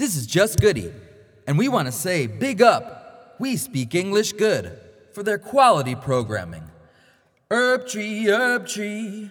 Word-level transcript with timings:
This 0.00 0.16
is 0.16 0.26
Just 0.26 0.62
Goody, 0.62 0.90
and 1.46 1.58
we 1.58 1.68
want 1.68 1.84
to 1.84 1.92
say 1.92 2.26
big 2.26 2.62
up. 2.62 3.36
We 3.38 3.58
speak 3.58 3.94
English 3.94 4.32
good 4.32 4.80
for 5.12 5.22
their 5.22 5.36
quality 5.36 5.94
programming. 5.94 6.62
Herb 7.50 7.86
tree, 7.86 8.26
herb 8.26 8.66
tree, 8.66 9.30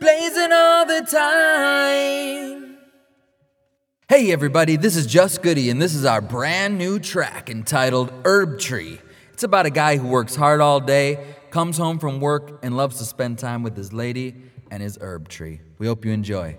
blazing 0.00 0.52
all 0.54 0.86
the 0.86 1.02
time. 1.02 2.78
Hey 4.08 4.32
everybody, 4.32 4.76
this 4.76 4.96
is 4.96 5.06
Just 5.06 5.42
Goody, 5.42 5.68
and 5.68 5.82
this 5.82 5.94
is 5.94 6.06
our 6.06 6.22
brand 6.22 6.78
new 6.78 6.98
track 6.98 7.50
entitled 7.50 8.10
Herb 8.24 8.58
Tree. 8.58 8.98
It's 9.34 9.44
about 9.44 9.66
a 9.66 9.70
guy 9.70 9.98
who 9.98 10.08
works 10.08 10.34
hard 10.34 10.62
all 10.62 10.80
day, 10.80 11.36
comes 11.50 11.76
home 11.76 11.98
from 11.98 12.20
work, 12.20 12.60
and 12.62 12.74
loves 12.74 12.96
to 13.00 13.04
spend 13.04 13.38
time 13.38 13.62
with 13.62 13.76
his 13.76 13.92
lady 13.92 14.34
and 14.70 14.82
his 14.82 14.96
herb 15.02 15.28
tree. 15.28 15.60
We 15.76 15.86
hope 15.86 16.06
you 16.06 16.12
enjoy. 16.12 16.56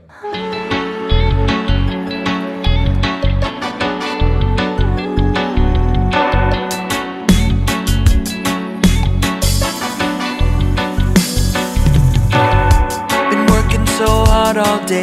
Hard 14.47 14.57
all 14.65 14.85
day, 14.85 15.01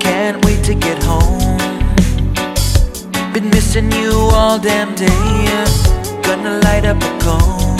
can't 0.00 0.42
wait 0.46 0.64
to 0.64 0.74
get 0.74 0.98
home. 1.02 1.58
Been 3.34 3.50
missing 3.50 3.92
you 3.92 4.12
all 4.32 4.58
damn 4.58 4.94
day, 4.94 5.66
gonna 6.22 6.58
light 6.66 6.86
up 6.86 6.96
a 7.10 7.12
cone. 7.24 7.76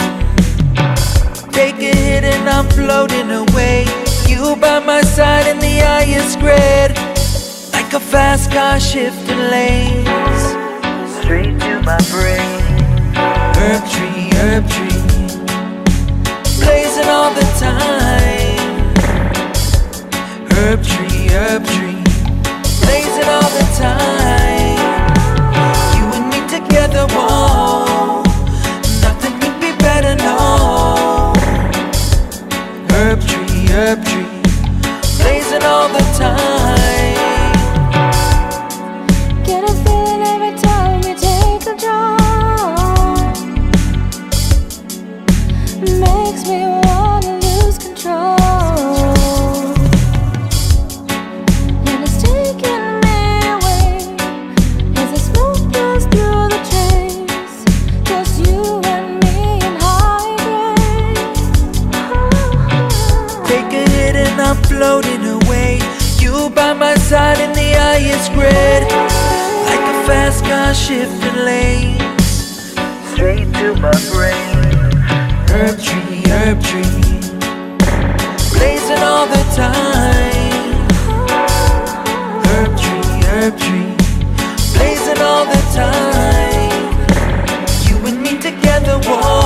Take 1.51 1.77
a 1.77 1.93
hit 2.01 2.23
and 2.23 2.47
I'm 2.47 2.67
floating 2.69 3.31
away. 3.31 3.85
You 4.27 4.55
by 4.57 4.77
my 4.79 5.01
side 5.01 5.47
in 5.47 5.57
the 5.57 5.75
is 6.19 6.37
red, 6.37 6.91
like 7.73 7.91
a 7.93 7.99
fast 7.99 8.51
car 8.51 8.79
shifting 8.79 9.43
lanes, 9.53 10.43
straight 11.17 11.55
to 11.65 11.81
my 11.89 12.01
brain. 12.13 12.61
Herb 13.57 13.83
tree, 13.93 14.29
herb 14.41 14.63
tree, 14.75 15.01
blazing 16.61 17.09
all 17.09 17.33
the 17.33 17.47
time. 17.59 18.02
Herb 20.73 20.83
tree, 20.83 21.27
herb 21.29 21.63
tree, 21.67 22.03
blazing 22.81 23.29
all 23.29 23.47
the 23.57 23.65
time. 23.77 24.79
You 25.95 26.05
and 26.17 26.29
me 26.31 26.39
together, 26.49 27.05
whoa, 27.11 28.23
nothing 29.03 29.39
could 29.39 29.59
be 29.61 29.71
better, 29.77 30.15
no. 30.15 31.31
Herb 32.89 33.21
tree, 33.21 33.67
herb 33.67 34.03
tree, 34.03 34.41
blazing 35.19 35.61
all 35.61 35.89
the 35.89 36.03
time. 36.17 36.62
My 66.93 66.99
side 66.99 67.39
and 67.39 67.55
the 67.55 67.69
is 68.13 68.29
red. 68.37 68.83
Like 69.67 69.83
a 69.93 69.97
fast 70.05 70.43
car 70.45 70.73
shifting 70.75 71.37
lanes. 71.43 72.37
Straight 73.11 73.51
to 73.59 73.73
my 73.85 73.97
brain. 74.11 74.57
Herb 75.49 75.77
tree, 75.85 76.21
herb 76.29 76.61
tree. 76.61 77.19
Blazing 78.53 79.03
all 79.11 79.25
the 79.35 79.43
time. 79.61 80.87
Herb 82.45 82.71
tree, 82.81 83.13
herb 83.29 83.53
tree. 83.57 83.95
Blazing 84.75 85.21
all 85.29 85.45
the 85.45 85.61
time. 85.81 86.83
You 87.87 87.95
and 88.07 88.21
me 88.21 88.37
together, 88.39 88.99
whoa. 89.07 89.42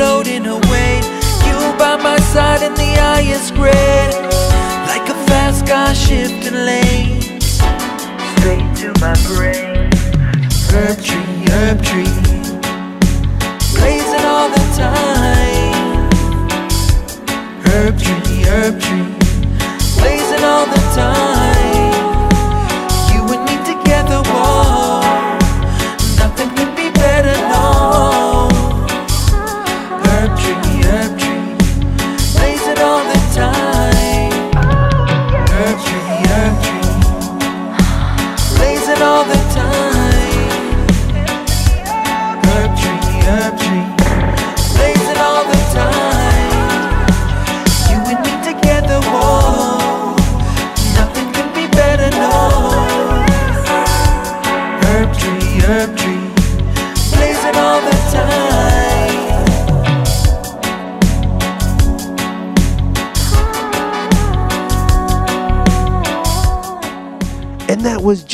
Floating 0.00 0.46
away. 0.46 0.96
You 1.46 1.58
by 1.76 1.94
my 2.02 2.18
side 2.32 2.62
and 2.62 2.74
the 2.74 2.90
is 3.36 3.52
red, 3.52 4.10
like 4.88 5.06
a 5.10 5.18
fast 5.28 5.66
car 5.66 5.94
shifting 5.94 6.54
lanes 6.54 7.60
straight 8.32 8.68
to 8.80 8.88
my 9.04 9.14
brain. 9.28 9.90
Herb 10.72 10.96
tree, 11.06 11.36
herb 11.52 11.82
tree, 11.88 12.16
blazing 13.76 14.24
all 14.32 14.48
the 14.56 14.64
time. 14.84 16.08
Herb 17.66 17.94
tree, 18.00 18.42
herb 18.52 18.80
tree, 18.80 19.12
blazing 19.98 20.44
all 20.44 20.64
the 20.64 20.82
time. 20.96 21.39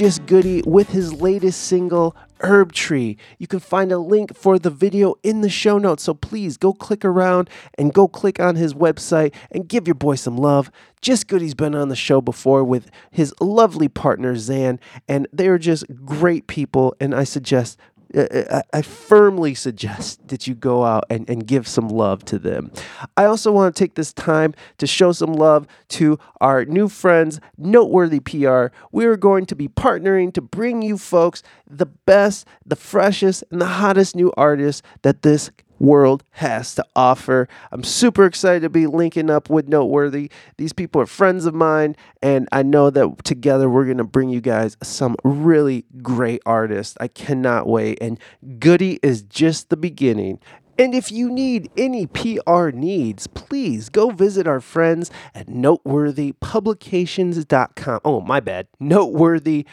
That 0.07 0.27
Goody 0.27 0.63
with 0.63 0.91
his 0.91 1.13
latest 1.15 1.63
single, 1.63 2.15
Herb 2.39 2.71
Tree. 2.71 3.17
You 3.39 3.49
can 3.49 3.59
find 3.59 3.91
a 3.91 3.99
link 3.99 4.37
for 4.37 4.57
the 4.57 4.71
video 4.71 5.17
in 5.25 5.41
the 5.41 5.49
show 5.49 5.79
notes, 5.79 6.05
so 6.05 6.15
please 6.15 6.57
go 6.57 6.73
click 6.73 7.05
around 7.05 7.51
and 7.77 7.93
go 7.93 8.07
click 8.07 8.39
on 8.39 8.55
his 8.55 8.73
website 8.73 9.35
and 9.51 9.67
give 9.67 9.89
your 9.89 9.97
boy 9.97 10.15
some 10.15 10.37
love. 10.37 10.71
Just 11.01 11.27
Goody's 11.27 11.55
been 11.55 11.75
on 11.75 11.89
the 11.89 11.97
show 11.97 12.21
before 12.21 12.63
with 12.63 12.89
his 13.11 13.35
lovely 13.41 13.89
partner, 13.89 14.37
Zan, 14.37 14.79
and 15.09 15.27
they're 15.33 15.59
just 15.59 15.85
great 16.05 16.47
people, 16.47 16.95
and 17.01 17.13
I 17.13 17.25
suggest 17.25 17.77
I 18.15 18.83
firmly 18.83 19.55
suggest 19.55 20.29
that 20.29 20.47
you 20.47 20.55
go 20.55 20.85
out 20.85 21.05
and, 21.11 21.29
and 21.29 21.47
give 21.47 21.67
some 21.67 21.89
love 21.89 22.25
to 22.27 22.39
them. 22.39 22.71
I 23.17 23.25
also 23.25 23.51
want 23.51 23.75
to 23.75 23.79
take 23.79 23.95
this 23.95 24.13
time 24.13 24.55
to 24.79 24.87
show 24.87 25.13
some 25.13 25.33
love 25.33 25.67
to 25.89 26.19
our 26.41 26.65
new 26.65 26.89
friends, 26.89 27.41
Noteworthy 27.59 28.21
PR. 28.21 28.67
We 28.93 29.07
are 29.07 29.17
going 29.17 29.47
to 29.47 29.57
be 29.57 29.69
partnering 29.69 30.33
to 30.35 30.41
bring 30.41 30.83
you 30.83 30.99
folks 30.99 31.43
the 31.69 31.87
best, 31.87 32.47
the 32.65 32.77
freshest, 32.77 33.43
and 33.51 33.61
the 33.61 33.67
hottest 33.67 34.15
new 34.15 34.33
artists 34.37 34.83
that 35.03 35.23
this 35.23 35.51
world 35.79 36.25
has 36.31 36.75
to 36.77 36.85
offer. 36.95 37.49
I'm 37.73 37.83
super 37.83 38.25
excited 38.25 38.63
to 38.63 38.71
be 38.71 38.87
linking 38.87 39.31
up 39.31 39.51
with 39.51 39.69
Noteworthy. 39.69 40.31
These 40.57 40.73
people 40.73 41.01
are 41.01 41.07
friends 41.07 41.47
of 41.47 41.55
mine, 41.55 41.97
and 42.23 42.49
I 42.53 42.63
know 42.63 42.91
that 42.91 43.25
together 43.25 43.69
we're 43.69 43.85
going 43.85 43.99
to 43.99 44.05
bring 44.05 44.29
you 44.29 44.41
guys 44.41 44.77
some 44.83 45.17
really 45.25 45.85
great 46.03 46.43
artists. 46.47 46.97
I 47.01 47.09
cannot 47.09 47.67
wait. 47.67 47.99
And 48.01 48.21
Goody 48.59 49.01
is 49.03 49.23
just 49.23 49.71
the 49.71 49.77
beginning. 49.77 50.39
And 50.79 50.95
if 50.95 51.11
you 51.11 51.31
need 51.31 51.71
any 51.77 52.07
PR 52.07 52.69
needs, 52.69 53.27
please 53.29 53.89
go 53.89 54.11
visit 54.11 54.47
our 54.47 54.61
friends 54.61 55.11
at 55.35 55.47
noteworthypublications.com. 55.47 58.01
Oh, 58.05 58.21
my 58.21 58.41
bad. 58.41 58.69
Noteworthy 58.79 59.65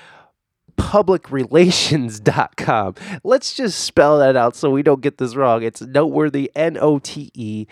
publicrelations.com. 0.77 2.95
Let's 3.23 3.53
just 3.53 3.79
spell 3.79 4.19
that 4.19 4.35
out 4.35 4.55
so 4.55 4.69
we 4.69 4.83
don't 4.83 5.01
get 5.01 5.17
this 5.17 5.35
wrong. 5.35 5.63
It's 5.63 5.81
noteworthy, 5.81 6.51
N 6.55 6.77
O 6.79 6.99
T 6.99 7.31
E 7.33 7.65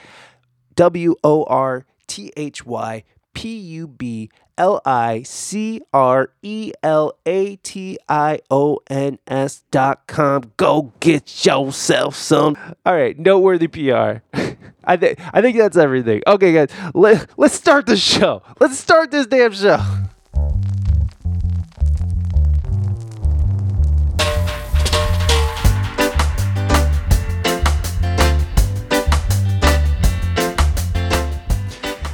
W 0.75 1.15
O 1.23 1.43
R 1.45 1.85
T 2.07 2.33
H 2.35 2.65
Y 2.65 3.03
P 3.33 3.57
U 3.57 3.87
B 3.87 4.29
L 4.57 4.81
I 4.85 5.23
C 5.23 5.81
R 5.93 6.31
E 6.41 6.73
L 6.83 7.13
A 7.25 7.55
T 7.57 7.97
I 8.07 8.39
O 8.49 8.79
N 8.89 9.19
S 9.27 9.63
dot 9.71 10.07
com. 10.07 10.51
Go 10.57 10.93
get 10.99 11.45
yourself 11.45 12.15
some. 12.15 12.57
All 12.85 12.93
right, 12.93 13.17
noteworthy 13.17 13.67
PR. 13.67 14.21
I 14.83 14.97
think 14.97 15.19
I 15.33 15.41
think 15.41 15.57
that's 15.57 15.77
everything. 15.77 16.21
Okay, 16.27 16.53
guys, 16.53 16.69
let, 16.93 17.29
let's 17.37 17.53
start 17.53 17.85
the 17.85 17.97
show. 17.97 18.41
Let's 18.59 18.79
start 18.79 19.11
this 19.11 19.27
damn 19.27 19.51
show. 19.51 19.79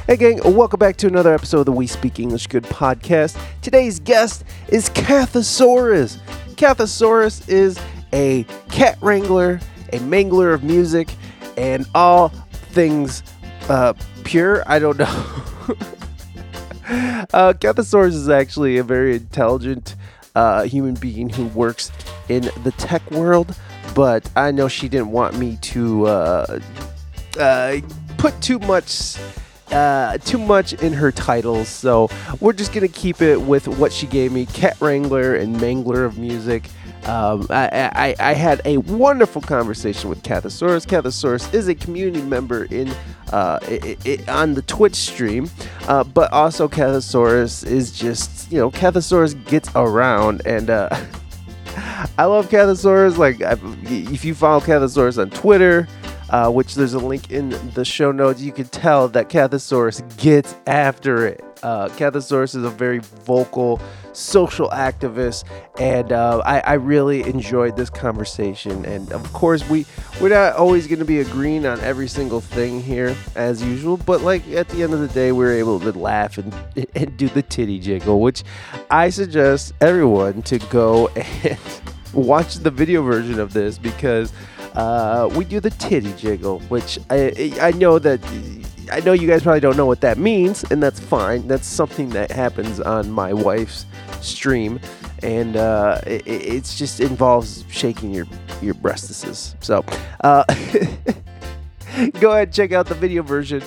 Hey, 0.08 0.16
gang, 0.16 0.40
welcome 0.42 0.78
back 0.78 0.96
to 0.96 1.06
another 1.06 1.34
episode 1.34 1.58
of 1.58 1.66
the 1.66 1.72
We 1.72 1.86
Speak 1.86 2.18
English 2.18 2.46
Good 2.46 2.62
podcast. 2.62 3.38
Today's 3.60 4.00
guest 4.00 4.42
is 4.68 4.88
Cathosaurus. 4.88 6.16
Cathosaurus 6.54 7.46
is 7.46 7.78
a 8.14 8.44
cat 8.70 8.96
wrangler, 9.02 9.60
a 9.92 9.98
mangler 9.98 10.54
of 10.54 10.64
music, 10.64 11.10
and 11.58 11.86
all 11.94 12.30
things 12.72 13.22
uh, 13.68 13.92
pure. 14.24 14.62
I 14.66 14.78
don't 14.78 14.96
know. 14.96 15.04
uh, 17.34 17.52
Cathosaurus 17.52 18.14
is 18.14 18.30
actually 18.30 18.78
a 18.78 18.82
very 18.82 19.16
intelligent 19.16 19.94
uh, 20.34 20.62
human 20.62 20.94
being 20.94 21.28
who 21.28 21.48
works 21.48 21.92
in 22.30 22.44
the 22.64 22.72
tech 22.78 23.10
world, 23.10 23.54
but 23.94 24.26
I 24.36 24.52
know 24.52 24.68
she 24.68 24.88
didn't 24.88 25.10
want 25.10 25.38
me 25.38 25.58
to 25.60 26.06
uh, 26.06 26.60
uh, 27.38 27.76
put 28.16 28.40
too 28.40 28.58
much 28.60 29.18
uh, 29.72 30.18
too 30.18 30.38
much 30.38 30.72
in 30.74 30.92
her 30.92 31.12
titles, 31.12 31.68
so 31.68 32.08
we're 32.40 32.52
just 32.52 32.72
gonna 32.72 32.88
keep 32.88 33.22
it 33.22 33.40
with 33.40 33.68
what 33.68 33.92
she 33.92 34.06
gave 34.06 34.32
me: 34.32 34.46
cat 34.46 34.76
wrangler 34.80 35.34
and 35.34 35.56
mangler 35.56 36.04
of 36.04 36.18
music. 36.18 36.68
Um, 37.04 37.46
I, 37.48 37.90
I, 37.94 38.14
I 38.18 38.32
had 38.34 38.60
a 38.66 38.78
wonderful 38.78 39.40
conversation 39.40 40.10
with 40.10 40.22
Cathosaurus. 40.22 40.86
Cathosaurus 40.86 41.54
is 41.54 41.68
a 41.68 41.74
community 41.74 42.20
member 42.20 42.64
in 42.64 42.88
uh, 43.32 43.58
i 43.62 43.96
i 44.04 44.18
on 44.28 44.54
the 44.54 44.62
Twitch 44.62 44.94
stream, 44.94 45.48
uh, 45.86 46.04
but 46.04 46.30
also 46.32 46.68
Cathosaurus 46.68 47.66
is 47.66 47.92
just 47.92 48.50
you 48.52 48.58
know 48.58 48.70
Cathosaurus 48.70 49.42
gets 49.46 49.70
around 49.74 50.42
and. 50.46 50.70
Uh, 50.70 50.88
I 52.18 52.24
love 52.24 52.48
Cathosaurus. 52.48 53.16
Like, 53.18 53.36
if 53.40 54.24
you 54.24 54.34
follow 54.34 54.60
Cathosaurus 54.60 55.20
on 55.20 55.30
Twitter, 55.30 55.86
uh, 56.30 56.50
which 56.50 56.74
there's 56.74 56.94
a 56.94 56.98
link 56.98 57.30
in 57.30 57.50
the 57.72 57.84
show 57.84 58.12
notes, 58.12 58.40
you 58.40 58.52
can 58.52 58.66
tell 58.66 59.08
that 59.08 59.28
Cathosaurus 59.28 60.02
gets 60.18 60.54
after 60.66 61.26
it. 61.26 61.44
Uh, 61.62 61.88
Cathosaurus 61.88 62.54
is 62.54 62.64
a 62.64 62.70
very 62.70 62.98
vocal 62.98 63.80
social 64.12 64.68
activist, 64.70 65.44
and 65.80 66.12
uh, 66.12 66.40
I, 66.44 66.60
I 66.60 66.72
really 66.74 67.22
enjoyed 67.22 67.76
this 67.76 67.90
conversation. 67.90 68.84
And 68.84 69.12
of 69.12 69.32
course, 69.32 69.68
we 69.68 69.84
we're 70.20 70.28
not 70.28 70.54
always 70.54 70.86
going 70.86 71.00
to 71.00 71.04
be 71.04 71.20
agreeing 71.20 71.66
on 71.66 71.80
every 71.80 72.08
single 72.08 72.40
thing 72.40 72.80
here, 72.80 73.16
as 73.34 73.62
usual. 73.62 73.96
But 73.96 74.20
like 74.20 74.46
at 74.48 74.68
the 74.68 74.82
end 74.82 74.94
of 74.94 75.00
the 75.00 75.08
day, 75.08 75.32
we 75.32 75.46
are 75.46 75.52
able 75.52 75.80
to 75.80 75.92
laugh 75.92 76.38
and 76.38 76.54
and 76.94 77.16
do 77.16 77.28
the 77.28 77.42
titty 77.42 77.80
jiggle, 77.80 78.20
which 78.20 78.44
I 78.90 79.10
suggest 79.10 79.72
everyone 79.80 80.42
to 80.42 80.58
go 80.58 81.08
and 81.42 81.58
watch 82.12 82.56
the 82.56 82.70
video 82.70 83.02
version 83.02 83.38
of 83.38 83.52
this 83.52 83.78
because 83.78 84.32
uh, 84.74 85.28
we 85.34 85.44
do 85.44 85.60
the 85.60 85.70
titty 85.70 86.12
jiggle, 86.14 86.60
which 86.68 86.98
I 87.10 87.52
I 87.60 87.70
know 87.72 87.98
that 87.98 88.20
I 88.90 89.00
know 89.00 89.12
you 89.12 89.28
guys 89.28 89.42
probably 89.42 89.60
don't 89.60 89.76
know 89.76 89.86
what 89.86 90.00
that 90.00 90.18
means, 90.18 90.64
and 90.70 90.82
that's 90.82 91.00
fine. 91.00 91.46
That's 91.46 91.66
something 91.66 92.10
that 92.10 92.30
happens 92.30 92.80
on 92.80 93.10
my 93.10 93.32
wife's 93.32 93.86
stream, 94.20 94.80
and 95.22 95.56
uh, 95.56 96.00
it, 96.06 96.26
it's 96.26 96.76
just 96.76 97.00
involves 97.00 97.64
shaking 97.70 98.12
your 98.12 98.26
your 98.62 98.74
breastises. 98.74 99.54
So. 99.62 99.84
Uh, 100.20 100.44
go 102.20 102.30
ahead 102.30 102.48
and 102.48 102.54
check 102.54 102.72
out 102.72 102.86
the 102.86 102.94
video 102.94 103.22
version 103.22 103.62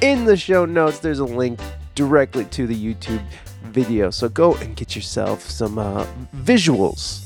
in 0.00 0.24
the 0.24 0.36
show 0.36 0.64
notes 0.64 0.98
there's 0.98 1.20
a 1.20 1.24
link 1.24 1.60
directly 1.94 2.44
to 2.46 2.66
the 2.66 2.74
youtube 2.74 3.22
video 3.64 4.10
so 4.10 4.28
go 4.28 4.54
and 4.56 4.74
get 4.74 4.96
yourself 4.96 5.42
some 5.42 5.78
uh, 5.78 6.04
visuals 6.36 7.24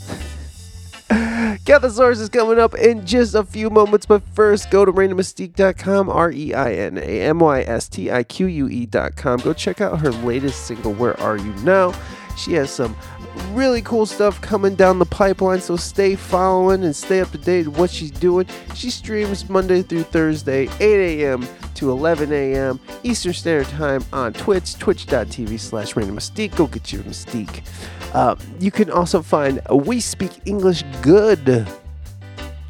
Cathosaurus 1.65 2.21
is 2.21 2.29
coming 2.29 2.59
up 2.59 2.75
in 2.75 3.05
just 3.05 3.35
a 3.35 3.45
few 3.45 3.69
moments, 3.71 4.07
but 4.07 4.23
first 4.35 4.71
go 4.71 4.85
to 4.85 4.93
reinamystique.com, 4.93 6.09
R 6.09 6.31
E 6.31 6.55
I 6.55 6.73
N 6.75 6.99
A 6.99 7.21
M 7.23 7.39
Y 7.41 7.63
S 7.63 7.89
T 7.89 8.11
I 8.11 8.23
Q 8.23 8.47
U 8.47 8.69
E.com. 8.69 9.41
Go 9.41 9.53
check 9.53 9.81
out 9.81 9.99
her 10.01 10.11
latest 10.11 10.67
single, 10.67 10.93
Where 10.93 11.19
Are 11.21 11.37
You 11.37 11.53
Now? 11.65 11.93
She 12.37 12.55
has 12.55 12.71
some 12.71 12.97
really 13.53 13.83
cool 13.83 14.07
stuff 14.07 14.41
coming 14.41 14.75
down 14.75 14.99
the 14.99 15.07
pipeline, 15.07 15.61
so 15.61 15.77
stay 15.77 16.15
following 16.17 16.85
and 16.85 16.95
stay 16.95 17.21
up 17.21 17.31
to 17.33 17.39
date 17.39 17.67
with 17.67 17.79
what 17.79 17.91
she's 17.91 18.11
doing. 18.11 18.47
She 18.75 18.91
streams 18.91 19.49
Monday 19.49 19.83
through 19.83 20.05
Thursday, 20.05 20.69
8 20.81 21.23
a.m. 21.23 21.47
to 21.75 21.91
11 21.91 22.33
a.m. 22.33 22.81
Eastern 23.03 23.33
Standard 23.33 23.69
Time 23.69 24.05
on 24.13 24.33
Twitch, 24.33 24.79
twitch.tv 24.79 25.59
slash 25.59 25.97
reina 25.97 26.13
mystique. 26.13 26.55
Go 26.57 26.67
get 26.67 26.93
your 26.93 27.03
mystique. 27.03 27.63
Uh, 28.15 28.37
you 28.59 28.71
can 28.71 28.91
also 28.91 29.23
find 29.23 29.61
We 29.71 30.01
Speak 30.01 30.33
English 30.45 30.85
Good 31.01 31.67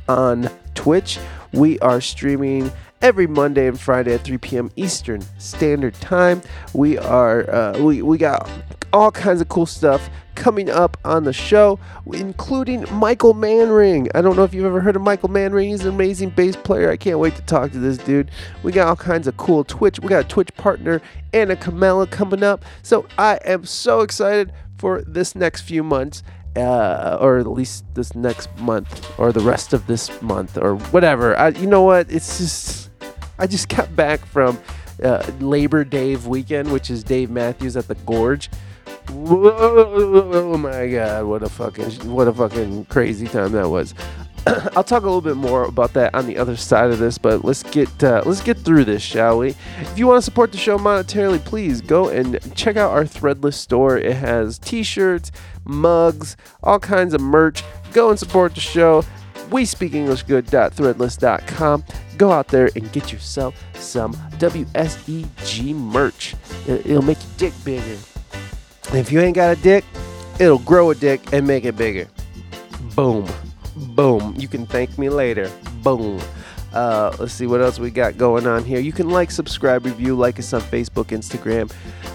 on 0.08 0.48
Twitch. 0.74 1.18
We 1.52 1.78
are 1.80 2.00
streaming 2.00 2.70
every 3.02 3.26
Monday 3.26 3.66
and 3.66 3.78
Friday 3.78 4.14
at 4.14 4.22
3 4.22 4.38
p.m. 4.38 4.70
Eastern 4.76 5.22
Standard 5.38 5.94
Time. 5.94 6.40
We 6.72 6.96
are 6.98 7.50
uh, 7.50 7.78
we 7.78 8.02
we 8.02 8.16
got 8.18 8.48
all 8.92 9.10
kinds 9.10 9.40
of 9.40 9.48
cool 9.48 9.66
stuff 9.66 10.10
coming 10.34 10.70
up 10.70 10.96
on 11.04 11.24
the 11.24 11.32
show, 11.32 11.78
including 12.12 12.86
Michael 12.92 13.34
Manring. 13.34 14.08
I 14.14 14.22
don't 14.22 14.36
know 14.36 14.44
if 14.44 14.54
you've 14.54 14.64
ever 14.64 14.80
heard 14.80 14.96
of 14.96 15.02
Michael 15.02 15.28
Manring. 15.28 15.68
He's 15.70 15.84
an 15.84 15.94
amazing 15.94 16.30
bass 16.30 16.56
player. 16.56 16.90
I 16.90 16.96
can't 16.96 17.18
wait 17.18 17.36
to 17.36 17.42
talk 17.42 17.72
to 17.72 17.78
this 17.78 17.98
dude. 17.98 18.30
We 18.62 18.72
got 18.72 18.88
all 18.88 18.96
kinds 18.96 19.26
of 19.26 19.36
cool 19.36 19.64
Twitch. 19.64 20.00
We 20.00 20.08
got 20.08 20.24
a 20.24 20.28
Twitch 20.28 20.54
partner, 20.56 21.00
Anna 21.32 21.56
Kamela, 21.56 22.10
coming 22.10 22.42
up. 22.42 22.64
So 22.82 23.06
I 23.18 23.38
am 23.44 23.64
so 23.64 24.00
excited 24.00 24.52
for 24.78 25.02
this 25.02 25.34
next 25.34 25.62
few 25.62 25.82
months 25.82 26.22
uh, 26.56 27.16
or 27.20 27.38
at 27.38 27.46
least 27.46 27.84
this 27.94 28.14
next 28.14 28.54
month 28.58 29.18
or 29.18 29.32
the 29.32 29.40
rest 29.40 29.72
of 29.72 29.86
this 29.86 30.20
month 30.22 30.58
or 30.58 30.76
whatever. 30.76 31.38
I, 31.38 31.48
you 31.48 31.66
know 31.66 31.82
what? 31.82 32.10
It's 32.10 32.38
just 32.38 32.90
I 33.38 33.46
just 33.46 33.68
got 33.68 33.94
back 33.96 34.24
from 34.26 34.60
uh, 35.02 35.30
Labor 35.40 35.84
Day 35.84 36.16
weekend, 36.16 36.70
which 36.70 36.90
is 36.90 37.02
Dave 37.02 37.30
Matthews 37.30 37.76
at 37.76 37.88
the 37.88 37.94
Gorge. 37.94 38.50
Oh 39.10 40.56
my 40.56 40.88
God! 40.88 41.24
What 41.24 41.42
a 41.42 41.48
fucking 41.48 42.10
what 42.12 42.28
a 42.28 42.32
fucking 42.32 42.86
crazy 42.86 43.26
time 43.26 43.52
that 43.52 43.68
was. 43.68 43.94
I'll 44.76 44.82
talk 44.82 45.02
a 45.02 45.06
little 45.06 45.20
bit 45.20 45.36
more 45.36 45.64
about 45.64 45.92
that 45.92 46.14
on 46.14 46.26
the 46.26 46.36
other 46.38 46.56
side 46.56 46.90
of 46.90 46.98
this, 46.98 47.16
but 47.18 47.44
let's 47.44 47.62
get 47.62 48.02
uh, 48.02 48.22
let's 48.26 48.40
get 48.42 48.58
through 48.58 48.84
this, 48.84 49.02
shall 49.02 49.38
we? 49.38 49.54
If 49.80 49.96
you 49.98 50.06
want 50.06 50.18
to 50.18 50.22
support 50.24 50.50
the 50.52 50.58
show 50.58 50.78
monetarily, 50.78 51.44
please 51.44 51.80
go 51.80 52.08
and 52.08 52.38
check 52.56 52.76
out 52.76 52.90
our 52.90 53.04
Threadless 53.04 53.54
store. 53.54 53.96
It 53.98 54.16
has 54.16 54.58
T-shirts, 54.58 55.30
mugs, 55.64 56.36
all 56.62 56.80
kinds 56.80 57.14
of 57.14 57.20
merch. 57.20 57.62
Go 57.92 58.10
and 58.10 58.18
support 58.18 58.54
the 58.54 58.60
show. 58.60 59.04
We 59.50 59.64
speak 59.64 59.94
English 59.94 60.22
good.threadless.com. 60.24 61.84
Go 62.16 62.32
out 62.32 62.48
there 62.48 62.70
and 62.74 62.90
get 62.92 63.12
yourself 63.12 63.54
some 63.74 64.14
WSEG 64.38 65.74
merch. 65.74 66.34
It- 66.66 66.86
It'll 66.86 67.02
make 67.02 67.18
your 67.22 67.50
dick 67.50 67.64
bigger. 67.64 67.98
If 68.92 69.10
you 69.10 69.20
ain't 69.20 69.36
got 69.36 69.56
a 69.56 69.60
dick, 69.60 69.84
it'll 70.38 70.58
grow 70.58 70.90
a 70.90 70.94
dick 70.94 71.32
and 71.32 71.46
make 71.46 71.64
it 71.64 71.76
bigger. 71.76 72.08
Boom. 72.94 73.28
Boom. 73.76 74.34
You 74.36 74.48
can 74.48 74.66
thank 74.66 74.98
me 74.98 75.08
later. 75.08 75.50
Boom. 75.82 76.20
Uh, 76.72 77.14
let's 77.18 77.32
see 77.34 77.46
what 77.46 77.60
else 77.60 77.78
we 77.78 77.90
got 77.90 78.16
going 78.16 78.46
on 78.46 78.64
here. 78.64 78.80
You 78.80 78.92
can 78.92 79.10
like, 79.10 79.30
subscribe, 79.30 79.84
review, 79.84 80.14
like 80.14 80.38
us 80.38 80.52
on 80.52 80.62
Facebook, 80.62 81.06
Instagram, 81.06 81.70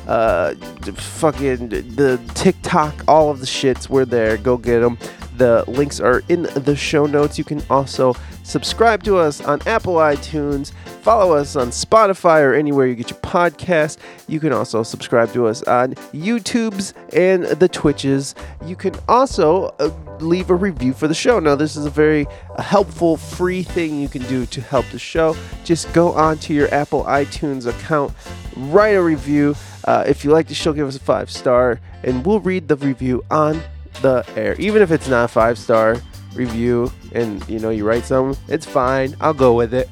uh, 0.07 0.55
fucking 0.93 1.69
the 1.69 2.19
TikTok, 2.33 3.03
all 3.07 3.29
of 3.29 3.39
the 3.39 3.45
shits. 3.45 3.89
We're 3.89 4.05
there. 4.05 4.37
Go 4.37 4.57
get 4.57 4.79
them. 4.79 4.97
The 5.37 5.63
links 5.67 5.99
are 5.99 6.23
in 6.29 6.43
the 6.43 6.75
show 6.75 7.05
notes. 7.05 7.37
You 7.37 7.43
can 7.43 7.61
also 7.69 8.15
subscribe 8.43 9.03
to 9.03 9.17
us 9.17 9.39
on 9.39 9.59
Apple 9.67 9.95
iTunes, 9.95 10.71
follow 11.01 11.35
us 11.35 11.55
on 11.55 11.67
Spotify 11.67 12.41
or 12.41 12.55
anywhere 12.55 12.87
you 12.87 12.95
get 12.95 13.11
your 13.11 13.19
podcast. 13.19 13.97
You 14.27 14.39
can 14.39 14.51
also 14.51 14.81
subscribe 14.81 15.31
to 15.33 15.45
us 15.45 15.61
on 15.63 15.93
YouTube's 16.13 16.95
and 17.13 17.43
the 17.43 17.67
Twitches. 17.67 18.33
You 18.65 18.75
can 18.75 18.95
also 19.07 19.75
uh, 19.79 19.91
leave 20.19 20.49
a 20.49 20.55
review 20.55 20.93
for 20.93 21.07
the 21.07 21.13
show. 21.13 21.39
Now, 21.39 21.53
this 21.53 21.75
is 21.75 21.85
a 21.85 21.91
very 21.91 22.25
uh, 22.55 22.63
helpful, 22.63 23.15
free 23.15 23.61
thing 23.61 23.99
you 23.99 24.09
can 24.09 24.23
do 24.23 24.47
to 24.47 24.61
help 24.61 24.87
the 24.91 24.99
show. 24.99 25.35
Just 25.63 25.91
go 25.93 26.13
onto 26.13 26.53
your 26.53 26.73
Apple 26.73 27.03
iTunes 27.03 27.67
account, 27.67 28.11
write 28.55 28.95
a 28.95 29.03
review. 29.03 29.55
Uh, 29.83 30.03
if 30.07 30.23
you 30.23 30.31
like 30.31 30.47
the 30.47 30.55
show, 30.55 30.73
give 30.73 30.87
us 30.87 30.95
a 30.95 30.99
five 30.99 31.29
star, 31.29 31.79
and 32.03 32.25
we'll 32.25 32.39
read 32.39 32.67
the 32.67 32.75
review 32.75 33.23
on 33.29 33.61
the 34.01 34.25
air. 34.35 34.55
Even 34.59 34.81
if 34.81 34.91
it's 34.91 35.07
not 35.07 35.25
a 35.25 35.27
five 35.27 35.57
star 35.57 35.97
review 36.33 36.91
and 37.13 37.47
you 37.49 37.59
know 37.59 37.69
you 37.69 37.85
write 37.85 38.05
something, 38.05 38.41
it's 38.47 38.65
fine. 38.65 39.15
I'll 39.21 39.33
go 39.33 39.53
with 39.53 39.73
it. 39.73 39.89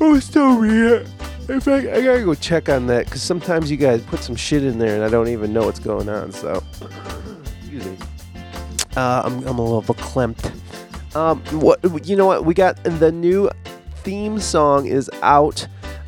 Oh, 0.00 0.18
still 0.20 0.56
read 0.58 0.92
it. 0.92 1.08
In 1.48 1.60
fact, 1.60 1.86
I 1.86 2.02
gotta 2.02 2.24
go 2.24 2.34
check 2.34 2.68
on 2.68 2.86
that 2.88 3.04
because 3.04 3.22
sometimes 3.22 3.70
you 3.70 3.76
guys 3.76 4.02
put 4.02 4.20
some 4.20 4.34
shit 4.34 4.64
in 4.64 4.78
there 4.78 4.96
and 4.96 5.04
I 5.04 5.08
don't 5.08 5.28
even 5.28 5.52
know 5.52 5.64
what's 5.64 5.78
going 5.78 6.08
on. 6.08 6.32
So, 6.32 6.62
excuse 7.60 7.86
me. 7.86 7.96
Uh, 8.96 9.22
I'm, 9.24 9.46
I'm 9.46 9.58
a 9.58 9.62
little 9.62 9.82
verklempt. 9.82 10.52
Um, 11.14 11.40
what 11.60 12.06
you 12.06 12.16
know? 12.16 12.26
What 12.26 12.44
we 12.44 12.52
got? 12.52 12.82
The 12.82 13.12
new 13.12 13.48
theme 14.02 14.40
song 14.40 14.86
is 14.86 15.10
out. 15.22 15.66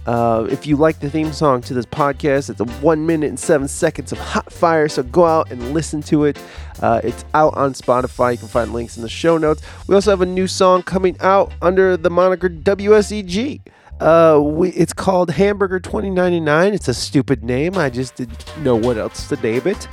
Uh, 0.09 0.47
if 0.50 0.67
you 0.67 0.75
like 0.75 1.00
the 1.00 1.11
theme 1.11 1.35
song 1.35 1.61
to 1.61 1.75
this 1.75 1.85
podcast, 1.85 2.49
it's 2.49 2.61
a 2.61 2.65
one 2.81 3.05
minute 3.05 3.29
and 3.29 3.38
seven 3.38 3.69
seconds 3.69 4.11
of 4.11 4.17
hot 4.17 4.50
fire. 4.50 4.88
So 4.88 5.03
go 5.03 5.27
out 5.27 5.53
and 5.53 5.75
listen 5.75 6.00
to 6.05 6.25
it. 6.25 6.38
Uh, 6.81 7.03
it's 7.05 7.27
out 7.35 7.55
on 7.59 7.75
Spotify. 7.75 8.33
You 8.33 8.38
can 8.38 8.49
find 8.49 8.73
links 8.73 8.97
in 8.97 9.03
the 9.03 9.11
show 9.11 9.37
notes. 9.37 9.61
We 9.87 9.95
also 9.95 10.09
have 10.09 10.23
a 10.23 10.27
new 10.27 10.47
song 10.47 10.83
coming 10.83 11.15
out 11.21 11.53
under 11.61 11.99
the 11.99 12.09
moniker 12.09 12.49
WSEG. 12.49 13.61
Uh, 14.00 14.41
we, 14.43 14.71
it's 14.71 14.95
called 14.95 15.31
Hamburger 15.31 15.79
2099. 15.79 16.73
It's 16.73 16.88
a 16.88 16.95
stupid 16.95 17.45
name. 17.45 17.77
I 17.77 17.91
just 17.91 18.15
didn't 18.15 18.57
know 18.62 18.77
what 18.77 18.97
else 18.97 19.29
to 19.29 19.37
name 19.37 19.67
it. 19.67 19.88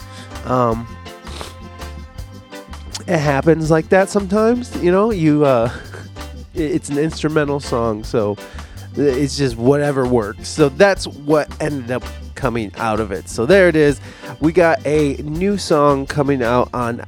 Um, 0.46 0.88
it 3.06 3.20
happens 3.20 3.70
like 3.70 3.90
that 3.90 4.10
sometimes. 4.10 4.82
You 4.82 4.94
know, 4.94 5.12
you 5.12 5.44
uh, 5.44 5.70
it's 6.54 6.88
an 6.88 7.00
instrumental 7.00 7.60
song, 7.60 8.06
so 8.06 8.38
it's 8.98 9.38
just 9.38 9.58
whatever 9.58 10.08
works. 10.08 10.48
So 10.48 10.70
that's 10.70 11.08
what 11.08 11.50
ended 11.62 11.92
up 11.92 12.04
coming 12.36 12.72
out 12.76 13.00
of 13.00 13.12
it. 13.12 13.30
So 13.30 13.46
there 13.46 13.68
it 13.68 13.76
is. 13.76 14.00
We 14.40 14.52
got 14.52 14.86
a 14.86 15.14
new 15.16 15.58
song 15.58 16.06
coming 16.06 16.44
out 16.44 16.70
on 16.74 17.04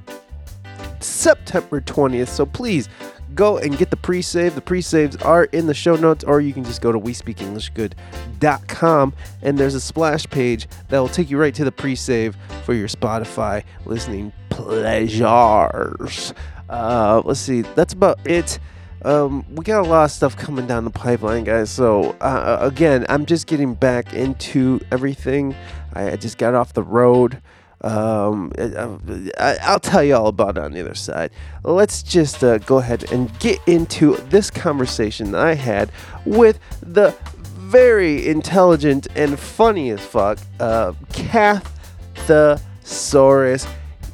September 0.99 1.81
20th. 1.81 2.29
So 2.29 2.45
please 2.45 2.89
go 3.35 3.57
and 3.57 3.77
get 3.77 3.91
the 3.91 3.97
pre-save. 3.97 4.55
The 4.55 4.61
pre-saves 4.61 5.17
are 5.17 5.43
in 5.45 5.67
the 5.67 5.73
show 5.73 5.95
notes, 5.95 6.23
or 6.23 6.41
you 6.41 6.53
can 6.53 6.63
just 6.63 6.81
go 6.81 6.91
to 6.91 6.99
WeSpeakEnglishGood.com 6.99 9.13
and 9.41 9.57
there's 9.57 9.75
a 9.75 9.81
splash 9.81 10.25
page 10.25 10.67
that 10.89 10.99
will 10.99 11.07
take 11.07 11.29
you 11.29 11.37
right 11.37 11.55
to 11.55 11.63
the 11.63 11.71
pre-save 11.71 12.35
for 12.63 12.73
your 12.73 12.87
Spotify 12.87 13.63
listening 13.85 14.33
pleasures. 14.49 16.33
Uh, 16.69 17.21
let's 17.23 17.39
see, 17.39 17.61
that's 17.61 17.93
about 17.93 18.19
it. 18.25 18.59
Um, 19.07 19.45
we 19.55 19.63
got 19.63 19.85
a 19.85 19.89
lot 19.89 20.03
of 20.03 20.11
stuff 20.11 20.35
coming 20.35 20.67
down 20.67 20.83
the 20.83 20.89
pipeline, 20.89 21.45
guys. 21.45 21.69
So 21.69 22.11
uh, 22.19 22.57
again, 22.59 23.05
I'm 23.07 23.25
just 23.25 23.47
getting 23.47 23.73
back 23.73 24.13
into 24.13 24.81
everything. 24.91 25.55
I, 25.93 26.11
I 26.11 26.17
just 26.17 26.37
got 26.37 26.53
off 26.53 26.73
the 26.73 26.83
road. 26.83 27.41
Um, 27.79 28.51
I, 28.57 29.57
I'll 29.61 29.79
tell 29.79 30.03
you 30.03 30.13
all 30.15 30.27
about 30.27 30.57
it 30.57 30.63
on 30.63 30.73
the 30.73 30.81
other 30.81 30.93
side. 30.93 31.31
Let's 31.63 32.03
just 32.03 32.43
uh, 32.43 32.57
go 32.57 32.79
ahead 32.79 33.09
and 33.13 33.31
get 33.39 33.59
into 33.65 34.17
this 34.29 34.51
conversation 34.51 35.31
that 35.31 35.41
I 35.41 35.53
had 35.53 35.89
with 36.25 36.59
the 36.81 37.15
very 37.55 38.27
intelligent 38.27 39.07
and 39.15 39.39
funny 39.39 39.91
as 39.91 40.01
fuck 40.01 40.37
uh, 40.59 40.91
Cathosaurus. 41.13 42.29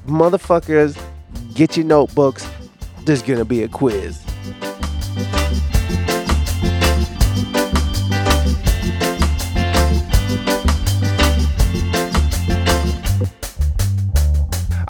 Motherfuckers, 0.06 1.02
get 1.56 1.78
your 1.78 1.88
notebooks. 1.88 2.48
There's 3.06 3.24
gonna 3.24 3.44
be 3.44 3.64
a 3.64 3.68
quiz. 3.68 4.23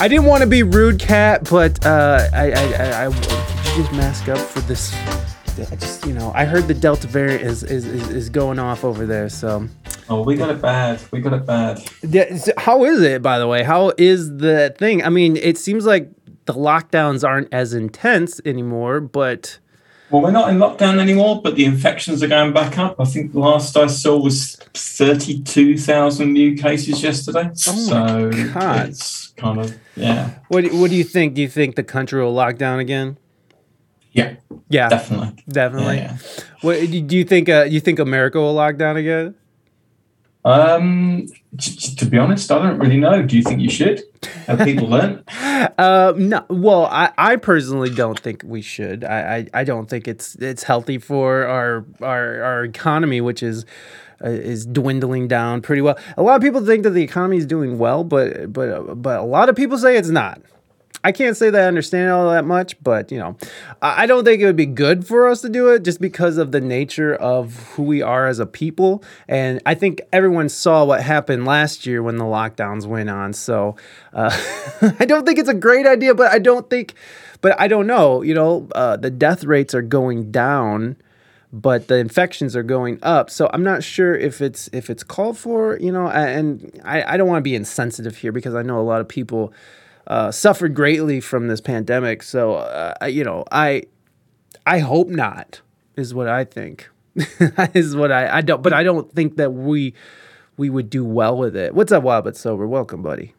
I 0.03 0.07
didn't 0.07 0.25
want 0.25 0.41
to 0.41 0.48
be 0.48 0.63
rude, 0.63 1.00
cat, 1.00 1.48
but 1.50 1.86
uh, 1.86 2.27
I, 2.33 2.51
I, 2.51 2.63
I, 2.63 3.05
I, 3.05 3.10
just 3.75 3.91
mask 3.93 4.27
up 4.27 4.39
for 4.39 4.60
this? 4.62 4.93
I 5.72 5.75
just, 5.75 6.05
you 6.05 6.13
know, 6.13 6.31
I 6.36 6.45
heard 6.45 6.67
the 6.67 6.74
Delta 6.74 7.07
variant 7.07 7.43
is 7.43 7.63
is, 7.63 7.86
is, 7.86 8.10
is 8.10 8.29
going 8.29 8.57
off 8.57 8.83
over 8.83 9.05
there. 9.05 9.29
So, 9.29 9.69
Oh, 10.10 10.24
we 10.24 10.36
got 10.36 10.50
it 10.50 10.62
bad. 10.62 11.00
We 11.12 11.22
got 11.22 11.33
it 11.33 11.45
bad. 11.45 11.79
Yeah, 12.01 12.36
so 12.36 12.51
how 12.57 12.83
is 12.83 13.01
it, 13.01 13.22
by 13.22 13.39
the 13.39 13.48
way? 13.48 13.63
How 13.63 13.93
is 13.98 14.36
the 14.36 14.75
thing? 14.77 15.03
I 15.03 15.10
mean, 15.10 15.38
it 15.38 15.57
seems 15.57 15.86
like 15.86 16.10
the 16.45 16.53
lockdowns 16.53 17.27
aren't 17.27 17.53
as 17.53 17.73
intense 17.73 18.41
anymore, 18.45 19.00
but 19.00 19.59
Well, 20.09 20.21
we're 20.21 20.31
not 20.31 20.50
in 20.50 20.57
lockdown 20.57 21.00
anymore, 21.00 21.41
but 21.41 21.55
the 21.55 21.65
infections 21.65 22.21
are 22.23 22.27
going 22.27 22.53
back 22.53 22.77
up. 22.77 23.00
I 23.00 23.05
think 23.05 23.31
the 23.33 23.39
last 23.39 23.75
I 23.77 23.88
saw 23.88 24.17
was 24.17 24.55
32,000 24.73 26.31
new 26.33 26.55
cases 26.55 27.01
yesterday. 27.01 27.50
Oh 27.51 27.53
so 27.53 28.31
God. 28.53 28.89
it's 28.89 29.29
kind 29.38 29.59
of, 29.59 29.75
yeah. 29.95 30.31
what 30.50 30.65
what 30.73 30.89
do 30.89 30.95
you 30.95 31.03
think? 31.03 31.33
Do 31.35 31.41
you 31.41 31.50
think 31.50 31.75
the 31.75 31.83
country 31.83 32.21
will 32.21 32.33
lock 32.33 32.57
down 32.57 32.79
again? 32.79 33.17
Yeah, 34.12 34.35
Yeah, 34.69 34.89
definitely. 34.89 35.43
definitely. 35.50 35.95
Yeah, 35.97 36.17
What 36.62 36.75
do 36.91 37.15
you 37.17 37.23
think? 37.23 37.50
Uh, 37.50 37.63
you 37.67 37.79
think 37.79 37.97
America 37.97 38.39
will 38.39 38.53
lock 38.53 38.77
down 38.77 38.95
again? 38.95 39.33
Um, 40.45 41.25
to 41.57 42.05
be 42.05 42.17
honest, 42.17 42.51
I 42.51 42.60
don't 42.60 42.79
really 42.79 42.98
know. 42.98 43.22
Do 43.22 43.38
you 43.38 43.43
think 43.43 43.62
you 43.62 43.69
should? 43.69 44.01
Have 44.48 44.60
people 44.60 44.88
learned? 44.88 45.24
Uh, 45.77 46.13
no. 46.17 46.45
Well, 46.50 46.88
I, 46.88 47.12
I 47.17 47.36
personally 47.38 47.89
don't 47.89 48.19
think 48.19 48.41
we 48.45 48.62
should. 48.62 49.05
I, 49.05 49.38
I, 49.38 49.62
I 49.62 49.63
don't 49.63 49.89
think 49.89 50.10
it's 50.10 50.36
it's 50.36 50.63
healthy 50.63 50.98
for 50.98 51.45
our 51.45 51.86
our, 52.01 52.43
our 52.43 52.63
economy, 52.65 53.22
which 53.22 53.41
is 53.41 53.65
uh, 54.24 54.29
is 54.29 54.65
dwindling 54.65 55.29
down 55.29 55.62
pretty 55.62 55.81
well. 55.81 55.98
A 56.17 56.24
lot 56.24 56.36
of 56.36 56.41
people 56.41 56.65
think 56.65 56.83
that 56.83 56.89
the 56.89 57.01
economy 57.01 57.38
is 57.38 57.45
doing 57.45 57.77
well, 57.77 58.03
but 58.03 58.51
but 58.51 59.01
but 59.01 59.19
a 59.19 59.24
lot 59.24 59.48
of 59.48 59.55
people 59.55 59.77
say 59.77 59.95
it's 59.95 60.10
not. 60.10 60.41
I 61.03 61.12
can't 61.12 61.36
say 61.36 61.50
that 61.50 61.62
I 61.62 61.67
understand 61.67 62.12
all 62.12 62.29
that 62.31 62.45
much, 62.45 62.81
but 62.81 63.12
you 63.12 63.19
know, 63.19 63.36
I 63.81 64.05
don't 64.05 64.24
think 64.24 64.41
it 64.41 64.45
would 64.45 64.55
be 64.55 64.65
good 64.65 65.05
for 65.05 65.27
us 65.27 65.41
to 65.41 65.50
do 65.50 65.67
it 65.69 65.83
just 65.83 66.00
because 66.00 66.38
of 66.38 66.51
the 66.51 66.62
nature 66.62 67.13
of 67.13 67.55
who 67.74 67.83
we 67.83 68.01
are 68.01 68.25
as 68.27 68.39
a 68.39 68.45
people. 68.45 69.03
And 69.27 69.62
I 69.65 69.75
think 69.75 70.01
everyone 70.13 70.48
saw 70.48 70.86
what 70.86 71.03
happened 71.03 71.45
last 71.45 71.86
year 71.86 72.01
when 72.01 72.15
the 72.15 72.24
lockdowns 72.24 72.86
went 72.86 73.10
on. 73.10 73.33
So 73.33 73.75
uh, 74.13 74.31
I 75.00 75.05
don't 75.05 75.25
think 75.25 75.39
it's 75.39 75.50
a 75.50 75.53
great 75.53 75.86
idea, 75.86 76.15
but 76.15 76.31
I 76.31 76.39
don't 76.39 76.69
think, 76.69 76.93
but 77.41 77.60
I 77.60 77.67
don't 77.67 77.88
know. 77.88 78.22
You 78.22 78.36
know, 78.36 78.67
uh, 78.74 78.95
the 78.95 79.12
death 79.12 79.43
rates 79.43 79.74
are 79.74 79.81
going 79.81 80.31
down 80.31 80.95
but 81.55 81.88
the 81.88 81.98
infections 81.98 82.55
are 82.55 82.63
going 82.63 82.98
up. 83.03 83.29
So 83.29 83.48
I'm 83.53 83.63
not 83.63 83.83
sure 83.83 84.15
if 84.15 84.41
it's 84.41 84.72
if 84.74 84.89
it's 84.89 85.03
called 85.03 85.38
for, 85.38 85.77
you 85.79 85.91
know. 85.91 86.07
And 86.07 86.81
I, 86.83 87.13
I 87.13 87.15
don't 87.15 87.27
want 87.27 87.38
to 87.38 87.43
be 87.43 87.53
insensitive 87.53 88.17
here 88.17 88.31
because 88.31 88.55
I 88.55 88.63
know 88.63 88.79
a 88.79 88.81
lot 88.81 89.01
of 89.01 89.07
people 89.07 89.53
uh, 90.07 90.31
suffered 90.31 90.74
greatly 90.74 91.19
from 91.19 91.48
this 91.48 91.62
pandemic. 91.62 92.24
So 92.24 92.55
uh, 92.55 93.05
you 93.05 93.24
know, 93.24 93.45
I 93.51 93.83
I 94.65 94.79
hope 94.79 95.07
not 95.07 95.62
is 95.95 96.13
what 96.13 96.27
I 96.27 96.43
think. 96.43 96.89
is 97.74 97.95
what 97.95 98.12
I 98.12 98.38
I 98.38 98.41
don't. 98.41 98.62
But 98.63 98.74
I 98.74 98.83
don't 98.83 99.12
think 99.13 99.38
that 99.38 99.51
we 99.51 99.93
we 100.57 100.69
would 100.69 100.89
do 100.89 101.05
well 101.05 101.38
with 101.38 101.55
it. 101.55 101.74
What's 101.74 101.91
up, 101.91 102.03
Wild 102.03 102.25
but 102.25 102.36
sober? 102.36 102.67
Welcome, 102.67 103.01
buddy. 103.01 103.33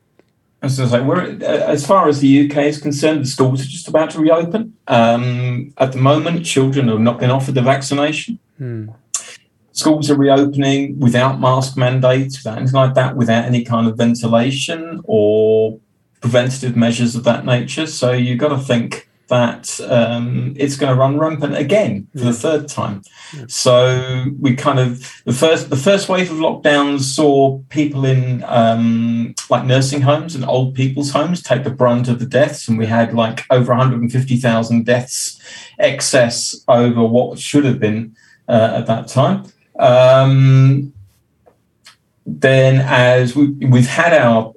Say, 0.69 1.03
we're 1.03 1.21
uh, 1.21 1.45
as 1.45 1.87
far 1.87 2.09
as 2.09 2.21
the 2.21 2.49
UK 2.49 2.57
is 2.65 2.81
concerned, 2.81 3.23
the 3.23 3.29
schools 3.29 3.61
are 3.61 3.69
just 3.69 3.87
about 3.87 4.11
to 4.11 4.19
reopen. 4.19 4.75
Um, 4.89 5.75
at 5.77 5.93
the 5.93 5.99
moment, 5.99 6.47
children 6.47 6.89
have 6.89 7.01
not 7.01 7.19
been 7.19 7.31
offered 7.31 7.55
the 7.55 7.63
vaccination. 7.63 8.39
Schools 9.73 10.11
are 10.11 10.17
reopening 10.17 10.99
without 11.01 11.39
mask 11.41 11.77
mandates, 11.77 12.39
without 12.39 12.59
anything 12.59 12.77
like 12.77 12.95
that, 12.95 13.17
without 13.17 13.45
any 13.45 13.63
kind 13.65 13.89
of 13.89 13.99
ventilation 13.99 15.03
or 15.05 15.79
preventative 16.25 16.75
measures 16.75 17.15
of 17.15 17.23
that 17.25 17.45
nature. 17.45 17.87
So 17.87 18.13
you've 18.13 18.39
got 18.39 18.49
to 18.49 18.57
think 18.57 19.11
that 19.29 19.79
um, 19.91 20.55
it's 20.57 20.77
going 20.77 20.91
to 20.91 20.99
run 20.99 21.19
rampant 21.19 21.55
again 21.55 22.09
for 22.13 22.25
the 22.25 22.33
third 22.33 22.67
time. 22.67 23.03
So 23.47 24.25
we 24.41 24.57
kind 24.57 24.79
of 24.79 25.23
the 25.27 25.35
first 25.35 25.69
the 25.69 25.77
first 25.77 26.09
wave 26.09 26.31
of 26.31 26.39
lockdowns 26.39 27.01
saw 27.03 27.59
people 27.69 28.07
in 28.07 28.43
um, 28.45 29.35
like 29.51 29.67
nursing 29.67 30.01
homes 30.01 30.35
and 30.35 30.47
old 30.47 30.75
people's 30.75 31.11
homes 31.11 31.43
take 31.43 31.63
the 31.63 31.71
brunt 31.71 32.09
of 32.09 32.21
the 32.21 32.27
deaths, 32.41 32.69
and 32.69 32.79
we 32.79 32.87
had 32.87 33.13
like 33.13 33.45
over 33.51 33.73
150,000 33.73 34.87
deaths 34.87 35.39
excess 35.79 36.65
over 36.69 37.05
what 37.05 37.39
should 37.39 37.67
have 37.67 37.79
been 37.79 38.17
uh, 38.49 38.79
at 38.79 38.87
that 38.87 39.09
time. 39.09 39.45
Um, 39.79 40.95
then, 42.27 42.81
as 42.81 43.37
we, 43.37 43.49
we've 43.49 43.87
had 43.87 44.15
our 44.15 44.54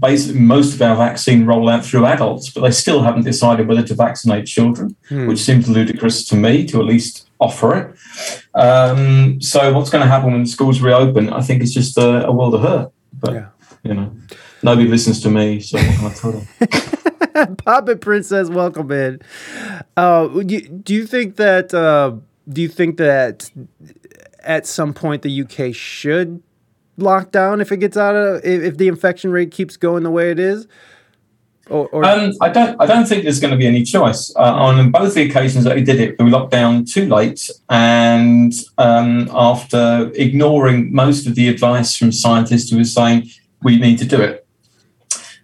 basically 0.00 0.40
most 0.40 0.74
of 0.74 0.82
our 0.82 0.96
vaccine 0.96 1.44
rollout 1.44 1.84
through 1.84 2.04
adults, 2.06 2.50
but 2.50 2.62
they 2.62 2.70
still 2.72 3.02
haven't 3.02 3.24
decided 3.24 3.68
whether 3.68 3.82
to 3.84 3.94
vaccinate 3.94 4.46
children, 4.46 4.96
which 5.10 5.38
seems 5.38 5.68
ludicrous 5.68 6.24
to 6.26 6.36
me 6.36 6.66
to 6.66 6.80
at 6.80 6.86
least 6.86 7.28
offer 7.38 7.76
it. 7.76 8.58
Um, 8.60 9.40
so, 9.40 9.72
what's 9.72 9.90
going 9.90 10.02
to 10.02 10.08
happen 10.10 10.32
when 10.32 10.46
schools 10.46 10.80
reopen? 10.80 11.32
I 11.32 11.40
think 11.40 11.62
it's 11.62 11.72
just 11.72 11.96
a, 11.96 12.26
a 12.26 12.32
world 12.32 12.54
of 12.54 12.62
hurt. 12.62 12.92
But 13.12 13.32
Yeah. 13.34 13.46
you 13.84 13.94
know, 13.94 14.12
nobody 14.62 14.88
listens 14.88 15.22
to 15.22 15.30
me, 15.30 15.60
so 15.60 15.78
what 15.78 15.94
can 15.96 16.04
I 16.06 16.14
tell 16.14 16.32
them? 16.32 17.56
Puppet 17.56 18.00
Princess, 18.00 18.48
welcome 18.50 18.90
in. 18.90 19.20
Uh, 19.96 20.28
you, 20.46 20.62
do 20.62 20.94
you 20.94 21.06
think 21.06 21.36
that 21.36 21.72
uh, 21.72 22.16
do 22.48 22.60
you 22.60 22.68
think 22.68 22.96
that 22.96 23.50
at 24.42 24.66
some 24.66 24.92
point 24.94 25.22
the 25.22 25.42
UK 25.42 25.74
should 25.74 26.42
lock 27.02 27.30
down 27.32 27.60
if 27.60 27.72
it 27.72 27.78
gets 27.78 27.96
out 27.96 28.14
of 28.14 28.44
if, 28.44 28.62
if 28.62 28.76
the 28.76 28.88
infection 28.88 29.30
rate 29.30 29.50
keeps 29.50 29.76
going 29.76 30.02
the 30.02 30.10
way 30.10 30.30
it 30.30 30.38
is? 30.38 30.66
Or, 31.68 31.88
or 31.88 32.04
Um, 32.04 32.32
I 32.40 32.48
don't. 32.48 32.80
I 32.80 32.86
don't 32.86 33.06
think 33.06 33.22
there's 33.22 33.38
going 33.38 33.52
to 33.52 33.56
be 33.56 33.66
any 33.66 33.84
choice. 33.84 34.34
Uh, 34.34 34.54
on 34.54 34.90
both 34.90 35.14
the 35.14 35.22
occasions 35.22 35.64
that 35.64 35.76
we 35.76 35.82
did 35.82 36.00
it, 36.00 36.20
we 36.20 36.28
locked 36.28 36.50
down 36.50 36.84
too 36.84 37.06
late, 37.08 37.48
and 37.68 38.52
um, 38.76 39.30
after 39.32 40.10
ignoring 40.14 40.92
most 40.92 41.26
of 41.28 41.36
the 41.36 41.48
advice 41.48 41.96
from 41.96 42.10
scientists 42.10 42.70
who 42.70 42.78
were 42.78 42.84
saying 42.84 43.30
we 43.62 43.78
need 43.78 43.98
to 43.98 44.04
do 44.04 44.20
it. 44.20 44.46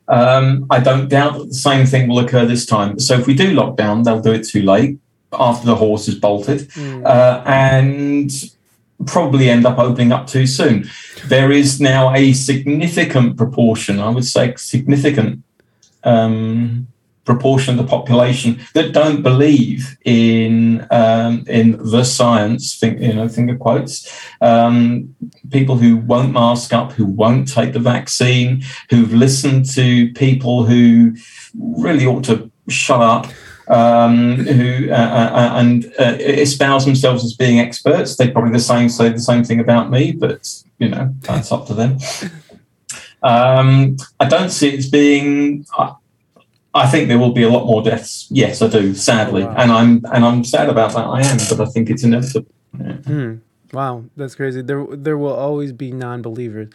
Um, 0.09 0.67
I 0.71 0.81
don't 0.81 1.09
doubt 1.09 1.39
that 1.39 1.49
the 1.49 1.55
same 1.55 1.87
thing 1.87 2.09
will 2.09 2.19
occur 2.19 2.45
this 2.45 2.67
time. 2.67 2.99
So 2.99 3.15
if 3.19 3.27
we 3.27 3.35
do 3.35 3.53
lock 3.53 3.77
down, 3.77 4.03
they'll 4.03 4.21
do 4.21 4.33
it 4.33 4.47
too 4.47 4.63
late 4.63 4.99
after 5.33 5.67
the 5.67 5.75
horse 5.77 6.07
has 6.07 6.15
bolted, 6.17 6.71
uh, 7.05 7.43
and 7.47 8.31
probably 9.07 9.49
end 9.49 9.67
up 9.67 9.79
opening 9.79 10.13
up 10.13 10.27
too 10.27 10.47
soon. 10.47 10.89
There 11.27 11.51
is 11.53 11.81
now 11.81 12.15
a 12.15 12.33
significant 12.33 13.37
proportion, 13.37 14.01
I 14.01 14.11
would 14.11 14.25
say, 14.25 14.55
significant 14.57 15.43
um, 16.05 16.89
proportion 17.27 17.79
of 17.79 17.85
the 17.85 17.91
population 17.91 18.61
that 18.73 18.93
don't 18.93 19.23
believe 19.23 19.99
in 20.05 20.87
um, 20.91 21.45
in 21.49 21.73
the 21.91 22.05
science. 22.05 22.79
Think 22.79 23.01
you 23.01 23.13
know, 23.13 23.29
finger 23.29 23.57
quotes. 23.57 24.11
Um, 24.41 25.15
people 25.51 25.77
who 25.77 25.97
won't 25.97 26.33
mask 26.33 26.73
up, 26.73 26.93
who 26.93 27.05
won't 27.05 27.53
take 27.53 27.73
the 27.73 27.81
vaccine, 27.81 28.63
who've 28.89 29.13
listened 29.13 29.69
to 29.75 30.13
people 30.13 30.65
who 30.65 31.17
really 31.59 32.07
ought 32.07 32.25
to 32.25 32.51
shut 32.69 33.01
up. 33.01 33.27
Um, 33.69 34.37
who 34.47 34.91
uh, 34.93 34.95
uh, 34.95 35.51
and 35.57 35.87
uh, 35.99 36.17
espouse 36.21 36.85
themselves 36.85 37.25
as 37.25 37.35
being 37.35 37.59
experts. 37.59 38.15
They 38.17 38.31
probably 38.31 38.53
the 38.53 38.61
same 38.61 38.89
say 38.89 39.09
the 39.09 39.19
same 39.19 39.43
thing 39.43 39.59
about 39.59 39.91
me, 39.91 40.13
but 40.13 40.63
you 40.79 40.89
know 40.89 41.13
that's 41.23 41.51
up 41.51 41.67
to 41.67 41.75
them. 41.75 41.99
Um, 43.23 43.97
I 44.21 44.27
don't 44.29 44.51
see 44.51 44.69
it 44.69 44.79
as 44.79 44.89
being. 44.89 45.67
I, 45.77 45.95
I 46.75 46.87
think 46.87 47.09
there 47.09 47.19
will 47.19 47.33
be 47.33 47.43
a 47.43 47.49
lot 47.49 47.67
more 47.67 47.83
deaths. 47.83 48.29
Yes, 48.31 48.63
I 48.63 48.69
do. 48.69 48.95
Sadly, 48.95 49.45
Wow. 49.45 49.55
and 49.57 49.73
I'm 49.73 50.05
and 50.13 50.25
I'm 50.25 50.45
sad 50.45 50.69
about 50.69 50.93
that. 50.93 51.07
I 51.07 51.23
am, 51.23 51.39
but 51.49 51.61
I 51.61 51.71
think 51.71 51.91
it's 51.91 52.05
inevitable. 52.05 52.53
Yeah. 52.79 52.93
Hmm. 52.99 53.35
Wow, 53.73 54.05
that's 54.17 54.37
crazy. 54.37 54.63
There, 54.63 54.87
there 54.93 55.19
will 55.19 55.35
always 55.35 55.73
be 55.73 55.91
non-believers. 55.91 56.69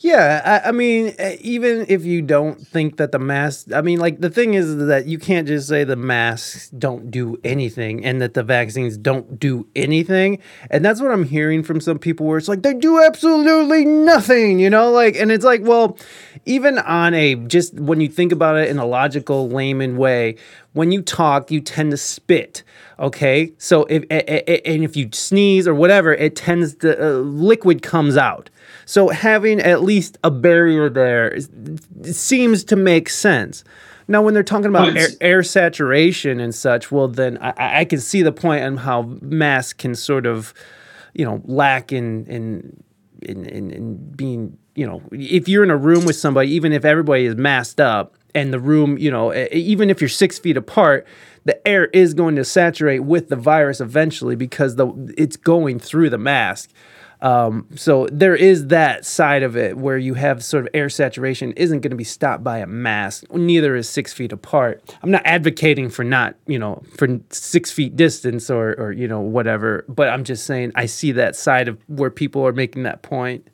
Yeah, 0.00 0.60
I, 0.64 0.70
I 0.70 0.72
mean, 0.72 1.14
even 1.40 1.86
if 1.88 2.04
you 2.04 2.20
don't 2.20 2.66
think 2.66 2.96
that 2.96 3.12
the 3.12 3.20
masks, 3.20 3.70
I 3.72 3.80
mean, 3.80 4.00
like 4.00 4.20
the 4.20 4.30
thing 4.30 4.54
is 4.54 4.76
that 4.86 5.06
you 5.06 5.18
can't 5.18 5.46
just 5.46 5.68
say 5.68 5.84
the 5.84 5.94
masks 5.94 6.68
don't 6.70 7.10
do 7.12 7.38
anything 7.44 8.04
and 8.04 8.20
that 8.20 8.34
the 8.34 8.42
vaccines 8.42 8.96
don't 8.96 9.38
do 9.38 9.68
anything. 9.76 10.40
And 10.70 10.84
that's 10.84 11.00
what 11.00 11.12
I'm 11.12 11.24
hearing 11.24 11.62
from 11.62 11.80
some 11.80 12.00
people 12.00 12.26
where 12.26 12.38
it's 12.38 12.48
like 12.48 12.62
they 12.62 12.74
do 12.74 13.00
absolutely 13.00 13.84
nothing, 13.84 14.58
you 14.58 14.70
know, 14.70 14.90
like, 14.90 15.14
and 15.14 15.30
it's 15.30 15.44
like, 15.44 15.60
well, 15.62 15.96
even 16.44 16.78
on 16.80 17.14
a 17.14 17.36
just 17.36 17.74
when 17.74 18.00
you 18.00 18.08
think 18.08 18.32
about 18.32 18.56
it 18.56 18.68
in 18.68 18.78
a 18.78 18.86
logical 18.86 19.48
layman 19.48 19.96
way, 19.96 20.36
when 20.72 20.90
you 20.92 21.02
talk, 21.02 21.50
you 21.50 21.60
tend 21.60 21.90
to 21.90 21.96
spit. 21.96 22.62
Okay, 22.98 23.52
so 23.58 23.84
if 23.90 24.04
and 24.10 24.84
if 24.84 24.96
you 24.96 25.08
sneeze 25.12 25.66
or 25.66 25.74
whatever, 25.74 26.12
it 26.14 26.36
tends 26.36 26.74
to 26.76 26.90
uh, 27.02 27.18
liquid 27.18 27.82
comes 27.82 28.16
out. 28.16 28.48
So 28.84 29.08
having 29.08 29.60
at 29.60 29.82
least 29.82 30.18
a 30.22 30.30
barrier 30.30 30.88
there 30.88 31.28
is, 31.28 31.48
seems 32.04 32.64
to 32.64 32.76
make 32.76 33.08
sense. 33.08 33.64
Now, 34.08 34.22
when 34.22 34.34
they're 34.34 34.42
talking 34.42 34.66
about 34.66 34.88
air, 34.96 35.08
air 35.20 35.42
saturation 35.42 36.40
and 36.40 36.54
such, 36.54 36.90
well, 36.90 37.08
then 37.08 37.38
I- 37.38 37.54
I, 37.56 37.80
I 37.80 37.84
can 37.84 38.00
see 38.00 38.22
the 38.22 38.32
point 38.32 38.64
on 38.64 38.76
how 38.78 39.02
masks 39.20 39.72
can 39.74 39.94
sort 39.94 40.26
of, 40.26 40.52
you 41.14 41.24
know, 41.24 41.40
lack 41.44 41.92
in 41.92 42.26
in 42.26 42.82
in, 43.22 43.44
in, 43.46 43.70
in 43.70 43.96
being, 44.16 44.58
you 44.74 44.84
know, 44.86 45.00
if 45.12 45.48
you're 45.48 45.62
in 45.62 45.70
a 45.70 45.76
room 45.76 46.04
with 46.04 46.16
somebody, 46.16 46.50
even 46.50 46.72
if 46.72 46.84
everybody 46.84 47.24
is 47.26 47.36
masked 47.36 47.80
up 47.80 48.16
and 48.34 48.52
the 48.52 48.60
room, 48.60 48.98
you 48.98 49.10
know, 49.10 49.34
even 49.52 49.90
if 49.90 50.00
you're 50.00 50.08
six 50.08 50.38
feet 50.38 50.56
apart, 50.56 51.06
the 51.44 51.66
air 51.66 51.86
is 51.86 52.14
going 52.14 52.36
to 52.36 52.44
saturate 52.44 53.04
with 53.04 53.28
the 53.28 53.36
virus 53.36 53.80
eventually 53.80 54.36
because 54.36 54.76
the 54.76 55.14
it's 55.16 55.36
going 55.36 55.78
through 55.78 56.10
the 56.10 56.18
mask. 56.18 56.70
Um, 57.22 57.68
so 57.76 58.08
there 58.10 58.34
is 58.34 58.66
that 58.66 59.06
side 59.06 59.44
of 59.44 59.56
it 59.56 59.76
where 59.76 59.96
you 59.96 60.14
have 60.14 60.42
sort 60.42 60.64
of 60.64 60.70
air 60.74 60.88
saturation 60.90 61.52
isn't 61.52 61.80
going 61.80 61.92
to 61.92 61.96
be 61.96 62.02
stopped 62.02 62.42
by 62.42 62.58
a 62.58 62.66
mask. 62.66 63.32
Neither 63.32 63.76
is 63.76 63.88
six 63.88 64.12
feet 64.12 64.32
apart. 64.32 64.82
I'm 65.04 65.12
not 65.12 65.22
advocating 65.24 65.88
for 65.88 66.02
not, 66.02 66.34
you 66.48 66.58
know, 66.58 66.82
for 66.96 67.20
six 67.30 67.70
feet 67.70 67.94
distance 67.94 68.50
or, 68.50 68.74
or 68.74 68.90
you 68.90 69.06
know, 69.06 69.20
whatever. 69.20 69.84
But 69.88 70.08
I'm 70.08 70.24
just 70.24 70.46
saying 70.46 70.72
I 70.74 70.86
see 70.86 71.12
that 71.12 71.36
side 71.36 71.68
of 71.68 71.78
where 71.86 72.10
people 72.10 72.44
are 72.44 72.52
making 72.52 72.82
that 72.82 73.02
point. 73.02 73.46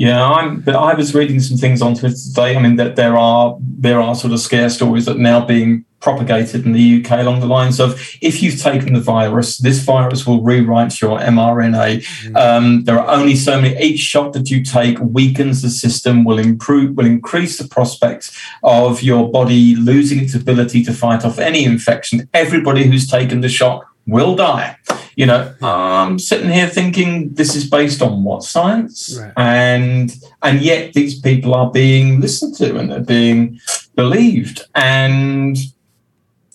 Yeah, 0.00 0.24
I'm. 0.24 0.60
But 0.60 0.76
I 0.76 0.94
was 0.94 1.14
reading 1.14 1.40
some 1.40 1.58
things 1.58 1.82
on 1.82 1.94
Twitter 1.94 2.16
today. 2.16 2.56
I 2.56 2.62
mean, 2.62 2.76
that 2.76 2.96
there 2.96 3.18
are 3.18 3.58
there 3.60 4.00
are 4.00 4.14
sort 4.14 4.32
of 4.32 4.40
scare 4.40 4.70
stories 4.70 5.04
that 5.04 5.16
are 5.16 5.20
now 5.20 5.44
being 5.44 5.84
propagated 6.00 6.64
in 6.64 6.72
the 6.72 7.04
UK 7.04 7.20
along 7.20 7.40
the 7.40 7.46
lines 7.46 7.78
of 7.78 8.00
if 8.22 8.42
you've 8.42 8.58
taken 8.58 8.94
the 8.94 9.00
virus, 9.00 9.58
this 9.58 9.80
virus 9.80 10.26
will 10.26 10.40
rewrite 10.40 11.02
your 11.02 11.18
mRNA. 11.18 12.34
Um, 12.34 12.84
there 12.84 12.98
are 12.98 13.14
only 13.14 13.36
so 13.36 13.60
many. 13.60 13.78
Each 13.78 14.00
shot 14.00 14.32
that 14.32 14.50
you 14.50 14.64
take 14.64 14.98
weakens 15.00 15.60
the 15.60 15.68
system, 15.68 16.24
will 16.24 16.38
improve, 16.38 16.96
will 16.96 17.04
increase 17.04 17.58
the 17.58 17.68
prospects 17.68 18.34
of 18.62 19.02
your 19.02 19.30
body 19.30 19.76
losing 19.76 20.20
its 20.20 20.34
ability 20.34 20.82
to 20.84 20.94
fight 20.94 21.26
off 21.26 21.38
any 21.38 21.64
infection. 21.64 22.26
Everybody 22.32 22.84
who's 22.84 23.06
taken 23.06 23.42
the 23.42 23.50
shot 23.50 23.84
will 24.06 24.34
die. 24.34 24.78
You 25.16 25.26
know, 25.26 25.54
I'm 25.62 26.18
sitting 26.18 26.50
here 26.50 26.68
thinking 26.68 27.34
this 27.34 27.54
is 27.56 27.68
based 27.68 28.00
on 28.02 28.24
what 28.24 28.42
science, 28.42 29.18
Right. 29.18 29.32
and 29.36 30.14
and 30.42 30.60
yet 30.62 30.92
these 30.94 31.18
people 31.20 31.54
are 31.54 31.70
being 31.70 32.20
listened 32.20 32.56
to 32.56 32.76
and 32.78 32.90
they're 32.90 33.00
being 33.00 33.60
believed. 33.96 34.64
And 34.74 35.56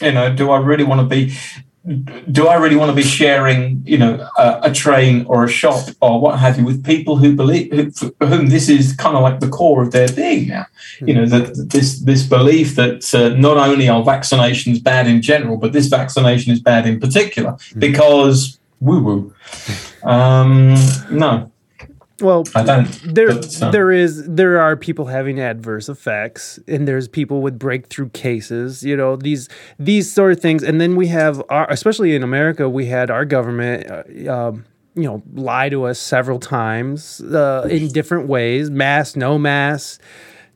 you 0.01 0.11
know, 0.11 0.33
do 0.35 0.51
I 0.51 0.57
really 0.59 0.83
want 0.83 1.01
to 1.01 1.07
be? 1.07 1.33
Do 2.31 2.47
I 2.47 2.55
really 2.55 2.75
want 2.75 2.89
to 2.89 2.95
be 2.95 3.03
sharing, 3.03 3.83
you 3.85 3.97
know, 3.97 4.27
a, 4.37 4.59
a 4.63 4.73
train 4.73 5.25
or 5.27 5.43
a 5.43 5.47
shop 5.47 5.87
or 6.01 6.19
what 6.19 6.39
have 6.39 6.57
you 6.57 6.65
with 6.65 6.83
people 6.83 7.17
who 7.17 7.35
believe, 7.35 7.71
who, 7.71 7.91
for 7.91 8.25
whom 8.25 8.47
this 8.47 8.69
is 8.69 8.95
kind 8.95 9.15
of 9.15 9.21
like 9.21 9.39
the 9.39 9.49
core 9.49 9.83
of 9.83 9.91
their 9.91 10.11
being 10.11 10.47
now? 10.47 10.65
You 10.99 11.13
know, 11.13 11.25
that 11.27 11.69
this 11.69 11.99
this 11.99 12.23
belief 12.23 12.75
that 12.75 13.13
uh, 13.13 13.29
not 13.37 13.57
only 13.57 13.87
are 13.87 14.03
vaccinations 14.03 14.83
bad 14.83 15.07
in 15.07 15.21
general, 15.21 15.57
but 15.57 15.73
this 15.73 15.87
vaccination 15.87 16.51
is 16.51 16.59
bad 16.59 16.87
in 16.87 16.99
particular 16.99 17.55
because 17.77 18.59
woo 18.79 19.03
woo. 19.03 19.33
Um, 20.03 20.75
no, 21.11 21.51
Well, 22.21 22.43
there 23.03 23.33
there 23.33 23.91
is 23.91 24.25
there 24.25 24.61
are 24.61 24.77
people 24.77 25.07
having 25.07 25.39
adverse 25.39 25.89
effects 25.89 26.59
and 26.65 26.87
there's 26.87 27.09
people 27.09 27.41
with 27.41 27.59
breakthrough 27.59 28.09
cases 28.09 28.83
you 28.83 28.95
know 28.95 29.17
these 29.17 29.49
these 29.79 30.11
sort 30.11 30.31
of 30.31 30.39
things. 30.39 30.63
And 30.63 30.79
then 30.79 30.95
we 30.95 31.07
have 31.07 31.43
our 31.49 31.69
especially 31.69 32.15
in 32.15 32.23
america 32.23 32.69
we 32.69 32.85
had 32.85 33.09
our 33.09 33.25
government 33.25 33.91
uh, 33.91 34.31
um, 34.33 34.65
you 34.95 35.03
know 35.03 35.21
lie 35.33 35.69
to 35.69 35.83
us 35.83 35.99
several 35.99 36.39
times 36.39 37.19
uh, 37.21 37.67
in 37.69 37.89
different 37.89 38.27
ways 38.27 38.69
mask 38.69 39.17
no 39.17 39.37
mask 39.37 40.01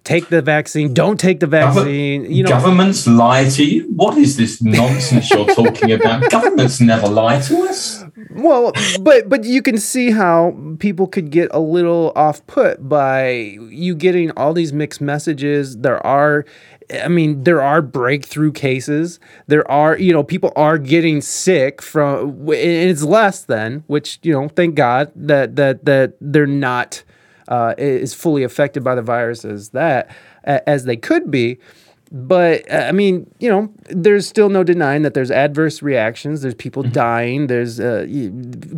take 0.04 0.30
the 0.30 0.42
vaccine 0.42 0.94
don't 0.94 1.20
take 1.20 1.40
the 1.40 1.48
vaccine 1.48 2.30
you 2.32 2.44
know 2.44 2.50
governments 2.50 3.08
lie 3.08 3.48
to 3.50 3.64
you. 3.64 3.84
What 3.96 4.18
is 4.18 4.38
this 4.38 4.62
nonsense 4.62 5.30
you're 5.32 5.46
talking 5.56 5.92
about? 5.92 6.30
Governments 6.30 6.80
never 6.80 7.08
lie 7.08 7.40
to 7.42 7.64
us. 7.64 8.04
Well, 8.32 8.74
but 9.02 9.30
but 9.30 9.44
you 9.44 9.62
can 9.62 9.78
see 9.78 10.12
how 10.12 10.56
people 10.80 11.08
could 11.08 11.30
get 11.30 11.50
a 11.52 11.60
little 11.60 12.12
off 12.16 12.46
put 12.48 12.88
by 12.88 13.58
you 13.70 13.96
getting 13.96 14.32
all 14.32 14.54
these 14.54 14.74
mixed 14.74 15.02
messages. 15.02 15.78
There 15.78 16.06
are 16.06 16.46
I 16.92 17.08
mean, 17.08 17.44
there 17.44 17.62
are 17.62 17.82
breakthrough 17.82 18.52
cases. 18.52 19.20
There 19.48 19.70
are, 19.70 19.98
you 19.98 20.12
know, 20.12 20.24
people 20.24 20.52
are 20.56 20.78
getting 20.78 21.22
sick 21.22 21.82
from 21.82 22.48
and 22.50 22.90
it's 22.90 23.04
less 23.04 23.44
than, 23.44 23.84
which, 23.88 24.20
you 24.24 24.34
know, 24.34 24.48
thank 24.50 24.76
God 24.76 25.12
that 25.16 25.56
that 25.56 25.86
that 25.86 26.14
they're 26.20 26.48
not 26.48 27.04
uh, 27.50 27.74
is 27.78 28.14
fully 28.14 28.44
affected 28.44 28.84
by 28.84 28.96
the 28.96 29.02
virus 29.02 29.44
as 29.44 29.70
that 29.70 30.10
as 30.44 30.86
they 30.86 30.96
could 30.96 31.30
be. 31.30 31.60
But 32.12 32.70
uh, 32.72 32.86
I 32.88 32.92
mean, 32.92 33.32
you 33.40 33.50
know, 33.50 33.72
there's 33.90 34.28
still 34.28 34.50
no 34.50 34.64
denying 34.64 35.04
that 35.04 35.14
there's 35.14 35.30
adverse 35.30 35.82
reactions. 35.82 36.42
There's 36.42 36.56
people 36.56 36.82
dying. 36.84 37.48
There's 37.48 37.80
uh, 37.80 38.08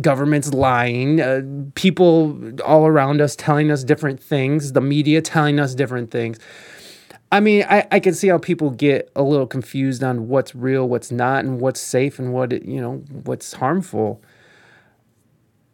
governments 0.00 0.52
lying. 0.52 1.20
Uh, 1.20 1.42
people 1.74 2.38
all 2.62 2.86
around 2.86 3.20
us 3.22 3.34
telling 3.34 3.70
us 3.70 3.84
different 3.84 4.22
things. 4.22 4.72
The 4.72 4.82
media 4.82 5.22
telling 5.22 5.60
us 5.60 5.74
different 5.74 6.10
things. 6.10 6.38
I 7.30 7.40
mean, 7.40 7.64
I, 7.70 7.86
I 7.90 8.00
can 8.00 8.12
see 8.12 8.28
how 8.28 8.36
people 8.36 8.68
get 8.68 9.10
a 9.16 9.22
little 9.22 9.46
confused 9.46 10.04
on 10.04 10.28
what's 10.28 10.54
real, 10.54 10.86
what's 10.86 11.10
not, 11.10 11.46
and 11.46 11.58
what's 11.58 11.80
safe 11.80 12.18
and 12.18 12.34
what 12.34 12.52
it, 12.52 12.66
you 12.66 12.80
know 12.80 12.96
what's 13.24 13.54
harmful. 13.54 14.22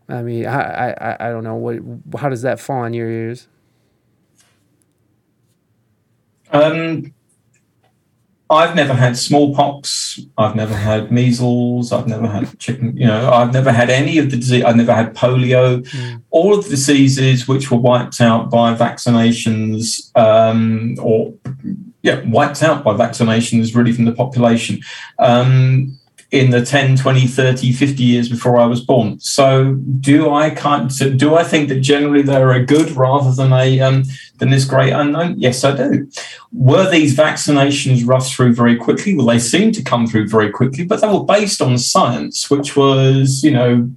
I 0.09 0.23
mean, 0.23 0.47
I, 0.47 0.91
I, 0.91 1.17
I- 1.29 1.31
don't 1.31 1.45
know 1.45 1.57
what. 1.57 1.79
How 2.21 2.29
does 2.29 2.43
that 2.43 2.61
fall 2.61 2.79
on 2.79 2.95
your 2.95 3.11
ears? 3.11 3.49
Um, 6.51 7.13
I've 8.51 8.75
never 8.75 8.95
had 8.95 9.19
smallpox. 9.19 10.19
I've 10.39 10.57
never 10.57 10.75
had 10.75 11.13
measles. 11.13 11.93
I've 11.93 12.07
never 12.09 12.27
had 12.27 12.59
chicken. 12.59 12.97
You 12.97 13.07
know, 13.07 13.31
I've 13.31 13.53
never 13.53 13.71
had 13.71 13.91
any 13.91 14.17
of 14.17 14.31
the 14.31 14.39
disease. 14.39 14.65
I've 14.65 14.77
never 14.77 14.95
had 14.95 15.15
polio. 15.15 15.87
All 16.31 16.57
of 16.57 16.65
the 16.65 16.71
diseases 16.71 17.47
which 17.47 17.71
were 17.71 17.77
wiped 17.77 18.23
out 18.23 18.51
by 18.51 18.75
vaccinations, 18.75 20.11
um, 20.17 20.97
or 21.03 21.35
yeah, 22.01 22.23
wiped 22.27 22.63
out 22.63 22.83
by 22.83 22.95
vaccinations 22.95 23.75
really 23.75 23.93
from 23.93 24.07
the 24.07 24.13
population 24.13 24.81
um, 25.19 25.99
in 26.31 26.51
the 26.51 26.65
10, 26.65 26.97
20, 26.97 27.27
30, 27.27 27.73
50 27.73 28.03
years 28.03 28.29
before 28.29 28.59
I 28.59 28.67
was 28.67 28.83
born. 28.83 29.19
So 29.19 29.75
do 30.01 30.33
I 30.33 30.51
kind 30.51 30.93
so 30.93 31.11
do 31.11 31.35
I 31.35 31.43
think 31.43 31.71
that 31.71 31.81
generally 31.81 32.23
they're 32.23 32.53
a 32.53 32.65
good 32.65 32.91
rather 32.91 33.33
than 33.33 33.53
a 33.53 33.81
um, 33.81 34.05
than 34.37 34.51
this 34.51 34.67
great 34.67 34.93
unknown? 34.93 35.37
Yes, 35.39 35.65
I 35.65 35.75
do. 35.75 36.09
Were 36.53 36.91
these 36.91 37.17
vaccinations 37.17 38.07
rushed 38.07 38.35
through 38.35 38.55
very 38.55 38.77
quickly? 38.77 39.17
Well, 39.17 39.27
they 39.27 39.39
seemed 39.39 39.75
to 39.75 39.83
come 39.83 40.07
through 40.07 40.29
very 40.29 40.51
quickly, 40.51 40.85
but 40.85 41.01
they 41.01 41.09
were 41.09 41.25
based 41.25 41.63
on 41.63 41.79
science, 41.79 42.51
which 42.51 42.77
was, 42.77 43.43
you 43.43 43.51
know, 43.51 43.91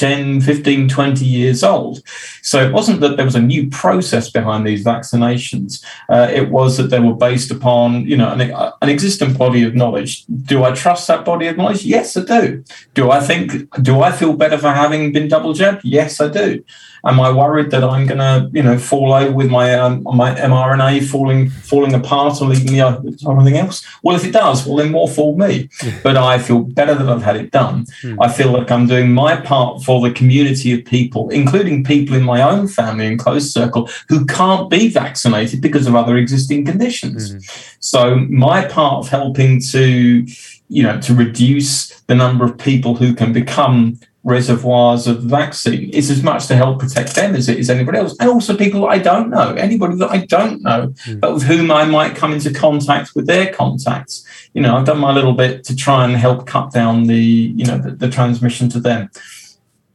10, 0.00 0.40
15, 0.40 0.88
20 0.88 1.24
years 1.26 1.62
old. 1.62 2.02
So 2.40 2.66
it 2.66 2.72
wasn't 2.72 3.00
that 3.00 3.16
there 3.16 3.24
was 3.26 3.34
a 3.34 3.42
new 3.42 3.68
process 3.68 4.30
behind 4.30 4.66
these 4.66 4.82
vaccinations. 4.82 5.84
Uh, 6.08 6.26
it 6.32 6.48
was 6.48 6.78
that 6.78 6.84
they 6.84 7.00
were 7.00 7.12
based 7.12 7.50
upon, 7.50 8.06
you 8.06 8.16
know, 8.16 8.32
an, 8.32 8.40
an 8.40 8.88
existing 8.88 9.34
body 9.34 9.62
of 9.62 9.74
knowledge. 9.74 10.24
Do 10.24 10.64
I 10.64 10.72
trust 10.72 11.06
that 11.08 11.26
body 11.26 11.48
of 11.48 11.58
knowledge? 11.58 11.84
Yes, 11.84 12.16
I 12.16 12.24
do. 12.24 12.64
Do 12.94 13.10
I 13.10 13.20
think, 13.20 13.70
do 13.82 14.00
I 14.00 14.10
feel 14.10 14.32
better 14.32 14.56
for 14.56 14.70
having 14.70 15.12
been 15.12 15.28
double 15.28 15.52
jabbed? 15.52 15.84
Yes, 15.84 16.18
I 16.18 16.28
do. 16.28 16.64
Am 17.04 17.18
I 17.20 17.30
worried 17.30 17.70
that 17.70 17.82
I'm 17.82 18.06
going 18.06 18.18
to, 18.18 18.50
you 18.52 18.62
know, 18.62 18.78
fall 18.78 19.12
over 19.12 19.32
with 19.32 19.50
my 19.50 19.74
um, 19.74 20.02
my 20.02 20.34
mRNA 20.34 21.08
falling 21.08 21.50
falling 21.50 21.94
apart 21.94 22.40
or 22.40 22.48
leaving 22.48 22.72
me 22.72 22.80
uh, 22.80 22.96
everything 23.28 23.56
else? 23.56 23.86
Well, 24.02 24.16
if 24.16 24.24
it 24.24 24.32
does, 24.32 24.66
well, 24.66 24.76
then 24.76 24.92
more 24.92 25.08
for 25.08 25.36
me. 25.36 25.68
But 26.02 26.16
I 26.16 26.38
feel 26.38 26.60
better 26.60 26.94
that 26.94 27.08
I've 27.08 27.22
had 27.22 27.36
it 27.36 27.50
done. 27.50 27.86
I 28.20 28.28
feel 28.30 28.52
like 28.52 28.70
I'm 28.70 28.86
doing 28.86 29.12
my 29.12 29.36
part 29.36 29.82
for 29.82 30.00
the 30.00 30.12
community 30.12 30.72
of 30.72 30.84
people, 30.84 31.30
including 31.30 31.84
people 31.84 32.16
in 32.16 32.22
my 32.22 32.42
own 32.42 32.68
family 32.68 33.06
and 33.06 33.18
close 33.18 33.50
circle 33.50 33.88
who 34.08 34.26
can't 34.26 34.68
be 34.70 34.88
vaccinated 34.88 35.60
because 35.60 35.86
of 35.86 35.94
other 35.94 36.16
existing 36.16 36.64
conditions. 36.66 37.34
So 37.80 38.16
my 38.16 38.64
part 38.66 39.04
of 39.04 39.08
helping 39.08 39.60
to, 39.72 40.26
you 40.68 40.82
know, 40.82 41.00
to 41.00 41.14
reduce 41.14 42.00
the 42.02 42.14
number 42.14 42.44
of 42.44 42.58
people 42.58 42.94
who 42.96 43.14
can 43.14 43.32
become 43.32 43.98
reservoirs 44.22 45.06
of 45.06 45.22
vaccine 45.22 45.88
is 45.90 46.10
as 46.10 46.22
much 46.22 46.46
to 46.46 46.54
help 46.54 46.78
protect 46.78 47.14
them 47.14 47.34
as 47.34 47.48
it 47.48 47.58
is 47.58 47.70
anybody 47.70 47.98
else. 47.98 48.14
And 48.20 48.28
also 48.28 48.56
people 48.56 48.86
I 48.86 48.98
don't 48.98 49.30
know, 49.30 49.54
anybody 49.54 49.96
that 49.96 50.10
I 50.10 50.26
don't 50.26 50.62
know, 50.62 50.92
hmm. 51.04 51.18
but 51.20 51.34
with 51.34 51.42
whom 51.44 51.70
I 51.70 51.84
might 51.84 52.16
come 52.16 52.32
into 52.32 52.52
contact 52.52 53.14
with 53.14 53.26
their 53.26 53.52
contacts. 53.52 54.24
You 54.52 54.62
know, 54.62 54.76
I've 54.76 54.84
done 54.84 54.98
my 54.98 55.12
little 55.12 55.32
bit 55.32 55.64
to 55.64 55.76
try 55.76 56.04
and 56.04 56.16
help 56.16 56.46
cut 56.46 56.72
down 56.72 57.04
the, 57.04 57.16
you 57.16 57.64
know, 57.64 57.78
the, 57.78 57.92
the 57.92 58.10
transmission 58.10 58.68
to 58.70 58.80
them. 58.80 59.10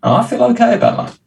I 0.02 0.26
feel 0.26 0.44
okay 0.44 0.76
about 0.76 0.98
that. 0.98 1.20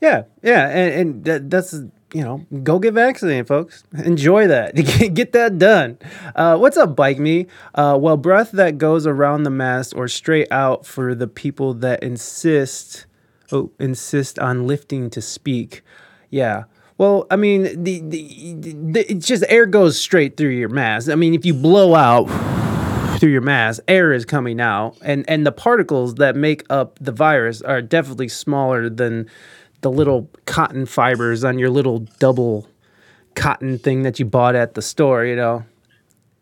Yeah, 0.00 0.24
yeah, 0.42 0.68
and, 0.68 0.94
and 0.94 1.24
that, 1.24 1.50
that's 1.50 1.74
you 2.14 2.22
know, 2.22 2.46
go 2.62 2.78
get 2.78 2.94
vaccinated, 2.94 3.48
folks. 3.48 3.82
Enjoy 3.92 4.46
that. 4.46 4.74
get 5.14 5.32
that 5.32 5.58
done. 5.58 5.98
Uh, 6.36 6.56
what's 6.56 6.76
up, 6.76 6.94
bike 6.94 7.18
me? 7.18 7.48
Uh, 7.74 7.98
well, 8.00 8.16
breath 8.16 8.52
that 8.52 8.78
goes 8.78 9.04
around 9.04 9.42
the 9.42 9.50
mask 9.50 9.96
or 9.96 10.06
straight 10.06 10.46
out 10.52 10.86
for 10.86 11.16
the 11.16 11.26
people 11.26 11.74
that 11.74 12.04
insist, 12.04 13.06
oh, 13.50 13.72
insist 13.80 14.38
on 14.38 14.64
lifting 14.68 15.10
to 15.10 15.20
speak. 15.20 15.82
Yeah. 16.30 16.64
Well, 16.98 17.26
I 17.32 17.36
mean, 17.36 17.82
the, 17.82 18.00
the, 18.00 18.54
the 18.54 19.00
it's 19.10 19.26
just 19.26 19.42
air 19.48 19.66
goes 19.66 19.98
straight 19.98 20.36
through 20.36 20.50
your 20.50 20.68
mask. 20.68 21.10
I 21.10 21.16
mean, 21.16 21.34
if 21.34 21.44
you 21.44 21.52
blow 21.52 21.96
out 21.96 22.26
through 23.18 23.32
your 23.32 23.40
mask, 23.40 23.82
air 23.88 24.12
is 24.12 24.24
coming 24.24 24.60
out, 24.60 24.96
and 25.02 25.28
and 25.28 25.44
the 25.44 25.50
particles 25.50 26.14
that 26.16 26.36
make 26.36 26.62
up 26.70 26.96
the 27.00 27.10
virus 27.10 27.60
are 27.62 27.82
definitely 27.82 28.28
smaller 28.28 28.88
than 28.88 29.28
the 29.84 29.90
little 29.90 30.28
cotton 30.46 30.86
fibers 30.86 31.44
on 31.44 31.58
your 31.58 31.70
little 31.70 32.00
double 32.18 32.66
cotton 33.34 33.78
thing 33.78 34.02
that 34.02 34.18
you 34.18 34.24
bought 34.24 34.56
at 34.56 34.74
the 34.74 34.82
store. 34.82 35.24
You 35.24 35.36
know. 35.36 35.64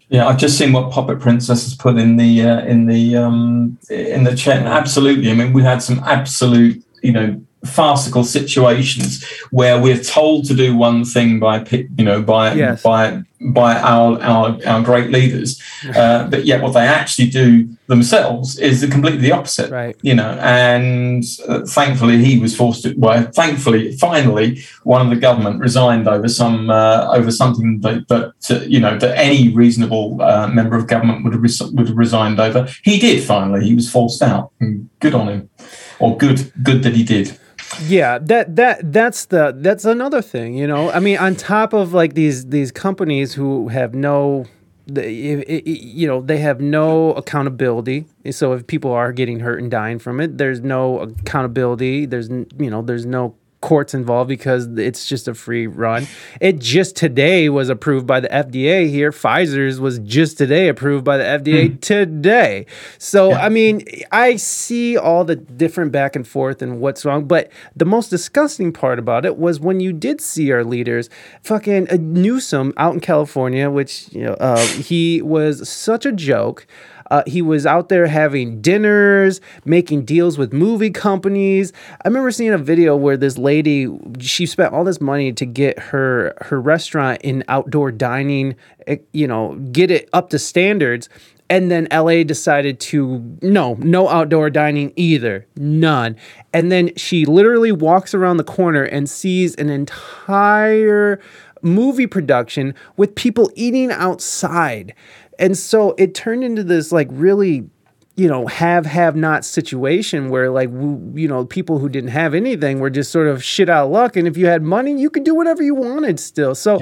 Yeah, 0.08 0.26
I've 0.26 0.38
just 0.38 0.56
seen 0.56 0.72
what 0.72 0.92
Puppet 0.92 1.20
Princess 1.20 1.64
has 1.64 1.74
put 1.74 1.98
in 1.98 2.16
the 2.16 2.42
uh, 2.42 2.60
in 2.64 2.86
the 2.86 3.16
um, 3.16 3.78
in 3.90 4.24
the 4.24 4.36
chat. 4.36 4.64
Absolutely, 4.64 5.30
I 5.30 5.34
mean, 5.34 5.52
we 5.52 5.62
had 5.62 5.82
some 5.82 5.98
absolute, 6.04 6.82
you 7.02 7.12
know, 7.12 7.42
farcical 7.64 8.24
situations 8.24 9.24
where 9.50 9.80
we're 9.80 10.02
told 10.02 10.44
to 10.46 10.54
do 10.54 10.76
one 10.76 11.04
thing 11.04 11.38
by, 11.38 11.64
you 11.96 12.04
know, 12.04 12.20
by 12.22 12.54
Yes. 12.54 12.82
by 12.82 13.22
by 13.40 13.74
our 13.76 14.20
our, 14.22 14.58
our 14.66 14.82
great 14.82 15.10
leaders, 15.10 15.60
uh, 15.96 16.28
but 16.28 16.44
yet 16.44 16.62
what 16.62 16.72
they 16.74 16.86
actually 16.86 17.28
do 17.28 17.68
themselves 17.88 18.56
is 18.58 18.86
completely 18.90 19.18
the 19.20 19.32
opposite. 19.32 19.68
Right. 19.70 19.96
You 20.02 20.14
know, 20.14 20.38
and 20.40 21.24
uh, 21.48 21.62
thankfully 21.66 22.18
he 22.24 22.38
was 22.38 22.54
forced 22.54 22.82
to. 22.84 22.94
Well, 22.96 23.24
thankfully, 23.32 23.96
finally, 23.96 24.62
one 24.84 25.02
of 25.02 25.10
the 25.10 25.16
government 25.16 25.60
resigned 25.60 26.06
over 26.08 26.28
some 26.28 26.70
uh, 26.70 27.08
over 27.16 27.30
something 27.32 27.80
that, 27.80 28.06
that 28.08 28.32
uh, 28.50 28.64
you 28.64 28.78
know 28.80 28.96
that 28.98 29.18
any 29.18 29.48
reasonable 29.54 30.22
uh, 30.22 30.46
member 30.46 30.76
of 30.76 30.86
government 30.86 31.24
would 31.24 31.32
have 31.32 31.42
res- 31.42 31.62
would 31.62 31.88
have 31.88 31.96
resigned 31.96 32.38
over. 32.38 32.68
He 32.84 32.98
did 33.00 33.24
finally. 33.24 33.64
He 33.64 33.74
was 33.74 33.90
forced 33.90 34.22
out. 34.22 34.52
Good 35.00 35.14
on 35.14 35.28
him, 35.28 35.50
or 35.98 36.16
good 36.16 36.52
good 36.62 36.82
that 36.84 36.94
he 36.94 37.02
did. 37.02 37.36
Yeah, 37.80 38.18
that 38.18 38.56
that 38.56 38.92
that's 38.92 39.26
the 39.26 39.54
that's 39.56 39.84
another 39.84 40.22
thing, 40.22 40.54
you 40.54 40.66
know. 40.66 40.90
I 40.90 41.00
mean, 41.00 41.18
on 41.18 41.34
top 41.36 41.72
of 41.72 41.92
like 41.92 42.14
these 42.14 42.46
these 42.46 42.70
companies 42.70 43.34
who 43.34 43.68
have 43.68 43.94
no 43.94 44.44
the, 44.86 45.10
you 45.10 46.06
know, 46.06 46.20
they 46.20 46.38
have 46.38 46.60
no 46.60 47.12
accountability. 47.14 48.06
So 48.30 48.52
if 48.52 48.66
people 48.66 48.92
are 48.92 49.12
getting 49.12 49.40
hurt 49.40 49.60
and 49.60 49.70
dying 49.70 49.98
from 49.98 50.20
it, 50.20 50.38
there's 50.38 50.60
no 50.60 51.00
accountability. 51.00 52.06
There's 52.06 52.28
you 52.28 52.70
know, 52.70 52.82
there's 52.82 53.06
no 53.06 53.36
courts 53.62 53.94
involved 53.94 54.28
because 54.28 54.66
it's 54.76 55.06
just 55.06 55.28
a 55.28 55.34
free 55.34 55.66
run. 55.66 56.06
It 56.40 56.58
just 56.58 56.96
today 56.96 57.48
was 57.48 57.70
approved 57.70 58.06
by 58.06 58.20
the 58.20 58.28
FDA 58.28 58.90
here. 58.90 59.10
Pfizer's 59.10 59.80
was 59.80 60.00
just 60.00 60.36
today 60.36 60.68
approved 60.68 61.04
by 61.04 61.16
the 61.16 61.24
FDA 61.24 61.80
today. 61.80 62.66
So 62.98 63.32
I 63.32 63.48
mean, 63.48 63.82
I 64.10 64.36
see 64.36 64.98
all 64.98 65.24
the 65.24 65.36
different 65.36 65.92
back 65.92 66.14
and 66.14 66.28
forth 66.28 66.60
and 66.60 66.80
what's 66.80 67.06
wrong, 67.06 67.24
but 67.24 67.50
the 67.74 67.86
most 67.86 68.08
disgusting 68.08 68.72
part 68.72 68.98
about 68.98 69.24
it 69.24 69.38
was 69.38 69.60
when 69.60 69.80
you 69.80 69.92
did 69.92 70.20
see 70.20 70.52
our 70.52 70.64
leaders, 70.64 71.08
fucking 71.42 71.86
Newsom 72.00 72.74
out 72.76 72.92
in 72.92 73.00
California, 73.00 73.70
which 73.70 74.12
you 74.12 74.24
know 74.24 74.34
uh, 74.34 74.66
he 74.66 75.22
was 75.22 75.68
such 75.68 76.04
a 76.04 76.12
joke. 76.12 76.66
Uh, 77.12 77.22
he 77.26 77.42
was 77.42 77.66
out 77.66 77.90
there 77.90 78.06
having 78.06 78.62
dinners, 78.62 79.42
making 79.66 80.02
deals 80.06 80.38
with 80.38 80.50
movie 80.50 80.90
companies. 80.90 81.70
I 82.02 82.08
remember 82.08 82.30
seeing 82.30 82.54
a 82.54 82.58
video 82.58 82.96
where 82.96 83.18
this 83.18 83.36
lady 83.36 83.86
she 84.18 84.46
spent 84.46 84.72
all 84.72 84.82
this 84.82 84.98
money 84.98 85.30
to 85.34 85.44
get 85.44 85.78
her 85.78 86.34
her 86.40 86.58
restaurant 86.58 87.20
in 87.20 87.44
outdoor 87.48 87.92
dining, 87.92 88.56
eh, 88.86 88.96
you 89.12 89.28
know, 89.28 89.56
get 89.72 89.90
it 89.90 90.08
up 90.14 90.30
to 90.30 90.38
standards. 90.38 91.10
And 91.50 91.70
then 91.70 91.86
LA 91.92 92.22
decided 92.22 92.80
to 92.80 93.36
no, 93.42 93.74
no 93.74 94.08
outdoor 94.08 94.48
dining 94.48 94.94
either, 94.96 95.46
none. 95.54 96.16
And 96.54 96.72
then 96.72 96.96
she 96.96 97.26
literally 97.26 97.72
walks 97.72 98.14
around 98.14 98.38
the 98.38 98.44
corner 98.44 98.84
and 98.84 99.10
sees 99.10 99.54
an 99.56 99.68
entire 99.68 101.20
movie 101.62 102.06
production 102.06 102.74
with 102.96 103.14
people 103.14 103.50
eating 103.54 103.90
outside. 103.90 104.94
And 105.38 105.56
so 105.56 105.94
it 105.98 106.14
turned 106.14 106.44
into 106.44 106.64
this 106.64 106.92
like 106.92 107.08
really 107.10 107.68
you 108.14 108.28
know 108.28 108.46
have 108.46 108.84
have 108.86 109.16
not 109.16 109.44
situation 109.44 110.28
where 110.28 110.50
like 110.50 110.70
you 110.70 111.26
know 111.26 111.46
people 111.46 111.78
who 111.78 111.88
didn't 111.88 112.10
have 112.10 112.34
anything 112.34 112.78
were 112.78 112.90
just 112.90 113.10
sort 113.10 113.26
of 113.26 113.42
shit 113.42 113.70
out 113.70 113.86
of 113.86 113.90
luck 113.90 114.16
and 114.16 114.28
if 114.28 114.36
you 114.36 114.46
had 114.46 114.62
money 114.62 115.00
you 115.00 115.08
could 115.08 115.24
do 115.24 115.34
whatever 115.34 115.62
you 115.62 115.74
wanted 115.74 116.20
still 116.20 116.54
so 116.54 116.78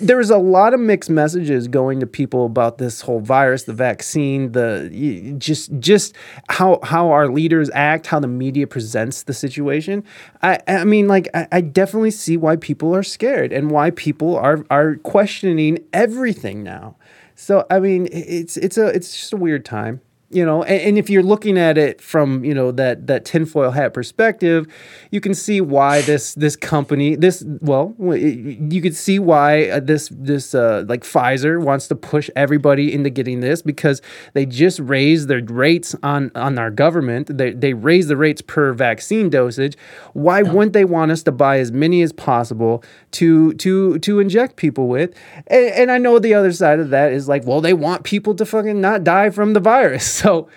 there 0.00 0.16
was 0.16 0.30
a 0.30 0.38
lot 0.38 0.74
of 0.74 0.80
mixed 0.80 1.10
messages 1.10 1.66
going 1.66 2.00
to 2.00 2.06
people 2.06 2.46
about 2.46 2.78
this 2.78 3.00
whole 3.00 3.20
virus, 3.20 3.64
the 3.64 3.72
vaccine, 3.72 4.52
the 4.52 5.34
just 5.38 5.76
just 5.78 6.14
how 6.48 6.78
how 6.82 7.10
our 7.10 7.28
leaders 7.28 7.70
act, 7.74 8.06
how 8.06 8.20
the 8.20 8.28
media 8.28 8.66
presents 8.66 9.24
the 9.24 9.34
situation. 9.34 10.04
I 10.42 10.60
I 10.68 10.84
mean, 10.84 11.08
like 11.08 11.28
I, 11.34 11.48
I 11.50 11.60
definitely 11.60 12.12
see 12.12 12.36
why 12.36 12.56
people 12.56 12.94
are 12.94 13.02
scared 13.02 13.52
and 13.52 13.70
why 13.70 13.90
people 13.90 14.36
are 14.36 14.64
are 14.70 14.96
questioning 14.96 15.78
everything 15.92 16.62
now. 16.62 16.96
So 17.38 17.64
I 17.70 17.78
mean, 17.78 18.08
it's 18.10 18.56
it's 18.56 18.76
a 18.76 18.88
it's 18.88 19.12
just 19.12 19.32
a 19.32 19.36
weird 19.36 19.64
time 19.64 20.00
you 20.30 20.44
know 20.44 20.62
and, 20.62 20.80
and 20.80 20.98
if 20.98 21.08
you're 21.08 21.22
looking 21.22 21.56
at 21.56 21.78
it 21.78 22.00
from 22.00 22.44
you 22.44 22.54
know 22.54 22.70
that 22.70 23.06
that 23.06 23.24
tinfoil 23.24 23.70
hat 23.70 23.94
perspective 23.94 24.66
you 25.10 25.20
can 25.20 25.34
see 25.34 25.60
why 25.60 26.02
this 26.02 26.34
this 26.34 26.56
company 26.56 27.16
this 27.16 27.44
well 27.60 27.94
you 27.98 28.82
could 28.82 28.94
see 28.94 29.18
why 29.18 29.68
uh, 29.68 29.80
this 29.80 30.08
this 30.12 30.54
uh, 30.54 30.84
like 30.88 31.02
Pfizer 31.02 31.62
wants 31.62 31.88
to 31.88 31.94
push 31.94 32.28
everybody 32.36 32.92
into 32.92 33.10
getting 33.10 33.40
this 33.40 33.62
because 33.62 34.02
they 34.34 34.44
just 34.44 34.78
raised 34.80 35.28
their 35.28 35.42
rates 35.42 35.94
on 36.02 36.30
on 36.34 36.58
our 36.58 36.70
government. 36.70 37.36
They 37.36 37.52
they 37.52 37.72
raised 37.72 38.08
the 38.08 38.16
rates 38.16 38.42
per 38.42 38.72
vaccine 38.72 39.30
dosage. 39.30 39.76
Why 40.12 40.42
wouldn't 40.42 40.72
they 40.72 40.84
want 40.84 41.10
us 41.10 41.22
to 41.24 41.32
buy 41.32 41.58
as 41.58 41.72
many 41.72 42.02
as 42.02 42.12
possible 42.12 42.82
to 43.12 43.54
to 43.54 43.98
to 44.00 44.20
inject 44.20 44.56
people 44.56 44.88
with? 44.88 45.14
And, 45.46 45.66
and 45.72 45.90
I 45.90 45.98
know 45.98 46.18
the 46.18 46.34
other 46.34 46.52
side 46.52 46.80
of 46.80 46.90
that 46.90 47.12
is 47.12 47.28
like 47.28 47.46
well 47.46 47.60
they 47.60 47.74
want 47.74 48.04
people 48.04 48.34
to 48.34 48.44
fucking 48.44 48.80
not 48.80 49.04
die 49.04 49.30
from 49.30 49.52
the 49.52 49.60
virus 49.60 50.17
so 50.22 50.48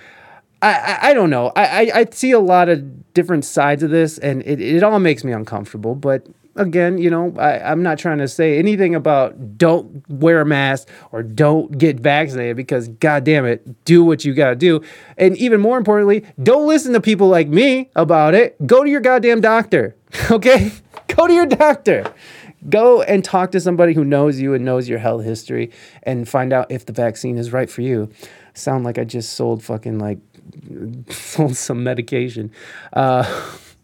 I, 0.62 0.74
I, 0.74 1.10
I 1.10 1.14
don't 1.14 1.30
know. 1.30 1.52
I, 1.56 1.66
I, 1.66 1.92
I 2.00 2.06
see 2.12 2.32
a 2.32 2.40
lot 2.40 2.70
of 2.70 3.14
different 3.14 3.46
sides 3.46 3.84
of 3.84 3.90
this, 3.90 4.18
and 4.18 4.42
it, 4.44 4.60
it 4.60 4.84
all 4.84 5.00
makes 5.00 5.24
me 5.24 5.32
uncomfortable. 5.32 5.96
But 5.96 6.28
again, 6.56 6.98
you 6.98 7.10
know, 7.10 7.34
I, 7.38 7.72
I'm 7.72 7.84
not 7.84 8.00
trying 8.00 8.20
to 8.20 8.28
say 8.28 8.58
anything 8.58 8.96
about 8.96 9.58
don't 9.58 10.08
wear 10.10 10.42
a 10.42 10.46
mask 10.46 10.88
or 11.12 11.24
don't 11.24 11.78
get 11.78 12.00
vaccinated 12.00 12.58
because, 12.58 12.88
god 12.88 13.24
damn 13.24 13.46
it, 13.46 13.86
do 13.86 14.04
what 14.04 14.26
you 14.26 14.34
gotta 14.34 14.56
do. 14.56 14.82
And 15.18 15.38
even 15.38 15.62
more 15.62 15.78
importantly, 15.78 16.26
don't 16.42 16.68
listen 16.68 16.94
to 16.94 17.02
people 17.02 17.28
like 17.28 17.48
me 17.48 17.90
about 17.96 18.34
it. 18.34 18.56
Go 18.66 18.84
to 18.84 18.90
your 18.90 19.02
goddamn 19.02 19.42
doctor, 19.42 19.96
okay? 20.32 20.72
Go 21.08 21.28
to 21.28 21.34
your 21.34 21.46
doctor. 21.46 22.12
Go 22.70 23.02
and 23.02 23.24
talk 23.24 23.52
to 23.52 23.60
somebody 23.60 23.94
who 23.94 24.06
knows 24.06 24.40
you 24.40 24.54
and 24.54 24.64
knows 24.64 24.88
your 24.88 25.00
health 25.00 25.24
history 25.24 25.72
and 26.04 26.30
find 26.30 26.54
out 26.54 26.72
if 26.72 26.86
the 26.86 26.94
vaccine 26.94 27.38
is 27.38 27.52
right 27.52 27.70
for 27.70 27.82
you. 27.82 28.12
Sound 28.54 28.84
like 28.84 28.98
I 28.98 29.04
just 29.04 29.34
sold 29.34 29.64
fucking 29.64 30.00
like 30.00 30.20
sold 31.10 31.56
some 31.56 31.84
medication. 31.84 32.52
Uh, 32.94 33.24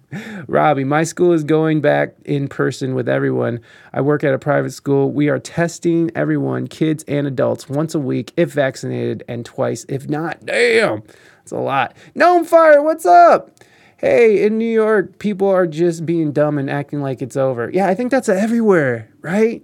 Robbie, 0.48 0.84
my 0.84 1.04
school 1.04 1.34
is 1.34 1.44
going 1.44 1.82
back 1.82 2.16
in 2.26 2.48
person 2.48 2.96
with 2.96 3.10
everyone. 3.10 3.60
I 3.94 4.02
work 4.02 4.24
at 4.24 4.34
a 4.34 4.40
private 4.40 4.72
school. 4.72 5.12
We 5.12 5.30
are 5.30 5.40
testing 5.40 6.12
everyone, 6.16 6.68
kids 6.68 7.04
and 7.08 7.28
adults, 7.28 7.68
once 7.68 7.94
a 7.94 8.00
week 8.00 8.32
if 8.38 8.52
vaccinated 8.52 9.24
and 9.28 9.46
twice 9.46 9.86
if 9.90 10.08
not. 10.08 10.46
Damn, 10.46 11.04
that's 11.38 11.52
a 11.52 11.58
lot. 11.58 11.96
Gnome 12.16 12.46
Fire, 12.46 12.82
what's 12.82 13.06
up? 13.06 13.52
Hey, 13.98 14.46
in 14.46 14.58
New 14.58 14.72
York, 14.72 15.18
people 15.18 15.50
are 15.50 15.66
just 15.66 16.06
being 16.06 16.32
dumb 16.32 16.58
and 16.58 16.70
acting 16.70 17.02
like 17.02 17.22
it's 17.22 17.36
over. 17.36 17.70
Yeah, 17.74 17.88
I 17.88 17.96
think 17.96 18.12
that's 18.12 18.30
everywhere, 18.30 19.10
right? 19.22 19.62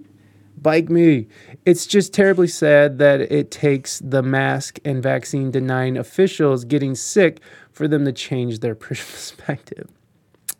Bike 0.64 0.88
me. 0.88 1.28
It's 1.66 1.86
just 1.86 2.14
terribly 2.14 2.48
sad 2.48 2.96
that 2.96 3.20
it 3.20 3.50
takes 3.50 3.98
the 4.00 4.22
mask 4.22 4.80
and 4.82 5.02
vaccine 5.02 5.50
denying 5.50 5.98
officials 5.98 6.64
getting 6.64 6.94
sick 6.94 7.40
for 7.70 7.86
them 7.86 8.06
to 8.06 8.12
change 8.12 8.60
their 8.60 8.74
perspective. 8.88 9.88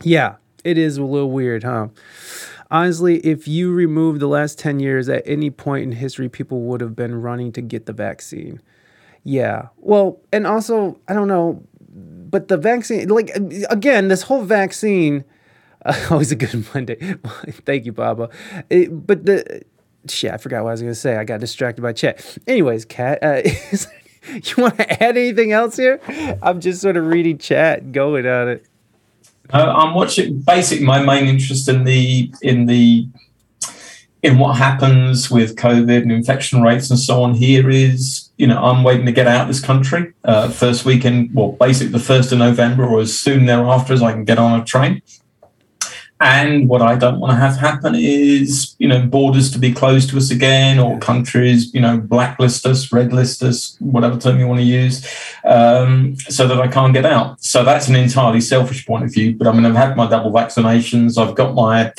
Yeah, 0.03 0.37
it 0.63 0.77
is 0.77 0.99
a 0.99 1.05
little 1.05 1.31
weird, 1.31 1.65
huh? 1.65 1.89
Honestly, 2.71 3.17
if 3.21 3.49
you 3.49 3.73
remove 3.73 4.21
the 4.21 4.27
last 4.27 4.59
10 4.59 4.79
years, 4.79 5.09
at 5.09 5.23
any 5.25 5.51
point 5.51 5.85
in 5.85 5.93
history, 5.93 6.29
people 6.29 6.61
would 6.63 6.83
have 6.83 6.95
been 6.95 7.23
running 7.23 7.51
to 7.53 7.63
get 7.63 7.87
the 7.87 7.93
vaccine. 7.95 8.61
Yeah. 9.23 9.69
Well, 9.79 10.21
and 10.33 10.47
also, 10.47 10.99
I 11.09 11.15
don't 11.15 11.29
know, 11.29 11.63
but 11.89 12.49
the 12.49 12.59
vaccine, 12.59 13.09
like, 13.09 13.31
again, 13.71 14.09
this 14.09 14.23
whole 14.23 14.43
vaccine, 14.43 15.25
always 16.11 16.31
a 16.31 16.37
good 16.37 16.67
Monday. 16.75 16.97
Thank 17.65 17.87
you, 17.87 17.93
Baba. 17.93 18.29
It, 18.69 19.07
but 19.07 19.25
the, 19.25 19.63
shit, 20.09 20.33
I 20.33 20.37
forgot 20.37 20.65
what 20.65 20.71
I 20.71 20.73
was 20.73 20.81
to 20.83 20.95
say. 20.95 21.17
I 21.17 21.25
got 21.25 21.41
distracted 21.41 21.83
by 21.83 21.93
chat. 21.93 22.39
Anyways, 22.47 22.85
Kat, 22.85 23.23
uh, 23.23 23.43
you 24.33 24.55
want 24.59 24.77
to 24.79 25.03
add 25.03 25.17
anything 25.17 25.53
else 25.53 25.77
here? 25.77 26.01
I'm 26.43 26.61
just 26.61 26.81
sort 26.81 26.97
of 26.97 27.07
reading 27.07 27.39
chat, 27.39 27.93
going 27.93 28.27
on 28.27 28.49
it. 28.49 28.67
Uh, 29.53 29.73
I'm 29.77 29.95
watching. 29.95 30.41
Basically, 30.41 30.87
my 30.87 31.03
main 31.03 31.27
interest 31.27 31.69
in 31.69 31.85
the 31.85 32.33
in 32.43 32.67
the 32.67 33.07
in 34.25 34.39
what 34.39 34.57
happens 34.57 35.31
with 35.31 35.55
COVID 35.57 36.01
and 36.01 36.11
infection 36.11 36.63
rates 36.63 36.89
and 36.89 36.99
so 36.99 37.23
on 37.23 37.35
here 37.35 37.69
is, 37.69 38.31
you 38.39 38.47
know, 38.47 38.57
I'm 38.57 38.83
waiting 38.83 39.05
to 39.05 39.13
get 39.13 39.27
out 39.27 39.43
of 39.43 39.49
this 39.49 39.61
country. 39.61 40.15
Uh, 40.25 40.49
first 40.49 40.87
weekend, 40.87 41.35
well, 41.35 41.53
basically 41.53 41.93
the 41.93 41.99
first 41.99 42.33
of 42.33 42.39
November 42.39 42.87
or 42.87 43.01
as 43.01 43.17
soon 43.17 43.45
thereafter 43.45 43.93
as 43.93 44.03
I 44.03 44.13
can 44.13 44.25
get 44.25 44.39
on 44.39 44.59
a 44.59 44.65
train. 44.65 45.03
And 46.25 46.71
what 46.71 46.81
I 46.81 46.95
don't 46.95 47.21
want 47.21 47.33
to 47.33 47.37
have 47.37 47.59
happen 47.59 47.95
is, 47.95 48.75
you 48.79 48.89
know, 48.89 49.05
borders 49.05 49.51
to 49.51 49.59
be 49.59 49.75
closed 49.75 50.09
to 50.09 50.17
us 50.17 50.31
again, 50.31 50.79
or 50.79 50.99
countries, 50.99 51.73
you 51.75 51.83
know, 51.83 51.99
blacklist 51.99 52.65
us, 52.65 52.91
red 52.91 53.13
list 53.13 53.43
us, 53.43 53.77
whatever 53.79 54.19
term 54.19 54.39
you 54.39 54.49
want 54.49 54.61
to 54.61 54.65
use, 54.65 55.07
um, 55.45 56.17
so 56.17 56.49
that 56.49 56.59
I 56.59 56.67
can't 56.67 56.95
get 56.95 57.05
out. 57.05 57.45
So 57.45 57.63
that's 57.63 57.89
an 57.89 57.95
entirely 57.95 58.41
selfish 58.41 58.87
point 58.87 59.05
of 59.05 59.13
view. 59.13 59.37
But 59.37 59.49
I 59.49 59.53
mean, 59.53 59.67
I've 59.67 59.77
had 59.77 59.99
my 59.99 60.09
double 60.09 60.33
vaccinations. 60.33 61.19
I've 61.19 61.35
got 61.35 61.55
my 61.55 61.93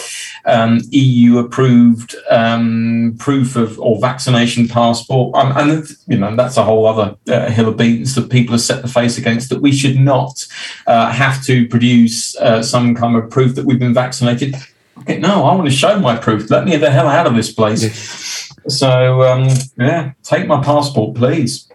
um, 0.45 0.81
EU 0.89 1.37
approved 1.37 2.15
um, 2.31 3.15
proof 3.19 3.55
of 3.55 3.79
or 3.79 3.99
vaccination 4.01 4.67
passport, 4.67 5.35
and 5.35 5.87
you 6.07 6.17
know 6.17 6.35
that's 6.35 6.57
a 6.57 6.63
whole 6.63 6.87
other 6.87 7.15
uh, 7.27 7.51
hill 7.51 7.67
of 7.67 7.77
beans 7.77 8.15
that 8.15 8.31
people 8.31 8.53
have 8.53 8.61
set 8.61 8.81
the 8.81 8.87
face 8.87 9.19
against. 9.19 9.49
That 9.49 9.61
we 9.61 9.71
should 9.71 9.99
not 9.99 10.43
uh, 10.87 11.11
have 11.11 11.43
to 11.43 11.67
produce 11.67 12.35
uh, 12.37 12.63
some 12.63 12.95
kind 12.95 13.15
of 13.15 13.29
proof 13.29 13.53
that 13.53 13.65
we've 13.65 13.77
been 13.77 13.93
vaccinated. 13.93 14.14
Okay, 14.21 15.19
no, 15.19 15.43
I 15.43 15.55
want 15.55 15.65
to 15.65 15.75
show 15.75 15.99
my 15.99 16.15
proof. 16.15 16.49
Let 16.49 16.65
me 16.65 16.77
the 16.77 16.89
hell 16.89 17.07
out 17.07 17.27
of 17.27 17.35
this 17.35 17.51
place. 17.51 18.49
so 18.67 19.23
um, 19.23 19.49
yeah, 19.77 20.13
take 20.23 20.47
my 20.47 20.63
passport, 20.63 21.15
please. 21.15 21.69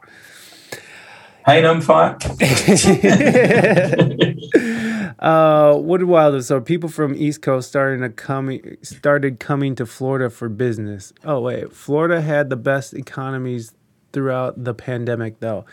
Hey, 1.44 1.62
no 1.62 1.81
fire. 1.81 2.18
Uh, 5.20 5.76
Wooded 5.76 6.09
Wilder. 6.09 6.40
So 6.40 6.62
people 6.62 6.88
from 6.88 7.14
East 7.14 7.42
Coast 7.42 7.68
starting 7.68 8.00
to 8.00 8.09
coming 8.09 8.79
started 8.81 9.38
coming 9.38 9.74
to 9.74 9.85
Florida 9.85 10.31
for 10.31 10.48
business. 10.48 11.12
Oh 11.24 11.40
wait, 11.40 11.74
Florida 11.74 12.22
had 12.22 12.48
the 12.48 12.57
best 12.57 12.94
economies 12.94 13.74
throughout 14.12 14.64
the 14.64 14.74
pandemic, 14.74 15.40
though. 15.40 15.64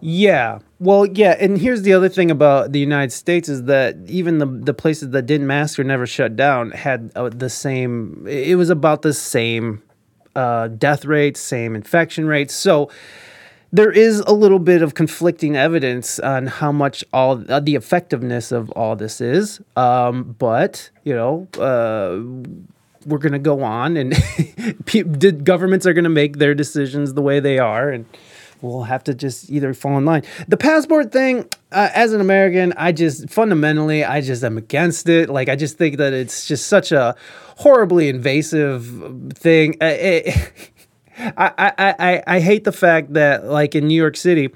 Yeah. 0.00 0.60
Well, 0.78 1.06
yeah, 1.06 1.36
and 1.40 1.58
here's 1.58 1.82
the 1.82 1.94
other 1.94 2.08
thing 2.08 2.30
about 2.30 2.72
the 2.72 2.78
United 2.78 3.12
States 3.12 3.48
is 3.48 3.64
that 3.64 3.96
even 4.06 4.38
the 4.38 4.46
the 4.46 4.74
places 4.74 5.10
that 5.10 5.22
didn't 5.26 5.46
mask 5.46 5.78
or 5.78 5.84
never 5.84 6.06
shut 6.06 6.36
down 6.36 6.70
had 6.72 7.10
uh, 7.16 7.30
the 7.30 7.48
same. 7.48 8.26
It 8.28 8.56
was 8.56 8.70
about 8.70 9.02
the 9.02 9.14
same 9.14 9.82
uh, 10.34 10.68
death 10.68 11.04
rates, 11.04 11.40
same 11.40 11.74
infection 11.74 12.26
rates. 12.26 12.54
So 12.54 12.90
there 13.72 13.90
is 13.90 14.20
a 14.20 14.32
little 14.32 14.58
bit 14.58 14.82
of 14.82 14.94
conflicting 14.94 15.56
evidence 15.56 16.18
on 16.18 16.46
how 16.46 16.72
much 16.72 17.04
all 17.12 17.42
uh, 17.50 17.60
the 17.60 17.74
effectiveness 17.74 18.52
of 18.52 18.70
all 18.72 18.96
this 18.96 19.20
is. 19.20 19.60
Um, 19.76 20.36
but 20.38 20.90
you 21.04 21.14
know, 21.14 21.48
uh, 21.58 22.20
we're 23.06 23.18
gonna 23.18 23.38
go 23.38 23.62
on, 23.62 23.96
and 23.96 24.14
governments 25.44 25.86
are 25.86 25.94
gonna 25.94 26.08
make 26.08 26.36
their 26.36 26.54
decisions 26.54 27.14
the 27.14 27.22
way 27.22 27.40
they 27.40 27.58
are, 27.58 27.90
and 27.90 28.04
we'll 28.66 28.82
have 28.84 29.04
to 29.04 29.14
just 29.14 29.50
either 29.50 29.72
fall 29.74 29.96
in 29.98 30.04
line. 30.04 30.22
The 30.48 30.56
passport 30.56 31.12
thing, 31.12 31.48
uh, 31.72 31.90
as 31.94 32.12
an 32.12 32.20
American, 32.20 32.72
I 32.76 32.92
just 32.92 33.30
fundamentally, 33.30 34.04
I 34.04 34.20
just 34.20 34.42
am 34.44 34.58
against 34.58 35.08
it. 35.08 35.28
Like, 35.30 35.48
I 35.48 35.56
just 35.56 35.78
think 35.78 35.98
that 35.98 36.12
it's 36.12 36.46
just 36.46 36.66
such 36.66 36.92
a 36.92 37.14
horribly 37.56 38.08
invasive 38.08 39.32
thing. 39.34 39.76
Uh, 39.80 39.86
it, 39.86 40.72
I, 41.18 41.52
I, 41.58 41.94
I, 41.98 42.22
I 42.26 42.40
hate 42.40 42.64
the 42.64 42.72
fact 42.72 43.14
that, 43.14 43.46
like 43.46 43.74
in 43.74 43.86
New 43.86 43.94
York 43.94 44.16
City, 44.16 44.50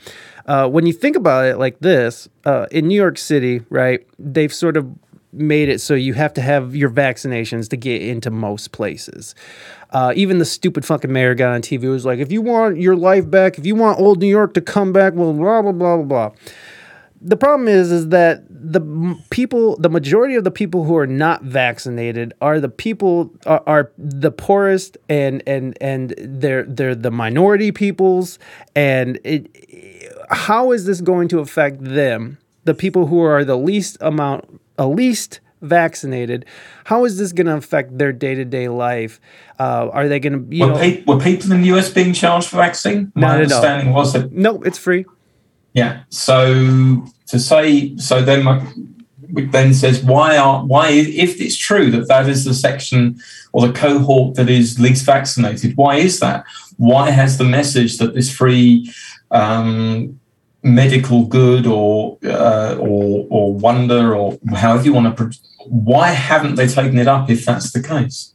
uh, 0.46 0.68
when 0.68 0.86
you 0.86 0.92
think 0.92 1.16
about 1.16 1.46
it 1.46 1.58
like 1.58 1.78
this, 1.80 2.28
uh, 2.44 2.66
in 2.70 2.88
New 2.88 3.00
York 3.00 3.16
City, 3.16 3.62
right, 3.70 4.06
they've 4.18 4.52
sort 4.52 4.76
of 4.76 4.94
made 5.32 5.68
it 5.68 5.80
so 5.80 5.94
you 5.94 6.14
have 6.14 6.32
to 6.34 6.40
have 6.40 6.74
your 6.74 6.90
vaccinations 6.90 7.68
to 7.68 7.76
get 7.76 8.02
into 8.02 8.30
most 8.30 8.72
places. 8.72 9.34
Uh, 9.90 10.12
even 10.16 10.38
the 10.38 10.44
stupid 10.44 10.84
fucking 10.84 11.12
mayor 11.12 11.34
got 11.34 11.52
on 11.52 11.62
TV 11.62 11.90
was 11.90 12.04
like, 12.04 12.18
if 12.18 12.30
you 12.30 12.42
want 12.42 12.78
your 12.78 12.96
life 12.96 13.28
back, 13.28 13.58
if 13.58 13.66
you 13.66 13.74
want 13.74 13.98
old 13.98 14.20
New 14.20 14.28
York 14.28 14.54
to 14.54 14.60
come 14.60 14.92
back, 14.92 15.14
well, 15.14 15.32
blah, 15.32 15.62
blah, 15.62 15.72
blah, 15.72 15.96
blah, 15.96 16.04
blah 16.04 16.30
the 17.20 17.36
problem 17.36 17.68
is 17.68 17.92
is 17.92 18.08
that 18.08 18.42
the 18.48 18.80
people 19.30 19.76
the 19.76 19.90
majority 19.90 20.36
of 20.36 20.44
the 20.44 20.50
people 20.50 20.84
who 20.84 20.96
are 20.96 21.06
not 21.06 21.42
vaccinated 21.42 22.32
are 22.40 22.60
the 22.60 22.68
people 22.68 23.30
are, 23.46 23.62
are 23.66 23.92
the 23.98 24.30
poorest 24.30 24.96
and 25.08 25.42
and 25.46 25.76
and 25.80 26.14
they're 26.18 26.64
they're 26.64 26.94
the 26.94 27.10
minority 27.10 27.72
peoples 27.72 28.38
and 28.74 29.18
it 29.24 29.48
how 30.30 30.72
is 30.72 30.86
this 30.86 31.00
going 31.00 31.28
to 31.28 31.40
affect 31.40 31.82
them 31.82 32.38
the 32.64 32.74
people 32.74 33.06
who 33.06 33.20
are 33.20 33.44
the 33.44 33.56
least 33.56 33.98
amount 34.00 34.59
least 34.86 35.40
vaccinated 35.60 36.44
how 36.84 37.04
is 37.04 37.18
this 37.18 37.32
going 37.32 37.46
to 37.46 37.54
affect 37.54 37.98
their 37.98 38.12
day-to-day 38.12 38.68
life 38.68 39.20
uh, 39.58 39.88
are 39.92 40.08
they 40.08 40.18
going 40.18 40.32
to 40.32 40.56
you 40.56 40.64
Were, 40.64 40.72
know 40.72 40.78
pe- 40.78 41.04
were 41.04 41.18
people 41.18 41.52
in 41.52 41.60
the 41.60 41.68
US 41.76 41.90
being 41.90 42.14
charged 42.14 42.48
for 42.48 42.56
vaccine? 42.56 43.12
My 43.14 43.20
No, 43.20 43.26
no, 43.26 43.34
no. 43.34 43.42
understanding 43.42 43.92
was 43.92 44.12
that 44.14 44.32
no 44.32 44.62
it's 44.62 44.78
free 44.78 45.04
Yeah. 45.72 46.02
So 46.08 47.04
to 47.28 47.38
say 47.38 47.96
so, 47.96 48.22
then 48.22 48.42
my, 48.42 48.66
then 49.52 49.72
says 49.74 50.02
why 50.02 50.36
are 50.36 50.64
why 50.64 50.88
if 50.90 51.40
it's 51.40 51.56
true 51.56 51.90
that 51.92 52.08
that 52.08 52.28
is 52.28 52.44
the 52.44 52.54
section 52.54 53.20
or 53.52 53.66
the 53.66 53.72
cohort 53.72 54.34
that 54.36 54.48
is 54.48 54.78
least 54.80 55.04
vaccinated, 55.04 55.76
why 55.76 55.96
is 55.96 56.20
that? 56.20 56.44
Why 56.76 57.10
has 57.10 57.38
the 57.38 57.44
message 57.44 57.98
that 57.98 58.14
this 58.14 58.30
free 58.32 58.92
um, 59.30 60.19
medical 60.62 61.24
good 61.26 61.66
or 61.66 62.18
uh, 62.24 62.76
or 62.78 63.26
or 63.30 63.54
wonder 63.54 64.14
or 64.14 64.38
however 64.54 64.84
you 64.84 64.92
want 64.92 65.06
to, 65.06 65.24
pro- 65.24 65.30
why 65.66 66.08
haven't 66.08 66.56
they 66.56 66.66
taken 66.66 66.98
it 66.98 67.08
up 67.08 67.30
if 67.30 67.44
that's 67.44 67.72
the 67.72 67.82
case? 67.82 68.34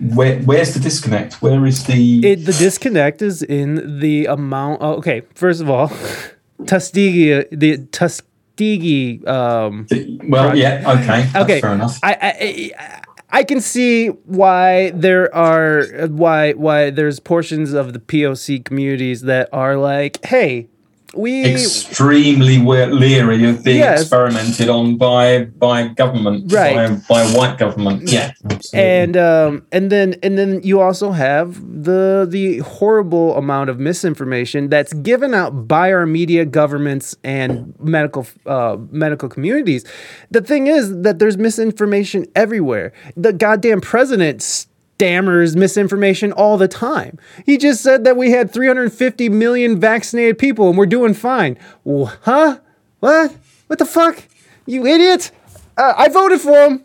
Where 0.00 0.38
where's 0.40 0.74
the 0.74 0.80
disconnect? 0.80 1.42
Where 1.42 1.64
is 1.66 1.84
the 1.84 2.26
it 2.26 2.44
the 2.44 2.52
disconnect 2.52 3.22
is 3.22 3.42
in 3.42 4.00
the 4.00 4.26
amount 4.26 4.82
oh, 4.82 4.94
okay 4.94 5.22
first 5.34 5.60
of 5.60 5.68
all 5.68 5.88
tuskegee 6.66 7.44
the 7.50 7.78
tuskegee 7.90 9.24
um 9.26 9.86
well? 10.28 10.56
Yeah. 10.56 10.98
Okay. 10.98 11.22
That's 11.32 11.36
okay 11.36 11.60
Fair 11.60 11.72
enough. 11.72 11.98
I, 12.02 12.12
I 12.12 12.72
I 12.78 13.02
I 13.30 13.44
can 13.44 13.60
see 13.60 14.08
why 14.08 14.90
there 14.90 15.34
are 15.34 16.06
why 16.08 16.52
why 16.52 16.90
there's 16.90 17.20
portions 17.20 17.72
of 17.72 17.92
the 17.92 17.98
POC 17.98 18.64
communities 18.64 19.22
that 19.22 19.48
are 19.52 19.76
like, 19.76 20.24
hey, 20.24 20.68
we 21.14 21.44
extremely 21.44 22.58
leery 22.58 23.44
of 23.48 23.64
being 23.64 23.78
Yes. 23.78 24.02
experimented 24.02 24.68
on 24.68 24.96
by 24.96 25.44
by 25.58 25.88
government, 25.88 26.52
Right. 26.52 26.74
by, 27.08 27.24
by 27.24 27.26
white 27.36 27.58
government. 27.58 28.10
Yeah, 28.12 28.32
absolutely. 28.44 28.80
and 28.90 29.16
um 29.16 29.62
and 29.72 29.90
then 29.90 30.16
and 30.22 30.36
then 30.38 30.60
you 30.62 30.80
also 30.80 31.10
have 31.12 31.60
the 31.84 32.26
the 32.28 32.58
horrible 32.58 33.36
amount 33.36 33.70
of 33.70 33.78
misinformation 33.78 34.68
that's 34.68 34.92
given 34.92 35.32
out 35.34 35.66
by 35.66 35.92
our 35.92 36.06
media 36.06 36.44
governments 36.44 37.16
and 37.24 37.74
medical 37.80 38.26
uh 38.46 38.76
medical 38.90 39.28
communities 39.28 39.84
the 40.30 40.40
thing 40.42 40.66
is 40.66 41.02
that 41.02 41.18
there's 41.18 41.38
misinformation 41.38 42.26
everywhere 42.36 42.92
the 43.16 43.32
goddamn 43.32 43.80
president 43.80 44.66
stammers 44.98 45.54
misinformation 45.54 46.32
all 46.32 46.56
the 46.56 46.66
time. 46.66 47.20
He 47.46 47.56
just 47.56 47.84
said 47.84 48.02
that 48.02 48.16
we 48.16 48.32
had 48.32 48.50
350 48.52 49.28
million 49.28 49.78
vaccinated 49.78 50.38
people 50.38 50.68
and 50.68 50.76
we're 50.76 50.86
doing 50.86 51.14
fine. 51.14 51.56
Huh? 51.86 52.58
What? 52.98 53.36
What 53.68 53.78
the 53.78 53.84
fuck? 53.84 54.24
You 54.66 54.84
idiot? 54.86 55.30
Uh, 55.76 55.94
i 55.96 56.08
voted 56.08 56.40
for 56.40 56.60
him. 56.66 56.84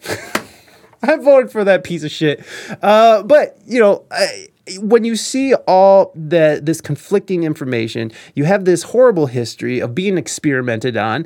I 1.01 1.15
voted 1.15 1.51
for 1.51 1.63
that 1.63 1.83
piece 1.83 2.03
of 2.03 2.11
shit. 2.11 2.45
Uh, 2.83 3.23
but 3.23 3.57
you 3.65 3.79
know, 3.79 4.05
I, 4.11 4.49
when 4.79 5.03
you 5.03 5.15
see 5.15 5.53
all 5.67 6.11
the 6.15 6.59
this 6.63 6.79
conflicting 6.79 7.43
information, 7.43 8.11
you 8.33 8.45
have 8.45 8.63
this 8.63 8.83
horrible 8.83 9.25
history 9.25 9.79
of 9.79 9.93
being 9.93 10.17
experimented 10.17 10.95
on. 10.95 11.25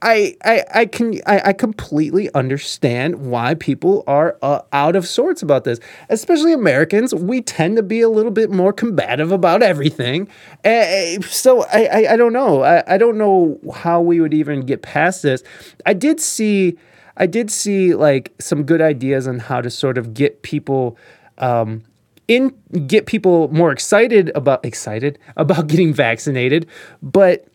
I 0.00 0.36
I, 0.42 0.64
I 0.74 0.86
can 0.86 1.20
I, 1.26 1.42
I 1.46 1.52
completely 1.52 2.32
understand 2.34 3.26
why 3.26 3.54
people 3.54 4.04
are 4.06 4.38
uh, 4.40 4.62
out 4.72 4.96
of 4.96 5.06
sorts 5.06 5.42
about 5.42 5.64
this, 5.64 5.80
especially 6.08 6.54
Americans. 6.54 7.14
We 7.14 7.42
tend 7.42 7.76
to 7.76 7.82
be 7.82 8.00
a 8.00 8.08
little 8.08 8.32
bit 8.32 8.50
more 8.50 8.72
combative 8.72 9.30
about 9.30 9.62
everything. 9.62 10.28
Uh, 10.64 11.20
so 11.22 11.64
I, 11.64 11.88
I 11.92 12.12
I 12.12 12.16
don't 12.16 12.32
know. 12.32 12.62
I, 12.62 12.94
I 12.94 12.96
don't 12.96 13.18
know 13.18 13.60
how 13.74 14.00
we 14.00 14.20
would 14.20 14.32
even 14.32 14.62
get 14.62 14.80
past 14.80 15.22
this. 15.22 15.42
I 15.84 15.92
did 15.92 16.20
see. 16.20 16.78
I 17.18 17.26
did 17.26 17.50
see 17.50 17.94
like 17.94 18.32
some 18.38 18.62
good 18.64 18.80
ideas 18.80 19.28
on 19.28 19.38
how 19.38 19.60
to 19.60 19.68
sort 19.68 19.98
of 19.98 20.14
get 20.14 20.40
people 20.42 20.96
um, 21.42 21.82
in 22.28 22.54
get 22.86 23.06
people 23.06 23.52
more 23.52 23.72
excited 23.72 24.30
about 24.34 24.64
excited 24.64 25.18
about 25.36 25.66
getting 25.66 25.92
vaccinated, 25.92 26.66
but 27.02 27.46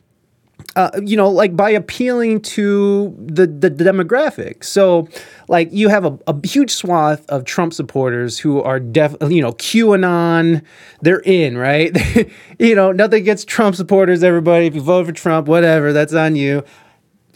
uh, 0.75 0.89
you 1.03 1.15
know, 1.15 1.29
like 1.29 1.55
by 1.55 1.69
appealing 1.69 2.41
to 2.41 3.15
the, 3.19 3.47
the 3.47 3.69
demographic. 3.69 4.63
So, 4.63 5.07
like, 5.47 5.69
you 5.71 5.87
have 5.87 6.03
a, 6.05 6.17
a 6.27 6.47
huge 6.47 6.71
swath 6.71 7.27
of 7.29 7.45
Trump 7.45 7.73
supporters 7.73 8.37
who 8.39 8.61
are 8.61 8.79
def, 8.79 9.15
you 9.21 9.41
know, 9.41 9.53
QAnon. 9.53 10.63
They're 11.01 11.21
in, 11.21 11.57
right? 11.57 11.95
you 12.59 12.75
know, 12.75 12.91
nothing 12.91 13.21
against 13.21 13.47
Trump 13.47 13.75
supporters. 13.75 14.23
Everybody, 14.23 14.65
if 14.65 14.75
you 14.75 14.81
vote 14.81 15.05
for 15.05 15.11
Trump, 15.11 15.47
whatever, 15.47 15.93
that's 15.93 16.13
on 16.13 16.35
you 16.35 16.63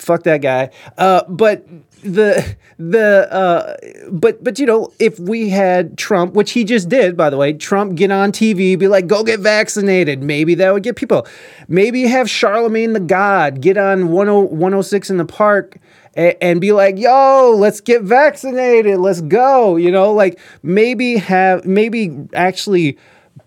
fuck 0.01 0.23
that 0.23 0.41
guy. 0.41 0.69
Uh, 0.97 1.23
but 1.27 1.65
the 2.03 2.55
the 2.77 3.31
uh, 3.31 3.77
but 4.11 4.43
but 4.43 4.59
you 4.59 4.65
know 4.65 4.91
if 4.99 5.19
we 5.19 5.49
had 5.49 5.97
Trump, 5.97 6.33
which 6.33 6.51
he 6.51 6.63
just 6.63 6.89
did 6.89 7.15
by 7.15 7.29
the 7.29 7.37
way, 7.37 7.53
Trump 7.53 7.95
get 7.95 8.11
on 8.11 8.31
TV, 8.31 8.77
be 8.77 8.87
like, 8.87 9.07
go 9.07 9.23
get 9.23 9.39
vaccinated. 9.39 10.23
Maybe 10.23 10.55
that 10.55 10.73
would 10.73 10.83
get 10.83 10.95
people. 10.95 11.27
Maybe 11.67 12.03
have 12.07 12.27
Charlamagne 12.27 12.93
tha 12.93 12.99
God 12.99 13.61
get 13.61 13.77
on 13.77 13.99
10 13.99 14.09
106 14.11 15.09
in 15.09 15.17
the 15.17 15.25
park. 15.25 15.77
a- 16.17 16.41
And 16.43 16.59
be 16.59 16.71
like, 16.71 16.97
yo, 16.97 17.55
let's 17.57 17.81
get 17.81 18.01
vaccinated. 18.01 18.99
Let's 18.99 19.21
go. 19.21 19.75
You 19.77 19.91
know, 19.91 20.11
like 20.13 20.39
maybe 20.63 21.17
have, 21.17 21.65
maybe 21.65 22.27
actually 22.33 22.97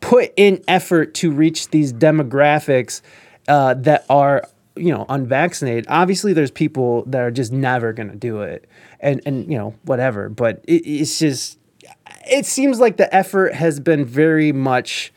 put 0.00 0.32
in 0.36 0.62
effort 0.68 1.14
to 1.14 1.30
reach 1.30 1.70
these 1.70 1.92
demographics 1.92 3.00
uh, 3.48 3.74
that 3.74 4.04
are 4.08 4.44
you 4.76 4.92
know 4.92 5.06
unvaccinated 5.08 5.86
obviously 5.88 6.32
there's 6.32 6.50
people 6.50 7.04
that 7.04 7.20
are 7.20 7.30
just 7.30 7.52
never 7.52 7.92
going 7.92 8.08
to 8.08 8.16
do 8.16 8.42
it 8.42 8.68
and 9.00 9.20
and 9.26 9.50
you 9.50 9.56
know 9.56 9.74
whatever 9.82 10.28
but 10.28 10.64
it, 10.66 10.82
it's 10.82 11.18
just 11.18 11.58
it 12.26 12.46
seems 12.46 12.80
like 12.80 12.96
the 12.96 13.14
effort 13.14 13.54
has 13.54 13.78
been 13.78 14.04
very 14.04 14.52
much 14.52 15.12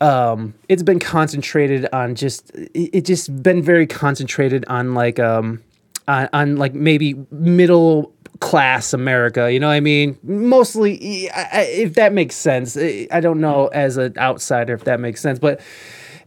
um 0.00 0.52
it's 0.68 0.82
been 0.82 0.98
concentrated 0.98 1.88
on 1.92 2.14
just 2.14 2.50
it, 2.54 2.98
it 2.98 3.04
just 3.04 3.42
been 3.42 3.62
very 3.62 3.86
concentrated 3.86 4.64
on 4.68 4.94
like 4.94 5.18
um 5.18 5.62
on, 6.08 6.28
on 6.32 6.56
like 6.56 6.74
maybe 6.74 7.14
middle 7.30 8.12
class 8.40 8.92
America, 8.92 9.52
you 9.52 9.60
know 9.60 9.68
what 9.68 9.74
I 9.74 9.80
mean? 9.80 10.18
Mostly, 10.22 11.28
if 11.32 11.94
that 11.94 12.12
makes 12.12 12.34
sense. 12.34 12.76
I 12.76 13.20
don't 13.20 13.40
know 13.40 13.68
as 13.68 13.96
an 13.96 14.14
outsider 14.18 14.74
if 14.74 14.84
that 14.84 15.00
makes 15.00 15.20
sense, 15.20 15.38
but 15.38 15.60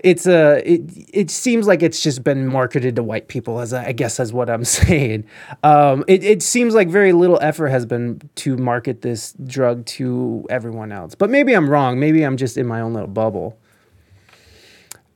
it's 0.04 0.26
a 0.28 0.62
it, 0.70 0.82
it 1.14 1.32
seems 1.32 1.68
like 1.68 1.84
it's 1.84 2.02
just 2.02 2.24
been 2.24 2.48
marketed 2.48 2.96
to 2.96 3.04
white 3.04 3.28
people 3.28 3.60
as 3.60 3.74
I 3.74 3.88
I 3.88 3.92
guess 3.92 4.20
as 4.20 4.34
what 4.34 4.50
I'm 4.50 4.64
saying. 4.80 5.26
Um, 5.64 6.04
it, 6.08 6.24
it 6.24 6.44
seems 6.44 6.74
like 6.74 6.90
very 6.90 7.14
little 7.14 7.40
effort 7.42 7.68
has 7.68 7.86
been 7.86 8.22
to 8.36 8.58
market 8.58 9.02
this 9.02 9.34
drug 9.46 9.86
to 9.88 10.46
everyone 10.50 10.92
else. 10.92 11.16
But 11.16 11.30
maybe 11.30 11.54
I'm 11.54 11.70
wrong. 11.70 12.00
Maybe 12.00 12.24
I'm 12.24 12.38
just 12.38 12.58
in 12.58 12.68
my 12.68 12.82
own 12.82 12.94
little 12.94 13.10
bubble. 13.10 13.60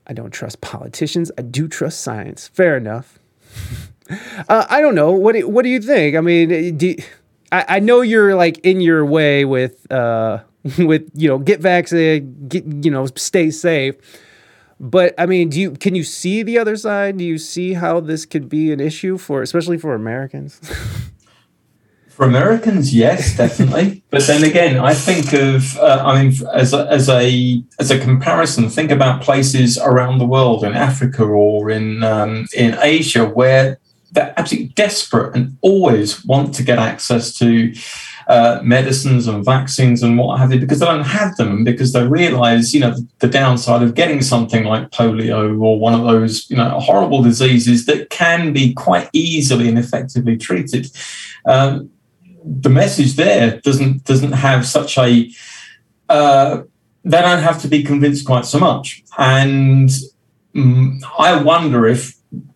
I 0.06 0.13
don't 0.13 0.32
trust 0.32 0.62
politicians. 0.62 1.32
I 1.38 1.43
do 1.43 1.67
trust 1.67 2.02
science. 2.02 2.48
Fair 2.50 2.78
enough. 2.78 3.19
Uh, 4.50 4.65
I 4.69 4.82
don't 4.82 4.96
know. 4.96 5.13
What 5.13 5.34
do, 5.34 5.48
what 5.48 5.63
do 5.63 5.69
you 5.69 5.80
think? 5.80 6.17
I 6.17 6.22
mean, 6.22 6.78
do, 6.78 6.96
I, 7.54 7.65
I 7.69 7.80
know 7.80 8.02
you're 8.02 8.36
like 8.36 8.60
in 8.60 8.82
your 8.82 9.06
way 9.06 9.46
with 9.46 9.89
uh, 9.91 10.39
with 10.78 11.10
you 11.13 11.30
know 11.30 11.38
get 11.38 11.62
vaccinated, 11.62 12.50
get 12.50 12.65
you 12.65 12.91
know 12.91 13.06
stay 13.15 13.52
safe. 13.52 13.96
But 14.84 15.15
I 15.17 15.28
mean, 15.28 15.48
do 15.48 15.62
you 15.62 15.72
can 15.72 15.96
you 15.96 16.04
see 16.04 16.43
the 16.43 16.60
other 16.60 16.76
side? 16.76 17.17
Do 17.17 17.24
you 17.24 17.38
see 17.38 17.72
how 17.74 18.02
this 18.02 18.26
could 18.26 18.50
be 18.50 18.74
an 18.74 18.82
issue 18.82 19.17
for 19.17 19.41
especially 19.41 19.78
for 19.78 19.96
Americans? 19.96 20.60
For 22.10 22.28
Americans, 22.28 22.93
yes, 22.93 23.36
definitely. 23.36 24.04
but 24.12 24.22
then 24.28 24.43
again, 24.43 24.78
I 24.78 24.93
think 24.93 25.34
of, 25.34 25.76
uh, 25.80 26.04
I 26.06 26.22
mean, 26.22 26.34
as 26.54 26.72
a, 26.72 26.86
as 26.88 27.10
a 27.10 27.63
as 27.80 27.89
a 27.89 27.98
comparison, 27.98 28.69
think 28.69 28.91
about 28.91 29.24
places 29.24 29.80
around 29.80 30.19
the 30.19 30.28
world, 30.28 30.63
in 30.63 30.74
Africa 30.74 31.24
or 31.24 31.72
in 31.72 32.04
um, 32.04 32.46
in 32.56 32.78
Asia, 32.80 33.26
where 33.26 33.80
they're 34.12 34.32
absolutely 34.38 34.69
desperate 34.76 35.36
and 35.36 35.58
always 35.62 36.24
want 36.24 36.54
to 36.54 36.62
get 36.62 36.78
access 36.78 37.34
to 37.39 37.74
uh, 38.27 38.59
medicines 38.63 39.27
and 39.27 39.43
vaccines 39.43 40.03
and 40.03 40.17
what 40.17 40.39
have 40.39 40.53
you, 40.53 40.59
because 40.59 40.79
they 40.79 40.86
don't 40.86 41.03
have 41.03 41.36
them, 41.38 41.63
because 41.63 41.93
they 41.93 42.05
realise, 42.05 42.73
you 42.73 42.79
know, 42.79 42.95
the 43.19 43.27
downside 43.27 43.81
of 43.81 43.95
getting 43.95 44.21
something 44.21 44.63
like 44.63 44.89
polio 44.91 45.62
or 45.62 45.79
one 45.79 45.93
of 45.93 46.05
those, 46.05 46.49
you 46.49 46.57
know, 46.57 46.79
horrible 46.79 47.21
diseases 47.21 47.86
that 47.86 48.09
can 48.09 48.53
be 48.53 48.73
quite 48.73 49.09
easily 49.13 49.67
and 49.67 49.77
effectively 49.77 50.38
treated. 50.38 50.89
Um, 51.45 51.89
the 52.45 52.69
message 52.69 53.13
there 53.13 53.59
doesn't 53.62 54.03
doesn't 54.03 54.33
have 54.33 54.65
such 54.65 54.97
a 54.97 55.29
uh, 56.09 56.63
they 57.03 57.21
don't 57.21 57.41
have 57.41 57.62
to 57.62 57.67
be 57.67 57.83
convinced 57.83 58.25
quite 58.25 58.45
so 58.45 58.59
much 58.59 59.03
and 59.17 59.89
mm, 60.55 61.01
i 61.17 61.41
wonder 61.41 61.88
if 61.88 62.12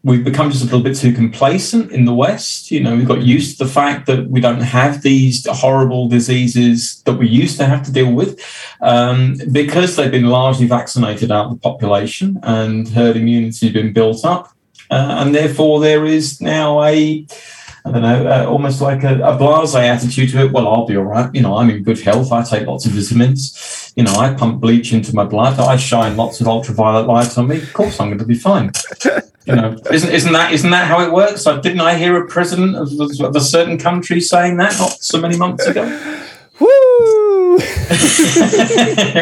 we've 0.07 0.23
become 0.23 0.49
just 0.49 0.63
a 0.63 0.65
little 0.65 0.81
bit 0.81 0.95
too 0.95 1.11
complacent 1.11 1.91
in 1.91 2.05
the 2.05 2.13
west 2.13 2.71
you 2.71 2.79
know 2.79 2.95
we've 2.95 3.07
got 3.07 3.21
used 3.21 3.57
to 3.57 3.65
the 3.65 3.69
fact 3.69 4.05
that 4.05 4.27
we 4.29 4.39
don't 4.39 4.61
have 4.61 5.01
these 5.01 5.45
horrible 5.47 6.07
diseases 6.07 7.01
that 7.03 7.13
we 7.13 7.27
used 7.27 7.57
to 7.57 7.65
have 7.65 7.83
to 7.83 7.91
deal 7.91 8.13
with 8.13 8.39
um, 8.81 9.35
because 9.51 9.95
they've 9.95 10.11
been 10.11 10.29
largely 10.29 10.65
vaccinated 10.65 11.29
out 11.29 11.47
of 11.47 11.51
the 11.51 11.59
population 11.59 12.39
and 12.43 12.87
herd 12.89 13.17
immunity 13.17 13.67
has 13.67 13.73
been 13.73 13.91
built 13.91 14.23
up 14.23 14.53
uh, 14.89 15.17
and 15.19 15.35
therefore 15.35 15.81
there 15.81 16.05
is 16.05 16.41
now 16.41 16.81
a 16.83 17.27
I 17.85 17.91
don't 17.91 18.01
know, 18.01 18.27
uh, 18.27 18.45
almost 18.45 18.81
like 18.81 19.05
a, 19.05 19.17
a 19.21 19.37
blase 19.37 19.73
attitude 19.73 20.31
to 20.31 20.45
it. 20.45 20.51
Well, 20.51 20.67
I'll 20.67 20.85
be 20.85 20.97
all 20.97 21.05
right. 21.05 21.33
You 21.33 21.41
know, 21.41 21.55
I'm 21.55 21.69
in 21.69 21.83
good 21.83 22.01
health. 22.01 22.33
I 22.33 22.43
take 22.43 22.67
lots 22.67 22.85
of 22.85 22.91
vitamins. 22.91 23.93
You 23.95 24.03
know, 24.03 24.13
I 24.13 24.33
pump 24.33 24.59
bleach 24.59 24.91
into 24.91 25.15
my 25.15 25.23
blood. 25.23 25.57
I 25.57 25.77
shine 25.77 26.17
lots 26.17 26.41
of 26.41 26.49
ultraviolet 26.49 27.07
light 27.07 27.37
on 27.37 27.47
me. 27.47 27.61
Of 27.61 27.71
course, 27.71 28.01
I'm 28.01 28.09
going 28.09 28.19
to 28.19 28.25
be 28.25 28.35
fine. 28.35 28.73
You 29.47 29.55
know, 29.55 29.77
isn't 29.91 30.11
isn't 30.13 30.33
that 30.33 30.51
isn't 30.51 30.69
that 30.71 30.87
how 30.87 31.01
it 31.05 31.11
works? 31.13 31.45
Like, 31.45 31.61
didn't 31.61 31.79
I 31.79 31.95
hear 31.95 32.21
a 32.21 32.27
president 32.27 32.75
of, 32.75 32.91
of 32.99 33.35
a 33.35 33.39
certain 33.39 33.77
country 33.77 34.19
saying 34.19 34.57
that 34.57 34.77
not 34.77 34.91
so 35.01 35.21
many 35.21 35.37
months 35.37 35.65
ago? 35.65 35.83
Woo! 36.59 37.57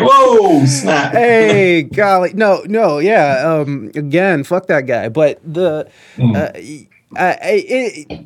Whoa, 0.01 0.65
snap! 0.65 1.11
hey, 1.13 1.83
golly, 1.83 2.33
no, 2.33 2.63
no, 2.65 2.99
yeah. 2.99 3.43
Um, 3.45 3.91
again, 3.95 4.43
fuck 4.43 4.67
that 4.67 4.81
guy. 4.87 5.09
But 5.09 5.39
the, 5.43 5.87
uh, 6.19 6.49
I, 6.55 6.87
I, 7.17 7.37
it, 7.67 8.25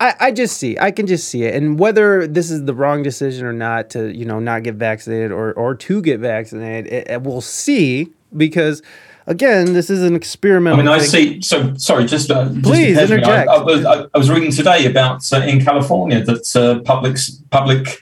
I, 0.00 0.14
I 0.20 0.30
just 0.32 0.58
see, 0.58 0.76
I 0.78 0.90
can 0.90 1.06
just 1.06 1.28
see 1.28 1.44
it, 1.44 1.54
and 1.54 1.78
whether 1.78 2.26
this 2.26 2.50
is 2.50 2.64
the 2.64 2.74
wrong 2.74 3.02
decision 3.02 3.46
or 3.46 3.52
not 3.52 3.90
to, 3.90 4.12
you 4.14 4.24
know, 4.24 4.38
not 4.40 4.62
get 4.64 4.74
vaccinated 4.74 5.32
or 5.32 5.52
or 5.54 5.74
to 5.74 6.02
get 6.02 6.20
vaccinated, 6.20 6.92
it, 6.92 7.08
it- 7.10 7.22
we'll 7.22 7.40
see 7.40 8.12
because. 8.36 8.82
Again, 9.26 9.72
this 9.72 9.90
is 9.90 10.02
an 10.02 10.14
experimental. 10.14 10.80
I 10.80 10.82
mean, 10.82 10.92
I 10.92 10.98
thing. 10.98 11.08
see. 11.08 11.42
So, 11.42 11.74
sorry, 11.76 12.06
just, 12.06 12.30
uh, 12.30 12.48
Please, 12.62 12.62
to 12.62 12.72
me, 12.72 12.96
I- 12.96 13.02
interject. 13.02 13.48
I, 13.48 13.62
was, 13.62 13.84
I, 13.84 14.06
I 14.14 14.18
was 14.18 14.30
reading 14.30 14.52
today 14.52 14.86
about 14.86 15.30
uh, 15.32 15.38
in 15.38 15.64
California 15.64 16.22
that 16.22 16.56
uh, 16.56 16.80
public 16.82 17.16
public 17.50 18.00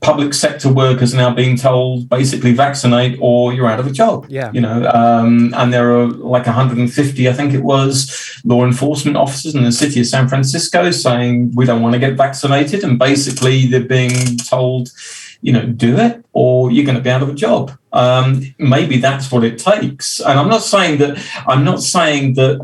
public 0.00 0.32
sector 0.32 0.72
workers 0.72 1.12
are 1.12 1.18
now 1.18 1.34
being 1.34 1.56
told 1.56 2.08
basically 2.08 2.52
vaccinate 2.52 3.18
or 3.20 3.52
you're 3.52 3.66
out 3.66 3.80
of 3.80 3.86
a 3.86 3.90
job. 3.90 4.26
Yeah. 4.28 4.50
you 4.52 4.60
know, 4.60 4.86
um, 4.90 5.52
and 5.54 5.72
there 5.72 5.98
are 5.98 6.06
like 6.06 6.46
150, 6.46 7.28
I 7.28 7.32
think 7.32 7.52
it 7.52 7.62
was, 7.62 8.40
law 8.44 8.64
enforcement 8.64 9.16
officers 9.16 9.54
in 9.54 9.64
the 9.64 9.72
city 9.72 10.00
of 10.00 10.06
San 10.06 10.28
Francisco 10.28 10.90
saying 10.90 11.52
we 11.54 11.66
don't 11.66 11.82
want 11.82 11.92
to 11.94 11.98
get 11.98 12.14
vaccinated, 12.14 12.84
and 12.84 12.98
basically 12.98 13.66
they're 13.66 13.80
being 13.84 14.36
told. 14.38 14.90
You 15.46 15.52
know, 15.54 15.66
do 15.86 15.92
it, 16.06 16.14
or 16.32 16.70
you're 16.72 16.86
going 16.88 16.96
to 16.96 17.02
be 17.08 17.10
out 17.14 17.22
of 17.22 17.28
a 17.28 17.34
job. 17.46 17.64
Um, 17.92 18.26
maybe 18.58 18.96
that's 19.06 19.26
what 19.32 19.44
it 19.44 19.56
takes. 19.72 20.06
And 20.20 20.36
I'm 20.40 20.48
not 20.48 20.62
saying 20.74 20.94
that. 21.02 21.12
I'm 21.46 21.64
not 21.70 21.80
saying 21.96 22.34
that 22.40 22.56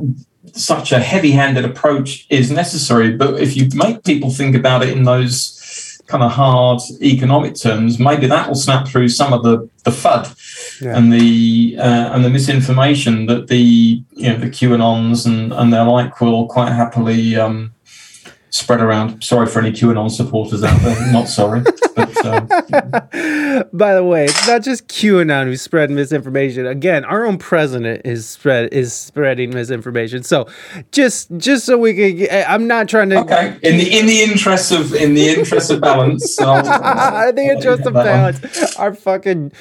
such 0.54 0.90
a 0.92 0.98
heavy-handed 0.98 1.64
approach 1.70 2.26
is 2.30 2.50
necessary. 2.50 3.10
But 3.22 3.30
if 3.46 3.50
you 3.56 3.68
make 3.74 4.02
people 4.04 4.30
think 4.30 4.56
about 4.56 4.82
it 4.82 4.90
in 4.96 5.04
those 5.04 6.00
kind 6.06 6.24
of 6.24 6.32
hard 6.32 6.80
economic 7.02 7.54
terms, 7.54 7.98
maybe 8.00 8.26
that 8.26 8.48
will 8.48 8.56
snap 8.66 8.88
through 8.88 9.08
some 9.10 9.32
of 9.36 9.42
the 9.46 9.56
the 9.84 9.90
FUD 9.92 10.24
Yeah. 10.80 10.96
and 10.96 11.12
the 11.12 11.76
uh, 11.78 12.06
and 12.14 12.24
the 12.24 12.30
misinformation 12.30 13.26
that 13.26 13.42
the 13.48 13.64
you 14.22 14.28
know 14.30 14.38
the 14.44 14.50
QAnons 14.56 15.26
and 15.26 15.52
and 15.52 15.72
their 15.72 15.84
like 15.84 16.20
will 16.20 16.46
quite 16.56 16.72
happily. 16.72 17.36
Um, 17.36 17.72
Spread 18.53 18.80
around. 18.80 19.22
Sorry 19.22 19.46
for 19.46 19.61
any 19.61 19.70
QAnon 19.70 20.11
supporters 20.11 20.64
out 20.64 20.80
there. 20.82 21.12
Not 21.12 21.28
sorry, 21.28 21.62
but 21.94 22.26
um, 22.26 22.48
By 23.72 23.94
the 23.94 24.03
way, 24.05 24.24
it's 24.24 24.46
not 24.48 24.62
just 24.62 24.88
QAnon 24.88 25.44
who's 25.44 25.62
spreading 25.62 25.94
misinformation. 25.94 26.66
Again, 26.66 27.05
our 27.05 27.24
own 27.26 27.38
president 27.38 28.03
is 28.05 28.28
spread 28.28 28.72
is 28.72 28.92
spreading 28.92 29.51
misinformation. 29.51 30.24
So, 30.24 30.48
just 30.90 31.30
just 31.36 31.64
so 31.64 31.78
we 31.78 31.94
can, 32.18 32.44
I'm 32.48 32.66
not 32.66 32.88
trying 32.88 33.11
to. 33.11 33.20
okay. 33.20 33.57
In 33.62 33.78
the 33.78 33.98
in 33.98 34.07
the 34.07 34.20
interest 34.20 34.72
of 34.72 34.94
in 34.94 35.14
the 35.14 35.28
interest 35.28 35.70
of 35.70 35.80
balance, 35.80 36.40
I'll, 36.40 36.66
I 36.66 37.30
think 37.32 37.53
it's 37.53 37.62
just 37.64 37.82
a 37.82 37.90
That 37.90 37.94
one. 37.94 38.05
balance. 38.05 38.76
Our 38.76 38.94
fucking. 38.94 39.53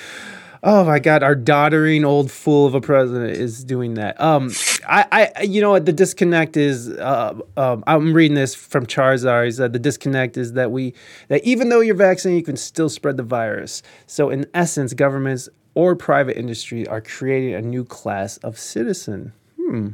Oh 0.61 0.83
my 0.83 0.99
god, 0.99 1.23
our 1.23 1.35
doddering 1.35 2.03
old 2.03 2.29
fool 2.29 2.65
of 2.65 2.75
a 2.75 2.81
president 2.81 3.31
is 3.31 3.63
doing 3.63 3.93
that. 3.93 4.19
Um, 4.19 4.51
I, 4.87 5.31
I, 5.37 5.41
you 5.43 5.61
know 5.61 5.71
what? 5.71 5.85
The 5.85 5.93
disconnect 5.93 6.57
is. 6.57 6.89
Uh, 6.89 7.39
um, 7.55 7.83
I'm 7.87 8.13
reading 8.13 8.35
this 8.35 8.55
from 8.55 8.85
Charizard. 8.85 9.45
He 9.45 9.67
the 9.67 9.79
disconnect 9.79 10.35
is 10.35 10.53
that 10.53 10.71
we 10.71 10.93
that 11.29 11.43
even 11.45 11.69
though 11.69 11.79
you're 11.79 11.95
vaccinated, 11.95 12.41
you 12.41 12.45
can 12.45 12.57
still 12.57 12.89
spread 12.89 13.15
the 13.15 13.23
virus. 13.23 13.81
So 14.05 14.29
in 14.29 14.45
essence, 14.53 14.93
governments 14.93 15.47
or 15.75 15.95
private 15.95 16.37
industry 16.37 16.85
are 16.87 16.99
creating 16.99 17.53
a 17.53 17.61
new 17.61 17.85
class 17.85 18.37
of 18.37 18.59
citizen. 18.59 19.31
Hmm. 19.57 19.89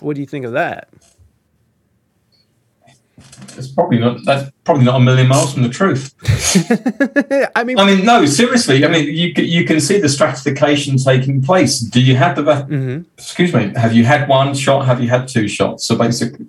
What 0.00 0.14
do 0.14 0.20
you 0.20 0.26
think 0.28 0.44
of 0.44 0.52
that? 0.52 0.90
It's 3.56 3.68
probably 3.68 3.98
not. 3.98 4.24
That's 4.24 4.50
probably 4.64 4.84
not 4.84 4.96
a 4.96 5.00
million 5.00 5.28
miles 5.28 5.52
from 5.52 5.62
the 5.62 5.68
truth. 5.68 6.14
I 7.56 7.64
mean, 7.64 7.78
I 7.78 7.84
mean, 7.86 8.04
no, 8.04 8.24
seriously. 8.26 8.84
I 8.84 8.88
mean, 8.88 9.06
you 9.06 9.32
you 9.36 9.64
can 9.64 9.80
see 9.80 9.98
the 10.00 10.08
stratification 10.08 10.96
taking 10.96 11.42
place. 11.42 11.80
Do 11.80 12.00
you 12.00 12.16
have 12.16 12.36
the? 12.36 12.42
mhm. 12.42 13.04
Excuse 13.16 13.52
me. 13.52 13.72
Have 13.76 13.92
you 13.92 14.04
had 14.04 14.28
one 14.28 14.54
shot? 14.54 14.86
Have 14.86 15.00
you 15.02 15.08
had 15.08 15.28
two 15.28 15.48
shots? 15.48 15.84
So 15.84 15.96
basically, 15.96 16.46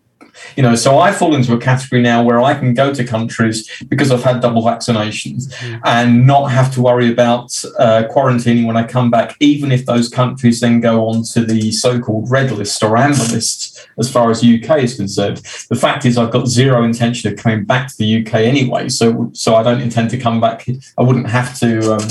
you 0.55 0.63
know. 0.63 0.75
So 0.75 0.99
I 0.99 1.11
fall 1.11 1.35
into 1.35 1.53
a 1.53 1.57
category 1.57 2.01
now 2.01 2.23
where 2.23 2.41
I 2.41 2.53
can 2.53 2.73
go 2.73 2.93
to 2.93 3.03
countries 3.03 3.69
because 3.87 4.11
I've 4.11 4.23
had 4.23 4.41
double 4.41 4.61
vaccinations 4.61 5.53
and 5.85 6.25
not 6.25 6.47
have 6.47 6.73
to 6.75 6.81
worry 6.81 7.11
about 7.11 7.63
uh, 7.77 8.03
quarantining 8.09 8.65
when 8.65 8.77
I 8.77 8.85
come 8.85 9.09
back, 9.09 9.35
even 9.39 9.71
if 9.71 9.85
those 9.85 10.09
countries 10.09 10.59
then 10.59 10.79
go 10.79 11.07
on 11.07 11.23
to 11.33 11.43
the 11.43 11.71
so-called 11.71 12.29
red 12.29 12.51
list 12.51 12.83
or 12.83 12.97
amber 12.97 13.23
list 13.31 13.87
as 13.97 14.11
far 14.11 14.31
as 14.31 14.43
UK 14.43 14.83
is 14.83 14.95
concerned. 14.95 15.37
The 15.69 15.75
fact 15.75 16.05
is, 16.05 16.17
I've 16.17 16.31
got 16.31 16.47
zero 16.47 16.83
intention 16.83 17.31
of 17.31 17.37
coming 17.37 17.65
back 17.65 17.89
to 17.89 17.97
the 17.97 18.21
UK 18.21 18.35
anyway, 18.35 18.89
so 18.89 19.31
so 19.33 19.55
I 19.55 19.63
don't 19.63 19.81
intend 19.81 20.09
to 20.11 20.17
come 20.17 20.39
back. 20.39 20.67
I 20.97 21.01
wouldn't 21.01 21.29
have 21.29 21.57
to 21.59 21.95
um, 21.95 22.07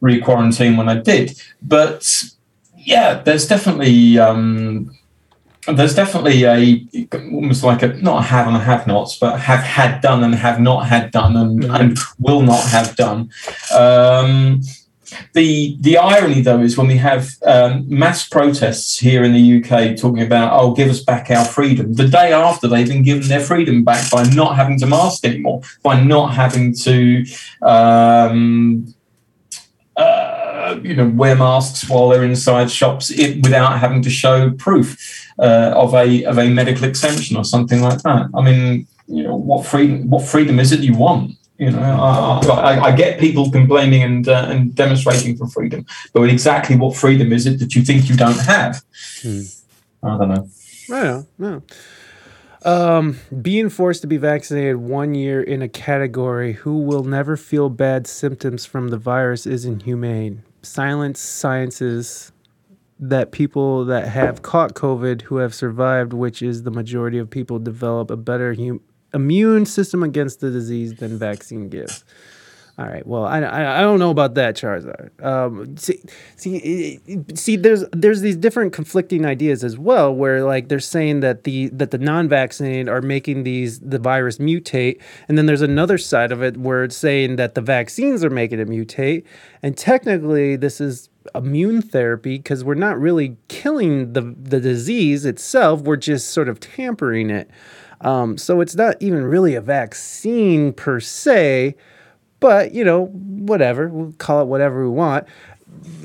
re-quarantine 0.00 0.76
when 0.76 0.88
I 0.88 0.98
did, 0.98 1.40
but 1.62 2.24
yeah, 2.76 3.14
there's 3.14 3.46
definitely. 3.46 4.18
Um, 4.18 4.96
there's 5.66 5.94
definitely 5.94 6.44
a 6.44 7.08
almost 7.32 7.62
like 7.62 7.82
a 7.82 7.88
not 7.88 8.24
a 8.24 8.26
have 8.26 8.48
and 8.48 8.56
a 8.56 8.60
have 8.60 8.86
nots, 8.86 9.18
but 9.18 9.38
have 9.38 9.60
had 9.60 10.00
done 10.00 10.24
and 10.24 10.34
have 10.34 10.60
not 10.60 10.86
had 10.86 11.10
done 11.12 11.36
and, 11.36 11.64
and 11.64 11.98
will 12.18 12.42
not 12.42 12.64
have 12.64 12.96
done. 12.96 13.30
Um, 13.72 14.62
the 15.34 15.76
the 15.80 15.98
irony 15.98 16.40
though 16.40 16.60
is 16.60 16.76
when 16.76 16.86
we 16.86 16.96
have 16.96 17.30
um, 17.44 17.84
mass 17.88 18.28
protests 18.28 18.98
here 18.98 19.22
in 19.22 19.32
the 19.32 19.62
UK 19.62 19.96
talking 19.96 20.22
about 20.22 20.58
oh 20.58 20.72
give 20.72 20.88
us 20.88 21.02
back 21.02 21.30
our 21.30 21.44
freedom 21.44 21.92
the 21.94 22.08
day 22.08 22.32
after 22.32 22.66
they've 22.66 22.88
been 22.88 23.02
given 23.02 23.28
their 23.28 23.40
freedom 23.40 23.84
back 23.84 24.10
by 24.10 24.24
not 24.30 24.56
having 24.56 24.78
to 24.78 24.86
mask 24.86 25.24
anymore 25.24 25.60
by 25.82 26.00
not 26.00 26.32
having 26.34 26.74
to 26.74 27.24
um, 27.60 28.94
uh, 29.96 30.31
you 30.82 30.94
know 30.94 31.08
wear 31.08 31.36
masks 31.36 31.88
while 31.88 32.08
they're 32.08 32.24
inside 32.24 32.70
shops 32.70 33.10
it, 33.10 33.42
without 33.42 33.78
having 33.78 34.02
to 34.02 34.10
show 34.10 34.50
proof 34.52 34.96
uh, 35.38 35.72
of 35.74 35.94
a 35.94 36.24
of 36.24 36.38
a 36.38 36.48
medical 36.48 36.84
exemption 36.84 37.36
or 37.36 37.44
something 37.44 37.80
like 37.82 38.02
that. 38.02 38.28
I 38.34 38.42
mean, 38.42 38.86
you 39.06 39.22
know, 39.22 39.36
what 39.36 39.66
freedom 39.66 40.08
what 40.10 40.26
freedom 40.26 40.58
is 40.58 40.72
it 40.72 40.80
you 40.80 40.96
want? 40.96 41.32
You 41.58 41.70
know, 41.70 41.80
I, 41.80 42.44
I, 42.46 42.84
I 42.86 42.96
get 42.96 43.20
people 43.20 43.50
complaining 43.50 44.02
and 44.02 44.28
uh, 44.28 44.46
and 44.48 44.74
demonstrating 44.74 45.36
for 45.36 45.46
freedom, 45.48 45.86
but 46.12 46.28
exactly 46.28 46.76
what 46.76 46.96
freedom 46.96 47.32
is 47.32 47.46
it 47.46 47.58
that 47.60 47.74
you 47.74 47.82
think 47.82 48.08
you 48.08 48.16
don't 48.16 48.40
have? 48.40 48.82
I 50.02 50.18
don't 50.18 50.28
know. 50.28 50.48
I 50.90 51.02
know, 51.02 51.26
no. 51.38 51.62
Um, 52.64 53.18
being 53.40 53.68
forced 53.68 54.02
to 54.02 54.06
be 54.06 54.16
vaccinated 54.16 54.76
one 54.76 55.14
year 55.14 55.42
in 55.42 55.62
a 55.62 55.68
category 55.68 56.52
who 56.52 56.78
will 56.78 57.02
never 57.02 57.36
feel 57.36 57.68
bad 57.68 58.06
symptoms 58.06 58.64
from 58.64 58.88
the 58.88 58.98
virus 58.98 59.46
is 59.46 59.64
inhumane. 59.64 60.44
Silence 60.62 61.20
sciences 61.20 62.32
that 63.00 63.32
people 63.32 63.84
that 63.86 64.06
have 64.08 64.42
caught 64.42 64.74
COVID 64.74 65.22
who 65.22 65.36
have 65.36 65.54
survived, 65.54 66.12
which 66.12 66.40
is 66.40 66.62
the 66.62 66.70
majority 66.70 67.18
of 67.18 67.28
people, 67.28 67.58
develop 67.58 68.10
a 68.10 68.16
better 68.16 68.54
hum- 68.54 68.80
immune 69.12 69.66
system 69.66 70.02
against 70.02 70.40
the 70.40 70.50
disease 70.50 70.94
than 70.94 71.18
vaccine 71.18 71.68
gives. 71.68 72.04
All 72.82 72.88
right. 72.88 73.06
Well, 73.06 73.24
I, 73.24 73.40
I, 73.42 73.78
I 73.78 73.80
don't 73.82 74.00
know 74.00 74.10
about 74.10 74.34
that, 74.34 74.56
Charizard. 74.56 75.10
Um, 75.24 75.76
see, 75.76 76.00
see, 76.34 76.98
see, 77.32 77.54
there's 77.54 77.84
there's 77.92 78.22
these 78.22 78.36
different 78.36 78.72
conflicting 78.72 79.24
ideas 79.24 79.62
as 79.62 79.78
well, 79.78 80.12
where 80.12 80.42
like 80.42 80.68
they're 80.68 80.80
saying 80.80 81.20
that 81.20 81.44
the 81.44 81.68
that 81.68 81.92
the 81.92 81.98
non-vaccinated 81.98 82.88
are 82.88 83.00
making 83.00 83.44
these 83.44 83.78
the 83.78 84.00
virus 84.00 84.38
mutate, 84.38 85.00
and 85.28 85.38
then 85.38 85.46
there's 85.46 85.62
another 85.62 85.96
side 85.96 86.32
of 86.32 86.42
it 86.42 86.56
where 86.56 86.82
it's 86.82 86.96
saying 86.96 87.36
that 87.36 87.54
the 87.54 87.60
vaccines 87.60 88.24
are 88.24 88.30
making 88.30 88.58
it 88.58 88.68
mutate, 88.68 89.22
and 89.62 89.76
technically 89.76 90.56
this 90.56 90.80
is 90.80 91.08
immune 91.36 91.82
therapy 91.82 92.38
because 92.38 92.64
we're 92.64 92.74
not 92.74 92.98
really 92.98 93.36
killing 93.46 94.12
the 94.12 94.34
the 94.36 94.58
disease 94.58 95.24
itself, 95.24 95.82
we're 95.82 95.94
just 95.94 96.30
sort 96.30 96.48
of 96.48 96.58
tampering 96.58 97.30
it. 97.30 97.48
Um, 98.00 98.36
so 98.36 98.60
it's 98.60 98.74
not 98.74 98.96
even 98.98 99.22
really 99.22 99.54
a 99.54 99.60
vaccine 99.60 100.72
per 100.72 100.98
se 100.98 101.76
but 102.42 102.74
you 102.74 102.84
know 102.84 103.06
whatever 103.06 103.88
we'll 103.88 104.12
call 104.18 104.42
it 104.42 104.46
whatever 104.46 104.84
we 104.84 104.90
want. 104.90 105.26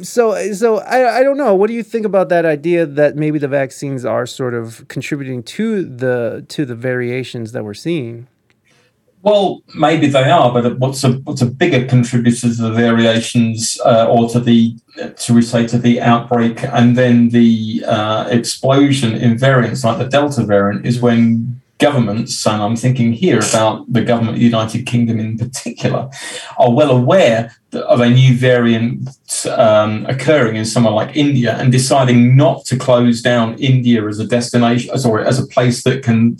So 0.01 0.53
so 0.53 0.77
I, 0.77 1.19
I 1.19 1.23
don't 1.23 1.37
know. 1.37 1.53
What 1.53 1.67
do 1.67 1.73
you 1.73 1.83
think 1.83 2.05
about 2.05 2.29
that 2.29 2.45
idea 2.45 2.85
that 2.85 3.17
maybe 3.17 3.39
the 3.39 3.49
vaccines 3.49 4.05
are 4.05 4.25
sort 4.25 4.53
of 4.53 4.87
contributing 4.87 5.43
to 5.43 5.83
the 5.83 6.45
to 6.47 6.65
the 6.65 6.75
variations 6.75 7.51
that 7.51 7.65
we're 7.65 7.73
seeing? 7.73 8.27
Well, 9.23 9.61
maybe 9.75 10.07
they 10.07 10.29
are, 10.29 10.53
but 10.53 10.79
what's 10.79 11.03
a 11.03 11.13
what's 11.25 11.41
a 11.41 11.47
bigger 11.47 11.85
contributor 11.85 12.47
to 12.47 12.47
the 12.49 12.71
variations, 12.71 13.77
uh, 13.83 14.07
or 14.07 14.29
to 14.29 14.39
the 14.39 14.77
to 15.17 15.33
we 15.33 15.41
say 15.41 15.67
to 15.67 15.77
the 15.77 15.99
outbreak, 15.99 16.63
and 16.63 16.95
then 16.95 17.29
the 17.29 17.83
uh, 17.85 18.27
explosion 18.29 19.15
in 19.15 19.37
variants 19.37 19.83
like 19.83 19.97
the 19.97 20.05
Delta 20.07 20.43
variant 20.43 20.85
is 20.85 21.01
when 21.01 21.59
governments, 21.79 22.45
and 22.45 22.61
I'm 22.61 22.75
thinking 22.75 23.13
here 23.13 23.39
about 23.39 23.91
the 23.91 24.01
government 24.01 24.35
of 24.35 24.39
the 24.39 24.45
United 24.45 24.85
Kingdom 24.85 25.19
in 25.19 25.37
particular, 25.37 26.09
are 26.57 26.71
well 26.71 26.91
aware 26.91 27.55
of 27.73 27.99
a 27.99 28.09
new 28.09 28.35
variant 28.35 29.09
um, 29.47 30.05
occurring 30.07 30.55
in 30.55 30.65
somewhere 30.65 30.93
like 30.93 31.15
India 31.15 31.55
and 31.57 31.71
deciding 31.71 32.35
not 32.35 32.65
to 32.65 32.77
close 32.77 33.21
down 33.21 33.57
India 33.59 34.05
as 34.07 34.19
a 34.19 34.27
destination, 34.27 34.97
sorry, 34.97 35.25
as 35.25 35.39
a 35.39 35.47
place 35.47 35.83
that 35.83 36.03
can 36.03 36.37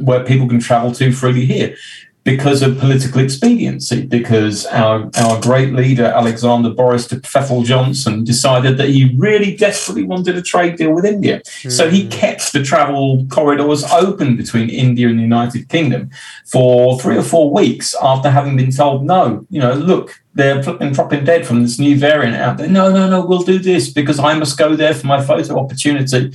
where 0.00 0.24
people 0.24 0.48
can 0.48 0.60
travel 0.60 0.92
to 0.92 1.10
freely 1.10 1.44
here 1.44 1.76
because 2.24 2.62
of 2.62 2.78
political 2.78 3.20
expediency, 3.20 4.06
because 4.06 4.64
our, 4.66 5.10
our 5.18 5.40
great 5.42 5.74
leader, 5.74 6.06
Alexander 6.06 6.70
Boris 6.70 7.06
de 7.06 7.16
Pfeffel 7.16 7.64
Johnson, 7.64 8.24
decided 8.24 8.78
that 8.78 8.88
he 8.88 9.14
really 9.18 9.54
desperately 9.54 10.04
wanted 10.04 10.34
a 10.34 10.42
trade 10.42 10.76
deal 10.76 10.92
with 10.92 11.04
India. 11.04 11.42
So 11.44 11.90
he 11.90 12.04
hmm. 12.04 12.08
kept 12.08 12.54
the 12.54 12.62
travel 12.62 13.26
corridors 13.26 13.84
open 13.84 14.36
between 14.36 14.70
India 14.70 15.08
and 15.08 15.18
the 15.18 15.22
United 15.22 15.68
Kingdom 15.68 16.10
for 16.46 16.98
three 16.98 17.18
or 17.18 17.22
four 17.22 17.52
weeks 17.52 17.94
after 18.00 18.30
having 18.30 18.56
been 18.56 18.70
told, 18.70 19.04
no, 19.04 19.46
you 19.50 19.60
know, 19.60 19.74
look, 19.74 20.18
they're 20.34 20.62
flipping 20.62 20.92
dropping 20.92 21.24
dead 21.24 21.46
from 21.46 21.62
this 21.62 21.78
new 21.78 21.96
variant 21.96 22.36
out 22.36 22.56
there. 22.56 22.68
No, 22.68 22.90
no, 22.90 23.08
no, 23.08 23.24
we'll 23.24 23.42
do 23.42 23.58
this 23.58 23.90
because 23.90 24.18
I 24.18 24.36
must 24.36 24.58
go 24.58 24.74
there 24.74 24.94
for 24.94 25.06
my 25.06 25.22
photo 25.22 25.58
opportunity. 25.58 26.32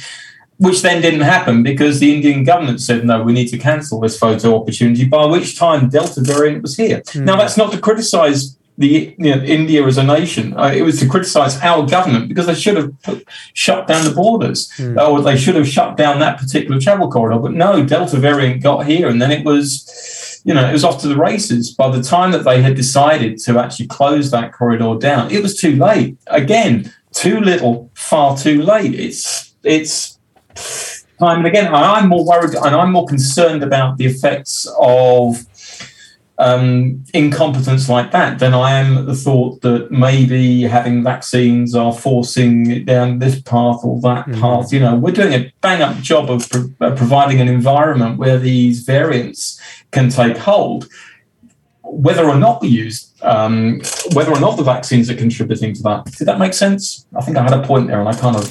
Which 0.59 0.81
then 0.81 1.01
didn't 1.01 1.21
happen 1.21 1.63
because 1.63 1.99
the 1.99 2.13
Indian 2.13 2.43
government 2.43 2.81
said, 2.81 3.05
no, 3.05 3.23
we 3.23 3.31
need 3.31 3.47
to 3.47 3.57
cancel 3.57 3.99
this 4.01 4.19
photo 4.19 4.55
opportunity, 4.59 5.05
by 5.05 5.25
which 5.25 5.57
time 5.57 5.87
Delta 5.87 6.21
variant 6.21 6.61
was 6.61 6.75
here. 6.75 7.01
Now, 7.15 7.37
that's 7.37 7.55
not 7.55 7.71
to 7.71 7.79
criticize 7.79 8.57
the 8.79 9.13
you 9.17 9.35
know, 9.35 9.41
India 9.43 9.85
as 9.85 9.97
a 9.97 10.03
nation. 10.03 10.57
Uh, 10.57 10.71
it 10.73 10.81
was 10.81 10.99
to 10.99 11.07
criticize 11.07 11.57
our 11.61 11.85
government 11.85 12.29
because 12.29 12.45
they 12.45 12.55
should 12.55 12.77
have 12.77 13.01
put, 13.03 13.27
shut 13.53 13.87
down 13.87 14.05
the 14.05 14.11
borders 14.11 14.71
or 14.97 15.21
they 15.21 15.37
should 15.37 15.55
have 15.55 15.67
shut 15.67 15.97
down 15.97 16.19
that 16.19 16.39
particular 16.39 16.79
travel 16.79 17.11
corridor. 17.11 17.39
But 17.39 17.53
no, 17.53 17.85
Delta 17.85 18.17
variant 18.17 18.63
got 18.63 18.85
here 18.85 19.09
and 19.09 19.21
then 19.21 19.31
it 19.31 19.45
was, 19.45 20.41
you 20.45 20.53
know, 20.53 20.67
it 20.67 20.71
was 20.71 20.85
off 20.85 21.01
to 21.01 21.09
the 21.09 21.17
races. 21.17 21.73
By 21.73 21.89
the 21.89 22.01
time 22.01 22.31
that 22.31 22.45
they 22.45 22.61
had 22.61 22.75
decided 22.75 23.37
to 23.39 23.59
actually 23.59 23.87
close 23.87 24.31
that 24.31 24.53
corridor 24.53 24.97
down, 24.97 25.29
it 25.29 25.43
was 25.43 25.57
too 25.57 25.75
late. 25.75 26.17
Again, 26.27 26.93
too 27.11 27.41
little, 27.41 27.91
far 27.95 28.37
too 28.37 28.61
late. 28.61 28.93
It's, 28.93 29.53
it's, 29.63 30.18
time 31.19 31.39
and 31.39 31.47
again, 31.47 31.73
I'm 31.73 32.07
more 32.07 32.25
worried 32.25 32.55
and 32.55 32.75
I'm 32.75 32.91
more 32.91 33.05
concerned 33.05 33.63
about 33.63 33.97
the 33.97 34.05
effects 34.05 34.67
of 34.79 35.45
um, 36.39 37.03
incompetence 37.13 37.89
like 37.89 38.11
that 38.11 38.39
than 38.39 38.53
I 38.53 38.71
am 38.79 39.05
the 39.05 39.13
thought 39.13 39.61
that 39.61 39.91
maybe 39.91 40.61
having 40.61 41.03
vaccines 41.03 41.75
are 41.75 41.93
forcing 41.93 42.71
it 42.71 42.85
down 42.85 43.19
this 43.19 43.41
path 43.41 43.81
or 43.83 43.99
that 44.01 44.31
path. 44.33 44.71
You 44.71 44.79
know, 44.79 44.95
we're 44.95 45.11
doing 45.11 45.33
a 45.33 45.53
bang 45.59 45.81
up 45.81 45.97
job 45.97 46.31
of 46.31 46.49
pro- 46.49 46.71
uh, 46.79 46.95
providing 46.95 47.41
an 47.41 47.49
environment 47.49 48.17
where 48.17 48.39
these 48.39 48.83
variants 48.83 49.59
can 49.91 50.09
take 50.09 50.37
hold. 50.37 50.87
Whether 51.91 52.25
or 52.25 52.35
not 52.35 52.61
we 52.61 52.69
use, 52.69 53.11
um, 53.21 53.81
whether 54.13 54.31
or 54.31 54.39
not 54.39 54.57
the 54.57 54.63
vaccines 54.63 55.09
are 55.09 55.15
contributing 55.15 55.73
to 55.73 55.83
that. 55.83 56.05
Did 56.17 56.25
that 56.25 56.39
make 56.39 56.53
sense? 56.53 57.05
I 57.15 57.21
think 57.21 57.37
I 57.37 57.43
had 57.43 57.53
a 57.53 57.65
point 57.65 57.87
there 57.87 57.99
and 57.99 58.07
I 58.07 58.13
kind 58.13 58.35
of 58.35 58.43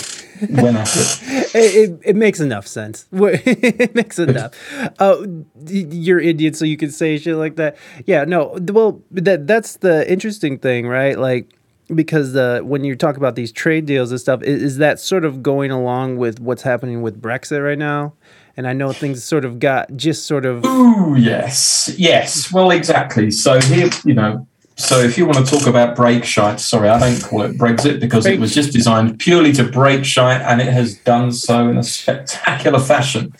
went 0.50 0.76
at 0.76 0.88
it. 0.96 1.22
it, 1.54 1.90
it, 1.90 2.00
it 2.04 2.16
makes 2.16 2.40
enough 2.40 2.66
sense. 2.66 3.06
it 3.12 3.94
makes 3.94 4.18
enough. 4.18 4.52
Uh, 4.98 5.26
you're 5.66 6.20
Indian, 6.20 6.54
so 6.54 6.64
you 6.64 6.76
can 6.76 6.90
say 6.90 7.18
shit 7.18 7.36
like 7.36 7.56
that. 7.56 7.76
Yeah, 8.06 8.24
no. 8.24 8.58
Well, 8.60 9.02
that 9.12 9.46
that's 9.46 9.76
the 9.76 10.10
interesting 10.10 10.58
thing, 10.58 10.86
right? 10.86 11.18
Like 11.18 11.54
because 11.94 12.36
uh, 12.36 12.60
when 12.62 12.84
you 12.84 12.94
talk 12.94 13.16
about 13.16 13.34
these 13.34 13.50
trade 13.50 13.86
deals 13.86 14.10
and 14.10 14.20
stuff, 14.20 14.42
is, 14.42 14.62
is 14.62 14.76
that 14.78 15.00
sort 15.00 15.24
of 15.24 15.42
going 15.42 15.70
along 15.70 16.18
with 16.18 16.40
what's 16.40 16.62
happening 16.62 17.02
with 17.02 17.20
Brexit 17.20 17.64
right 17.64 17.78
now? 17.78 18.14
And 18.58 18.66
I 18.66 18.72
know 18.72 18.92
things 18.92 19.22
sort 19.22 19.44
of 19.44 19.60
got 19.60 19.96
just 19.96 20.26
sort 20.26 20.44
of 20.44 20.64
Ooh, 20.66 21.14
yes, 21.16 21.94
yes. 21.96 22.52
Well, 22.52 22.72
exactly. 22.72 23.30
So 23.30 23.60
here, 23.60 23.88
you 24.04 24.14
know, 24.14 24.48
so 24.78 25.00
if 25.00 25.18
you 25.18 25.26
want 25.26 25.44
to 25.44 25.58
talk 25.58 25.66
about 25.66 25.96
break 25.96 26.24
shite, 26.24 26.60
sorry, 26.60 26.88
I 26.88 27.00
don't 27.00 27.20
call 27.20 27.42
it 27.42 27.58
Brexit 27.58 27.98
because 27.98 28.26
it 28.26 28.38
was 28.38 28.54
just 28.54 28.72
designed 28.72 29.18
purely 29.18 29.52
to 29.54 29.64
break 29.64 30.04
shite, 30.04 30.40
and 30.40 30.60
it 30.60 30.72
has 30.72 30.96
done 30.98 31.32
so 31.32 31.68
in 31.68 31.76
a 31.76 31.82
spectacular 31.82 32.78
fashion. 32.78 33.34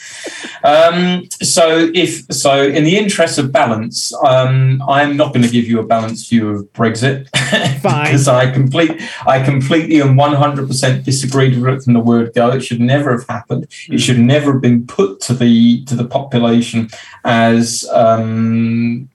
Um, 0.64 1.28
so 1.41 1.91
if 1.95 2.24
so, 2.32 2.64
in 2.64 2.82
the 2.82 2.99
interest 2.99 3.39
of 3.39 3.53
balance, 3.53 4.12
um, 4.24 4.82
I'm 4.89 5.16
not 5.16 5.32
going 5.32 5.45
to 5.45 5.51
give 5.51 5.66
you 5.66 5.78
a 5.78 5.86
balanced 5.86 6.28
view 6.28 6.51
of 6.51 6.72
Brexit 6.72 7.30
because 7.82 8.26
I 8.26 8.51
complete, 8.51 9.01
I 9.24 9.41
completely 9.41 10.01
and 10.01 10.18
100 10.18 10.66
percent 10.66 11.05
disagreed 11.05 11.57
with 11.57 11.72
it 11.72 11.82
from 11.84 11.93
the 11.93 12.01
word 12.01 12.34
go. 12.34 12.51
It 12.51 12.62
should 12.62 12.80
never 12.80 13.12
have 13.12 13.28
happened. 13.28 13.68
It 13.89 13.99
should 13.99 14.18
never 14.18 14.55
have 14.55 14.61
been 14.61 14.89
put 14.89 15.20
to 15.20 15.34
the 15.34 15.84
to 15.84 15.95
the 15.95 16.05
population 16.05 16.91
as 17.24 17.89
um, 17.93 19.09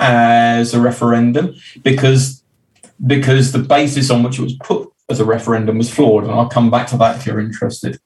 as 0.00 0.74
a 0.74 0.80
referendum 0.80 1.54
because 1.82 2.42
because 3.06 3.52
the 3.52 3.58
basis 3.58 4.10
on 4.10 4.22
which 4.22 4.38
it 4.38 4.42
was 4.42 4.56
put 4.62 4.90
as 5.08 5.20
a 5.20 5.24
referendum 5.24 5.78
was 5.78 5.92
flawed, 5.92 6.24
and 6.24 6.32
I'll 6.32 6.48
come 6.48 6.70
back 6.70 6.86
to 6.88 6.96
that 6.98 7.16
if 7.16 7.26
you're 7.26 7.40
interested. 7.40 7.98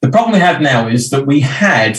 The 0.00 0.10
problem 0.10 0.32
we 0.32 0.38
have 0.38 0.60
now 0.60 0.88
is 0.88 1.10
that 1.10 1.26
we 1.26 1.40
had 1.40 1.98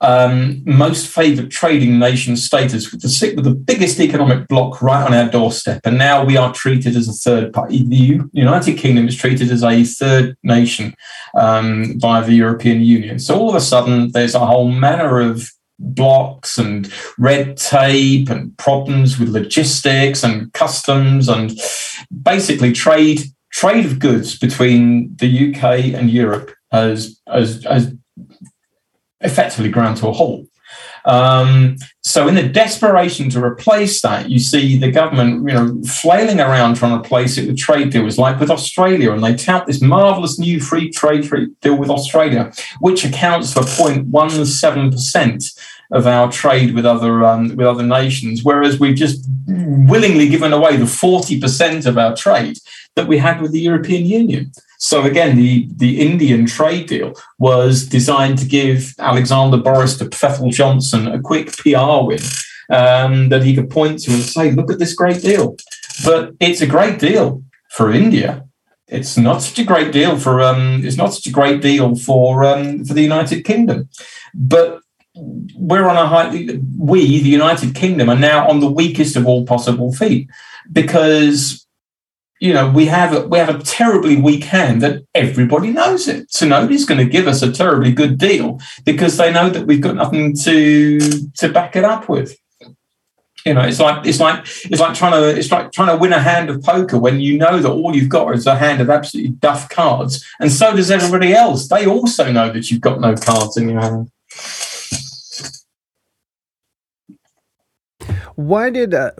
um, 0.00 0.62
most 0.66 1.06
favoured 1.06 1.50
trading 1.50 1.98
nation 1.98 2.36
status 2.36 2.90
with 2.90 3.02
the 3.02 3.32
with 3.36 3.44
the 3.44 3.54
biggest 3.54 4.00
economic 4.00 4.48
bloc 4.48 4.82
right 4.82 5.06
on 5.06 5.14
our 5.14 5.30
doorstep, 5.30 5.82
and 5.84 5.96
now 5.96 6.24
we 6.24 6.36
are 6.36 6.52
treated 6.52 6.96
as 6.96 7.08
a 7.08 7.12
third 7.12 7.52
party. 7.52 7.84
The 7.84 8.20
United 8.32 8.78
Kingdom 8.78 9.06
is 9.06 9.16
treated 9.16 9.50
as 9.50 9.62
a 9.62 9.84
third 9.84 10.36
nation 10.42 10.94
um, 11.34 11.98
by 11.98 12.20
the 12.20 12.34
European 12.34 12.80
Union. 12.80 13.18
So 13.20 13.38
all 13.38 13.50
of 13.50 13.54
a 13.54 13.60
sudden, 13.60 14.10
there's 14.10 14.34
a 14.34 14.44
whole 14.44 14.70
manner 14.70 15.20
of 15.20 15.48
blocks 15.78 16.58
and 16.58 16.92
red 17.18 17.56
tape 17.56 18.28
and 18.28 18.56
problems 18.56 19.18
with 19.18 19.28
logistics 19.28 20.22
and 20.22 20.52
customs 20.52 21.28
and 21.28 21.58
basically 22.22 22.72
trade 22.72 23.22
trade 23.52 23.84
of 23.84 23.98
goods 23.98 24.38
between 24.38 25.14
the 25.16 25.50
UK 25.50 25.94
and 25.94 26.10
Europe 26.10 26.52
has 26.70 27.20
has, 27.26 27.64
has 27.64 27.94
effectively 29.20 29.70
ground 29.70 29.96
to 29.98 30.08
a 30.08 30.12
halt. 30.12 30.46
Um, 31.04 31.76
so, 32.02 32.28
in 32.28 32.34
the 32.34 32.48
desperation 32.48 33.30
to 33.30 33.42
replace 33.42 34.02
that, 34.02 34.30
you 34.30 34.38
see 34.38 34.78
the 34.78 34.90
government, 34.90 35.48
you 35.48 35.54
know, 35.54 35.82
flailing 35.82 36.40
around 36.40 36.76
trying 36.76 36.92
to 36.92 37.04
replace 37.04 37.38
it 37.38 37.46
with 37.46 37.58
trade 37.58 37.90
deals, 37.90 38.18
like 38.18 38.38
with 38.40 38.50
Australia, 38.50 39.12
and 39.12 39.22
they 39.22 39.34
tout 39.34 39.66
this 39.66 39.80
marvelous 39.80 40.38
new 40.38 40.60
free 40.60 40.90
trade 40.90 41.28
deal 41.60 41.76
with 41.76 41.90
Australia, 41.90 42.52
which 42.80 43.04
accounts 43.04 43.52
for 43.52 43.60
0.17 43.60 44.92
percent 44.92 45.44
of 45.92 46.06
our 46.06 46.32
trade 46.32 46.74
with 46.74 46.86
other 46.86 47.24
um, 47.24 47.54
with 47.56 47.66
other 47.66 47.84
nations, 47.84 48.42
whereas 48.42 48.80
we've 48.80 48.96
just 48.96 49.28
willingly 49.46 50.28
given 50.28 50.52
away 50.52 50.76
the 50.76 50.86
40 50.86 51.40
percent 51.40 51.86
of 51.86 51.96
our 51.98 52.16
trade 52.16 52.58
that 52.96 53.06
we 53.06 53.18
had 53.18 53.40
with 53.40 53.52
the 53.52 53.60
European 53.60 54.04
Union. 54.04 54.52
So 54.78 55.04
again, 55.04 55.36
the, 55.36 55.68
the 55.76 56.00
Indian 56.00 56.44
trade 56.44 56.88
deal 56.88 57.14
was 57.38 57.86
designed 57.86 58.38
to 58.38 58.46
give 58.46 58.94
Alexander 58.98 59.56
Boris 59.56 59.96
de 59.96 60.06
Pfeffel 60.06 60.50
Johnson 60.50 61.06
a 61.06 61.20
quick 61.20 61.56
PR 61.56 62.02
win 62.02 62.18
um, 62.68 63.28
that 63.28 63.44
he 63.44 63.54
could 63.54 63.70
point 63.70 64.00
to 64.00 64.12
and 64.12 64.22
say, 64.22 64.50
look 64.50 64.72
at 64.72 64.80
this 64.80 64.94
great 64.94 65.22
deal. 65.22 65.56
But 66.04 66.32
it's 66.40 66.62
a 66.62 66.66
great 66.66 66.98
deal 66.98 67.44
for 67.70 67.92
India. 67.92 68.44
It's 68.88 69.16
not 69.16 69.42
such 69.42 69.60
a 69.60 69.64
great 69.64 69.92
deal 69.92 70.18
for 70.18 70.42
um, 70.42 70.84
it's 70.84 70.96
not 70.96 71.14
such 71.14 71.28
a 71.28 71.32
great 71.32 71.62
deal 71.62 71.94
for 71.94 72.44
um, 72.44 72.84
for 72.84 72.92
the 72.92 73.02
United 73.02 73.44
Kingdom. 73.44 73.88
But 74.34 74.81
we're 75.14 75.88
on 75.88 75.96
a 75.96 76.06
high 76.06 76.30
we, 76.78 77.20
the 77.20 77.28
United 77.28 77.74
Kingdom, 77.74 78.08
are 78.08 78.18
now 78.18 78.48
on 78.48 78.60
the 78.60 78.70
weakest 78.70 79.16
of 79.16 79.26
all 79.26 79.44
possible 79.44 79.92
feet 79.92 80.28
because 80.72 81.62
you 82.42 82.52
know, 82.52 82.68
we 82.68 82.86
have 82.86 83.14
a, 83.14 83.28
we 83.28 83.38
have 83.38 83.54
a 83.54 83.62
terribly 83.62 84.16
weak 84.16 84.42
hand 84.42 84.82
that 84.82 85.04
everybody 85.14 85.70
knows 85.70 86.08
it. 86.08 86.32
So 86.32 86.44
nobody's 86.44 86.84
going 86.84 86.98
to 86.98 87.08
give 87.08 87.28
us 87.28 87.40
a 87.40 87.52
terribly 87.52 87.92
good 87.92 88.18
deal 88.18 88.60
because 88.84 89.16
they 89.16 89.32
know 89.32 89.48
that 89.48 89.64
we've 89.64 89.80
got 89.80 89.94
nothing 89.94 90.34
to 90.38 90.98
to 91.36 91.52
back 91.52 91.76
it 91.76 91.84
up 91.84 92.08
with. 92.08 92.36
You 93.46 93.54
know, 93.54 93.60
it's 93.60 93.78
like 93.78 94.04
it's 94.04 94.18
like 94.18 94.40
it's 94.44 94.80
like 94.80 94.94
trying 94.94 95.12
to 95.12 95.38
it's 95.38 95.52
like 95.52 95.70
trying 95.70 95.96
to 95.96 95.96
win 95.96 96.12
a 96.12 96.18
hand 96.18 96.50
of 96.50 96.64
poker 96.64 96.98
when 96.98 97.20
you 97.20 97.38
know 97.38 97.60
that 97.60 97.70
all 97.70 97.94
you've 97.94 98.08
got 98.08 98.34
is 98.34 98.48
a 98.48 98.56
hand 98.56 98.80
of 98.80 98.90
absolutely 98.90 99.34
duff 99.34 99.68
cards, 99.68 100.24
and 100.40 100.50
so 100.50 100.74
does 100.74 100.90
everybody 100.90 101.32
else. 101.32 101.68
They 101.68 101.86
also 101.86 102.32
know 102.32 102.52
that 102.52 102.72
you've 102.72 102.80
got 102.80 103.00
no 103.00 103.14
cards 103.14 103.56
in 103.56 103.68
your 103.68 103.80
hand. 103.80 104.10
Why 108.36 108.70
did 108.70 108.94
uh, 108.94 109.10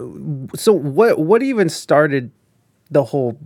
so 0.55 0.73
what 0.73 1.19
what 1.19 1.43
even 1.43 1.69
started 1.69 2.31
the 2.91 3.05
whole 3.05 3.39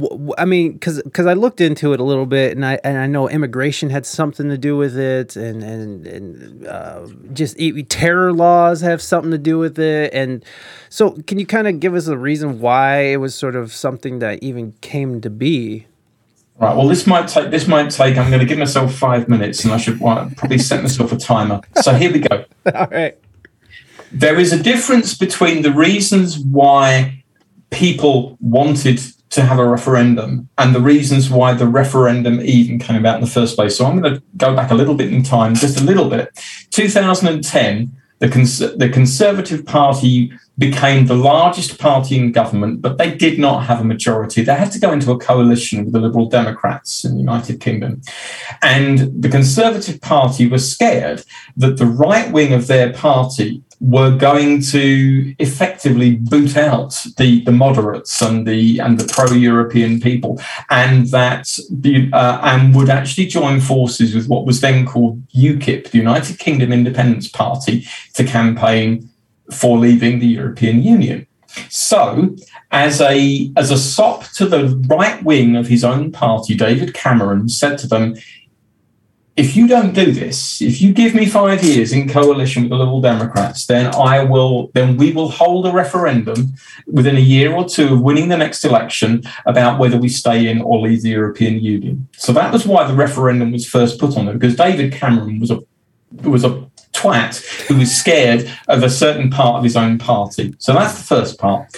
wh- 0.00 0.28
wh- 0.28 0.34
i 0.38 0.44
mean 0.44 0.72
because 0.72 1.02
because 1.02 1.26
i 1.26 1.32
looked 1.32 1.60
into 1.60 1.92
it 1.92 1.98
a 1.98 2.04
little 2.04 2.26
bit 2.26 2.52
and 2.52 2.64
i 2.64 2.78
and 2.84 2.98
i 2.98 3.06
know 3.06 3.28
immigration 3.28 3.90
had 3.90 4.06
something 4.06 4.48
to 4.48 4.56
do 4.56 4.76
with 4.76 4.96
it 4.96 5.34
and 5.34 5.62
and 5.62 6.06
and 6.06 6.66
uh, 6.66 7.06
just 7.32 7.58
terror 7.88 8.32
laws 8.32 8.80
have 8.80 9.02
something 9.02 9.32
to 9.32 9.38
do 9.38 9.58
with 9.58 9.78
it 9.78 10.12
and 10.14 10.44
so 10.88 11.10
can 11.26 11.38
you 11.38 11.46
kind 11.46 11.66
of 11.66 11.80
give 11.80 11.94
us 11.94 12.06
a 12.06 12.16
reason 12.16 12.60
why 12.60 13.00
it 13.00 13.16
was 13.16 13.34
sort 13.34 13.56
of 13.56 13.72
something 13.72 14.20
that 14.20 14.40
even 14.42 14.72
came 14.80 15.20
to 15.20 15.30
be 15.30 15.86
Right. 16.58 16.76
Well, 16.76 16.86
this 16.86 17.06
might 17.06 17.28
take. 17.28 17.50
This 17.50 17.66
might 17.66 17.90
take. 17.90 18.16
I'm 18.18 18.28
going 18.28 18.38
to 18.38 18.46
give 18.46 18.58
myself 18.58 18.94
five 18.94 19.26
minutes, 19.26 19.64
and 19.64 19.72
I 19.72 19.78
should 19.78 20.00
uh, 20.00 20.28
probably 20.36 20.58
set 20.58 20.82
myself 20.82 21.10
a 21.10 21.16
timer. 21.16 21.62
So 21.80 21.94
here 21.94 22.12
we 22.12 22.20
go. 22.20 22.44
all 22.74 22.86
right 22.88 23.18
there 24.12 24.38
is 24.38 24.52
a 24.52 24.62
difference 24.62 25.16
between 25.16 25.62
the 25.62 25.72
reasons 25.72 26.38
why 26.38 27.24
people 27.70 28.36
wanted 28.40 29.00
to 29.30 29.42
have 29.42 29.58
a 29.58 29.66
referendum 29.66 30.48
and 30.58 30.74
the 30.74 30.80
reasons 30.80 31.30
why 31.30 31.54
the 31.54 31.66
referendum 31.66 32.40
even 32.42 32.78
came 32.78 32.96
about 32.96 33.14
in 33.14 33.22
the 33.22 33.30
first 33.30 33.56
place. 33.56 33.76
So 33.76 33.86
I'm 33.86 33.98
going 34.00 34.14
to 34.14 34.22
go 34.36 34.54
back 34.54 34.70
a 34.70 34.74
little 34.74 34.94
bit 34.94 35.12
in 35.12 35.22
time, 35.22 35.54
just 35.54 35.80
a 35.80 35.84
little 35.84 36.10
bit. 36.10 36.28
2010, 36.70 37.90
the, 38.18 38.28
Cons- 38.28 38.58
the 38.58 38.90
Conservative 38.90 39.64
Party 39.64 40.30
became 40.58 41.06
the 41.06 41.16
largest 41.16 41.78
party 41.78 42.18
in 42.18 42.30
government, 42.30 42.82
but 42.82 42.98
they 42.98 43.14
did 43.14 43.38
not 43.38 43.64
have 43.64 43.80
a 43.80 43.84
majority. 43.84 44.42
They 44.42 44.54
had 44.54 44.70
to 44.72 44.78
go 44.78 44.92
into 44.92 45.10
a 45.10 45.18
coalition 45.18 45.84
with 45.84 45.94
the 45.94 46.00
Liberal 46.00 46.28
Democrats 46.28 47.02
in 47.02 47.12
the 47.12 47.20
United 47.20 47.58
Kingdom. 47.58 48.02
And 48.60 49.22
the 49.22 49.30
Conservative 49.30 50.02
Party 50.02 50.46
was 50.46 50.70
scared 50.70 51.24
that 51.56 51.78
the 51.78 51.86
right 51.86 52.30
wing 52.30 52.52
of 52.52 52.66
their 52.66 52.92
party 52.92 53.62
were 53.82 54.16
going 54.16 54.62
to 54.62 55.34
effectively 55.40 56.14
boot 56.14 56.56
out 56.56 57.04
the, 57.16 57.42
the 57.42 57.50
moderates 57.50 58.22
and 58.22 58.46
the 58.46 58.78
and 58.78 58.98
the 58.98 59.12
pro-European 59.12 60.00
people, 60.00 60.40
and 60.70 61.08
that 61.08 61.58
uh, 62.12 62.40
and 62.44 62.76
would 62.76 62.88
actually 62.88 63.26
join 63.26 63.60
forces 63.60 64.14
with 64.14 64.28
what 64.28 64.46
was 64.46 64.60
then 64.60 64.86
called 64.86 65.20
UKIP, 65.30 65.90
the 65.90 65.98
United 65.98 66.38
Kingdom 66.38 66.72
Independence 66.72 67.28
Party, 67.28 67.84
to 68.14 68.22
campaign 68.22 69.10
for 69.50 69.76
leaving 69.76 70.20
the 70.20 70.28
European 70.28 70.80
Union. 70.84 71.26
So, 71.68 72.36
as 72.70 73.00
a 73.00 73.52
as 73.56 73.72
a 73.72 73.76
sop 73.76 74.24
to 74.34 74.46
the 74.46 74.80
right 74.86 75.22
wing 75.24 75.56
of 75.56 75.66
his 75.66 75.82
own 75.82 76.12
party, 76.12 76.54
David 76.54 76.94
Cameron 76.94 77.48
said 77.48 77.78
to 77.78 77.88
them, 77.88 78.14
if 79.34 79.56
you 79.56 79.66
don't 79.66 79.94
do 79.94 80.12
this, 80.12 80.60
if 80.60 80.82
you 80.82 80.92
give 80.92 81.14
me 81.14 81.24
five 81.24 81.64
years 81.64 81.92
in 81.92 82.08
coalition 82.08 82.64
with 82.64 82.70
the 82.70 82.76
Liberal 82.76 83.00
Democrats, 83.00 83.66
then 83.66 83.94
I 83.94 84.22
will, 84.22 84.70
then 84.74 84.98
we 84.98 85.12
will 85.12 85.30
hold 85.30 85.66
a 85.66 85.72
referendum 85.72 86.52
within 86.86 87.16
a 87.16 87.20
year 87.20 87.52
or 87.52 87.66
two 87.66 87.94
of 87.94 88.02
winning 88.02 88.28
the 88.28 88.36
next 88.36 88.62
election 88.62 89.22
about 89.46 89.78
whether 89.78 89.96
we 89.96 90.10
stay 90.10 90.48
in 90.48 90.60
or 90.60 90.80
leave 90.80 91.02
the 91.02 91.10
European 91.10 91.60
Union. 91.60 92.08
So 92.16 92.34
that 92.34 92.52
was 92.52 92.66
why 92.66 92.86
the 92.86 92.94
referendum 92.94 93.52
was 93.52 93.66
first 93.66 93.98
put 93.98 94.18
on 94.18 94.28
it, 94.28 94.34
because 94.34 94.54
David 94.54 94.92
Cameron 94.92 95.40
was 95.40 95.50
a 95.50 95.60
was 96.24 96.44
a 96.44 96.68
twat 96.92 97.42
who 97.66 97.78
was 97.78 97.90
scared 97.90 98.50
of 98.68 98.82
a 98.82 98.90
certain 98.90 99.30
part 99.30 99.56
of 99.56 99.64
his 99.64 99.76
own 99.76 99.96
party. 99.96 100.54
So 100.58 100.74
that's 100.74 100.98
the 100.98 101.04
first 101.04 101.38
part. 101.38 101.74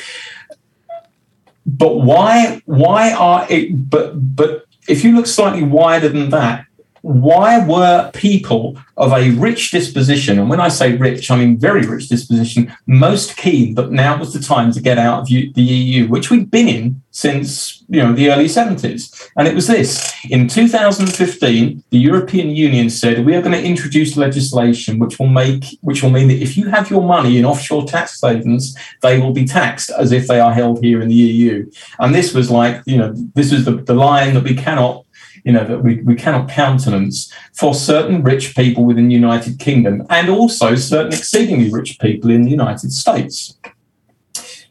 But 1.64 1.98
why 1.98 2.60
why 2.66 3.12
are 3.12 3.46
it 3.48 3.88
but 3.88 4.36
but 4.36 4.64
if 4.88 5.04
you 5.04 5.14
look 5.14 5.28
slightly 5.28 5.62
wider 5.62 6.08
than 6.08 6.30
that, 6.30 6.66
why 7.04 7.62
were 7.66 8.10
people 8.14 8.78
of 8.96 9.12
a 9.12 9.30
rich 9.32 9.72
disposition, 9.72 10.38
and 10.38 10.48
when 10.48 10.58
I 10.58 10.68
say 10.68 10.96
rich, 10.96 11.30
I 11.30 11.36
mean 11.36 11.58
very 11.58 11.86
rich 11.86 12.08
disposition, 12.08 12.74
most 12.86 13.36
keen 13.36 13.74
that 13.74 13.90
now 13.90 14.18
was 14.18 14.32
the 14.32 14.40
time 14.40 14.72
to 14.72 14.80
get 14.80 14.96
out 14.96 15.20
of 15.20 15.26
the 15.26 15.52
EU, 15.62 16.08
which 16.08 16.30
we'd 16.30 16.50
been 16.50 16.66
in 16.66 17.02
since 17.10 17.84
you 17.90 18.00
know 18.00 18.14
the 18.14 18.30
early 18.30 18.46
70s. 18.46 19.30
And 19.36 19.46
it 19.46 19.54
was 19.54 19.66
this. 19.66 20.14
In 20.30 20.48
2015, 20.48 21.84
the 21.90 21.98
European 21.98 22.48
Union 22.50 22.88
said 22.88 23.26
we 23.26 23.34
are 23.34 23.42
going 23.42 23.52
to 23.52 23.62
introduce 23.62 24.16
legislation 24.16 24.98
which 24.98 25.18
will 25.18 25.28
make 25.28 25.78
which 25.82 26.02
will 26.02 26.10
mean 26.10 26.28
that 26.28 26.42
if 26.42 26.56
you 26.56 26.70
have 26.70 26.90
your 26.90 27.02
money 27.02 27.36
in 27.36 27.44
offshore 27.44 27.84
tax 27.84 28.18
havens, 28.22 28.74
they 29.02 29.18
will 29.18 29.34
be 29.34 29.44
taxed 29.44 29.90
as 29.90 30.10
if 30.10 30.26
they 30.26 30.40
are 30.40 30.54
held 30.54 30.82
here 30.82 31.02
in 31.02 31.08
the 31.08 31.14
EU. 31.14 31.70
And 31.98 32.14
this 32.14 32.32
was 32.32 32.50
like, 32.50 32.80
you 32.86 32.96
know, 32.96 33.12
this 33.34 33.52
was 33.52 33.66
the, 33.66 33.72
the 33.72 33.94
line 33.94 34.32
that 34.32 34.44
we 34.44 34.54
cannot 34.54 35.04
you 35.44 35.52
know, 35.52 35.64
that 35.64 35.80
we, 35.80 36.00
we 36.02 36.14
cannot 36.14 36.48
countenance 36.48 37.32
for 37.52 37.74
certain 37.74 38.22
rich 38.22 38.56
people 38.56 38.84
within 38.84 39.08
the 39.08 39.14
United 39.14 39.58
Kingdom 39.58 40.06
and 40.10 40.28
also 40.28 40.74
certain 40.74 41.12
exceedingly 41.12 41.70
rich 41.70 41.98
people 42.00 42.30
in 42.30 42.42
the 42.42 42.50
United 42.50 42.90
States. 42.92 43.56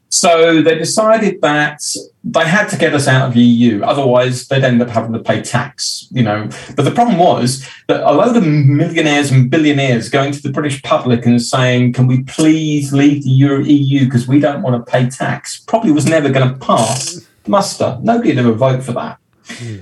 So 0.10 0.62
they 0.62 0.76
decided 0.76 1.42
that 1.42 1.82
they 2.24 2.46
had 2.46 2.68
to 2.70 2.78
get 2.78 2.94
us 2.94 3.08
out 3.08 3.28
of 3.28 3.34
the 3.34 3.42
EU, 3.42 3.82
otherwise 3.82 4.48
they'd 4.48 4.64
end 4.64 4.82
up 4.82 4.90
having 4.90 5.12
to 5.14 5.20
pay 5.20 5.42
tax, 5.42 6.08
you 6.12 6.22
know. 6.22 6.48
But 6.76 6.86
the 6.86 6.92
problem 6.92 7.18
was 7.18 7.68
that 7.88 8.02
a 8.04 8.14
load 8.14 8.38
of 8.38 8.46
millionaires 8.46 9.32
and 9.32 9.50
billionaires 9.50 10.10
going 10.10 10.32
to 10.32 10.42
the 10.42 10.52
British 10.52 10.84
public 10.84 11.26
and 11.26 11.42
saying, 11.42 11.94
"Can 11.94 12.06
we 12.06 12.24
please 12.24 12.94
leave 12.94 13.24
the 13.24 13.32
EU 13.32 14.06
because 14.06 14.28
we 14.28 14.40
don't 14.40 14.62
want 14.62 14.76
to 14.76 14.92
pay 14.92 15.10
tax?" 15.10 15.60
probably 15.68 15.92
was 15.92 16.06
never 16.06 16.30
going 16.30 16.48
to 16.48 16.60
pass 16.60 17.28
muster. 17.48 18.00
Nobody 18.04 18.30
would 18.30 18.38
ever 18.38 18.54
vote 18.54 18.84
for 18.84 18.94
that. 18.94 19.18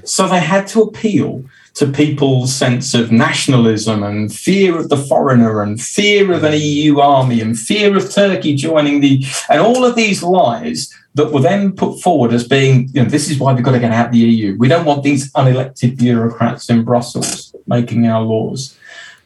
So 0.03 0.27
they 0.27 0.39
had 0.39 0.67
to 0.67 0.81
appeal 0.81 1.43
to 1.75 1.87
people's 1.87 2.53
sense 2.53 2.93
of 2.93 3.11
nationalism 3.11 4.03
and 4.03 4.33
fear 4.33 4.77
of 4.77 4.89
the 4.89 4.97
foreigner 4.97 5.61
and 5.61 5.81
fear 5.81 6.33
of 6.33 6.43
an 6.43 6.53
EU 6.55 6.99
army 6.99 7.39
and 7.39 7.57
fear 7.57 7.95
of 7.95 8.11
Turkey 8.11 8.55
joining 8.55 8.99
the 8.99 9.25
and 9.49 9.61
all 9.61 9.85
of 9.85 9.95
these 9.95 10.21
lies 10.21 10.93
that 11.13 11.31
were 11.31 11.41
then 11.41 11.73
put 11.73 12.01
forward 12.01 12.33
as 12.33 12.47
being, 12.47 12.89
you 12.93 13.03
know, 13.03 13.09
this 13.09 13.29
is 13.29 13.37
why 13.37 13.53
we've 13.53 13.63
got 13.63 13.71
to 13.71 13.79
get 13.79 13.91
out 13.91 14.07
of 14.07 14.11
the 14.13 14.19
EU. 14.19 14.57
We 14.57 14.67
don't 14.67 14.85
want 14.85 15.03
these 15.03 15.31
unelected 15.33 15.97
bureaucrats 15.97 16.69
in 16.69 16.83
Brussels 16.83 17.53
making 17.67 18.07
our 18.07 18.21
laws. 18.21 18.77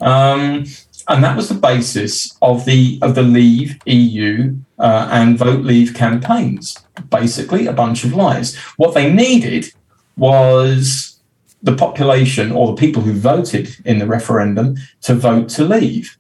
Um, 0.02 0.66
and 1.08 1.24
that 1.24 1.36
was 1.36 1.50
the 1.50 1.56
basis 1.56 2.36
of 2.42 2.66
the 2.66 2.98
of 3.02 3.14
the 3.16 3.22
Leave 3.22 3.80
EU 3.86 4.56
uh, 4.80 5.08
and 5.12 5.38
Vote 5.38 5.62
Leave 5.62 5.94
campaigns. 5.94 6.76
Basically, 7.10 7.68
a 7.68 7.74
bunch 7.74 8.04
of 8.04 8.14
lies. 8.14 8.56
What 8.78 8.96
they 8.96 9.12
needed 9.12 9.72
was 10.18 11.20
the 11.62 11.76
population 11.76 12.52
or 12.52 12.68
the 12.68 12.76
people 12.76 13.02
who 13.02 13.14
voted 13.14 13.76
in 13.86 14.00
the 14.00 14.06
referendum 14.06 14.76
to 15.02 15.16
vote 15.16 15.50
to 15.50 15.64
leave. 15.64 16.18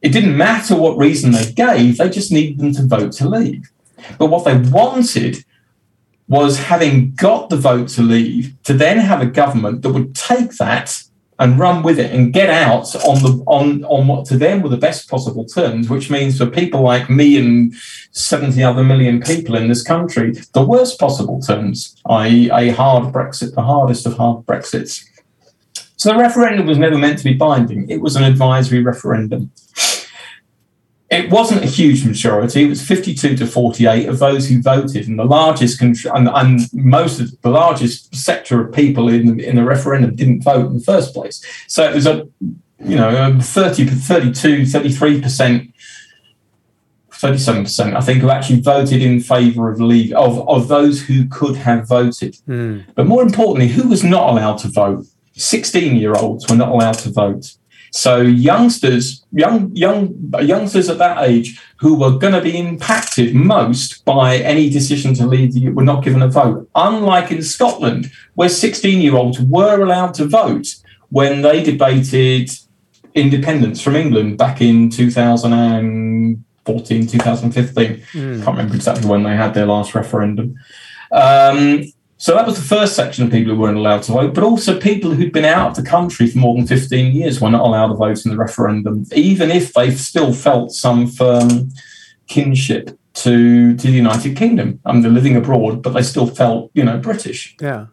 It 0.00 0.10
didn't 0.12 0.36
matter 0.36 0.76
what 0.76 0.96
reason 0.96 1.32
they 1.32 1.52
gave, 1.52 1.98
they 1.98 2.08
just 2.08 2.32
needed 2.32 2.58
them 2.58 2.72
to 2.74 2.86
vote 2.86 3.12
to 3.12 3.28
leave. 3.28 3.70
But 4.18 4.26
what 4.26 4.44
they 4.44 4.56
wanted 4.56 5.44
was 6.28 6.58
having 6.58 7.12
got 7.16 7.50
the 7.50 7.56
vote 7.56 7.88
to 7.88 8.02
leave, 8.02 8.54
to 8.62 8.72
then 8.72 8.98
have 8.98 9.20
a 9.20 9.26
government 9.26 9.82
that 9.82 9.90
would 9.90 10.14
take 10.14 10.52
that 10.52 11.02
and 11.40 11.58
run 11.58 11.82
with 11.82 11.98
it 11.98 12.12
and 12.12 12.32
get 12.32 12.50
out 12.50 12.94
on 12.96 13.22
the 13.22 13.42
on 13.46 13.82
on 13.84 14.06
what 14.06 14.26
to 14.26 14.36
them 14.36 14.60
were 14.60 14.68
the 14.68 14.76
best 14.76 15.08
possible 15.08 15.44
terms, 15.46 15.88
which 15.88 16.10
means 16.10 16.36
for 16.36 16.46
people 16.46 16.82
like 16.82 17.08
me 17.08 17.38
and 17.38 17.74
70 18.12 18.62
other 18.62 18.84
million 18.84 19.20
people 19.22 19.56
in 19.56 19.68
this 19.68 19.82
country, 19.82 20.34
the 20.52 20.64
worst 20.64 21.00
possible 21.00 21.40
terms, 21.40 21.96
i.e., 22.10 22.50
a 22.50 22.68
hard 22.70 23.12
Brexit, 23.12 23.54
the 23.54 23.62
hardest 23.62 24.06
of 24.06 24.16
hard 24.18 24.44
Brexits. 24.44 25.02
So 25.96 26.10
the 26.10 26.18
referendum 26.18 26.66
was 26.66 26.78
never 26.78 26.98
meant 26.98 27.18
to 27.18 27.24
be 27.24 27.34
binding. 27.34 27.88
It 27.90 28.00
was 28.00 28.16
an 28.16 28.24
advisory 28.24 28.82
referendum. 28.82 29.50
It 31.10 31.28
wasn't 31.28 31.64
a 31.64 31.66
huge 31.66 32.04
majority. 32.04 32.62
It 32.62 32.68
was 32.68 32.86
52 32.86 33.36
to 33.38 33.46
48 33.46 34.08
of 34.08 34.20
those 34.20 34.48
who 34.48 34.62
voted, 34.62 35.08
and 35.08 35.18
the 35.18 35.24
largest 35.24 35.82
and, 35.82 35.96
and 36.06 36.60
most 36.72 37.20
of 37.20 37.40
the 37.42 37.50
largest 37.50 38.14
sector 38.14 38.60
of 38.60 38.72
people 38.72 39.08
in 39.08 39.36
the, 39.36 39.44
in 39.44 39.56
the 39.56 39.64
referendum 39.64 40.14
didn't 40.14 40.42
vote 40.42 40.66
in 40.66 40.74
the 40.78 40.84
first 40.84 41.12
place. 41.12 41.44
So 41.66 41.84
it 41.88 41.94
was 41.94 42.06
a 42.06 42.28
you 42.78 42.96
know 42.96 43.38
30, 43.40 43.86
32, 43.86 44.66
33 44.66 45.20
percent 45.20 45.74
37%, 47.20 47.94
I 47.94 48.00
think, 48.00 48.22
who 48.22 48.30
actually 48.30 48.60
voted 48.60 49.02
in 49.02 49.20
favour 49.20 49.70
of 49.70 49.78
leave 49.78 50.12
of, 50.14 50.48
of 50.48 50.68
those 50.68 51.02
who 51.02 51.28
could 51.28 51.56
have 51.56 51.86
voted. 51.86 52.36
Mm. 52.48 52.84
But 52.94 53.06
more 53.06 53.22
importantly, 53.22 53.68
who 53.68 53.88
was 53.88 54.02
not 54.02 54.30
allowed 54.30 54.56
to 54.58 54.68
vote? 54.68 55.04
16 55.34 55.96
year 55.96 56.14
olds 56.14 56.48
were 56.48 56.56
not 56.56 56.70
allowed 56.70 56.94
to 56.94 57.10
vote. 57.10 57.56
So 57.92 58.20
youngsters, 58.20 59.24
young 59.32 59.74
young 59.74 60.14
youngsters 60.42 60.88
at 60.88 60.98
that 60.98 61.28
age 61.28 61.60
who 61.76 61.94
were 61.94 62.18
going 62.18 62.34
to 62.34 62.40
be 62.40 62.56
impacted 62.56 63.34
most 63.34 64.04
by 64.04 64.36
any 64.36 64.70
decision 64.70 65.12
to 65.14 65.26
leave 65.26 65.54
the 65.54 65.70
were 65.70 65.82
not 65.82 66.04
given 66.04 66.22
a 66.22 66.28
vote. 66.28 66.68
Unlike 66.74 67.32
in 67.32 67.42
Scotland, 67.42 68.12
where 68.34 68.48
16 68.48 69.00
year 69.00 69.16
olds 69.16 69.40
were 69.40 69.82
allowed 69.82 70.14
to 70.14 70.26
vote 70.26 70.76
when 71.08 71.42
they 71.42 71.62
debated 71.62 72.50
independence 73.14 73.80
from 73.80 73.96
England 73.96 74.38
back 74.38 74.60
in 74.60 74.88
2014, 74.88 77.06
2015. 77.06 78.02
Can't 78.12 78.46
remember 78.46 78.76
exactly 78.76 79.08
when 79.08 79.24
they 79.24 79.34
had 79.34 79.54
their 79.54 79.66
last 79.66 79.94
referendum. 79.94 80.54
Um, 81.10 81.84
so 82.20 82.34
that 82.34 82.46
was 82.46 82.56
the 82.56 82.68
first 82.76 82.94
section 82.94 83.24
of 83.24 83.30
people 83.30 83.54
who 83.54 83.58
weren't 83.58 83.78
allowed 83.78 84.02
to 84.02 84.12
vote, 84.12 84.34
but 84.34 84.44
also 84.44 84.78
people 84.78 85.12
who'd 85.12 85.32
been 85.32 85.46
out 85.46 85.70
of 85.70 85.82
the 85.82 85.90
country 85.90 86.26
for 86.26 86.36
more 86.36 86.54
than 86.54 86.66
15 86.66 87.14
years 87.16 87.40
were 87.40 87.50
not 87.50 87.62
allowed 87.62 87.88
to 87.88 87.94
vote 87.94 88.26
in 88.26 88.30
the 88.30 88.36
referendum, 88.36 89.06
even 89.16 89.50
if 89.50 89.72
they 89.72 89.90
still 89.90 90.34
felt 90.34 90.70
some 90.70 91.06
firm 91.06 91.70
kinship 92.26 92.90
to, 93.14 93.74
to 93.74 93.86
the 93.86 93.96
United 93.96 94.36
Kingdom. 94.36 94.80
I 94.84 94.92
mean, 94.92 95.00
they're 95.00 95.10
living 95.10 95.34
abroad, 95.34 95.82
but 95.82 95.94
they 95.94 96.02
still 96.02 96.26
felt, 96.26 96.70
you 96.74 96.84
know, 96.84 96.98
British. 96.98 97.56
Yeah. 97.58 97.86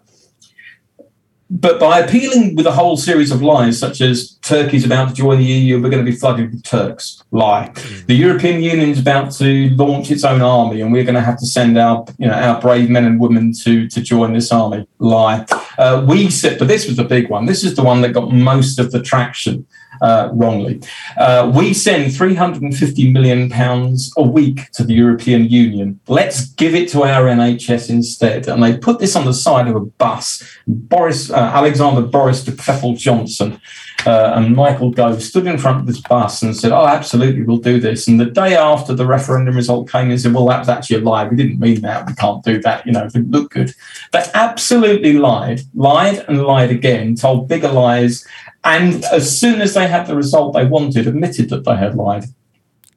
But 1.50 1.80
by 1.80 2.00
appealing 2.00 2.56
with 2.56 2.66
a 2.66 2.72
whole 2.72 2.98
series 2.98 3.32
of 3.32 3.42
lies, 3.42 3.80
such 3.80 4.02
as 4.02 4.38
Turkey's 4.42 4.86
about 4.86 5.10
to 5.10 5.14
join 5.14 5.38
the 5.38 5.46
EU, 5.46 5.82
we're 5.82 5.90
going 5.90 6.04
to 6.06 6.12
be 6.12 6.18
flooded 6.18 6.52
with 6.52 6.64
Turks, 6.64 7.24
lie. 7.32 7.72
The 8.08 8.16
European 8.16 8.62
Union 8.62 8.90
is 8.90 9.00
about 9.00 9.32
to 9.34 9.70
launch 9.70 10.12
its 10.12 10.26
own 10.26 10.42
army, 10.42 10.82
and 10.82 10.92
we're 10.92 11.06
going 11.06 11.16
to 11.16 11.22
have 11.22 11.40
to 11.40 11.46
send 11.46 11.78
our, 11.78 12.06
you 12.18 12.28
know, 12.28 12.34
our 12.34 12.60
brave 12.60 12.90
men 12.90 13.06
and 13.06 13.20
women 13.20 13.54
to 13.64 13.88
to 13.88 14.02
join 14.02 14.34
this 14.34 14.52
army, 14.52 14.88
lie. 15.00 15.46
Uh, 15.78 16.06
we 16.08 16.30
said, 16.30 16.60
but 16.60 16.68
this 16.68 16.86
was 16.86 16.98
the 16.98 17.04
big 17.04 17.30
one. 17.30 17.46
This 17.46 17.64
is 17.64 17.76
the 17.76 17.84
one 17.84 18.02
that 18.02 18.14
got 18.14 18.32
most 18.32 18.78
of 18.78 18.92
the 18.92 19.02
traction. 19.02 19.66
Uh, 20.02 20.30
wrongly, 20.34 20.82
uh, 21.18 21.52
we 21.54 21.74
send 21.74 22.16
350 22.16 23.12
million 23.12 23.50
pounds 23.50 24.14
a 24.18 24.24
week 24.24 24.72
to 24.72 24.84
the 24.84 24.94
European 24.94 25.50
Union. 25.50 26.00
Let's 26.08 26.48
give 26.48 26.76
it 26.76 26.90
to 26.90 27.04
our 27.04 27.26
NHS 27.26 27.90
instead. 27.90 28.48
And 28.48 28.62
they 28.62 28.78
put 28.78 29.00
this 29.00 29.16
on 29.16 29.26
the 29.26 29.34
side 29.34 29.68
of 29.68 29.76
a 29.76 29.82
bus. 29.82 30.44
Boris 30.68 31.30
uh, 31.32 31.36
Alexander 31.36 32.02
Boris 32.02 32.44
de 32.44 32.52
Pfeffel 32.52 32.98
Johnson 32.98 33.60
uh, 34.06 34.34
and 34.36 34.56
Michael 34.56 34.92
Gove 34.92 35.22
stood 35.22 35.48
in 35.48 35.58
front 35.58 35.80
of 35.80 35.86
this 35.86 36.00
bus 36.00 36.42
and 36.42 36.56
said, 36.56 36.72
"Oh, 36.72 36.86
absolutely, 36.86 37.44
we'll 37.44 37.58
do 37.58 37.80
this." 37.80 38.08
And 38.08 38.20
the 38.20 38.26
day 38.26 38.56
after 38.56 38.94
the 38.94 39.06
referendum 39.06 39.56
result 39.56 39.90
came, 39.90 40.10
they 40.10 40.18
said, 40.18 40.34
"Well, 40.34 40.48
that 40.48 40.60
was 40.60 40.70
actually 40.70 40.98
a 40.98 41.02
lie. 41.02 41.28
We 41.28 41.36
didn't 41.36 41.60
mean 41.60 41.82
that. 41.82 42.08
We 42.08 42.14
can't 42.14 42.44
do 42.44 42.62
that. 42.62 42.86
You 42.86 42.94
know, 42.94 43.06
it 43.06 43.14
didn't 43.14 43.32
look 43.32 43.52
good." 43.52 43.74
They 44.14 44.24
absolutely 44.34 45.14
lied, 45.14 45.62
lied 45.74 46.24
and 46.28 46.44
lied 46.44 46.72
again, 46.72 47.16
told 47.16 47.48
bigger 47.48 47.72
lies, 47.72 48.26
and 48.64 49.04
as 49.06 49.40
soon 49.40 49.62
as 49.62 49.74
they 49.74 49.88
had 49.88 50.08
the 50.08 50.16
result 50.16 50.54
they 50.54 50.66
wanted, 50.66 51.08
admitted 51.08 51.50
that 51.50 51.64
they 51.64 51.76
had 51.76 51.96
lied. 51.96 52.26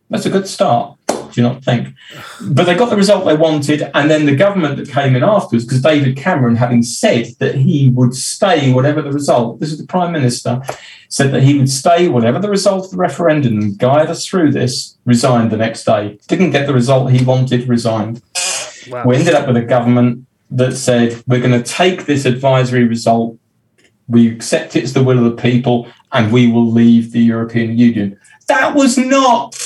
That's 0.09 0.27
a 0.27 0.31
good 0.31 0.49
start. 0.49 0.97
Do 1.07 1.41
you 1.41 1.49
not 1.49 1.63
think? 1.63 1.95
But 2.43 2.65
they 2.65 2.75
got 2.75 2.91
the 2.91 2.97
result 2.97 3.25
they 3.25 3.37
wanted, 3.37 3.89
and 3.95 4.11
then 4.11 4.27
the 4.27 4.35
government 4.35 4.77
that 4.79 4.91
came 4.91 5.15
in 5.15 5.23
afterwards, 5.23 5.65
because 5.65 5.81
David 5.81 6.17
Cameron, 6.17 6.57
having 6.57 6.83
said 6.83 7.27
that 7.39 7.55
he 7.55 7.89
would 7.91 8.17
stay 8.17 8.73
whatever 8.73 9.01
the 9.01 9.13
result, 9.13 9.61
this 9.61 9.71
is 9.71 9.79
the 9.79 9.87
Prime 9.87 10.13
Minister, 10.13 10.61
said 11.09 11.33
that 11.33 11.45
he 11.45 11.57
would 11.57 11.71
stay 11.71 12.09
whatever 12.09 12.41
the 12.41 12.51
result 12.51 12.87
of 12.87 12.91
the 12.91 12.97
referendum 12.97 13.59
and 13.61 13.79
guide 13.79 14.09
us 14.09 14.27
through 14.27 14.51
this, 14.51 14.97
resigned 15.05 15.53
the 15.53 15.57
next 15.57 15.85
day. 15.85 16.19
Didn't 16.27 16.51
get 16.51 16.67
the 16.67 16.75
result 16.75 17.13
he 17.13 17.25
wanted, 17.25 17.69
resigned. 17.69 18.23
Wow. 18.89 19.05
We 19.07 19.17
ended 19.17 19.35
up 19.35 19.47
with 19.47 19.57
a 19.57 19.63
government 19.63 20.27
that 20.51 20.77
said, 20.77 21.23
we're 21.29 21.39
going 21.41 21.63
to 21.63 21.63
take 21.63 22.07
this 22.07 22.25
advisory 22.25 22.85
result, 22.85 23.39
we 24.11 24.29
accept 24.29 24.77
it's 24.77 24.93
the 24.93 25.05
will 25.05 25.19
of 25.19 25.25
the 25.25 25.43
people, 25.43 25.87
and 26.13 26.33
we 26.33 26.51
will 26.51 26.71
leave 26.71 27.13
the 27.13 27.21
European 27.21 27.79
Union. 27.79 28.19
That 28.49 28.75
was 28.75 28.99
not 28.99 29.57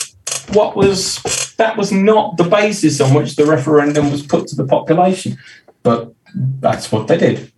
what 0.52 0.76
was 0.76 1.54
that 1.56 1.76
was 1.76 1.90
not 1.90 2.36
the 2.36 2.44
basis 2.44 3.00
on 3.00 3.14
which 3.14 3.36
the 3.36 3.46
referendum 3.46 4.10
was 4.10 4.24
put 4.26 4.46
to 4.48 4.56
the 4.56 4.66
population. 4.66 5.38
But 5.82 6.12
that's 6.34 6.92
what 6.92 7.08
they 7.08 7.18
did. 7.18 7.52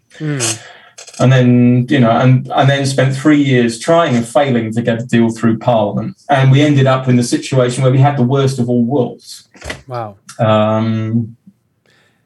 And 1.18 1.32
then, 1.32 1.87
you 1.89 1.99
know, 1.99 2.11
and, 2.11 2.51
and 2.53 2.68
then 2.68 2.84
spent 2.84 3.16
three 3.16 3.43
years 3.43 3.78
trying 3.78 4.16
and 4.16 4.26
failing 4.26 4.72
to 4.72 4.82
get 4.82 5.03
a 5.03 5.07
deal 5.07 5.30
through 5.30 5.59
Parliament. 5.59 6.16
And 6.28 6.51
we 6.51 6.61
ended 6.61 6.87
up 6.87 7.09
in 7.09 7.16
the 7.16 7.22
situation 7.22 7.82
where 7.82 7.93
we 7.93 7.99
had 7.99 8.18
the 8.18 8.22
worst 8.22 8.59
of 8.59 8.68
all 8.68 8.84
worlds. 8.84 9.49
Wow. 9.87 10.18
Um, 10.39 11.37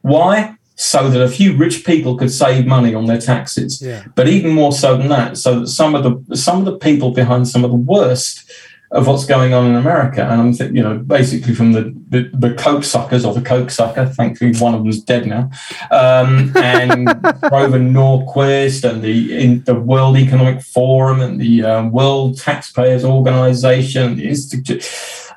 why? 0.02 0.56
So 0.80 1.10
that 1.10 1.20
a 1.20 1.28
few 1.28 1.54
rich 1.54 1.84
people 1.84 2.16
could 2.16 2.30
save 2.30 2.66
money 2.66 2.94
on 2.94 3.04
their 3.04 3.20
taxes. 3.20 3.82
Yeah. 3.82 4.02
But 4.14 4.28
even 4.28 4.52
more 4.52 4.72
so 4.72 4.96
than 4.96 5.08
that, 5.08 5.36
so 5.36 5.60
that 5.60 5.66
some 5.66 5.94
of 5.94 6.04
the 6.04 6.36
some 6.36 6.58
of 6.58 6.64
the 6.64 6.78
people 6.78 7.10
behind 7.10 7.48
some 7.48 7.64
of 7.64 7.70
the 7.70 7.76
worst 7.76 8.50
of 8.90 9.06
what's 9.06 9.26
going 9.26 9.52
on 9.52 9.66
in 9.66 9.76
America, 9.76 10.22
and 10.22 10.40
I'm 10.40 10.52
thinking, 10.54 10.76
you 10.76 10.82
know, 10.82 10.96
basically 10.96 11.54
from 11.54 11.72
the, 11.72 11.94
the 12.08 12.30
the 12.32 12.54
coke 12.54 12.82
suckers 12.82 13.26
or 13.26 13.34
the 13.34 13.42
coke 13.42 13.70
sucker. 13.70 14.06
Thankfully, 14.06 14.54
one 14.56 14.74
of 14.74 14.82
them's 14.82 15.02
dead 15.02 15.26
now. 15.26 15.50
Um, 15.90 16.56
and 16.56 17.06
Grover 17.42 17.78
Norquist 17.78 18.90
and 18.90 19.02
the 19.02 19.38
in 19.38 19.62
the 19.64 19.74
World 19.74 20.16
Economic 20.16 20.62
Forum 20.62 21.20
and 21.20 21.38
the 21.38 21.62
um, 21.62 21.92
World 21.92 22.38
Taxpayers 22.38 23.04
Organization, 23.04 24.16
the 24.16 24.28
Institute, 24.28 24.80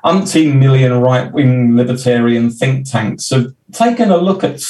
umpteen 0.04 0.56
million 0.56 0.94
right 0.94 1.30
wing 1.30 1.76
libertarian 1.76 2.48
think 2.48 2.90
tanks 2.90 3.28
have 3.28 3.54
taken 3.72 4.10
a 4.10 4.16
look 4.16 4.42
at 4.42 4.60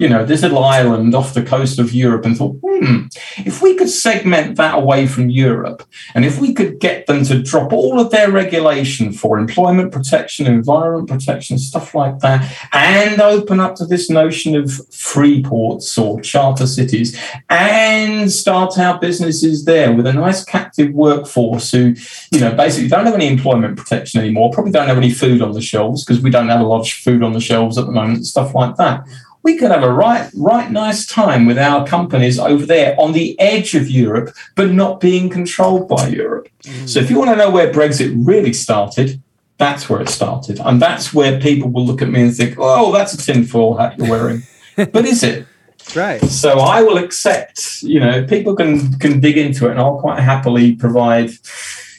you 0.00 0.08
know, 0.08 0.24
this 0.24 0.40
little 0.40 0.64
island 0.64 1.14
off 1.14 1.34
the 1.34 1.42
coast 1.42 1.78
of 1.78 1.92
Europe 1.92 2.24
and 2.24 2.34
thought, 2.34 2.56
hmm, 2.64 3.04
if 3.44 3.60
we 3.60 3.74
could 3.74 3.90
segment 3.90 4.56
that 4.56 4.78
away 4.78 5.06
from 5.06 5.28
Europe 5.28 5.86
and 6.14 6.24
if 6.24 6.40
we 6.40 6.54
could 6.54 6.80
get 6.80 7.06
them 7.06 7.22
to 7.22 7.42
drop 7.42 7.70
all 7.70 8.00
of 8.00 8.10
their 8.10 8.30
regulation 8.30 9.12
for 9.12 9.38
employment 9.38 9.92
protection, 9.92 10.46
environment 10.46 11.10
protection, 11.10 11.58
stuff 11.58 11.94
like 11.94 12.18
that, 12.20 12.50
and 12.72 13.20
open 13.20 13.60
up 13.60 13.74
to 13.74 13.84
this 13.84 14.08
notion 14.08 14.56
of 14.56 14.72
free 14.90 15.42
ports 15.42 15.98
or 15.98 16.18
charter 16.22 16.66
cities 16.66 17.20
and 17.50 18.32
start 18.32 18.78
our 18.78 18.98
businesses 18.98 19.66
there 19.66 19.92
with 19.92 20.06
a 20.06 20.14
nice 20.14 20.42
captive 20.42 20.94
workforce 20.94 21.72
who, 21.72 21.94
you 22.30 22.40
know, 22.40 22.54
basically 22.54 22.88
don't 22.88 23.04
have 23.04 23.14
any 23.14 23.28
employment 23.28 23.76
protection 23.76 24.18
anymore, 24.18 24.50
probably 24.50 24.72
don't 24.72 24.88
have 24.88 24.96
any 24.96 25.10
food 25.10 25.42
on 25.42 25.52
the 25.52 25.60
shelves 25.60 26.06
because 26.06 26.22
we 26.22 26.30
don't 26.30 26.48
have 26.48 26.62
a 26.62 26.66
lot 26.66 26.80
of 26.80 26.88
food 26.88 27.22
on 27.22 27.34
the 27.34 27.40
shelves 27.40 27.76
at 27.76 27.84
the 27.84 27.92
moment, 27.92 28.24
stuff 28.24 28.54
like 28.54 28.76
that 28.76 29.06
we 29.42 29.56
could 29.56 29.70
have 29.70 29.82
a 29.82 29.92
right, 29.92 30.30
right 30.36 30.70
nice 30.70 31.06
time 31.06 31.46
with 31.46 31.58
our 31.58 31.86
companies 31.86 32.38
over 32.38 32.66
there 32.66 32.94
on 33.00 33.12
the 33.12 33.38
edge 33.40 33.74
of 33.74 33.90
Europe, 33.90 34.34
but 34.54 34.70
not 34.70 35.00
being 35.00 35.30
controlled 35.30 35.88
by 35.88 36.08
Europe. 36.08 36.48
So 36.86 37.00
if 37.00 37.10
you 37.10 37.18
want 37.18 37.30
to 37.30 37.36
know 37.36 37.50
where 37.50 37.72
Brexit 37.72 38.12
really 38.26 38.52
started, 38.52 39.20
that's 39.56 39.88
where 39.88 40.00
it 40.00 40.08
started. 40.08 40.58
And 40.60 40.80
that's 40.80 41.14
where 41.14 41.40
people 41.40 41.70
will 41.70 41.86
look 41.86 42.02
at 42.02 42.08
me 42.08 42.22
and 42.22 42.36
think, 42.36 42.56
oh, 42.58 42.92
that's 42.92 43.12
a 43.14 43.18
tinfoil 43.18 43.76
hat 43.76 43.98
you're 43.98 44.10
wearing. 44.10 44.42
but 44.76 45.04
is 45.04 45.22
it? 45.22 45.46
Right. 45.94 46.22
So 46.22 46.58
I 46.58 46.82
will 46.82 46.98
accept, 46.98 47.82
you 47.82 48.00
know, 48.00 48.24
people 48.26 48.54
can 48.54 48.98
can 48.98 49.20
dig 49.20 49.36
into 49.36 49.66
it 49.66 49.72
and 49.72 49.80
I'll 49.80 49.98
quite 49.98 50.20
happily 50.20 50.74
provide, 50.76 51.30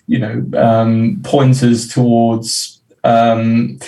you 0.08 0.20
know, 0.20 0.46
um, 0.58 1.22
pointers 1.24 1.92
towards 1.92 2.81
um, 3.04 3.80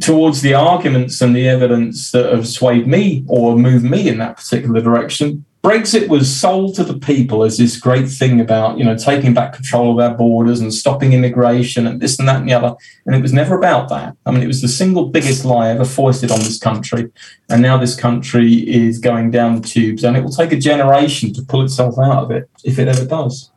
towards 0.00 0.42
the 0.42 0.54
arguments 0.54 1.20
and 1.20 1.34
the 1.34 1.48
evidence 1.48 2.10
that 2.12 2.32
have 2.32 2.48
swayed 2.48 2.86
me 2.86 3.24
or 3.28 3.56
moved 3.56 3.84
me 3.84 4.08
in 4.08 4.18
that 4.18 4.36
particular 4.36 4.80
direction. 4.80 5.44
Brexit 5.64 6.08
was 6.08 6.34
sold 6.34 6.74
to 6.74 6.84
the 6.84 6.98
people 6.98 7.42
as 7.42 7.56
this 7.56 7.78
great 7.78 8.06
thing 8.06 8.38
about, 8.38 8.76
you 8.76 8.84
know, 8.84 8.98
taking 8.98 9.32
back 9.32 9.54
control 9.54 9.92
of 9.92 9.98
our 9.98 10.14
borders 10.14 10.60
and 10.60 10.72
stopping 10.74 11.14
immigration 11.14 11.86
and 11.86 12.02
this 12.02 12.18
and 12.18 12.28
that 12.28 12.40
and 12.40 12.48
the 12.48 12.52
other. 12.52 12.74
And 13.06 13.14
it 13.14 13.22
was 13.22 13.32
never 13.32 13.56
about 13.56 13.88
that. 13.88 14.14
I 14.26 14.30
mean, 14.30 14.42
it 14.42 14.46
was 14.46 14.60
the 14.60 14.68
single 14.68 15.06
biggest 15.06 15.42
lie 15.46 15.70
ever 15.70 15.86
foisted 15.86 16.30
on 16.30 16.40
this 16.40 16.58
country. 16.58 17.10
And 17.48 17.62
now 17.62 17.78
this 17.78 17.96
country 17.96 18.52
is 18.70 18.98
going 18.98 19.30
down 19.30 19.62
the 19.62 19.66
tubes 19.66 20.04
and 20.04 20.18
it 20.18 20.22
will 20.22 20.32
take 20.32 20.52
a 20.52 20.58
generation 20.58 21.32
to 21.32 21.42
pull 21.42 21.62
itself 21.62 21.94
out 21.98 22.24
of 22.24 22.30
it 22.30 22.50
if 22.62 22.78
it 22.78 22.86
ever 22.86 23.06
does. 23.06 23.50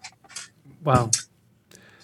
Wow. 0.86 1.12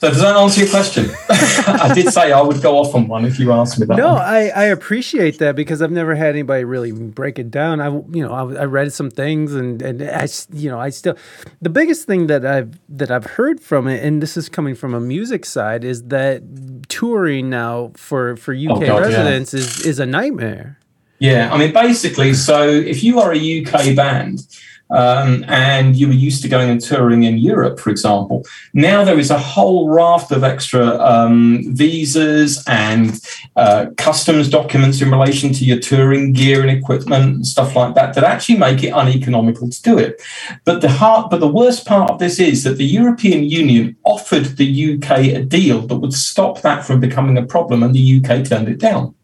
So 0.03 0.09
does 0.09 0.19
that 0.19 0.35
answer 0.35 0.59
your 0.59 0.69
question? 0.69 1.09
I 1.29 1.93
did 1.95 2.11
say 2.11 2.33
I 2.33 2.41
would 2.41 2.61
go 2.61 2.77
off 2.77 2.93
on 2.93 3.07
one 3.07 3.23
if 3.23 3.39
you 3.39 3.53
asked 3.53 3.79
me 3.79 3.85
that. 3.85 3.95
No. 3.95 4.15
I, 4.15 4.51
I 4.53 4.65
appreciate 4.65 5.39
that 5.39 5.55
because 5.55 5.81
I've 5.81 5.93
never 5.93 6.13
had 6.13 6.31
anybody 6.31 6.65
really 6.65 6.91
break 6.91 7.39
it 7.39 7.49
down. 7.49 7.79
I 7.79 7.87
you 7.87 8.21
know 8.21 8.33
I, 8.33 8.63
I 8.63 8.65
read 8.65 8.91
some 8.91 9.09
things 9.09 9.55
and 9.55 9.81
and 9.81 10.03
I 10.03 10.27
you 10.51 10.69
know 10.69 10.77
I 10.77 10.89
still 10.89 11.15
the 11.61 11.69
biggest 11.69 12.05
thing 12.05 12.27
that 12.27 12.45
I've 12.45 12.77
that 12.89 13.11
I've 13.11 13.23
heard 13.23 13.61
from 13.61 13.87
it 13.87 14.03
and 14.03 14.21
this 14.21 14.35
is 14.35 14.49
coming 14.49 14.75
from 14.75 14.93
a 14.93 14.99
music 14.99 15.45
side 15.45 15.85
is 15.85 16.03
that 16.09 16.43
touring 16.89 17.49
now 17.49 17.93
for 17.95 18.35
for 18.35 18.53
UK 18.53 18.71
Oh, 18.71 18.79
God, 18.81 18.85
yeah. 18.87 18.97
residents 19.07 19.53
is 19.53 19.85
is 19.85 19.99
a 19.99 20.05
nightmare. 20.05 20.79
Yeah, 21.19 21.53
I 21.53 21.57
mean, 21.57 21.71
basically, 21.71 22.33
so 22.33 22.67
if 22.67 23.05
you 23.05 23.21
are 23.21 23.31
a 23.31 23.65
UK 23.65 23.95
band 23.95 24.45
um, 24.93 25.43
and 25.47 25.95
you 25.95 26.07
were 26.07 26.13
used 26.13 26.43
to 26.43 26.47
going 26.47 26.69
and 26.69 26.79
touring 26.79 27.23
in 27.23 27.37
Europe, 27.39 27.79
for 27.79 27.89
example, 27.89 28.45
now 28.73 29.03
there 29.03 29.17
is 29.17 29.31
a 29.31 29.37
whole 29.37 29.89
raft 29.89 30.31
of 30.31 30.43
extra 30.43 30.99
um, 30.99 31.63
visas 31.69 32.63
and 32.67 33.19
uh, 33.55 33.87
customs 33.97 34.49
documents 34.49 35.01
in 35.01 35.09
relation 35.09 35.51
to 35.53 35.65
your 35.65 35.79
touring 35.79 36.31
gear 36.31 36.61
and 36.61 36.69
equipment 36.69 37.25
and 37.25 37.47
stuff 37.47 37.75
like 37.75 37.95
that 37.95 38.13
that 38.13 38.23
actually 38.23 38.57
make 38.57 38.83
it 38.83 38.93
uneconomical 38.93 39.67
to 39.67 39.81
do 39.81 39.97
it. 39.97 40.21
But 40.63 40.81
the 40.81 40.89
heart, 40.89 41.31
but 41.31 41.39
the 41.39 41.47
worst 41.47 41.85
part 41.87 42.11
of 42.11 42.19
this 42.19 42.39
is 42.39 42.63
that 42.63 42.77
the 42.77 42.85
European 42.85 43.43
Union 43.43 43.95
offered 44.03 44.57
the 44.57 44.93
UK 44.93 45.11
a 45.33 45.43
deal 45.43 45.81
that 45.87 45.97
would 45.97 46.13
stop 46.13 46.61
that 46.61 46.85
from 46.85 46.99
becoming 46.99 47.37
a 47.37 47.45
problem, 47.45 47.81
and 47.81 47.95
the 47.95 48.17
UK 48.19 48.45
turned 48.45 48.69
it 48.69 48.79
down 48.79 49.15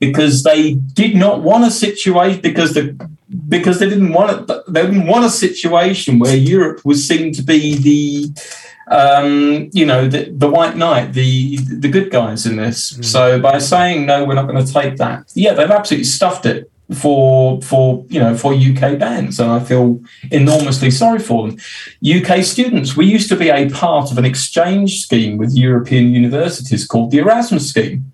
because 0.00 0.42
they 0.42 0.74
did 0.74 1.14
not 1.14 1.42
want 1.42 1.64
a 1.64 1.70
situation 1.70 2.40
because 2.40 2.74
the 2.74 3.08
because 3.48 3.78
they 3.78 3.88
didn't 3.88 4.12
want 4.12 4.50
it 4.50 4.64
they 4.68 4.82
didn't 4.82 5.06
want 5.06 5.24
a 5.24 5.30
situation 5.30 6.18
where 6.18 6.36
Europe 6.36 6.84
was 6.84 7.06
seen 7.06 7.32
to 7.32 7.42
be 7.42 7.76
the 7.76 8.42
um, 8.90 9.68
you 9.72 9.84
know 9.84 10.08
the, 10.08 10.30
the 10.30 10.48
white 10.48 10.76
knight 10.76 11.12
the 11.12 11.56
the 11.56 11.88
good 11.88 12.10
guys 12.10 12.46
in 12.46 12.56
this. 12.56 12.98
So 13.02 13.38
by 13.40 13.58
saying 13.58 14.06
no 14.06 14.24
we're 14.24 14.34
not 14.34 14.48
going 14.48 14.64
to 14.64 14.72
take 14.72 14.96
that 14.96 15.30
yeah 15.34 15.52
they've 15.52 15.70
absolutely 15.70 16.04
stuffed 16.04 16.46
it 16.46 16.70
for 16.94 17.60
for 17.60 18.04
you 18.08 18.18
know 18.18 18.34
for 18.34 18.54
UK 18.54 18.98
bands 18.98 19.38
and 19.38 19.50
I 19.50 19.60
feel 19.60 20.00
enormously 20.30 20.90
sorry 20.90 21.18
for 21.18 21.48
them. 21.48 21.58
UK 22.02 22.42
students 22.42 22.96
we 22.96 23.04
used 23.04 23.28
to 23.28 23.36
be 23.36 23.50
a 23.50 23.68
part 23.68 24.10
of 24.10 24.16
an 24.16 24.24
exchange 24.24 25.02
scheme 25.02 25.36
with 25.36 25.54
European 25.54 26.14
universities 26.14 26.86
called 26.86 27.10
the 27.10 27.18
Erasmus 27.18 27.68
scheme 27.68 28.10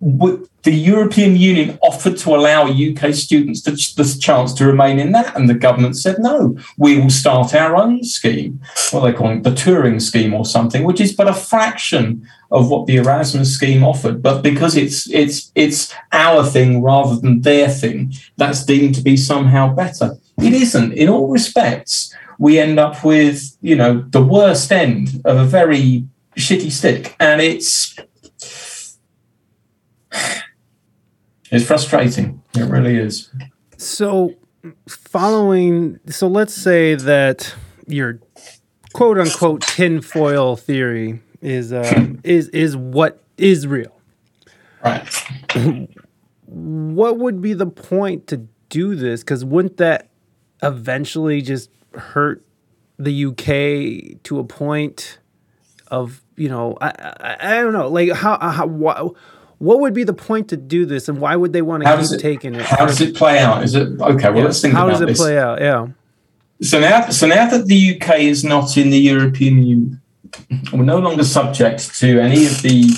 the 0.00 0.72
European 0.72 1.36
Union 1.36 1.78
offered 1.82 2.16
to 2.18 2.34
allow 2.34 2.66
UK 2.66 3.14
students 3.14 3.62
the 3.62 4.18
chance 4.20 4.52
to 4.54 4.66
remain 4.66 4.98
in 4.98 5.12
that, 5.12 5.34
and 5.34 5.48
the 5.48 5.54
government 5.54 5.96
said 5.96 6.16
no. 6.18 6.56
We 6.76 6.98
will 6.98 7.10
start 7.10 7.54
our 7.54 7.74
own 7.76 8.04
scheme. 8.04 8.60
What 8.90 9.00
they 9.00 9.12
call 9.12 9.30
it, 9.30 9.42
the 9.42 9.50
Turing 9.50 10.00
scheme 10.00 10.34
or 10.34 10.44
something, 10.44 10.84
which 10.84 11.00
is 11.00 11.12
but 11.12 11.28
a 11.28 11.34
fraction 11.34 12.26
of 12.50 12.70
what 12.70 12.86
the 12.86 12.96
Erasmus 12.96 13.54
scheme 13.54 13.82
offered. 13.82 14.22
But 14.22 14.42
because 14.42 14.76
it's 14.76 15.08
it's 15.10 15.50
it's 15.54 15.92
our 16.12 16.44
thing 16.44 16.82
rather 16.82 17.16
than 17.16 17.42
their 17.42 17.68
thing, 17.68 18.12
that's 18.36 18.64
deemed 18.64 18.94
to 18.96 19.02
be 19.02 19.16
somehow 19.16 19.74
better. 19.74 20.16
It 20.38 20.52
isn't. 20.52 20.92
In 20.92 21.08
all 21.08 21.28
respects, 21.28 22.14
we 22.38 22.58
end 22.58 22.78
up 22.78 23.04
with 23.04 23.56
you 23.62 23.74
know 23.74 24.04
the 24.10 24.22
worst 24.22 24.70
end 24.70 25.20
of 25.24 25.36
a 25.38 25.44
very 25.44 26.04
shitty 26.36 26.70
stick, 26.70 27.16
and 27.18 27.40
it's 27.40 27.96
it's 31.50 31.64
frustrating. 31.64 32.42
It 32.54 32.64
really 32.64 32.96
is. 32.96 33.30
So, 33.76 34.34
following, 34.88 36.00
so 36.06 36.26
let's 36.28 36.54
say 36.54 36.94
that 36.94 37.54
your 37.86 38.20
quote 38.92 39.18
unquote 39.18 39.62
tinfoil 39.62 40.56
theory 40.56 41.20
is 41.40 41.72
uh, 41.72 42.14
is 42.24 42.48
is 42.48 42.76
what 42.76 43.22
is 43.36 43.66
real. 43.66 43.98
Right. 44.84 45.06
What 46.46 47.18
would 47.18 47.42
be 47.42 47.52
the 47.52 47.66
point 47.66 48.26
to 48.28 48.48
do 48.68 48.94
this? 48.94 49.20
Because 49.20 49.44
wouldn't 49.44 49.76
that 49.78 50.08
eventually 50.62 51.42
just 51.42 51.70
hurt 51.94 52.42
the 52.98 53.26
UK 53.26 54.22
to 54.24 54.38
a 54.38 54.44
point 54.44 55.18
of 55.88 56.22
you 56.36 56.48
know 56.48 56.76
I 56.80 56.88
I, 57.20 57.36
I 57.40 57.62
don't 57.62 57.72
know 57.72 57.88
like 57.88 58.12
how 58.12 58.38
how 58.38 58.66
what, 58.66 59.14
what 59.58 59.80
would 59.80 59.94
be 59.94 60.04
the 60.04 60.12
point 60.12 60.48
to 60.48 60.56
do 60.56 60.86
this 60.86 61.08
and 61.08 61.20
why 61.20 61.36
would 61.36 61.52
they 61.52 61.62
want 61.62 61.82
to 61.82 61.88
How 61.88 62.00
keep 62.00 62.12
it 62.12 62.20
taking 62.20 62.54
it? 62.54 62.62
How 62.62 62.86
does 62.86 63.00
it 63.00 63.14
play 63.14 63.38
out? 63.40 63.64
Is 63.64 63.74
it 63.74 64.00
okay? 64.00 64.30
Well, 64.30 64.44
let's 64.44 64.60
think 64.60 64.74
how 64.74 64.88
about 64.88 65.00
does 65.00 65.10
it 65.10 65.16
play 65.16 65.38
out? 65.38 65.60
Yeah. 65.60 65.88
So 66.60 66.80
now, 66.80 67.08
so 67.10 67.26
now 67.26 67.48
that 67.50 67.66
the 67.66 67.96
UK 67.96 68.20
is 68.20 68.44
not 68.44 68.76
in 68.76 68.90
the 68.90 68.98
European 68.98 69.62
Union, 69.62 70.00
we're 70.72 70.84
no 70.84 70.98
longer 70.98 71.24
subject 71.24 71.94
to 71.98 72.20
any 72.20 72.46
of 72.46 72.62
the 72.62 72.90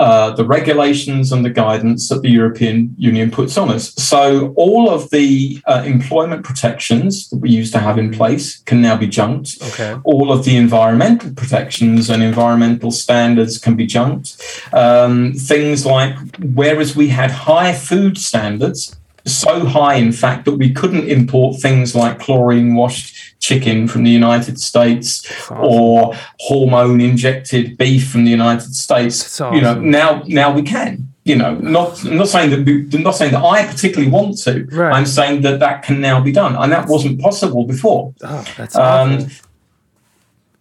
uh, 0.00 0.30
the 0.30 0.46
regulations 0.46 1.30
and 1.30 1.44
the 1.44 1.50
guidance 1.50 2.08
that 2.08 2.22
the 2.22 2.30
European 2.30 2.94
Union 2.96 3.30
puts 3.30 3.58
on 3.58 3.68
us. 3.68 3.94
So 3.96 4.54
all 4.56 4.88
of 4.88 5.10
the 5.10 5.60
uh, 5.66 5.82
employment 5.84 6.42
protections 6.42 7.28
that 7.28 7.36
we 7.36 7.50
used 7.50 7.72
to 7.74 7.80
have 7.80 7.98
in 7.98 8.10
place 8.10 8.62
can 8.62 8.80
now 8.80 8.96
be 8.96 9.06
junked. 9.06 9.58
Okay. 9.62 9.94
All 10.04 10.32
of 10.32 10.46
the 10.46 10.56
environmental 10.56 11.32
protections 11.34 12.08
and 12.08 12.22
environmental 12.22 12.90
standards 12.90 13.58
can 13.58 13.76
be 13.76 13.86
junked. 13.86 14.28
Um, 14.72 15.34
things 15.34 15.84
like, 15.84 16.16
whereas 16.54 16.96
we 16.96 17.08
had 17.08 17.30
high 17.30 17.74
food 17.74 18.16
standards, 18.16 18.96
so 19.26 19.64
high, 19.64 19.94
in 19.94 20.12
fact, 20.12 20.44
that 20.44 20.52
we 20.52 20.72
couldn't 20.72 21.08
import 21.08 21.60
things 21.60 21.94
like 21.94 22.18
chlorine 22.18 22.74
washed 22.74 23.38
chicken 23.40 23.88
from 23.88 24.04
the 24.04 24.10
United 24.10 24.60
States 24.60 25.26
or 25.50 26.14
hormone 26.38 27.00
injected 27.00 27.76
beef 27.78 28.10
from 28.10 28.24
the 28.24 28.30
United 28.30 28.74
States. 28.74 29.38
That's 29.38 29.54
You 29.54 29.60
know, 29.60 29.74
now 29.74 30.22
now 30.26 30.52
we 30.52 30.62
can. 30.62 31.08
You 31.24 31.36
know, 31.36 31.54
not 31.56 32.02
I'm 32.04 32.16
not 32.16 32.28
saying 32.28 32.50
that 32.50 32.64
we, 32.64 32.88
I'm 32.92 33.02
not 33.02 33.14
saying 33.14 33.32
that 33.32 33.44
I 33.44 33.66
particularly 33.66 34.10
want 34.10 34.38
to. 34.44 34.64
Right. 34.64 34.92
I'm 34.92 35.06
saying 35.06 35.42
that 35.42 35.60
that 35.60 35.82
can 35.82 36.00
now 36.00 36.20
be 36.20 36.32
done, 36.32 36.56
and 36.56 36.72
that 36.72 36.88
wasn't 36.88 37.20
possible 37.20 37.64
before. 37.64 38.14
Oh, 38.22 38.44
that's 38.56 38.74
Um. 38.74 39.26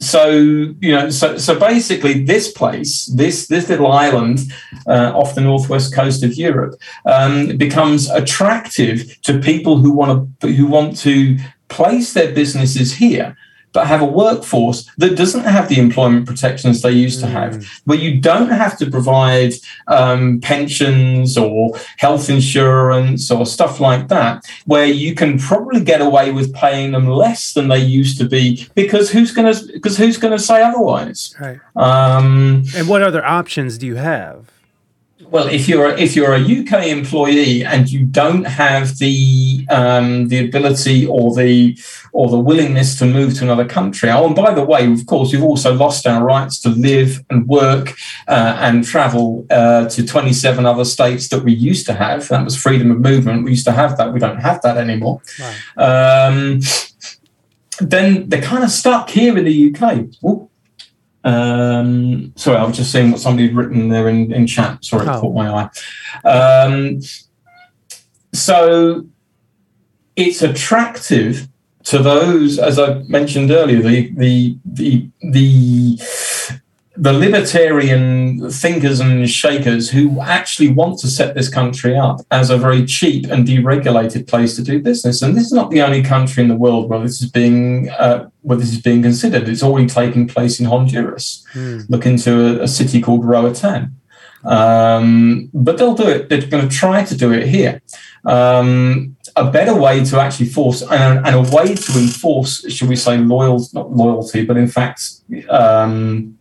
So 0.02 0.30
you 0.30 0.92
know, 0.92 1.10
so 1.10 1.38
so 1.38 1.60
basically, 1.60 2.24
this 2.24 2.52
place, 2.52 3.06
this 3.08 3.48
this 3.48 3.68
little 3.68 3.92
island 3.92 4.40
uh, 4.88 5.12
off 5.14 5.36
the 5.36 5.42
northwest 5.42 5.94
coast 5.94 6.24
of 6.24 6.36
Europe, 6.36 6.80
um, 7.06 7.58
becomes 7.58 8.10
attractive 8.10 9.22
to 9.24 9.40
people 9.40 9.78
who 9.78 9.92
want 9.92 10.40
to 10.40 10.48
who 10.54 10.68
want 10.68 10.98
to 11.00 11.38
place 11.68 12.14
their 12.14 12.34
businesses 12.34 12.94
here. 12.94 13.36
But 13.72 13.86
have 13.86 14.02
a 14.02 14.06
workforce 14.06 14.90
that 14.98 15.16
doesn't 15.16 15.44
have 15.44 15.70
the 15.70 15.78
employment 15.80 16.26
protections 16.26 16.82
they 16.82 16.92
used 16.92 17.20
to 17.20 17.28
have, 17.28 17.64
where 17.86 18.00
you 18.00 18.20
don't 18.20 18.50
have 18.50 18.78
to 18.80 18.90
provide 18.90 19.54
um, 19.88 20.40
pensions 20.42 21.38
or 21.38 21.78
health 21.98 22.30
insurance 22.32 23.30
or 23.30 23.46
stuff 23.46 23.80
like 23.80 24.08
that, 24.08 24.44
where 24.66 24.88
you 24.88 25.14
can 25.14 25.38
probably 25.38 25.82
get 25.84 26.02
away 26.02 26.32
with 26.32 26.52
paying 26.54 26.94
them 26.94 27.08
less 27.08 27.54
than 27.54 27.68
they 27.68 27.78
used 27.80 28.18
to 28.18 28.26
be, 28.28 28.68
because 28.74 29.12
who's 29.12 29.32
going 29.32 29.54
to 29.54 29.72
because 29.72 29.98
who's 29.98 30.18
going 30.18 30.36
to 30.36 30.44
say 30.44 30.64
otherwise? 30.64 31.36
Right. 31.40 31.60
Um, 31.76 32.64
And 32.76 32.88
what 32.90 33.04
other 33.04 33.24
options 33.24 33.78
do 33.78 33.86
you 33.86 33.96
have? 33.98 34.50
Well, 35.32 35.48
if 35.48 35.68
you're 35.68 35.86
a, 35.86 36.00
if 36.00 36.16
you're 36.16 36.34
a 36.34 36.40
UK 36.40 36.88
employee 36.88 37.64
and 37.64 37.90
you 37.90 38.06
don't 38.06 38.46
have 38.46 38.98
the 38.98 39.66
um, 39.70 40.28
the 40.28 40.44
ability 40.44 41.06
or 41.06 41.36
the 41.36 41.78
or 42.12 42.30
the 42.30 42.40
willingness 42.40 42.98
to 43.00 43.06
move 43.06 43.36
to 43.36 43.44
another 43.44 43.66
country, 43.66 44.10
oh, 44.10 44.26
and 44.26 44.36
by 44.36 44.54
the 44.54 44.64
way, 44.64 44.92
of 44.92 45.06
course, 45.06 45.32
we've 45.32 45.44
also 45.44 45.74
lost 45.74 46.08
our 46.08 46.24
rights 46.24 46.60
to 46.62 46.70
live 46.70 47.24
and 47.30 47.48
work 47.48 47.96
uh, 48.28 48.58
and 48.60 48.84
travel 48.84 49.46
uh, 49.52 49.88
to 49.90 50.06
27 50.06 50.66
other 50.66 50.86
states 50.86 51.28
that 51.30 51.44
we 51.44 51.54
used 51.54 51.86
to 51.86 51.94
have. 51.94 52.28
That 52.30 52.44
was 52.44 52.56
freedom 52.56 52.90
of 52.90 53.00
movement. 53.00 53.44
We 53.44 53.52
used 53.52 53.66
to 53.66 53.72
have 53.72 53.98
that. 53.98 54.12
We 54.12 54.20
don't 54.20 54.40
have 54.40 54.62
that 54.64 54.78
anymore. 54.78 55.22
Um, 55.78 56.62
then 57.80 58.28
they're 58.30 58.42
kind 58.42 58.64
of 58.64 58.72
stuck 58.72 59.10
here 59.10 59.38
in 59.38 59.46
the 59.46 59.74
UK. 59.74 60.08
Ooh. 60.24 60.50
Um, 61.24 62.32
sorry, 62.36 62.58
I 62.58 62.64
was 62.64 62.78
just 62.78 62.92
seeing 62.92 63.12
what 63.12 63.20
somebody 63.20 63.48
had 63.48 63.56
written 63.58 63.90
there 63.90 64.08
in, 64.08 64.32
in 64.32 64.48
chat. 64.48 64.84
Sorry, 64.86 65.06
it 65.06 65.10
Oh. 65.10 65.22
caught 65.22 65.36
my 65.36 65.50
eye. 66.24 66.28
Um, 66.28 67.00
so 68.34 69.06
it's 70.16 70.42
attractive 70.42 71.48
to 71.86 72.00
those, 72.00 72.60
as 72.60 72.78
I 72.80 73.00
mentioned 73.04 73.52
earlier, 73.52 73.82
the 73.82 74.12
the 74.16 74.58
the 74.66 75.10
the 75.32 75.98
the 77.00 77.14
libertarian 77.14 78.52
thinkers 78.52 79.00
and 79.00 79.30
shakers 79.30 79.90
who 79.90 80.20
actually 80.20 80.70
want 80.70 81.00
to 81.00 81.08
set 81.08 81.34
this 81.34 81.48
country 81.48 81.96
up 81.96 82.20
as 82.30 82.50
a 82.50 82.58
very 82.58 82.86
cheap 82.86 83.26
and 83.28 83.48
deregulated 83.48 84.28
place 84.28 84.54
to 84.58 84.62
do 84.62 84.82
business. 84.82 85.22
And 85.22 85.36
this 85.36 85.46
is 85.46 85.54
not 85.54 85.72
the 85.72 85.82
only 85.82 86.04
country 86.04 86.44
in 86.44 86.50
the 86.50 86.56
world 86.56 86.90
where 86.90 87.00
this 87.00 87.22
is 87.22 87.32
being 87.32 87.90
uh, 87.92 88.30
where 88.42 88.58
this 88.58 88.74
is 88.74 88.82
being 88.82 89.02
considered. 89.02 89.48
It's 89.48 89.64
already 89.64 89.88
taking 89.88 90.28
place 90.28 90.60
in 90.60 90.66
Honduras. 90.66 91.46
Look 91.90 92.06
into 92.06 92.32
a, 92.60 92.64
a 92.64 92.68
city 92.68 93.00
called 93.02 93.24
Roatan. 93.24 93.96
Um, 94.44 95.50
but 95.54 95.78
they'll 95.78 95.96
do 95.96 96.08
it. 96.08 96.28
They're 96.28 96.48
going 96.48 96.68
to 96.68 96.76
try 96.76 97.06
to 97.06 97.16
do 97.16 97.32
it 97.32 97.48
here. 97.48 97.82
Um, 98.26 99.16
a 99.38 99.50
better 99.50 99.76
way 99.76 100.04
to 100.04 100.20
actually 100.20 100.48
force 100.48 100.82
and, 100.82 101.26
and 101.26 101.36
a 101.36 101.56
way 101.56 101.76
to 101.76 102.00
enforce, 102.00 102.70
should 102.72 102.90
we 102.90 102.96
say, 102.96 103.18
loyal, 103.18 103.66
not 103.74 103.92
loyalty, 103.92 104.44
but 104.44 104.58
in 104.58 104.68
fact, 104.68 105.02
um, 105.50 106.38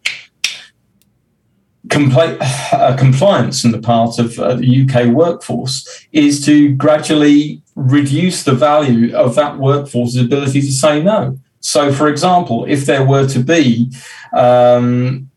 uh, 1.91 2.97
compliance 2.99 3.64
on 3.64 3.72
the 3.72 3.80
part 3.80 4.18
of 4.18 4.39
uh, 4.39 4.55
the 4.55 4.82
UK 4.82 5.09
workforce 5.09 6.07
is 6.12 6.45
to 6.47 6.74
gradually 6.74 7.62
reduce 7.74 8.45
the 8.45 8.55
value 8.55 9.14
of 9.14 9.34
that 9.34 9.59
workforce's 9.59 10.20
ability 10.20 10.61
to 10.61 10.72
say 10.72 11.03
no. 11.03 11.39
So, 11.61 11.93
for 11.93 12.09
example, 12.09 12.64
if 12.66 12.86
there 12.86 13.05
were 13.05 13.26
to 13.28 13.41
be 13.41 13.93
um, 14.32 15.28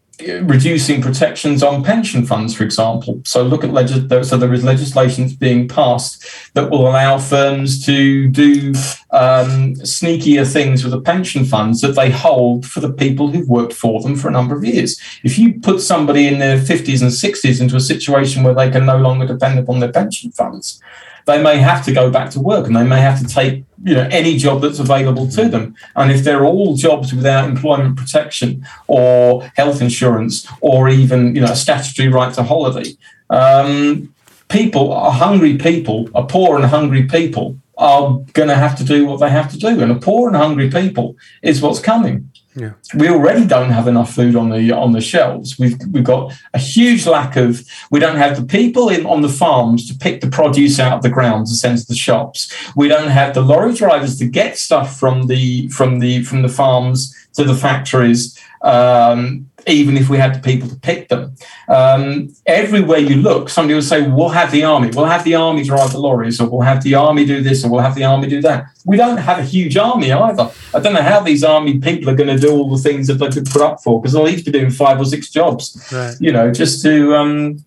reducing 0.43 1.01
protections 1.01 1.63
on 1.63 1.83
pension 1.83 2.25
funds, 2.25 2.55
for 2.55 2.63
example. 2.63 3.21
So 3.25 3.43
look 3.43 3.63
at 3.63 3.71
legis- 3.71 4.29
so 4.29 4.37
there 4.37 4.53
is 4.53 4.63
legislation 4.63 5.29
being 5.39 5.67
passed 5.67 6.25
that 6.53 6.69
will 6.69 6.87
allow 6.87 7.17
firms 7.17 7.85
to 7.85 8.27
do 8.29 8.73
um, 9.11 9.75
sneakier 9.83 10.51
things 10.51 10.83
with 10.83 10.93
the 10.93 11.01
pension 11.01 11.45
funds 11.45 11.81
that 11.81 11.95
they 11.95 12.09
hold 12.09 12.65
for 12.65 12.79
the 12.79 12.91
people 12.91 13.29
who've 13.29 13.49
worked 13.49 13.73
for 13.73 14.01
them 14.01 14.15
for 14.15 14.27
a 14.27 14.31
number 14.31 14.55
of 14.55 14.63
years. 14.63 14.99
If 15.23 15.37
you 15.37 15.59
put 15.59 15.81
somebody 15.81 16.27
in 16.27 16.39
their 16.39 16.57
50s 16.57 17.01
and 17.01 17.11
60s 17.11 17.61
into 17.61 17.75
a 17.75 17.81
situation 17.81 18.43
where 18.43 18.55
they 18.55 18.69
can 18.69 18.85
no 18.85 18.97
longer 18.97 19.27
depend 19.27 19.59
upon 19.59 19.79
their 19.79 19.91
pension 19.91 20.31
funds, 20.31 20.81
they 21.25 21.41
may 21.41 21.57
have 21.57 21.83
to 21.85 21.93
go 21.93 22.09
back 22.09 22.29
to 22.31 22.39
work 22.39 22.67
and 22.67 22.75
they 22.75 22.83
may 22.83 22.99
have 22.99 23.19
to 23.19 23.27
take 23.27 23.63
you 23.83 23.95
know 23.95 24.07
any 24.11 24.37
job 24.37 24.61
that's 24.61 24.79
available 24.79 25.27
to 25.27 25.47
them. 25.49 25.75
And 25.95 26.11
if 26.11 26.23
they're 26.23 26.45
all 26.45 26.75
jobs 26.75 27.13
without 27.13 27.49
employment 27.49 27.97
protection 27.97 28.65
or 28.87 29.43
health 29.55 29.81
insurance 29.81 30.47
or 30.61 30.89
even 30.89 31.35
you 31.35 31.41
know 31.41 31.51
a 31.51 31.55
statutory 31.55 32.09
right 32.09 32.33
to 32.33 32.43
holiday 32.43 32.95
um, 33.29 34.13
people 34.49 34.91
are 34.91 35.11
hungry 35.11 35.57
people 35.57 36.09
are 36.13 36.25
poor 36.25 36.57
and 36.57 36.65
hungry 36.65 37.03
people 37.03 37.57
are 37.77 38.19
going 38.33 38.49
to 38.49 38.55
have 38.55 38.77
to 38.77 38.83
do 38.83 39.05
what 39.05 39.19
they 39.19 39.29
have 39.29 39.51
to 39.51 39.57
do. 39.57 39.81
And 39.81 39.91
a 39.91 39.95
poor 39.95 40.27
and 40.27 40.37
hungry 40.37 40.69
people 40.69 41.15
is 41.41 41.61
what's 41.61 41.79
coming 41.79 42.30
Yeah. 42.55 42.73
we 42.95 43.07
already 43.07 43.45
don't 43.45 43.69
have 43.69 43.87
enough 43.87 44.13
food 44.13 44.35
on 44.35 44.49
the 44.49 44.71
on 44.73 44.91
the 44.91 44.99
shelves. 44.99 45.57
We've 45.57 45.77
we've 45.91 46.03
got 46.03 46.33
a 46.53 46.59
huge 46.59 47.05
lack 47.05 47.35
of. 47.37 47.61
We 47.91 47.99
don't 47.99 48.17
have 48.17 48.35
the 48.35 48.45
people 48.45 48.89
in 48.89 49.05
on 49.05 49.21
the 49.21 49.29
farms 49.29 49.87
to 49.87 49.97
pick 49.97 50.21
the 50.21 50.29
produce 50.29 50.79
out 50.79 50.93
of 50.93 51.01
the 51.01 51.09
ground 51.09 51.47
to 51.47 51.53
send 51.53 51.77
to 51.77 51.87
the 51.87 51.95
shops. 51.95 52.53
We 52.75 52.87
don't 52.87 53.09
have 53.09 53.33
the 53.33 53.41
lorry 53.41 53.73
drivers 53.73 54.17
to 54.19 54.25
get 54.25 54.57
stuff 54.57 54.99
from 54.99 55.27
the 55.27 55.69
from 55.69 55.99
the 55.99 56.23
from 56.23 56.41
the 56.41 56.49
farms 56.49 57.15
to 57.33 57.43
the 57.43 57.55
factories. 57.55 58.37
Um, 58.61 59.49
even 59.67 59.95
if 59.97 60.09
we 60.09 60.17
had 60.17 60.35
the 60.35 60.39
people 60.39 60.67
to 60.69 60.75
pick 60.75 61.09
them, 61.09 61.35
um, 61.67 62.33
everywhere 62.45 62.99
you 62.99 63.17
look, 63.17 63.49
somebody 63.49 63.73
will 63.75 63.81
say, 63.81 64.07
"We'll 64.07 64.29
have 64.29 64.51
the 64.51 64.63
army. 64.63 64.89
We'll 64.93 65.05
have 65.05 65.23
the 65.23 65.35
army 65.35 65.63
drive 65.63 65.91
the 65.91 65.99
lorries, 65.99 66.39
or 66.41 66.49
we'll 66.49 66.61
have 66.61 66.83
the 66.83 66.95
army 66.95 67.25
do 67.25 67.41
this, 67.41 67.63
or 67.63 67.69
we'll 67.69 67.81
have 67.81 67.95
the 67.95 68.03
army 68.03 68.27
do 68.27 68.41
that." 68.41 68.65
We 68.85 68.97
don't 68.97 69.17
have 69.17 69.39
a 69.39 69.43
huge 69.43 69.77
army 69.77 70.11
either. 70.11 70.49
I 70.73 70.79
don't 70.79 70.93
know 70.93 71.01
how 71.03 71.19
these 71.21 71.43
army 71.43 71.77
people 71.79 72.09
are 72.09 72.15
going 72.15 72.35
to 72.35 72.39
do 72.39 72.51
all 72.51 72.69
the 72.75 72.81
things 72.81 73.07
that 73.07 73.15
they 73.15 73.29
could 73.29 73.45
put 73.45 73.61
up 73.61 73.81
for 73.83 74.01
because 74.01 74.13
they'll 74.13 74.27
each 74.27 74.43
be 74.45 74.51
doing 74.51 74.71
five 74.71 74.99
or 74.99 75.05
six 75.05 75.29
jobs, 75.29 75.87
Right. 75.91 76.15
you 76.19 76.31
know, 76.31 76.51
just 76.51 76.81
to. 76.83 77.15
Um, 77.15 77.65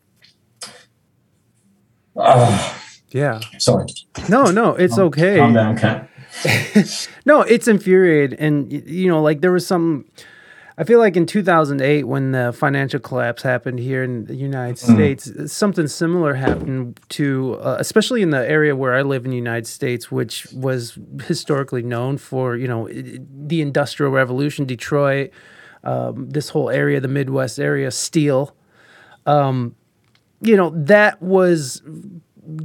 ah, 2.16 2.80
Yeah. 3.10 3.40
sorry, 3.58 3.86
No, 4.28 4.50
no, 4.50 4.74
it's 4.74 4.98
okay. 4.98 5.36
calm 5.36 5.54
down, 5.54 5.76
cat. 5.76 6.08
No, 7.26 7.42
it's 7.42 7.68
infuriating. 7.68 8.38
And, 8.38 8.72
you 8.72 9.08
know, 9.08 9.22
like 9.22 9.40
there 9.40 9.52
was 9.52 9.66
some, 9.66 10.04
I 10.76 10.82
feel 10.82 10.98
like 10.98 11.16
in 11.16 11.24
2008, 11.24 12.04
when 12.04 12.32
the 12.32 12.52
financial 12.52 12.98
collapse 12.98 13.42
happened 13.42 13.78
here 13.78 14.02
in 14.02 14.24
the 14.24 14.34
United 14.34 14.76
States, 14.76 15.30
something 15.52 15.86
similar 15.86 16.34
happened 16.34 16.98
to, 17.10 17.54
uh, 17.60 17.76
especially 17.78 18.22
in 18.22 18.30
the 18.30 18.48
area 18.48 18.74
where 18.74 18.92
I 18.94 19.02
live 19.02 19.24
in 19.24 19.30
the 19.30 19.36
United 19.36 19.68
States, 19.68 20.10
which 20.10 20.46
was 20.52 20.98
historically 21.22 21.82
known 21.82 22.18
for, 22.18 22.56
you 22.56 22.66
know, 22.66 22.88
the 22.88 23.62
Industrial 23.62 24.10
Revolution, 24.10 24.64
Detroit, 24.64 25.30
um, 25.84 26.28
this 26.30 26.48
whole 26.48 26.70
area, 26.70 27.00
the 27.00 27.08
Midwest 27.08 27.60
area, 27.60 27.92
steel. 27.92 28.56
Um, 29.26 29.76
you 30.40 30.56
know, 30.56 30.70
that 30.70 31.22
was 31.22 31.82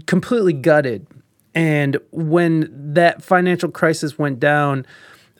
completely 0.07 0.53
gutted. 0.53 1.05
And 1.53 1.97
when 2.11 2.69
that 2.93 3.21
financial 3.21 3.69
crisis 3.69 4.17
went 4.17 4.39
down, 4.39 4.85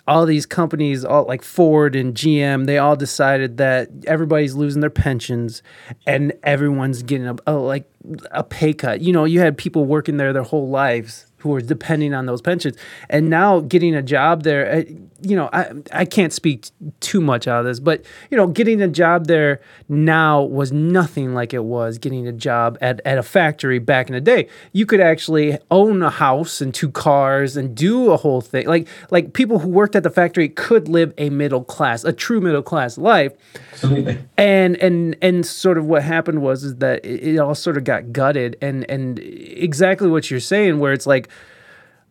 all 0.10 0.26
these 0.26 0.47
companies, 0.47 1.05
all 1.05 1.26
like 1.26 1.43
Ford 1.43 1.95
and 1.95 2.16
GM, 2.16 2.66
they 2.66 2.80
all 2.80 2.95
decided 2.95 3.57
that 3.57 3.89
everybody's 4.07 4.55
losing 4.55 4.82
their 4.82 4.89
pensions, 4.89 5.62
and 6.07 6.34
everyone's 6.43 7.03
getting 7.03 7.28
a, 7.28 7.36
a 7.45 7.53
like 7.53 7.89
a 8.32 8.43
pay 8.43 8.74
cut. 8.74 9.01
You 9.01 9.14
know, 9.14 9.26
you 9.26 9.39
had 9.39 9.57
people 9.57 9.86
working 9.86 10.18
there 10.18 10.34
their 10.34 10.43
whole 10.43 10.70
lives 10.70 11.28
who 11.39 11.53
are 11.55 11.61
depending 11.61 12.13
on 12.13 12.25
those 12.25 12.41
pensions, 12.41 12.77
and 13.09 13.29
now 13.29 13.59
getting 13.61 13.95
a 13.95 14.01
job 14.01 14.43
there. 14.43 14.71
uh, 14.71 14.83
You 15.21 15.35
know, 15.35 15.49
I 15.51 15.71
I 15.91 16.05
can't 16.05 16.31
speak 16.31 16.69
too 17.01 17.19
much 17.21 17.47
out 17.47 17.59
of 17.59 17.65
this, 17.65 17.79
but 17.79 18.05
you 18.31 18.37
know, 18.37 18.47
getting 18.47 18.81
a 18.81 18.87
job 18.87 19.27
there 19.27 19.59
now 19.89 20.41
was 20.43 20.71
nothing 20.71 21.33
like 21.33 21.53
it 21.53 21.63
was 21.63 21.97
getting 21.97 22.27
a 22.27 22.31
job 22.31 22.77
at, 22.81 23.01
at 23.05 23.17
a 23.17 23.23
factory 23.23 23.79
back 23.79 24.07
in 24.07 24.13
the 24.13 24.21
day. 24.21 24.47
You 24.71 24.85
could 24.85 25.01
actually 25.01 25.57
own 25.71 26.01
a 26.03 26.09
house 26.09 26.61
and 26.61 26.73
two 26.73 26.89
cars 26.91 27.57
and 27.57 27.75
do 27.75 28.11
a 28.11 28.17
whole 28.17 28.41
thing. 28.41 28.65
Like 28.67 28.87
like 29.11 29.33
people 29.33 29.59
who 29.59 29.67
worked 29.67 29.95
at 29.95 30.03
the 30.03 30.09
factory 30.09 30.47
could 30.49 30.87
live 30.87 31.13
a 31.17 31.29
middle 31.29 31.63
class, 31.63 32.03
a 32.03 32.13
true 32.13 32.39
middle 32.41 32.61
class 32.63 32.97
life 32.97 33.33
Absolutely. 33.73 34.19
and 34.37 34.77
and 34.77 35.15
and 35.21 35.45
sort 35.45 35.77
of 35.77 35.85
what 35.85 36.03
happened 36.03 36.41
was 36.41 36.63
is 36.63 36.75
that 36.77 37.03
it, 37.05 37.35
it 37.35 37.37
all 37.39 37.55
sort 37.55 37.77
of 37.77 37.83
got 37.83 38.11
gutted 38.13 38.55
and 38.61 38.89
and 38.89 39.19
exactly 39.19 40.07
what 40.09 40.29
you're 40.31 40.39
saying 40.39 40.79
where 40.79 40.93
it's 40.93 41.07
like 41.07 41.28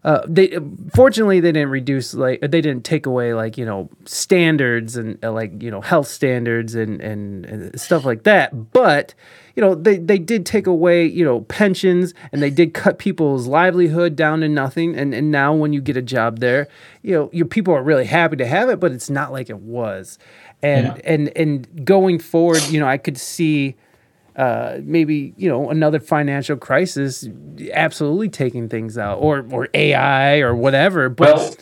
uh, 0.04 0.20
they 0.28 0.56
fortunately 0.94 1.40
they 1.40 1.50
didn't 1.52 1.70
reduce 1.70 2.14
like 2.14 2.40
they 2.40 2.60
didn't 2.60 2.84
take 2.84 3.04
away 3.04 3.34
like 3.34 3.58
you 3.58 3.66
know 3.66 3.90
standards 4.04 4.96
and 4.96 5.22
uh, 5.24 5.32
like 5.32 5.60
you 5.62 5.70
know 5.70 5.80
health 5.80 6.06
standards 6.06 6.74
and, 6.74 7.00
and 7.00 7.44
and 7.46 7.80
stuff 7.80 8.04
like 8.04 8.22
that. 8.22 8.72
But 8.72 9.14
you 9.56 9.60
know 9.60 9.74
they 9.74 9.98
they 9.98 10.18
did 10.18 10.46
take 10.46 10.68
away 10.68 11.04
you 11.04 11.24
know 11.24 11.40
pensions 11.42 12.14
and 12.30 12.40
they 12.40 12.50
did 12.50 12.74
cut 12.74 12.98
people's 12.98 13.48
livelihood 13.48 14.14
down 14.14 14.40
to 14.40 14.48
nothing. 14.48 14.96
And 14.96 15.12
and 15.12 15.32
now 15.32 15.52
when 15.52 15.72
you 15.72 15.80
get 15.80 15.96
a 15.96 16.02
job 16.02 16.38
there 16.38 16.68
you 17.02 17.14
know 17.14 17.28
your 17.32 17.46
people 17.46 17.74
are 17.74 17.82
really 17.82 18.06
happy 18.06 18.36
to 18.36 18.46
have 18.46 18.68
it 18.68 18.78
but 18.78 18.92
it's 18.92 19.10
not 19.10 19.32
like 19.32 19.50
it 19.50 19.58
was. 19.58 20.16
And 20.62 20.86
Yeah. 20.86 21.00
and 21.04 21.36
and 21.36 21.84
going 21.84 22.20
forward 22.20 22.62
you 22.68 22.78
know 22.78 22.86
I 22.86 22.98
could 22.98 23.18
see 23.18 23.74
uh, 24.38 24.78
maybe 24.82 25.34
you 25.36 25.48
know 25.48 25.68
another 25.68 25.98
financial 26.00 26.56
crisis 26.56 27.28
absolutely 27.72 28.28
taking 28.28 28.68
things 28.68 28.96
out 28.96 29.18
or 29.18 29.44
or 29.50 29.68
AI 29.74 30.38
or 30.38 30.54
whatever 30.54 31.08
but 31.08 31.36
Well, 31.36 31.54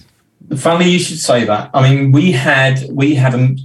funny 0.56 0.90
you 0.90 0.98
should 0.98 1.18
say 1.18 1.44
that. 1.44 1.70
I 1.74 1.88
mean, 1.88 2.12
we 2.12 2.32
had 2.32 2.84
we 2.90 3.14
had 3.14 3.34
a 3.34 3.56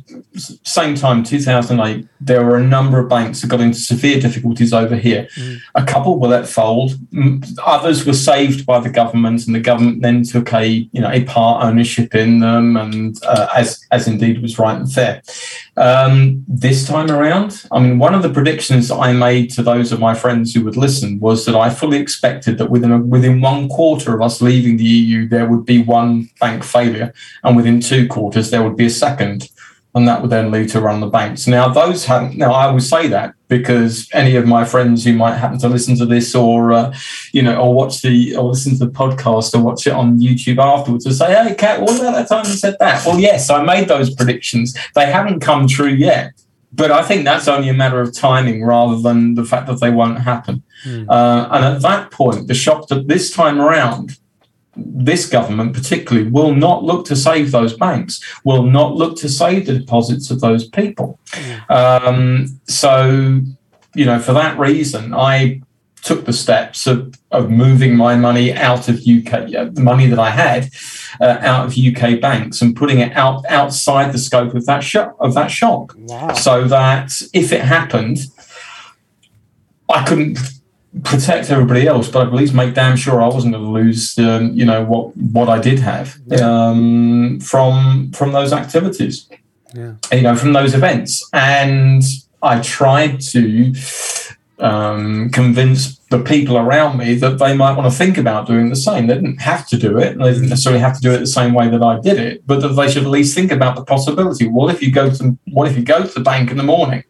same 0.63 0.95
time, 0.95 1.23
two 1.23 1.39
thousand 1.39 1.79
eight. 1.81 2.07
There 2.19 2.43
were 2.45 2.57
a 2.57 2.63
number 2.63 2.99
of 2.99 3.09
banks 3.09 3.41
that 3.41 3.47
got 3.47 3.59
into 3.59 3.79
severe 3.79 4.19
difficulties 4.19 4.73
over 4.73 4.95
here. 4.95 5.27
A 5.75 5.83
couple 5.83 6.19
were 6.19 6.29
let 6.29 6.47
fold. 6.47 6.91
Mm, 7.13 7.57
Others 7.65 8.05
were 8.05 8.13
saved 8.13 8.65
by 8.65 8.79
the 8.79 8.89
government, 8.89 9.45
and 9.45 9.55
the 9.55 9.59
government 9.59 10.01
then 10.01 10.23
took 10.23 10.53
a 10.53 10.65
you 10.67 11.01
know 11.01 11.09
a 11.09 11.23
part 11.25 11.63
ownership 11.63 12.15
in 12.15 12.39
them, 12.39 12.77
and 12.77 13.17
uh, 13.25 13.47
as 13.55 13.85
as 13.91 14.07
indeed 14.07 14.41
was 14.41 14.57
right 14.57 14.77
and 14.77 14.91
fair. 14.91 15.21
Um, 15.77 16.45
this 16.47 16.85
time 16.87 17.09
around, 17.09 17.65
I 17.71 17.79
mean, 17.79 17.97
one 17.97 18.13
of 18.13 18.23
the 18.23 18.29
predictions 18.29 18.91
I 18.91 19.13
made 19.13 19.49
to 19.51 19.63
those 19.63 19.91
of 19.91 19.99
my 19.99 20.13
friends 20.13 20.53
who 20.53 20.63
would 20.65 20.77
listen 20.77 21.19
was 21.19 21.45
that 21.45 21.55
I 21.55 21.69
fully 21.69 21.97
expected 21.97 22.57
that 22.57 22.69
within 22.69 22.91
a, 22.91 22.99
within 22.99 23.41
one 23.41 23.67
quarter 23.67 24.13
of 24.13 24.21
us 24.21 24.41
leaving 24.41 24.77
the 24.77 24.83
EU, 24.83 25.27
there 25.27 25.47
would 25.47 25.65
be 25.65 25.81
one 25.81 26.29
bank 26.39 26.63
failure, 26.71 27.13
and 27.43 27.55
within 27.55 27.79
two 27.79 28.07
quarters 28.07 28.49
there 28.49 28.63
would 28.63 28.77
be 28.77 28.85
a 28.85 28.89
second, 28.89 29.49
and 29.93 30.07
that 30.07 30.21
would 30.21 30.31
then 30.31 30.51
lead 30.51 30.69
to 30.69 30.79
run 30.79 31.01
the 31.01 31.07
banks. 31.07 31.47
Now, 31.47 31.67
those 31.67 32.05
haven't. 32.05 32.37
Now, 32.37 32.53
I 32.53 32.71
would 32.71 32.83
say 32.83 33.07
that 33.07 33.33
because 33.47 34.07
any 34.13 34.35
of 34.37 34.47
my 34.47 34.63
friends 34.63 35.03
who 35.03 35.13
might 35.13 35.35
happen 35.35 35.59
to 35.59 35.67
listen 35.67 35.97
to 35.97 36.05
this 36.05 36.33
or 36.33 36.71
uh, 36.71 36.95
you 37.33 37.41
know 37.41 37.59
or 37.59 37.73
watch 37.73 38.01
the 38.01 38.35
or 38.35 38.45
listen 38.45 38.73
to 38.73 38.85
the 38.85 38.91
podcast 38.91 39.53
or 39.53 39.61
watch 39.61 39.85
it 39.87 39.93
on 39.93 40.19
YouTube 40.19 40.59
afterwards 40.59 41.05
will 41.05 41.13
say, 41.13 41.33
"Hey, 41.33 41.55
Kat, 41.55 41.81
what 41.81 41.99
about 41.99 42.13
that 42.13 42.29
time 42.29 42.45
you 42.45 42.53
said 42.53 42.77
that?" 42.79 43.05
Well, 43.05 43.19
yes, 43.19 43.49
I 43.49 43.63
made 43.63 43.87
those 43.87 44.13
predictions. 44.13 44.75
They 44.95 45.07
haven't 45.07 45.41
come 45.41 45.67
true 45.67 45.89
yet. 45.89 46.33
But 46.73 46.89
I 46.89 47.03
think 47.03 47.25
that's 47.25 47.49
only 47.49 47.67
a 47.67 47.73
matter 47.73 47.99
of 47.99 48.15
timing 48.15 48.63
rather 48.63 48.97
than 48.97 49.35
the 49.35 49.43
fact 49.43 49.67
that 49.67 49.81
they 49.81 49.89
won't 49.89 50.19
happen. 50.19 50.63
Uh, 51.09 51.49
and 51.51 51.65
at 51.65 51.81
that 51.81 52.11
point, 52.11 52.47
the 52.47 52.53
shock 52.53 52.87
that 52.87 53.09
this 53.09 53.29
time 53.29 53.59
around, 53.59 54.17
this 54.75 55.25
government 55.27 55.73
particularly 55.73 56.29
will 56.29 56.53
not 56.55 56.83
look 56.83 57.05
to 57.05 57.15
save 57.15 57.51
those 57.51 57.73
banks, 57.75 58.21
will 58.45 58.63
not 58.63 58.95
look 58.95 59.17
to 59.17 59.27
save 59.29 59.65
the 59.65 59.77
deposits 59.79 60.31
of 60.31 60.39
those 60.39 60.67
people. 60.67 61.19
Um, 61.69 62.59
so, 62.67 63.41
you 63.95 64.05
know, 64.05 64.19
for 64.19 64.33
that 64.33 64.57
reason, 64.57 65.13
I 65.13 65.61
took 66.03 66.25
the 66.25 66.33
steps 66.33 66.87
of, 66.87 67.13
of 67.31 67.51
moving 67.51 67.95
my 67.95 68.15
money 68.15 68.53
out 68.53 68.87
of 68.89 68.95
UK, 68.95 69.51
the 69.73 69.81
money 69.81 70.07
that 70.07 70.17
I 70.17 70.31
had 70.31 70.69
uh, 71.19 71.37
out 71.41 71.67
of 71.67 71.77
UK 71.77 72.19
banks 72.19 72.61
and 72.61 72.75
putting 72.75 72.99
it 72.99 73.15
out 73.15 73.43
outside 73.49 74.11
the 74.11 74.17
scope 74.17 74.55
of 74.55 74.65
that 74.65 74.83
shock. 74.83 75.15
Of 75.19 75.33
that 75.35 75.51
shock, 75.51 75.93
Wow. 75.97 76.33
so 76.33 76.63
that 76.67 77.11
if 77.33 77.51
it 77.51 77.61
happened, 77.61 78.19
I 79.89 80.03
couldn't 80.05 80.39
protect 81.03 81.49
everybody 81.49 81.87
else, 81.87 82.09
but 82.09 82.27
at 82.27 82.33
least 82.33 82.53
make 82.53 82.73
damn 82.73 82.97
sure 82.97 83.21
I 83.21 83.27
wasn't 83.27 83.53
going 83.53 83.63
to 83.63 83.69
lose, 83.71 84.17
um, 84.19 84.51
you 84.53 84.65
know, 84.65 84.83
what 84.83 85.15
what 85.17 85.47
I 85.49 85.59
did 85.59 85.79
have 85.79 86.17
um, 86.41 87.39
from 87.39 88.11
from 88.11 88.33
those 88.33 88.51
activities, 88.53 89.27
Yeah. 89.73 89.93
you 90.11 90.21
know, 90.21 90.35
from 90.35 90.51
those 90.53 90.73
events, 90.73 91.27
and 91.33 92.03
I 92.43 92.59
tried 92.59 93.21
to 93.33 93.73
um, 94.59 95.29
convince 95.31 96.00
the 96.11 96.19
people 96.19 96.57
around 96.57 96.97
me 96.97 97.15
that 97.15 97.39
they 97.39 97.55
might 97.55 97.77
want 97.77 97.89
to 97.89 97.97
think 97.97 98.17
about 98.17 98.45
doing 98.45 98.69
the 98.69 98.75
same. 98.75 99.07
They 99.07 99.13
didn't 99.13 99.39
have 99.39 99.65
to 99.69 99.77
do 99.77 99.97
it, 99.97 100.17
they 100.17 100.33
didn't 100.33 100.49
necessarily 100.49 100.81
have 100.81 100.93
to 100.95 101.01
do 101.01 101.13
it 101.13 101.19
the 101.19 101.25
same 101.25 101.53
way 101.53 101.69
that 101.69 101.81
I 101.81 102.01
did 102.01 102.19
it, 102.19 102.45
but 102.45 102.59
that 102.59 102.69
they 102.69 102.91
should 102.91 103.03
at 103.03 103.09
least 103.09 103.33
think 103.33 103.49
about 103.49 103.77
the 103.77 103.85
possibility. 103.85 104.45
What 104.45 104.75
if 104.75 104.83
you 104.83 104.91
go 104.91 105.09
to 105.09 105.37
what 105.53 105.69
if 105.69 105.77
you 105.77 105.83
go 105.83 106.03
to 106.03 106.13
the 106.13 106.19
bank 106.19 106.51
in 106.51 106.57
the 106.57 106.63
morning 106.63 107.05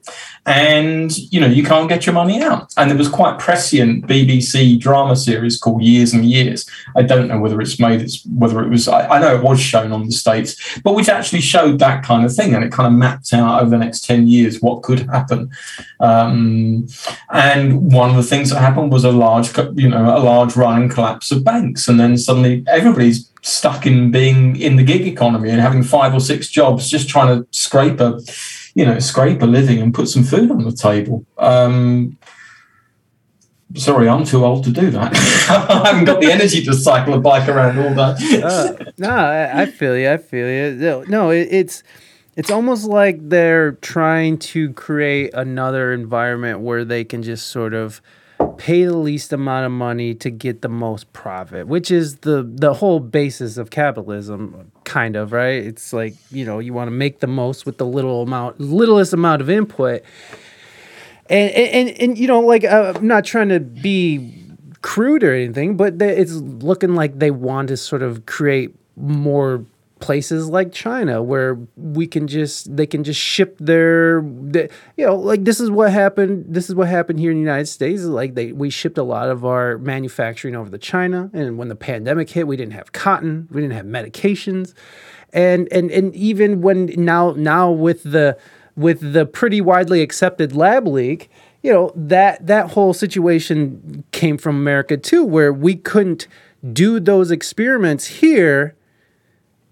and 0.45 1.15
you 1.17 1.39
know 1.39 1.47
you 1.47 1.63
can't 1.63 1.89
get 1.89 2.05
your 2.05 2.13
money 2.13 2.43
out? 2.43 2.71
And 2.77 2.91
there 2.91 2.97
was 2.97 3.09
quite 3.09 3.39
prescient 3.39 4.05
BBC 4.05 4.79
drama 4.79 5.15
series 5.15 5.57
called 5.57 5.81
Years 5.81 6.13
and 6.13 6.23
Years. 6.23 6.69
I 6.95 7.01
don't 7.01 7.27
know 7.27 7.39
whether 7.39 7.59
it's 7.59 7.79
made 7.79 8.01
it's 8.01 8.23
whether 8.27 8.61
it 8.61 8.69
was 8.69 8.87
I, 8.87 9.07
I 9.07 9.19
know 9.19 9.35
it 9.35 9.43
was 9.43 9.59
shown 9.59 9.91
on 9.91 10.05
the 10.05 10.11
states, 10.11 10.79
but 10.83 10.93
which 10.93 11.09
actually 11.09 11.41
showed 11.41 11.79
that 11.79 12.03
kind 12.03 12.23
of 12.23 12.35
thing, 12.35 12.53
and 12.53 12.63
it 12.63 12.71
kind 12.71 12.85
of 12.85 12.93
mapped 12.93 13.33
out 13.33 13.61
over 13.61 13.71
the 13.71 13.79
next 13.79 14.05
ten 14.05 14.27
years 14.27 14.61
what 14.61 14.83
could 14.83 14.99
happen. 15.09 15.49
Um, 15.99 16.87
and 17.31 17.91
one 17.91 18.11
of 18.11 18.15
the 18.15 18.23
things 18.23 18.51
that 18.51 18.59
happened 18.59 18.90
was 18.91 19.05
a 19.05 19.11
large, 19.11 19.57
you 19.75 19.87
know, 19.87 20.03
a 20.17 20.19
large 20.19 20.57
run 20.57 20.81
and 20.81 20.91
collapse 20.91 21.31
of 21.31 21.45
banks, 21.45 21.87
and 21.87 21.97
then 21.97 22.17
suddenly 22.17 22.61
everybody's 22.67 23.31
stuck 23.41 23.85
in 23.85 24.11
being 24.11 24.57
in 24.57 24.75
the 24.75 24.83
gig 24.83 25.07
economy 25.07 25.49
and 25.49 25.61
having 25.61 25.81
five 25.81 26.13
or 26.13 26.19
six 26.19 26.49
jobs, 26.49 26.89
just 26.89 27.07
trying 27.07 27.33
to 27.33 27.47
scrape 27.51 28.01
a, 28.01 28.19
you 28.75 28.85
know, 28.85 28.99
scrape 28.99 29.41
a 29.41 29.45
living 29.45 29.79
and 29.81 29.93
put 29.93 30.09
some 30.09 30.23
food 30.23 30.51
on 30.51 30.65
the 30.65 30.73
table. 30.73 31.25
Um, 31.37 32.17
sorry, 33.75 34.09
I'm 34.09 34.25
too 34.25 34.43
old 34.43 34.65
to 34.65 34.71
do 34.71 34.91
that. 34.91 35.15
I 35.49 35.87
haven't 35.87 36.03
got 36.03 36.19
the 36.19 36.29
energy 36.29 36.61
to 36.65 36.73
cycle 36.73 37.13
a 37.13 37.21
bike 37.21 37.47
around 37.47 37.79
all 37.79 37.93
that. 37.93 38.21
Uh, 38.43 38.91
no, 38.97 39.51
I, 39.53 39.67
feel 39.67 39.97
you. 39.97 40.11
I 40.11 40.17
feel 40.17 40.49
you. 40.49 40.75
No, 40.75 41.03
No, 41.03 41.29
it, 41.29 41.47
it's 41.49 41.81
it's 42.35 42.51
almost 42.51 42.85
like 42.85 43.29
they're 43.29 43.71
trying 43.71 44.37
to 44.37 44.73
create 44.73 45.33
another 45.33 45.93
environment 45.93 46.59
where 46.59 46.83
they 46.83 47.05
can 47.05 47.23
just 47.23 47.47
sort 47.47 47.73
of 47.73 48.01
pay 48.61 48.85
the 48.85 48.95
least 48.95 49.33
amount 49.33 49.65
of 49.65 49.71
money 49.71 50.13
to 50.13 50.29
get 50.29 50.61
the 50.61 50.69
most 50.69 51.11
profit, 51.13 51.65
which 51.65 51.89
is 51.89 52.17
the 52.17 52.47
the 52.47 52.75
whole 52.75 52.99
basis 52.99 53.57
of 53.57 53.71
capitalism, 53.71 54.71
kind 54.83 55.15
of 55.15 55.31
right. 55.31 55.65
It's 55.65 55.91
like 55.93 56.13
you 56.29 56.45
know 56.45 56.59
you 56.59 56.71
want 56.71 56.87
to 56.87 56.91
make 56.91 57.21
the 57.21 57.27
most 57.27 57.65
with 57.65 57.79
the 57.79 57.87
little 57.87 58.21
amount, 58.21 58.59
littlest 58.59 59.13
amount 59.13 59.41
of 59.41 59.49
input. 59.49 60.03
And 61.27 61.49
and 61.51 61.89
and, 61.89 62.01
and 62.01 62.17
you 62.19 62.27
know, 62.27 62.41
like 62.41 62.63
uh, 62.63 62.93
I'm 62.95 63.07
not 63.07 63.25
trying 63.25 63.49
to 63.49 63.59
be 63.59 64.31
crude 64.83 65.23
or 65.23 65.33
anything, 65.33 65.75
but 65.75 65.97
they, 65.97 66.15
it's 66.15 66.33
looking 66.33 66.93
like 66.93 67.17
they 67.17 67.31
want 67.31 67.69
to 67.69 67.77
sort 67.77 68.03
of 68.03 68.27
create 68.27 68.75
more 68.95 69.65
places 70.01 70.49
like 70.49 70.73
China 70.73 71.23
where 71.23 71.57
we 71.77 72.07
can 72.07 72.27
just 72.27 72.75
they 72.75 72.85
can 72.85 73.03
just 73.03 73.19
ship 73.19 73.55
their 73.59 74.21
the, 74.21 74.69
you 74.97 75.05
know 75.05 75.15
like 75.15 75.45
this 75.45 75.59
is 75.59 75.71
what 75.71 75.91
happened 75.91 76.45
this 76.49 76.69
is 76.69 76.75
what 76.75 76.89
happened 76.89 77.19
here 77.19 77.31
in 77.31 77.37
the 77.37 77.41
United 77.41 77.67
States. 77.67 78.03
Like 78.03 78.33
they 78.33 78.51
we 78.51 78.69
shipped 78.69 78.97
a 78.97 79.03
lot 79.03 79.29
of 79.29 79.45
our 79.45 79.77
manufacturing 79.77 80.55
over 80.55 80.69
to 80.69 80.77
China 80.77 81.29
and 81.33 81.57
when 81.57 81.69
the 81.69 81.75
pandemic 81.75 82.29
hit 82.29 82.47
we 82.47 82.57
didn't 82.57 82.73
have 82.73 82.91
cotton 82.91 83.47
we 83.51 83.61
didn't 83.61 83.73
have 83.73 83.85
medications. 83.85 84.73
And 85.31 85.69
and 85.71 85.89
and 85.91 86.13
even 86.15 86.61
when 86.61 86.87
now 86.97 87.31
now 87.37 87.71
with 87.71 88.03
the 88.03 88.37
with 88.75 89.13
the 89.13 89.25
pretty 89.25 89.61
widely 89.61 90.01
accepted 90.01 90.55
lab 90.55 90.87
leak 90.87 91.29
you 91.61 91.71
know 91.71 91.91
that 91.95 92.45
that 92.47 92.71
whole 92.71 92.93
situation 92.93 94.03
came 94.11 94.37
from 94.37 94.55
America 94.55 94.97
too 94.97 95.23
where 95.23 95.53
we 95.53 95.75
couldn't 95.75 96.27
do 96.73 96.99
those 96.99 97.31
experiments 97.31 98.07
here 98.07 98.75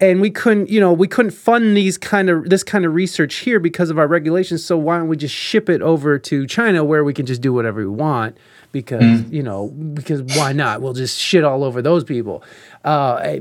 and 0.01 0.21
we 0.21 0.29
couldn't 0.29 0.69
you 0.69 0.79
know 0.79 0.93
we 0.93 1.07
couldn't 1.07 1.31
fund 1.31 1.75
these 1.75 1.97
kind 1.97 2.29
of 2.29 2.49
this 2.49 2.63
kind 2.63 2.85
of 2.85 2.93
research 2.93 3.35
here 3.37 3.59
because 3.59 3.89
of 3.89 3.99
our 3.99 4.07
regulations. 4.07 4.63
So 4.63 4.77
why 4.77 4.97
don't 4.97 5.07
we 5.07 5.17
just 5.17 5.35
ship 5.35 5.69
it 5.69 5.81
over 5.81 6.17
to 6.19 6.47
china 6.47 6.83
where 6.83 7.03
we 7.03 7.13
can 7.13 7.25
just 7.25 7.41
do 7.41 7.53
whatever 7.53 7.81
we 7.81 7.87
want 7.87 8.37
because 8.71 9.21
you 9.31 9.43
know 9.43 9.67
because 9.67 10.21
why 10.35 10.53
not? 10.53 10.81
We'll 10.81 10.93
just 10.93 11.19
shit 11.19 11.43
all 11.43 11.63
over 11.63 11.81
those 11.81 12.03
people. 12.03 12.43
Uh, 12.83 13.39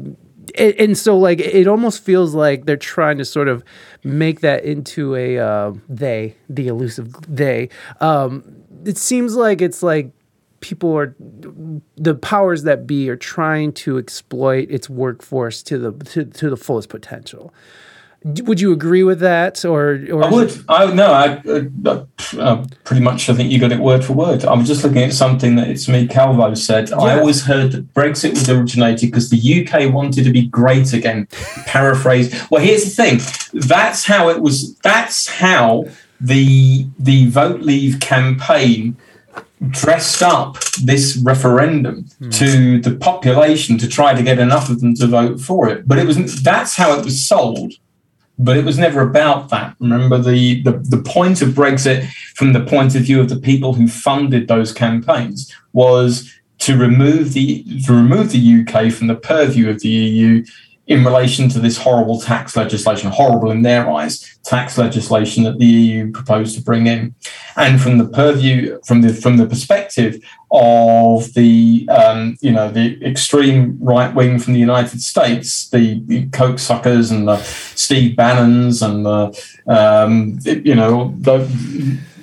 and, 0.57 0.75
and 0.75 0.99
so 0.99 1.19
like 1.19 1.41
it 1.41 1.67
almost 1.67 2.03
feels 2.03 2.35
like 2.35 2.65
they're 2.65 2.77
trying 2.77 3.19
to 3.19 3.25
sort 3.25 3.49
of 3.49 3.65
make 4.05 4.41
that 4.41 4.65
into 4.65 5.15
a 5.15 5.39
uh, 5.39 5.73
they, 5.89 6.37
the 6.49 6.69
elusive 6.69 7.13
they. 7.29 7.69
Um, 8.01 8.65
it 8.85 8.97
seems 8.97 9.37
like 9.37 9.61
it's 9.61 9.83
like 9.83 10.13
people 10.61 10.97
are 10.97 11.15
the 11.97 12.15
powers 12.15 12.65
that 12.65 12.87
be 12.87 13.09
are 13.09 13.17
trying 13.17 13.73
to 13.73 13.99
exploit 13.99 14.71
its 14.71 14.91
workforce 14.91 15.63
to 15.65 15.79
the 15.79 15.93
to, 16.05 16.25
to 16.25 16.51
the 16.51 16.57
fullest 16.57 16.89
potential. 16.89 17.53
Would 18.25 18.61
you 18.61 18.73
agree 18.73 19.05
with 19.05 19.21
that, 19.21 19.65
or 19.65 20.05
or 20.11 20.25
I 20.25 20.31
would. 20.31 20.65
I 20.69 20.93
no. 20.93 21.13
I 21.13 21.41
uh, 22.37 22.67
pretty 22.83 23.01
much. 23.01 23.29
I 23.29 23.35
think 23.35 23.53
you 23.53 23.61
got 23.61 23.71
it 23.71 23.79
word 23.79 24.05
for 24.05 24.13
word. 24.15 24.45
I 24.45 24.55
was 24.55 24.67
just 24.67 24.83
looking 24.83 25.05
at 25.05 25.13
something 25.13 25.55
that 25.55 25.69
it's 25.69 25.89
me 25.89 26.09
Calvo 26.09 26.53
said. 26.55 26.93
I 26.93 27.21
always 27.21 27.45
heard 27.45 27.73
that 27.73 27.95
Brexit 27.95 28.31
was 28.31 28.49
originated 28.49 29.13
because 29.13 29.31
the 29.31 29.39
UK 29.39 29.95
wanted 29.95 30.25
to 30.25 30.33
be 30.33 30.49
great 30.49 30.93
again. 30.93 31.29
Paraphrase. 31.67 32.35
Well, 32.51 32.61
here's 32.61 32.85
the 32.85 32.91
thing. 32.91 33.21
That's 33.53 34.05
how 34.05 34.31
it 34.31 34.41
was. 34.41 34.77
That's 34.79 35.29
how 35.29 35.85
the 36.21 36.89
the 36.99 37.29
Vote 37.29 37.61
Leave 37.61 38.01
campaign 38.01 38.97
dressed 39.71 40.23
up 40.23 40.59
this 40.83 41.17
referendum 41.17 42.07
hmm. 42.19 42.31
to 42.31 42.81
the 42.81 42.97
population 42.97 43.79
to 43.79 43.89
try 43.89 44.15
to 44.15 44.23
get 44.23 44.39
enough 44.39 44.71
of 44.71 44.81
them 44.81 44.95
to 44.95 45.07
vote 45.07 45.41
for 45.41 45.69
it. 45.69 45.87
But 45.87 45.99
it 45.99 46.07
was 46.07 46.43
that's 46.43 46.77
how 46.77 46.99
it 46.99 47.05
was 47.05 47.27
sold 47.27 47.75
but 48.39 48.57
it 48.57 48.65
was 48.65 48.79
never 48.79 49.01
about 49.01 49.51
that. 49.51 49.75
Remember, 49.81 50.17
the, 50.17 50.63
the, 50.63 50.73
the 50.73 51.03
point 51.03 51.43
of 51.43 51.51
Brexit, 51.51 52.09
from 52.37 52.53
the 52.53 52.65
point 52.65 52.95
of 52.95 53.03
view 53.03 53.21
of 53.21 53.29
the 53.29 53.41
people 53.41 53.73
who 53.73 53.89
funded 53.89 54.47
those 54.47 54.73
campaigns, 54.73 55.53
was 55.73 56.33
to 56.59 56.77
remove 56.77 57.35
the 57.35 57.65
to 57.85 57.93
remove 57.93 58.31
the 58.33 58.61
UK 58.61 58.93
from 58.93 59.07
the 59.07 59.15
purview 59.15 59.69
of 59.71 59.81
the 59.81 59.89
EU 59.89 60.45
in 60.89 61.05
relation 61.05 61.51
to 61.51 61.61
this 61.61 61.77
horrible 61.77 62.19
tax 62.19 62.57
legislation, 62.57 63.11
horrible 63.11 63.51
in 63.51 63.61
their 63.61 63.89
eyes, 63.91 64.39
tax 64.43 64.79
legislation 64.79 65.45
that 65.45 65.59
the 65.59 65.67
EU 65.67 66.11
proposed 66.11 66.57
to 66.57 66.63
bring 66.63 66.87
in, 66.87 67.15
and 67.57 67.81
from 67.81 67.99
the 67.99 68.09
purview, 68.09 68.81
from 68.87 69.03
the 69.03 69.13
from 69.13 69.37
the 69.37 69.47
perspective 69.47 70.19
of 70.51 71.33
the 71.35 71.87
um, 71.91 72.39
you 72.41 72.51
know 72.51 72.71
the 72.71 72.99
extreme 73.05 73.79
right 73.81 74.15
wing 74.15 74.39
from 74.39 74.55
the 74.55 74.61
United 74.61 75.03
States, 75.03 75.69
the, 75.69 76.01
the 76.07 76.27
Koch 76.29 76.59
suckers 76.59 77.11
and 77.11 77.29
the 77.29 77.37
Steve 77.75 78.17
Bannons 78.17 78.81
and 78.81 79.05
the 79.05 79.53
um, 79.67 80.39
you 80.45 80.75
know 80.75 81.15
the, 81.19 81.39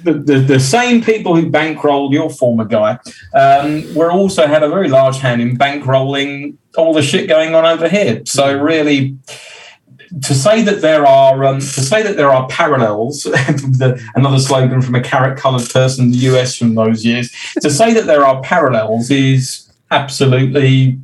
the, 0.06 0.14
the, 0.14 0.40
the 0.40 0.60
same 0.60 1.04
people 1.04 1.36
who 1.36 1.50
bankrolled 1.50 2.14
your 2.14 2.30
former 2.30 2.64
guy 2.64 3.00
um, 3.34 3.94
were 3.96 4.12
also 4.12 4.48
had 4.48 4.64
a 4.64 4.70
very 4.70 4.88
large 4.88 5.18
hand 5.18 5.42
in 5.42 5.58
bankrolling 5.58 6.56
all 6.78 6.94
the 6.94 7.02
shit 7.02 7.28
going 7.28 7.56
on 7.56 7.66
over 7.66 7.90
here. 7.90 8.22
So 8.26 8.58
really, 8.58 9.18
to 10.24 10.34
say 10.34 10.62
that 10.62 10.82
there 10.82 11.06
are 11.06 11.44
um, 11.44 11.60
to 11.60 11.82
say 11.82 12.04
that 12.04 12.16
there 12.18 12.32
are 12.32 12.48
parallels, 12.48 13.24
the, 13.24 14.02
another 14.16 14.40
slogan 14.40 14.82
from 14.82 14.96
a 14.96 15.02
carrot-coloured 15.02 15.70
person 15.70 16.06
in 16.06 16.12
the 16.12 16.18
US 16.30 16.56
from 16.56 16.76
those 16.76 17.04
years. 17.04 17.32
To 17.62 17.70
say 17.70 17.94
that 17.94 18.06
there 18.06 18.24
are 18.24 18.42
parallels 18.42 19.10
is 19.10 19.72
absolutely 19.92 21.00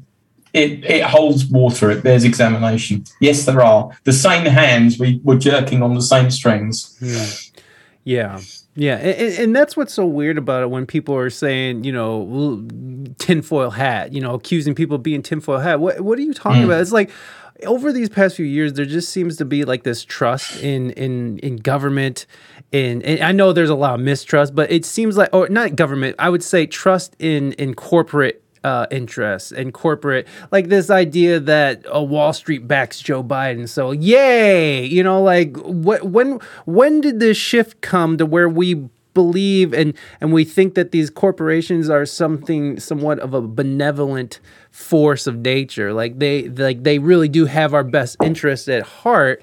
it, 0.54 0.84
it 0.84 1.04
holds 1.04 1.46
water. 1.46 1.90
It 1.90 2.04
bears 2.04 2.24
examination. 2.24 3.06
Yes, 3.20 3.46
there 3.46 3.62
are 3.62 3.90
the 4.04 4.14
same 4.14 4.46
hands. 4.46 5.00
We 5.00 5.22
were 5.24 5.38
jerking 5.38 5.82
on 5.82 5.96
the 5.96 6.02
same 6.02 6.30
strings. 6.30 6.98
Yeah. 7.02 7.28
Yeah, 8.04 8.42
and, 8.96 9.40
and 9.40 9.56
that's 9.56 9.76
what's 9.76 9.94
so 9.94 10.06
weird 10.06 10.38
about 10.38 10.64
it 10.64 10.70
when 10.70 10.86
people 10.86 11.16
are 11.16 11.30
saying, 11.30 11.84
you 11.84 11.92
know, 11.92 12.66
tinfoil 13.20 13.70
hat, 13.70 14.14
you 14.14 14.22
know, 14.22 14.36
accusing 14.36 14.76
people 14.76 14.96
of 14.96 15.04
being 15.04 15.22
tinfoil 15.22 15.60
hat. 15.60 15.80
What 15.80 16.02
what 16.02 16.18
are 16.18 16.22
you 16.22 16.34
talking 16.34 16.62
mm. 16.62 16.66
about? 16.66 16.82
It's 16.82 16.92
like 16.92 17.12
over 17.66 17.92
these 17.92 18.10
past 18.10 18.36
few 18.36 18.46
years, 18.46 18.74
there 18.74 18.86
just 18.86 19.10
seems 19.10 19.38
to 19.38 19.46
be 19.46 19.66
like 19.66 19.84
this 19.84 20.06
trust 20.06 20.62
in 20.62 20.92
in 20.92 21.40
in 21.40 21.58
government, 21.58 22.26
in 22.72 23.02
and 23.02 23.20
I 23.22 23.32
know 23.32 23.52
there's 23.52 23.70
a 23.70 23.76
lot 23.76 23.96
of 23.96 24.00
mistrust, 24.00 24.56
but 24.56 24.72
it 24.72 24.86
seems 24.86 25.18
like, 25.18 25.30
or 25.34 25.50
not 25.50 25.76
government, 25.76 26.16
I 26.18 26.30
would 26.30 26.44
say 26.44 26.66
trust 26.66 27.16
in 27.20 27.54
in 27.54 27.74
corporate 27.74 28.44
uh, 28.64 28.86
interests 28.92 29.52
and 29.52 29.74
corporate 29.74 30.28
like 30.52 30.70
this 30.70 30.90
idea 30.90 31.40
that 31.40 31.86
uh, 31.94 32.02
Wall 32.02 32.34
Street 32.34 32.68
backs 32.68 33.00
Joe 33.00 33.24
Biden. 33.24 33.68
So 33.68 33.92
yay, 33.92 34.86
you 34.86 35.04
know, 35.04 35.22
like 35.22 35.58
what 35.58 36.04
when 36.04 36.40
when 36.66 37.02
did 37.02 37.20
this 37.20 37.38
shift 37.38 37.82
come 37.82 38.18
to 38.18 38.26
where 38.26 38.50
we 38.50 38.88
believe 39.14 39.74
and 39.74 39.94
and 40.22 40.32
we 40.32 40.46
think 40.46 40.76
that 40.76 40.92
these 40.92 41.10
corporations 41.10 41.90
are 41.90 42.06
something 42.06 42.80
somewhat 42.80 43.20
of 43.20 43.34
a 43.34 43.42
benevolent 43.42 44.40
force 44.70 45.28
of 45.28 45.38
nature? 45.38 45.94
Like 45.94 46.20
they 46.20 46.48
like 46.50 46.84
they 46.84 47.00
really 47.00 47.30
do 47.30 47.46
have 47.46 47.74
our 47.74 47.84
best 47.84 48.18
interests 48.24 48.68
at 48.68 48.84
heart 48.84 49.42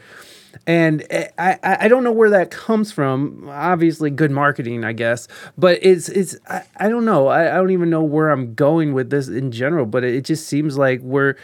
and 0.67 1.05
I, 1.11 1.59
I 1.63 1.77
I 1.81 1.89
don't 1.89 2.05
know 2.05 2.13
where 2.13 2.31
that 2.31 2.51
comes 2.51 2.93
from. 2.93 3.49
Obviously, 3.49 4.11
good 4.11 4.31
marketing, 4.31 4.85
I 4.85 4.93
guess. 4.93 5.29
But 5.57 5.79
it's 5.83 6.09
it's 6.09 6.37
I, 6.49 6.63
I 6.77 6.89
don't 6.89 7.05
know. 7.05 7.29
I, 7.29 7.53
I 7.53 7.57
don't 7.57 7.71
even 7.71 7.91
know 7.91 8.03
where 8.03 8.31
I'm 8.31 8.55
going 8.55 8.93
with 8.93 9.11
this 9.11 9.29
in 9.29 9.51
general. 9.51 9.87
But 9.87 10.05
it, 10.05 10.25
just 10.25 10.47
seems 10.47 10.77
like 10.77 11.01
we're. 11.01 11.37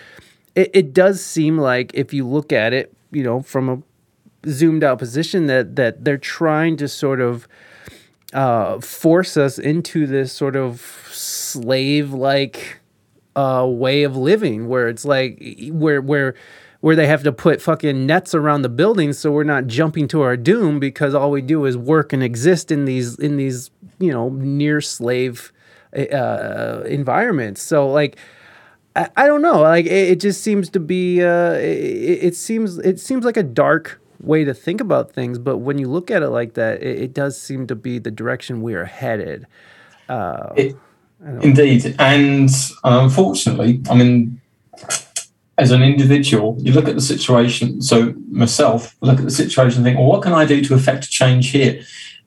It, 0.55 0.71
it 0.75 0.93
does 0.95 1.25
seem 1.25 1.59
like 1.59 1.93
if 1.95 2.13
you 2.13 2.27
look 2.27 2.53
at 2.53 2.73
it, 2.73 2.95
you 3.11 3.23
know, 3.23 3.41
from 3.41 3.69
a 3.69 4.49
zoomed 4.49 4.85
out 4.85 4.99
position, 4.99 5.47
that 5.47 5.77
that 5.77 6.05
they're 6.05 6.19
trying 6.19 6.77
to 6.79 6.89
sort 6.89 7.21
of 7.21 7.49
uh, 8.35 8.81
force 8.81 9.37
us 9.37 9.59
into 9.59 10.07
this 10.07 10.33
sort 10.33 10.57
of 10.57 10.81
slave 11.13 12.13
like 12.13 12.81
uh, 13.37 13.67
way 13.69 14.03
of 14.03 14.17
living 14.17 14.69
where 14.69 14.89
it's 14.89 15.05
like 15.05 15.41
where 15.71 16.01
where 16.01 16.35
where 16.85 16.95
they 16.95 17.07
have 17.07 17.23
to 17.23 17.33
put 17.33 17.63
fucking 17.63 18.05
nets 18.05 18.35
around 18.35 18.61
the 18.61 18.69
buildings 18.69 19.19
so 19.19 19.33
we're 19.33 19.43
not 19.43 19.67
jumping 19.67 20.07
to 20.07 20.21
our 20.21 20.37
doom 20.37 20.79
because 20.79 21.15
all 21.15 21.31
we 21.31 21.41
do 21.41 21.65
is 21.65 21.79
work 21.79 22.13
and 22.13 22.23
exist 22.23 22.71
in 22.71 22.85
these 22.85 23.19
in 23.19 23.39
these 23.39 23.71
you 23.99 24.13
know 24.13 24.29
near 24.29 24.83
slave 24.83 25.51
uh, 25.97 26.83
environments. 26.85 27.63
So 27.63 27.89
like 27.89 28.19
I, 28.95 29.09
I 29.17 29.27
don't 29.27 29.41
know. 29.41 29.63
Like 29.63 29.87
it, 29.87 30.11
it 30.11 30.21
just 30.21 30.43
seems 30.43 30.69
to 30.69 30.79
be 30.79 31.23
uh, 31.23 31.53
it, 31.53 32.19
it 32.23 32.37
seems 32.37 32.77
it 32.77 33.01
seems 33.01 33.25
like 33.25 33.39
a 33.39 33.43
dark 33.43 33.99
way 34.21 34.45
to 34.45 34.53
think 34.53 34.81
about 34.83 35.13
things 35.13 35.39
but 35.39 35.59
when 35.59 35.79
you 35.79 35.89
look 35.89 36.11
at 36.11 36.23
it 36.23 36.29
like 36.29 36.53
that 36.55 36.83
it, 36.83 36.99
it 36.99 37.15
does 37.15 37.41
seem 37.41 37.67
to 37.67 37.75
be 37.75 37.99
the 37.99 38.11
direction 38.11 38.61
we 38.61 38.75
are 38.75 38.85
headed. 38.85 39.47
It, 40.55 40.77
indeed, 41.41 41.97
and 41.99 42.51
unfortunately, 42.85 43.81
I 43.89 43.95
mean, 43.95 44.39
as 45.57 45.71
an 45.71 45.83
individual, 45.83 46.57
you 46.61 46.73
look 46.73 46.89
at 46.89 46.95
the 46.95 47.01
situation. 47.01 47.81
So 47.81 48.15
myself, 48.31 48.97
look 49.01 49.19
at 49.19 49.25
the 49.25 49.31
situation 49.31 49.79
and 49.79 49.85
think, 49.85 49.99
well, 49.99 50.09
what 50.09 50.23
can 50.23 50.33
I 50.33 50.45
do 50.45 50.63
to 50.65 50.75
affect 50.75 51.11
change 51.11 51.51
here? 51.51 51.83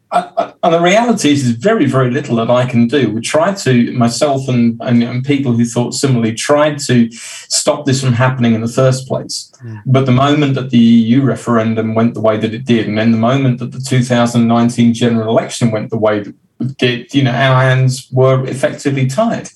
I, 0.10 0.32
I, 0.38 0.54
and 0.64 0.74
the 0.74 0.80
reality 0.80 1.32
is, 1.32 1.44
there's 1.44 1.58
very, 1.58 1.86
very 1.86 2.10
little 2.12 2.38
that 2.38 2.50
I 2.50 2.66
can 2.66 2.88
do. 2.88 3.12
We 3.12 3.20
tried 3.20 3.58
to, 3.58 3.92
myself 3.92 4.48
and, 4.48 4.80
and, 4.82 5.04
and 5.04 5.26
people 5.26 5.52
who 5.52 5.66
thought 5.66 5.94
similarly, 5.94 6.34
tried 6.34 6.80
to 6.80 7.12
stop 7.12 7.86
this 7.86 8.02
from 8.02 8.14
happening 8.14 8.54
in 8.54 8.62
the 8.62 8.70
first 8.70 9.08
place. 9.08 9.52
Hmm. 9.60 9.78
But 9.86 10.06
the 10.06 10.14
moment 10.14 10.56
that 10.56 10.70
the 10.70 10.78
EU 10.78 11.22
referendum 11.22 11.94
went 11.94 12.14
the 12.14 12.22
way 12.22 12.38
that 12.38 12.54
it 12.54 12.64
did, 12.64 12.88
and 12.88 12.98
then 12.98 13.12
the 13.12 13.18
moment 13.18 13.60
that 13.60 13.74
the 13.74 13.80
2019 13.82 14.94
general 14.94 15.30
election 15.30 15.72
went 15.72 15.90
the 15.90 15.98
way 15.98 16.22
that 16.22 16.36
did, 16.78 17.14
you 17.14 17.24
know, 17.24 17.32
our 17.32 17.62
hands 17.62 18.08
were 18.12 18.46
effectively 18.46 19.08
tied. 19.08 19.50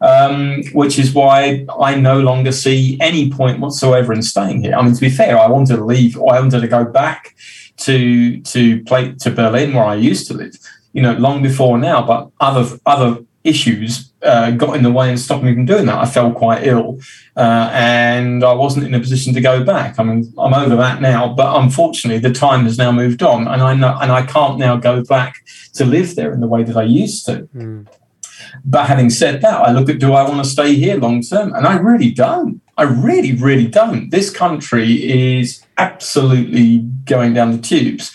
Um, 0.00 0.64
which 0.72 0.98
is 0.98 1.14
why 1.14 1.66
I 1.80 1.94
no 1.94 2.20
longer 2.20 2.52
see 2.52 2.98
any 3.00 3.30
point 3.30 3.60
whatsoever 3.60 4.12
in 4.12 4.22
staying 4.22 4.62
here. 4.62 4.74
I 4.74 4.82
mean, 4.82 4.94
to 4.94 5.00
be 5.00 5.10
fair, 5.10 5.38
I 5.38 5.46
wanted 5.48 5.76
to 5.76 5.84
leave, 5.84 6.16
I 6.16 6.40
wanted 6.40 6.60
to 6.60 6.68
go 6.68 6.84
back 6.84 7.34
to 7.78 8.40
to 8.40 8.82
play 8.84 9.12
to 9.12 9.30
Berlin 9.30 9.72
where 9.74 9.84
I 9.84 9.94
used 9.94 10.26
to 10.28 10.34
live, 10.34 10.56
you 10.92 11.02
know, 11.02 11.12
long 11.14 11.42
before 11.42 11.78
now. 11.78 12.04
But 12.04 12.30
other 12.40 12.78
other 12.86 13.22
issues 13.44 14.12
uh, 14.22 14.50
got 14.52 14.76
in 14.76 14.82
the 14.82 14.90
way 14.90 15.08
and 15.08 15.18
stopped 15.18 15.44
me 15.44 15.54
from 15.54 15.64
doing 15.64 15.86
that. 15.86 15.98
I 15.98 16.06
felt 16.06 16.34
quite 16.34 16.66
ill, 16.66 16.98
uh, 17.36 17.70
and 17.72 18.42
I 18.44 18.52
wasn't 18.52 18.86
in 18.86 18.94
a 18.94 19.00
position 19.00 19.32
to 19.34 19.40
go 19.40 19.64
back. 19.64 19.98
I 19.98 20.02
mean, 20.02 20.32
I'm 20.38 20.54
over 20.54 20.76
that 20.76 21.00
now, 21.00 21.32
but 21.34 21.60
unfortunately, 21.60 22.18
the 22.18 22.34
time 22.34 22.64
has 22.64 22.78
now 22.78 22.92
moved 22.92 23.22
on, 23.22 23.46
and 23.48 23.62
I 23.62 23.74
know, 23.74 23.96
and 24.00 24.10
I 24.10 24.22
can't 24.22 24.58
now 24.58 24.76
go 24.76 25.04
back 25.04 25.36
to 25.74 25.84
live 25.84 26.16
there 26.16 26.32
in 26.32 26.40
the 26.40 26.48
way 26.48 26.64
that 26.64 26.76
I 26.76 26.82
used 26.82 27.26
to. 27.26 27.48
But 28.64 28.86
having 28.86 29.10
said 29.10 29.40
that, 29.42 29.60
I 29.60 29.72
look 29.72 29.88
at 29.88 29.98
do 29.98 30.12
I 30.12 30.22
want 30.22 30.42
to 30.42 30.50
stay 30.50 30.74
here 30.74 30.96
long 30.96 31.22
term? 31.22 31.54
And 31.54 31.66
I 31.66 31.76
really 31.76 32.10
don't. 32.10 32.60
I 32.76 32.84
really, 32.84 33.34
really 33.34 33.66
don't. 33.66 34.10
This 34.10 34.30
country 34.30 35.10
is 35.38 35.64
absolutely 35.76 36.78
going 37.04 37.34
down 37.34 37.52
the 37.52 37.58
tubes. 37.58 38.12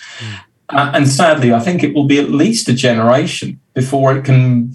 Uh, 0.70 0.92
and 0.94 1.08
sadly, 1.08 1.54
I 1.54 1.60
think 1.60 1.84
it 1.84 1.94
will 1.94 2.08
be 2.08 2.20
at 2.20 2.30
least 2.30 2.70
a 2.70 2.74
generation 2.74 3.60
before 3.74 4.16
it 4.16 4.24
can 4.24 4.74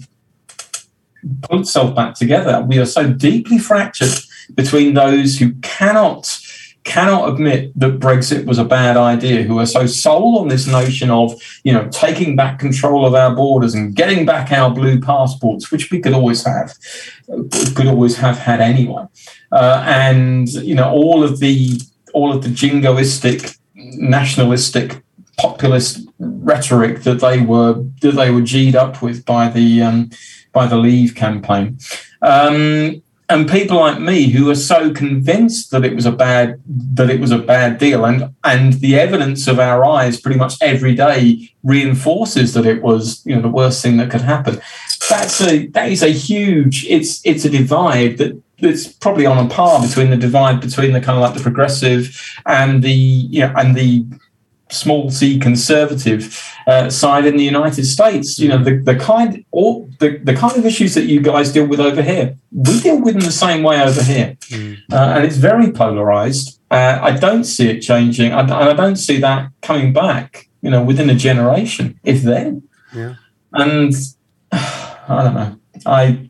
pull 1.41 1.61
itself 1.61 1.95
back 1.95 2.15
together. 2.15 2.65
We 2.67 2.79
are 2.79 2.85
so 2.85 3.11
deeply 3.11 3.57
fractured 3.57 4.13
between 4.55 4.93
those 4.93 5.37
who 5.37 5.53
cannot 5.61 6.39
cannot 6.85 7.29
admit 7.31 7.77
that 7.79 7.99
Brexit 7.99 8.45
was 8.45 8.57
a 8.57 8.63
bad 8.65 8.97
idea, 8.97 9.43
who 9.43 9.59
are 9.59 9.65
so 9.65 9.85
sold 9.85 10.39
on 10.39 10.47
this 10.47 10.65
notion 10.65 11.11
of, 11.11 11.33
you 11.63 11.73
know, 11.73 11.87
taking 11.89 12.35
back 12.35 12.57
control 12.57 13.05
of 13.05 13.13
our 13.13 13.35
borders 13.35 13.75
and 13.75 13.95
getting 13.95 14.25
back 14.25 14.51
our 14.51 14.73
blue 14.73 14.99
passports, 14.99 15.71
which 15.71 15.91
we 15.91 15.99
could 15.99 16.13
always 16.13 16.43
have, 16.45 16.73
could 17.75 17.85
always 17.85 18.15
have 18.17 18.39
had 18.39 18.61
anyway, 18.61 19.05
uh, 19.51 19.83
and 19.85 20.49
you 20.49 20.73
know, 20.73 20.89
all 20.89 21.23
of 21.23 21.39
the 21.39 21.79
all 22.13 22.33
of 22.33 22.43
the 22.43 22.49
jingoistic, 22.49 23.57
nationalistic, 23.75 25.03
populist 25.37 26.07
rhetoric 26.19 27.03
that 27.03 27.19
they 27.19 27.39
were 27.39 27.73
that 28.01 28.15
they 28.15 28.31
were 28.31 28.41
g'd 28.41 28.75
up 28.75 29.01
with 29.01 29.25
by 29.25 29.47
the 29.47 29.81
um, 29.81 30.09
by 30.51 30.67
the 30.67 30.77
Leave 30.77 31.15
campaign. 31.15 31.77
Um, 32.21 33.01
and 33.29 33.47
people 33.47 33.77
like 33.77 33.99
me 33.99 34.29
who 34.29 34.49
are 34.49 34.55
so 34.55 34.91
convinced 34.91 35.69
that 35.71 35.85
it 35.85 35.95
was 35.95 36.05
a 36.05 36.11
bad 36.11 36.59
that 36.67 37.09
it 37.09 37.21
was 37.21 37.31
a 37.31 37.37
bad 37.37 37.77
deal 37.77 38.05
and 38.05 38.33
and 38.43 38.73
the 38.73 38.99
evidence 38.99 39.47
of 39.47 39.59
our 39.59 39.85
eyes 39.85 40.19
pretty 40.19 40.37
much 40.37 40.55
every 40.61 40.95
day 40.95 41.49
reinforces 41.63 42.53
that 42.55 42.65
it 42.65 42.81
was 42.81 43.23
you 43.25 43.35
know 43.35 43.41
the 43.41 43.47
worst 43.47 43.81
thing 43.83 43.97
that 43.97 44.09
could 44.09 44.21
happen 44.21 44.59
that's 45.09 45.39
a 45.41 45.67
that 45.67 45.91
is 45.91 46.01
a 46.01 46.09
huge 46.09 46.85
it's 46.87 47.21
it's 47.23 47.45
a 47.45 47.49
divide 47.49 48.17
that 48.17 48.41
that's 48.61 48.87
probably 48.87 49.25
on 49.25 49.45
a 49.45 49.49
par 49.49 49.81
between 49.81 50.09
the 50.09 50.17
divide 50.17 50.59
between 50.59 50.91
the 50.91 50.99
kind 50.99 51.17
of 51.17 51.21
like 51.21 51.33
the 51.33 51.43
progressive 51.43 52.19
and 52.45 52.83
the 52.83 52.91
you 52.91 53.39
know 53.41 53.53
and 53.55 53.75
the 53.75 54.05
small 54.71 55.09
c 55.09 55.39
conservative 55.39 56.43
uh, 56.67 56.89
side 56.89 57.25
in 57.25 57.37
the 57.37 57.43
United 57.43 57.85
States. 57.85 58.39
You 58.39 58.49
know, 58.49 58.63
the, 58.63 58.77
the 58.77 58.95
kind 58.95 59.45
all 59.51 59.89
the, 59.99 60.17
the 60.17 60.35
kind 60.35 60.57
of 60.57 60.65
issues 60.65 60.93
that 60.95 61.05
you 61.05 61.21
guys 61.21 61.51
deal 61.51 61.65
with 61.65 61.79
over 61.79 62.01
here, 62.01 62.35
we 62.51 62.79
deal 62.79 63.01
with 63.01 63.15
in 63.15 63.21
the 63.21 63.31
same 63.31 63.63
way 63.63 63.81
over 63.81 64.03
here, 64.03 64.37
uh, 64.91 65.13
and 65.15 65.25
it's 65.25 65.37
very 65.37 65.71
polarized. 65.71 66.59
Uh, 66.71 66.99
I 67.01 67.11
don't 67.11 67.45
see 67.45 67.69
it 67.69 67.81
changing, 67.81 68.31
I, 68.31 68.41
and 68.41 68.51
I 68.51 68.73
don't 68.73 68.97
see 68.97 69.19
that 69.19 69.51
coming 69.61 69.93
back. 69.93 70.47
You 70.61 70.69
know, 70.69 70.83
within 70.83 71.09
a 71.09 71.15
generation, 71.15 71.99
if 72.03 72.21
then. 72.21 72.63
Yeah. 72.93 73.15
And 73.53 73.93
I 74.51 75.23
don't 75.23 75.33
know. 75.33 75.59
I 75.85 76.29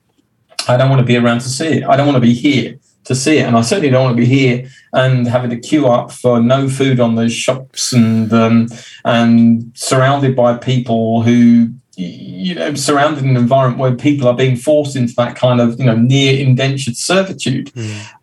I 0.67 0.77
don't 0.77 0.89
want 0.89 0.99
to 0.99 1.05
be 1.05 1.17
around 1.17 1.39
to 1.41 1.49
see 1.49 1.79
it. 1.79 1.83
I 1.83 1.97
don't 1.97 2.05
want 2.05 2.17
to 2.17 2.21
be 2.21 2.33
here 2.33 2.79
to 3.09 3.15
see 3.15 3.39
it, 3.39 3.47
and 3.47 3.57
I 3.57 3.61
certainly 3.61 3.89
don't 3.89 4.03
want 4.03 4.17
to 4.17 4.21
be 4.21 4.27
here 4.27 4.69
and 4.93 5.27
having 5.27 5.49
to 5.49 5.59
queue 5.59 5.87
up 5.87 6.11
for 6.11 6.39
no 6.39 6.69
food 6.69 6.99
on 6.99 7.15
those 7.15 7.33
shops 7.33 7.91
and 7.91 8.31
um, 8.31 8.67
and 9.03 9.71
surrounded 9.73 10.35
by 10.35 10.57
people 10.57 11.23
who 11.23 11.73
you 11.97 12.53
know 12.53 12.75
surrounded 12.75 13.23
in 13.23 13.31
an 13.31 13.35
environment 13.35 13.79
where 13.79 13.95
people 13.95 14.27
are 14.27 14.35
being 14.35 14.55
forced 14.55 14.95
into 14.95 15.15
that 15.15 15.35
kind 15.35 15.59
of 15.59 15.79
you 15.79 15.87
know 15.87 15.95
near 15.95 16.39
indentured 16.39 16.95
servitude 16.95 17.71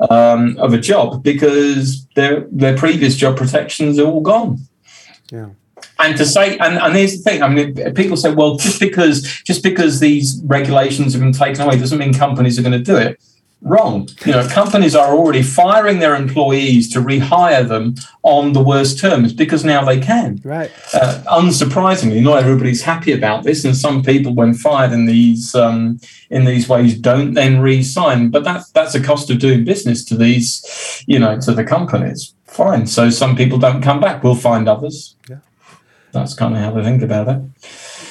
um, 0.08 0.56
of 0.58 0.72
a 0.72 0.78
job 0.78 1.20
because 1.20 2.06
their 2.14 2.46
their 2.52 2.76
previous 2.76 3.16
job 3.16 3.36
protections 3.36 3.98
are 3.98 4.06
all 4.06 4.20
gone. 4.20 4.58
Yeah. 5.32 5.48
and 5.98 6.16
to 6.16 6.24
say 6.24 6.56
and, 6.58 6.78
and 6.78 6.94
here's 6.94 7.16
the 7.16 7.22
thing 7.28 7.42
i 7.42 7.48
mean 7.48 7.74
people 7.94 8.16
say 8.16 8.32
well 8.32 8.56
just 8.56 8.78
because 8.78 9.22
just 9.42 9.64
because 9.64 9.98
these 9.98 10.40
regulations 10.44 11.12
have 11.12 11.20
been 11.20 11.32
taken 11.32 11.62
away 11.62 11.76
doesn't 11.76 11.98
mean 11.98 12.14
companies 12.14 12.56
are 12.56 12.62
going 12.62 12.78
to 12.84 12.88
do 12.92 12.96
it 12.96 13.20
wrong 13.62 14.08
you 14.24 14.32
know 14.32 14.46
companies 14.48 14.94
are 14.94 15.14
already 15.14 15.42
firing 15.42 15.98
their 15.98 16.14
employees 16.14 16.92
to 16.92 17.00
rehire 17.00 17.66
them 17.66 17.94
on 18.22 18.52
the 18.52 18.62
worst 18.62 18.98
terms 19.00 19.32
because 19.32 19.64
now 19.64 19.82
they 19.84 19.98
can 19.98 20.40
Right. 20.44 20.70
uh, 20.94 21.22
unsurprisingly, 21.26 22.22
not 22.22 22.38
everybody's 22.42 22.82
happy 22.82 23.12
about 23.12 23.44
this, 23.44 23.64
and 23.64 23.74
some 23.76 24.02
people, 24.02 24.34
when 24.34 24.52
fired 24.54 24.92
in 24.92 25.06
these 25.06 25.54
um, 25.54 25.98
in 26.30 26.44
these 26.44 26.68
ways, 26.68 26.98
don't 26.98 27.34
then 27.34 27.60
re-sign. 27.60 28.30
But 28.30 28.44
that's 28.44 28.70
that's 28.70 28.94
a 28.94 29.02
cost 29.02 29.30
of 29.30 29.38
doing 29.38 29.64
business 29.64 30.04
to 30.06 30.16
these, 30.16 31.04
you 31.06 31.18
know, 31.18 31.38
to 31.40 31.52
the 31.52 31.64
companies. 31.64 32.34
Fine. 32.44 32.86
So 32.86 33.10
some 33.10 33.36
people 33.36 33.58
don't 33.58 33.82
come 33.82 34.00
back. 34.00 34.22
We'll 34.22 34.34
find 34.34 34.68
others. 34.68 35.16
Yeah. 35.30 35.38
That's 36.12 36.34
kind 36.34 36.54
of 36.54 36.60
how 36.60 36.70
they 36.72 36.82
think 36.82 37.02
about 37.02 37.28
it. 37.28 37.40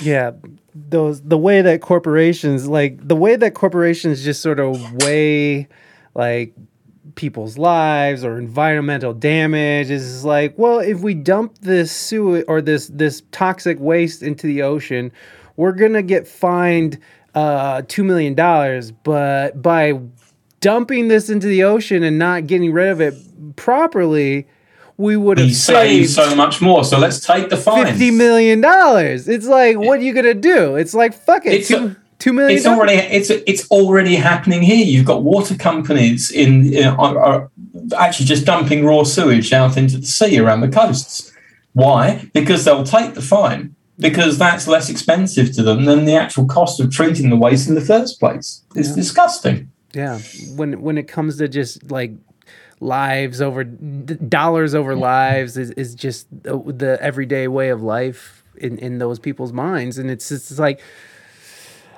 yeah 0.01 0.31
those 0.75 1.21
the 1.21 1.37
way 1.37 1.61
that 1.61 1.81
corporations 1.81 2.67
like 2.67 3.07
the 3.07 3.15
way 3.15 3.35
that 3.35 3.53
corporations 3.53 4.23
just 4.23 4.41
sort 4.41 4.59
of 4.59 4.93
weigh 5.03 5.67
like 6.13 6.53
people's 7.15 7.57
lives 7.57 8.25
or 8.25 8.37
environmental 8.37 9.13
damage 9.13 9.89
is 9.89 10.25
like 10.25 10.53
well 10.57 10.79
if 10.79 10.99
we 10.99 11.13
dump 11.13 11.57
this 11.59 11.91
sewage 11.91 12.43
or 12.49 12.61
this 12.61 12.87
this 12.87 13.23
toxic 13.31 13.79
waste 13.79 14.21
into 14.21 14.45
the 14.47 14.61
ocean 14.61 15.11
we're 15.55 15.71
gonna 15.71 16.01
get 16.01 16.27
fined 16.27 16.99
uh 17.33 17.81
two 17.87 18.03
million 18.03 18.33
dollars. 18.33 18.91
But 18.91 19.61
by 19.61 19.99
dumping 20.59 21.07
this 21.07 21.29
into 21.29 21.47
the 21.47 21.63
ocean 21.63 22.03
and 22.03 22.17
not 22.17 22.47
getting 22.47 22.71
rid 22.71 22.89
of 22.89 23.01
it 23.01 23.13
properly 23.55 24.47
we 24.97 25.17
would 25.17 25.37
have 25.37 25.53
save 25.53 26.07
saved 26.07 26.09
so 26.11 26.35
much 26.35 26.61
more. 26.61 26.83
So 26.83 26.97
let's 26.97 27.19
take 27.19 27.49
the 27.49 27.57
fines. 27.57 27.89
fifty 27.89 28.11
million 28.11 28.61
dollars. 28.61 29.27
It's 29.27 29.47
like, 29.47 29.77
what 29.77 29.99
are 29.99 30.03
you 30.03 30.13
gonna 30.13 30.33
do? 30.33 30.75
It's 30.75 30.93
like, 30.93 31.13
fuck 31.13 31.45
it, 31.45 31.53
It's 31.53 31.67
two, 31.67 31.87
a- 31.87 31.95
two 32.19 32.33
million. 32.33 32.57
It's 32.57 32.65
already 32.65 32.93
it's 32.93 33.29
it's 33.29 33.69
already 33.71 34.15
happening 34.15 34.61
here. 34.61 34.85
You've 34.85 35.05
got 35.05 35.23
water 35.23 35.55
companies 35.55 36.31
in, 36.31 36.73
in 36.73 36.87
are, 36.87 37.19
are 37.19 37.51
actually 37.97 38.25
just 38.27 38.45
dumping 38.45 38.85
raw 38.85 39.03
sewage 39.03 39.51
out 39.51 39.77
into 39.77 39.97
the 39.97 40.05
sea 40.07 40.39
around 40.39 40.61
the 40.61 40.69
coasts. 40.69 41.31
Why? 41.73 42.29
Because 42.33 42.63
they'll 42.63 42.85
take 42.85 43.15
the 43.15 43.21
fine 43.21 43.75
because 43.99 44.37
that's 44.37 44.67
less 44.67 44.89
expensive 44.89 45.53
to 45.55 45.63
them 45.63 45.85
than 45.85 46.05
the 46.05 46.15
actual 46.15 46.45
cost 46.45 46.79
of 46.79 46.91
treating 46.91 47.29
the 47.29 47.35
waste 47.35 47.67
in 47.67 47.75
the 47.75 47.81
first 47.81 48.19
place. 48.19 48.63
It's 48.75 48.93
disgusting. 48.93 49.71
Yeah, 49.93 50.19
when 50.55 50.81
when 50.81 50.97
it 50.97 51.07
comes 51.07 51.37
to 51.37 51.47
just 51.47 51.89
like 51.91 52.11
lives 52.85 53.41
over 53.41 53.63
dollars 53.63 54.75
over 54.75 54.95
lives 54.95 55.57
is, 55.57 55.71
is 55.71 55.95
just 55.95 56.27
the, 56.43 56.57
the 56.57 56.97
everyday 57.01 57.47
way 57.47 57.69
of 57.69 57.81
life 57.81 58.43
in, 58.55 58.77
in 58.77 58.99
those 58.99 59.19
people's 59.19 59.51
minds. 59.51 59.97
And 59.97 60.09
it's 60.09 60.29
just 60.29 60.59
like 60.59 60.81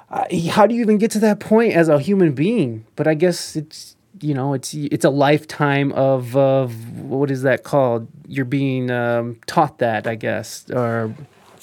uh, 0.10 0.26
how 0.52 0.66
do 0.66 0.74
you 0.74 0.82
even 0.82 0.98
get 0.98 1.12
to 1.12 1.20
that 1.20 1.40
point 1.40 1.74
as 1.74 1.90
a 1.90 2.00
human 2.00 2.34
being? 2.34 2.86
But 2.96 3.08
i 3.08 3.14
guess 3.14 3.56
it's 3.56 3.96
you 4.22 4.34
know 4.34 4.54
it's 4.54 4.74
it's 4.74 5.06
a 5.06 5.10
lifetime 5.10 5.92
of 5.92 6.36
of 6.36 7.02
what 7.02 7.30
is 7.30 7.44
that 7.44 7.64
called? 7.64 8.08
You're 8.28 8.46
being 8.46 8.90
um, 8.90 9.40
taught 9.46 9.80
that 9.80 10.08
i 10.08 10.16
guess 10.16 10.70
or 10.72 11.14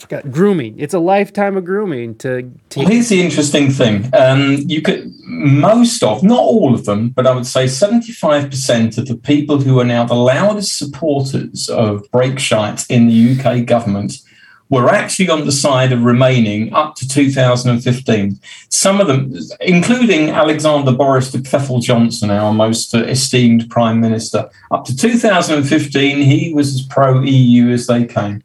forgot 0.05 0.31
grooming 0.31 0.79
it's 0.79 0.95
a 0.95 0.99
lifetime 0.99 1.57
of 1.57 1.65
grooming 1.65 2.15
to, 2.17 2.43
to 2.71 2.81
Well, 2.81 2.89
here's 2.89 3.09
the 3.09 3.23
interesting 3.23 3.71
thing. 3.71 4.11
Um, 4.15 4.59
you 4.67 4.83
could 4.83 5.13
most 5.25 6.03
of, 6.03 6.23
not 6.23 6.39
all 6.39 6.75
of 6.75 6.85
them, 6.85 7.11
but 7.11 7.27
I 7.27 7.35
would 7.35 7.47
say 7.47 7.65
75% 7.65 8.99
of 8.99 9.07
the 9.07 9.17
people 9.17 9.61
who 9.61 9.81
are 9.81 9.85
now 9.85 10.05
the 10.05 10.15
loudest 10.15 10.79
supporters 10.79 11.69
of 11.69 12.09
brake 12.11 12.39
shite 12.39 12.85
in 12.89 13.07
the 13.07 13.35
UK 13.35 13.67
government 13.67 14.19
were 14.71 14.89
actually 14.89 15.29
on 15.29 15.45
the 15.45 15.53
side 15.53 15.93
of 15.93 16.03
remaining 16.03 16.73
up 16.73 16.95
to 16.97 17.07
2015. 17.07 18.39
Some 18.71 19.01
of 19.01 19.07
them, 19.07 19.35
including 19.61 20.31
Alexander 20.31 20.93
Boris 20.93 21.31
de 21.31 21.39
Pfeffel 21.39 21.83
Johnson, 21.83 22.31
our 22.31 22.53
most 22.53 22.95
esteemed 22.95 23.69
prime 23.71 24.01
minister, 24.01 24.49
up 24.71 24.85
to 24.87 24.97
2015, 24.97 26.19
he 26.19 26.55
was 26.55 26.75
as 26.75 26.83
pro 26.83 27.21
EU 27.21 27.71
as 27.71 27.87
they 27.87 28.05
came. 28.05 28.43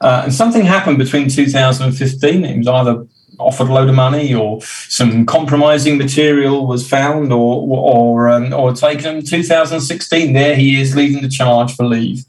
Uh, 0.00 0.22
and 0.24 0.34
something 0.34 0.62
happened 0.62 0.98
between 0.98 1.28
2015. 1.28 2.44
It 2.44 2.58
was 2.58 2.68
either 2.68 3.06
offered 3.38 3.68
a 3.68 3.72
load 3.72 3.88
of 3.88 3.94
money 3.94 4.34
or 4.34 4.60
some 4.62 5.26
compromising 5.26 5.98
material 5.98 6.66
was 6.66 6.88
found 6.88 7.32
or 7.32 7.66
or 7.68 8.28
um, 8.28 8.52
or 8.52 8.72
taken. 8.72 9.24
2016, 9.24 10.32
there 10.32 10.54
he 10.54 10.80
is 10.80 10.96
leading 10.96 11.22
the 11.22 11.28
charge 11.28 11.74
for 11.74 11.84
leave. 11.84 12.24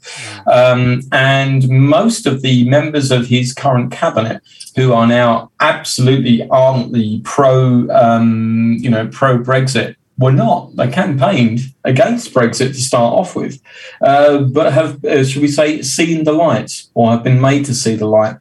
Um, 0.50 1.02
and 1.12 1.68
most 1.68 2.26
of 2.26 2.42
the 2.42 2.68
members 2.68 3.10
of 3.10 3.26
his 3.26 3.54
current 3.54 3.92
cabinet, 3.92 4.42
who 4.76 4.92
are 4.92 5.06
now 5.06 5.50
absolutely 5.60 6.48
ardently 6.50 7.20
pro, 7.24 7.88
um, 7.90 8.76
you 8.78 8.90
know, 8.90 9.08
pro 9.08 9.38
Brexit, 9.38 9.96
were 10.18 10.32
not. 10.32 10.74
They 10.76 10.88
campaigned 10.88 11.60
against 11.84 12.34
Brexit 12.34 12.68
to 12.68 12.74
start 12.74 13.14
off 13.14 13.36
with, 13.36 13.60
uh, 14.02 14.38
but 14.38 14.72
have, 14.72 15.04
uh, 15.04 15.24
should 15.24 15.42
we 15.42 15.48
say, 15.48 15.82
seen 15.82 16.24
the 16.24 16.32
light 16.32 16.82
or 16.94 17.10
have 17.12 17.22
been 17.22 17.40
made 17.40 17.64
to 17.66 17.74
see 17.74 17.94
the 17.94 18.06
light. 18.06 18.36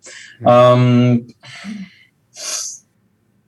Um, 0.45 1.27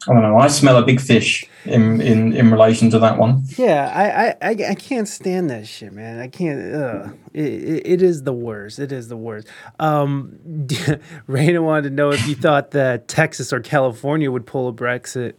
I 0.08 0.14
don't 0.14 0.22
know. 0.22 0.38
I 0.38 0.48
smell 0.48 0.78
a 0.78 0.86
big 0.86 1.02
fish 1.02 1.46
in, 1.66 2.02
in, 2.02 2.34
in 2.34 2.52
relation 2.52 2.90
to 2.92 3.00
that 3.00 3.18
one. 3.18 3.44
Yeah, 3.58 3.92
I, 3.94 4.48
I, 4.48 4.52
I, 4.52 4.70
I 4.72 4.76
can't 4.76 5.08
stand 5.08 5.50
that 5.50 5.68
shit, 5.68 5.92
man. 5.92 6.20
I 6.20 6.28
can't. 6.28 6.74
Ugh. 6.74 7.18
It, 7.34 7.46
it, 7.46 7.88
it 7.88 8.02
is 8.02 8.24
the 8.24 8.34
worst. 8.34 8.80
It 8.80 8.92
is 8.92 9.10
the 9.10 9.18
worst. 9.18 9.48
Um, 9.78 10.40
Reina 11.28 11.62
wanted 11.62 11.90
to 11.90 11.96
know 11.96 12.12
if 12.12 12.26
you 12.28 12.36
thought 12.36 12.72
that 12.72 13.08
Texas 13.08 13.52
or 13.52 13.60
California 13.60 14.32
would 14.32 14.46
pull 14.46 14.70
a 14.70 14.74
Brexit, 14.74 15.34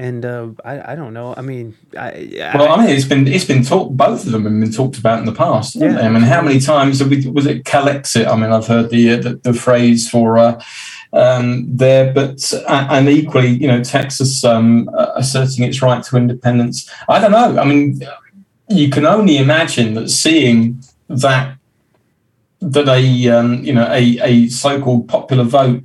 and 0.00 0.24
uh, 0.24 0.48
I, 0.64 0.92
I 0.92 0.94
don't 0.96 1.12
know. 1.12 1.34
I 1.36 1.42
mean, 1.42 1.76
I, 1.96 2.52
Well, 2.54 2.72
I 2.72 2.86
mean, 2.86 2.96
it's 2.96 3.04
been 3.04 3.28
it's 3.28 3.44
been 3.44 3.62
talked. 3.62 3.94
Both 3.96 4.24
of 4.24 4.32
them 4.32 4.44
have 4.44 4.58
been 4.58 4.72
talked 4.72 4.96
about 4.96 5.18
in 5.18 5.26
the 5.26 5.32
past. 5.32 5.76
Yeah. 5.76 5.92
they? 5.92 6.00
I 6.00 6.08
mean, 6.08 6.22
how 6.22 6.40
many 6.40 6.58
times 6.58 7.00
have 7.00 7.10
we, 7.10 7.26
was 7.28 7.44
it 7.44 7.64
Calexit? 7.64 8.26
I 8.26 8.34
mean, 8.34 8.50
I've 8.50 8.66
heard 8.66 8.88
the 8.88 9.12
uh, 9.12 9.16
the, 9.18 9.34
the 9.36 9.52
phrase 9.52 10.08
for 10.08 10.38
uh, 10.38 10.62
um, 11.12 11.66
there, 11.68 12.14
but 12.14 12.50
uh, 12.66 12.86
and 12.90 13.10
equally, 13.10 13.48
you 13.48 13.68
know, 13.68 13.84
Texas 13.84 14.42
um, 14.42 14.88
uh, 14.96 15.12
asserting 15.16 15.64
its 15.64 15.82
right 15.82 16.02
to 16.02 16.16
independence. 16.16 16.90
I 17.06 17.20
don't 17.20 17.32
know. 17.32 17.60
I 17.60 17.64
mean, 17.66 18.00
you 18.70 18.88
can 18.88 19.04
only 19.04 19.36
imagine 19.36 19.92
that 19.94 20.08
seeing 20.08 20.82
that 21.08 21.58
that 22.60 22.88
a 22.88 23.28
um, 23.28 23.64
you 23.64 23.72
know 23.72 23.86
a, 23.90 24.18
a 24.22 24.48
so-called 24.48 25.08
popular 25.08 25.44
vote 25.44 25.82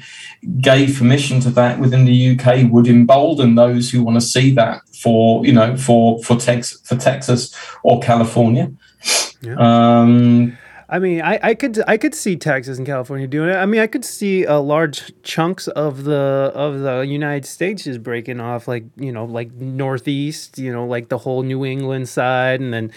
gave 0.60 0.98
permission 0.98 1.40
to 1.40 1.50
that 1.52 1.80
within 1.80 2.06
the 2.06 2.38
UK 2.38 2.70
would 2.72 2.88
embolden 2.88 3.56
those 3.56 3.90
who 3.90 4.04
want 4.04 4.16
to 4.20 4.22
see 4.26 4.52
that 4.52 4.82
for 4.90 5.46
you 5.46 5.54
know 5.54 5.78
for 5.78 6.22
for 6.24 6.36
Texas 6.36 6.82
for 6.82 6.96
Texas 6.96 7.56
or 7.84 8.00
California. 8.02 8.72
Um, 9.58 10.58
I 10.88 11.00
mean, 11.00 11.22
I, 11.22 11.40
I 11.42 11.56
could 11.56 11.82
I 11.88 11.98
could 11.98 12.14
see 12.14 12.36
Texas 12.36 12.78
and 12.78 12.86
California 12.86 13.28
doing 13.28 13.50
it. 13.50 13.56
I 13.56 13.66
mean, 13.66 13.82
I 13.82 13.88
could 13.88 14.06
see 14.06 14.46
uh, 14.46 14.60
large 14.60 15.12
chunks 15.24 15.68
of 15.70 16.04
the 16.04 16.52
of 16.54 16.80
the 16.82 17.02
United 17.02 17.46
States 17.46 17.86
just 17.86 18.04
breaking 18.04 18.40
off, 18.40 18.68
like 18.68 18.84
you 18.96 19.12
know, 19.12 19.26
like 19.26 19.52
Northeast, 19.54 20.60
you 20.60 20.72
know, 20.72 20.86
like 20.86 21.10
the 21.10 21.18
whole 21.18 21.42
New 21.42 21.66
England 21.66 22.08
side, 22.08 22.62
and 22.62 22.74
then 22.74 22.92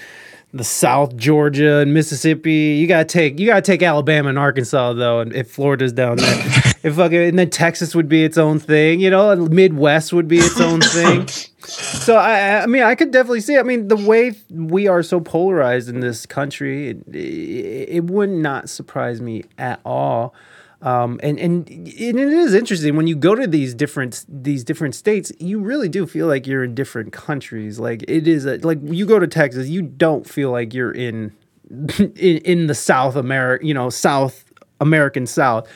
the 0.52 0.64
South 0.64 1.16
Georgia 1.16 1.78
and 1.78 1.92
Mississippi. 1.92 2.76
You 2.78 2.86
gotta 2.86 3.04
take 3.04 3.38
you 3.38 3.46
gotta 3.46 3.62
take 3.62 3.82
Alabama 3.82 4.30
and 4.30 4.38
Arkansas 4.38 4.94
though, 4.94 5.20
and 5.20 5.34
if 5.34 5.50
Florida's 5.50 5.92
down 5.92 6.16
there, 6.16 6.44
if 6.82 6.96
fucking 6.96 7.20
and 7.20 7.38
then 7.38 7.50
Texas 7.50 7.94
would 7.94 8.08
be 8.08 8.24
its 8.24 8.38
own 8.38 8.58
thing, 8.58 9.00
you 9.00 9.10
know, 9.10 9.30
and 9.30 9.50
Midwest 9.50 10.12
would 10.12 10.28
be 10.28 10.38
its 10.38 10.60
own 10.60 10.80
thing. 10.80 11.28
So 11.68 12.16
I, 12.16 12.62
I 12.62 12.66
mean, 12.66 12.82
I 12.82 12.94
could 12.94 13.10
definitely 13.10 13.42
see. 13.42 13.58
I 13.58 13.62
mean, 13.62 13.88
the 13.88 13.96
way 13.96 14.32
we 14.50 14.86
are 14.86 15.02
so 15.02 15.20
polarized 15.20 15.90
in 15.90 16.00
this 16.00 16.24
country, 16.24 16.90
it, 16.90 17.14
it 17.14 18.04
would 18.04 18.30
not 18.30 18.70
surprise 18.70 19.20
me 19.20 19.44
at 19.58 19.78
all. 19.84 20.34
Um, 20.80 21.18
and, 21.24 21.40
and 21.40 21.68
it 21.68 22.16
is 22.16 22.54
interesting 22.54 22.94
when 22.94 23.08
you 23.08 23.16
go 23.16 23.34
to 23.34 23.48
these 23.48 23.74
different 23.74 24.24
these 24.28 24.62
different 24.62 24.94
states, 24.94 25.32
you 25.40 25.58
really 25.58 25.88
do 25.88 26.06
feel 26.06 26.28
like 26.28 26.46
you're 26.46 26.62
in 26.62 26.74
different 26.74 27.12
countries. 27.12 27.80
Like 27.80 28.04
it 28.06 28.28
is 28.28 28.46
a, 28.46 28.58
like 28.58 28.78
you 28.82 29.04
go 29.04 29.18
to 29.18 29.26
Texas, 29.26 29.68
you 29.68 29.82
don't 29.82 30.28
feel 30.28 30.52
like 30.52 30.72
you're 30.72 30.92
in 30.92 31.34
in, 31.98 32.38
in 32.38 32.66
the 32.68 32.74
South 32.74 33.16
America, 33.16 33.66
you 33.66 33.74
know, 33.74 33.90
South 33.90 34.44
American 34.80 35.26
South 35.26 35.68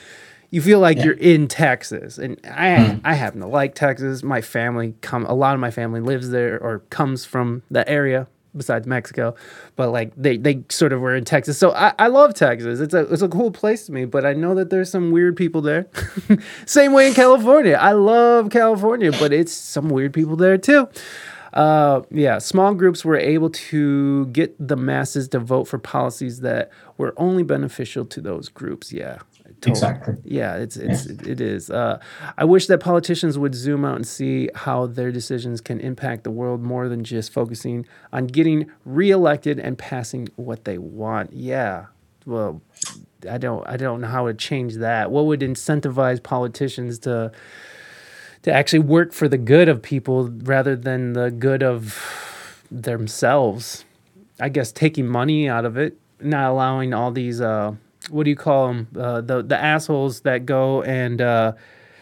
you 0.51 0.61
feel 0.61 0.79
like 0.79 1.03
you're 1.03 1.15
in 1.15 1.47
Texas. 1.47 2.19
And 2.19 2.39
I 2.45 2.99
I 3.03 3.15
happen 3.15 3.39
to 3.41 3.47
like 3.47 3.73
Texas. 3.73 4.21
My 4.21 4.39
family 4.39 4.93
come 5.01 5.25
a 5.25 5.33
lot 5.33 5.55
of 5.55 5.59
my 5.59 5.71
family 5.71 5.99
lives 5.99 6.29
there 6.29 6.59
or 6.61 6.79
comes 6.91 7.25
from 7.25 7.63
that 7.71 7.89
area 7.89 8.27
besides 8.55 8.87
Mexico. 8.87 9.35
But 9.75 9.91
like 9.91 10.13
they, 10.15 10.37
they 10.37 10.63
sort 10.69 10.93
of 10.93 11.01
were 11.01 11.15
in 11.15 11.25
Texas. 11.25 11.57
So 11.57 11.71
I, 11.71 11.93
I 11.99 12.07
love 12.07 12.33
Texas. 12.33 12.79
It's 12.79 12.93
a 12.93 13.11
it's 13.11 13.21
a 13.21 13.29
cool 13.29 13.51
place 13.51 13.85
to 13.87 13.91
me, 13.91 14.05
but 14.05 14.25
I 14.25 14.33
know 14.33 14.55
that 14.55 14.69
there's 14.69 14.89
some 14.89 15.11
weird 15.11 15.35
people 15.35 15.61
there. 15.61 15.87
Same 16.65 16.93
way 16.93 17.07
in 17.07 17.13
California. 17.13 17.77
I 17.79 17.93
love 17.93 18.49
California, 18.49 19.11
but 19.11 19.33
it's 19.33 19.53
some 19.53 19.89
weird 19.89 20.13
people 20.13 20.35
there 20.35 20.57
too. 20.57 20.87
Uh, 21.53 22.01
yeah, 22.09 22.39
small 22.39 22.73
groups 22.73 23.05
were 23.05 23.17
able 23.17 23.49
to 23.51 24.25
get 24.27 24.55
the 24.59 24.75
masses 24.75 25.27
to 25.29 25.39
vote 25.39 25.65
for 25.65 25.77
policies 25.77 26.39
that 26.39 26.71
were 26.97 27.13
only 27.17 27.43
beneficial 27.43 28.05
to 28.05 28.21
those 28.21 28.49
groups. 28.49 28.91
Yeah, 28.91 29.19
totally. 29.63 29.71
Exactly. 29.71 30.15
Yeah, 30.23 30.55
it's 30.57 30.77
it's 30.77 31.05
it 31.05 31.39
is. 31.41 31.69
Uh, 31.69 31.99
I 32.37 32.45
wish 32.45 32.67
that 32.67 32.79
politicians 32.79 33.37
would 33.37 33.55
zoom 33.55 33.85
out 33.85 33.95
and 33.95 34.07
see 34.07 34.49
how 34.55 34.87
their 34.87 35.11
decisions 35.11 35.61
can 35.61 35.79
impact 35.79 36.23
the 36.23 36.31
world 36.31 36.61
more 36.61 36.89
than 36.89 37.03
just 37.03 37.31
focusing 37.31 37.85
on 38.11 38.27
getting 38.27 38.69
reelected 38.85 39.59
and 39.59 39.77
passing 39.77 40.29
what 40.35 40.65
they 40.65 40.77
want. 40.77 41.33
Yeah, 41.33 41.85
well, 42.25 42.61
I 43.29 43.37
don't 43.37 43.67
I 43.67 43.77
don't 43.77 44.01
know 44.01 44.07
how 44.07 44.27
to 44.27 44.33
change 44.33 44.75
that. 44.75 45.11
What 45.11 45.25
would 45.25 45.39
incentivize 45.41 46.21
politicians 46.21 46.99
to 46.99 47.31
to 48.43 48.51
actually 48.51 48.79
work 48.79 49.13
for 49.13 49.27
the 49.27 49.37
good 49.37 49.69
of 49.69 49.81
people 49.81 50.29
rather 50.43 50.75
than 50.75 51.13
the 51.13 51.31
good 51.31 51.63
of 51.63 52.63
themselves? 52.69 53.85
I 54.39 54.49
guess 54.49 54.71
taking 54.71 55.07
money 55.07 55.47
out 55.47 55.63
of 55.63 55.77
it, 55.77 55.97
not 56.19 56.49
allowing 56.49 56.93
all 56.93 57.11
these 57.11 57.39
uh, 57.39 57.75
what 58.09 58.23
do 58.23 58.29
you 58.29 58.35
call 58.35 58.67
them? 58.67 58.87
Uh, 58.97 59.21
the 59.21 59.41
the 59.43 59.57
assholes 59.57 60.21
that 60.21 60.45
go 60.45 60.81
and 60.83 61.21
uh, 61.21 61.53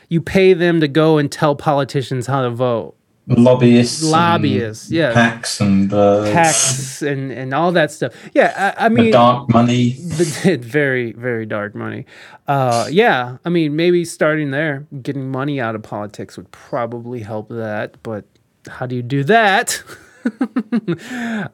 you 0.10 0.22
pay 0.22 0.53
them 0.53 0.80
to 0.82 0.88
go 0.88 1.18
and 1.18 1.32
tell 1.32 1.56
politicians 1.56 2.28
how 2.28 2.41
to 2.41 2.49
vote. 2.49 2.95
lobbyists, 3.28 4.03
Lobbyists, 4.03 4.91
yeah. 4.91 5.14
PACs 5.14 5.61
and 5.61 5.94
uh, 5.94 6.30
Tax 6.32 7.02
and, 7.02 7.32
and 7.32 7.53
all 7.53 7.72
that 7.72 7.91
stuff. 7.91 8.14
Yeah, 8.34 8.73
I, 8.78 8.86
I 8.86 8.90
the 8.90 8.95
mean, 8.95 9.11
dark 9.11 9.49
money. 9.49 9.91
the, 9.91 10.57
very 10.61 11.14
very 11.14 11.45
dark 11.45 11.76
money. 11.76 12.06
Uh, 12.48 12.88
yeah, 12.91 13.38
I 13.45 13.49
mean, 13.49 13.76
maybe 13.76 14.03
starting 14.03 14.52
there, 14.52 14.86
getting 15.02 15.32
money 15.32 15.61
out 15.61 15.76
of 15.76 15.84
politics 15.84 16.36
would 16.36 16.52
probably 16.52 17.22
help 17.22 17.48
that. 17.49 17.95
But 18.03 18.26
how 18.68 18.86
do 18.88 18.95
you 18.95 19.03
do 19.03 19.23
that? 19.26 19.82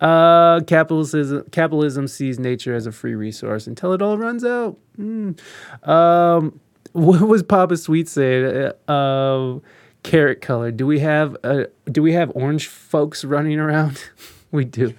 uh, 0.02 0.61
capitalism 0.61 1.44
capitalism 1.52 2.07
sees 2.07 2.39
nature 2.39 2.76
as 2.76 2.85
a 2.85 2.91
free 2.91 3.15
resource 3.15 3.68
until 3.68 3.94
it 3.94 4.02
all 4.02 4.18
runs 4.18 4.44
out. 4.44 4.77
Mm. 4.99 5.39
Um, 5.88 6.60
what 6.94 7.22
was 7.22 7.44
Papa 7.44 7.77
Sweet 7.77 8.07
saying? 8.10 8.72
Uh, 8.88 9.60
carrot 10.03 10.41
color. 10.41 10.72
Do 10.72 10.85
we 10.85 10.99
have 10.99 11.38
uh, 11.44 11.65
do 11.91 12.02
we 12.02 12.14
have 12.14 12.31
orange 12.35 12.68
folks 12.68 13.23
running 13.23 13.60
around? 13.60 14.02
we 14.52 14.65
do. 14.65 14.94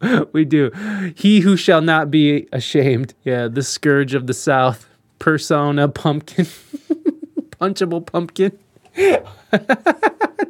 we 0.32 0.44
do. 0.44 0.70
He 1.14 1.40
who 1.40 1.56
shall 1.56 1.80
not 1.80 2.10
be 2.10 2.48
ashamed. 2.52 3.14
Yeah, 3.24 3.48
the 3.48 3.62
scourge 3.62 4.14
of 4.14 4.26
the 4.26 4.34
South. 4.34 4.86
Persona 5.18 5.86
pumpkin. 5.86 6.46
Punchable 7.50 8.06
pumpkin. 8.06 8.58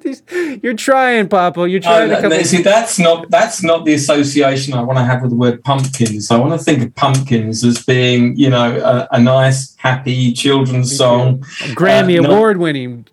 These- 0.02 0.22
You're 0.62 0.74
trying, 0.74 1.28
Papa. 1.28 1.68
You're 1.68 1.80
trying 1.80 2.08
to 2.10 2.20
come. 2.20 2.32
see, 2.44 2.62
that's 2.62 2.98
not 2.98 3.30
that's 3.30 3.62
not 3.62 3.84
the 3.84 3.94
association 3.94 4.74
I 4.74 4.82
want 4.82 4.98
to 4.98 5.04
have 5.04 5.22
with 5.22 5.30
the 5.30 5.36
word 5.36 5.62
pumpkins. 5.64 6.30
I 6.30 6.36
want 6.38 6.58
to 6.58 6.64
think 6.64 6.82
of 6.82 6.94
pumpkins 6.94 7.62
as 7.64 7.84
being, 7.84 8.36
you 8.36 8.50
know, 8.50 8.78
a, 8.80 9.08
a 9.16 9.20
nice, 9.20 9.76
happy 9.76 10.32
children's 10.32 10.96
song, 10.96 11.40
Grammy 11.74 12.22
uh, 12.22 12.26
award 12.26 12.56
winning. 12.58 13.04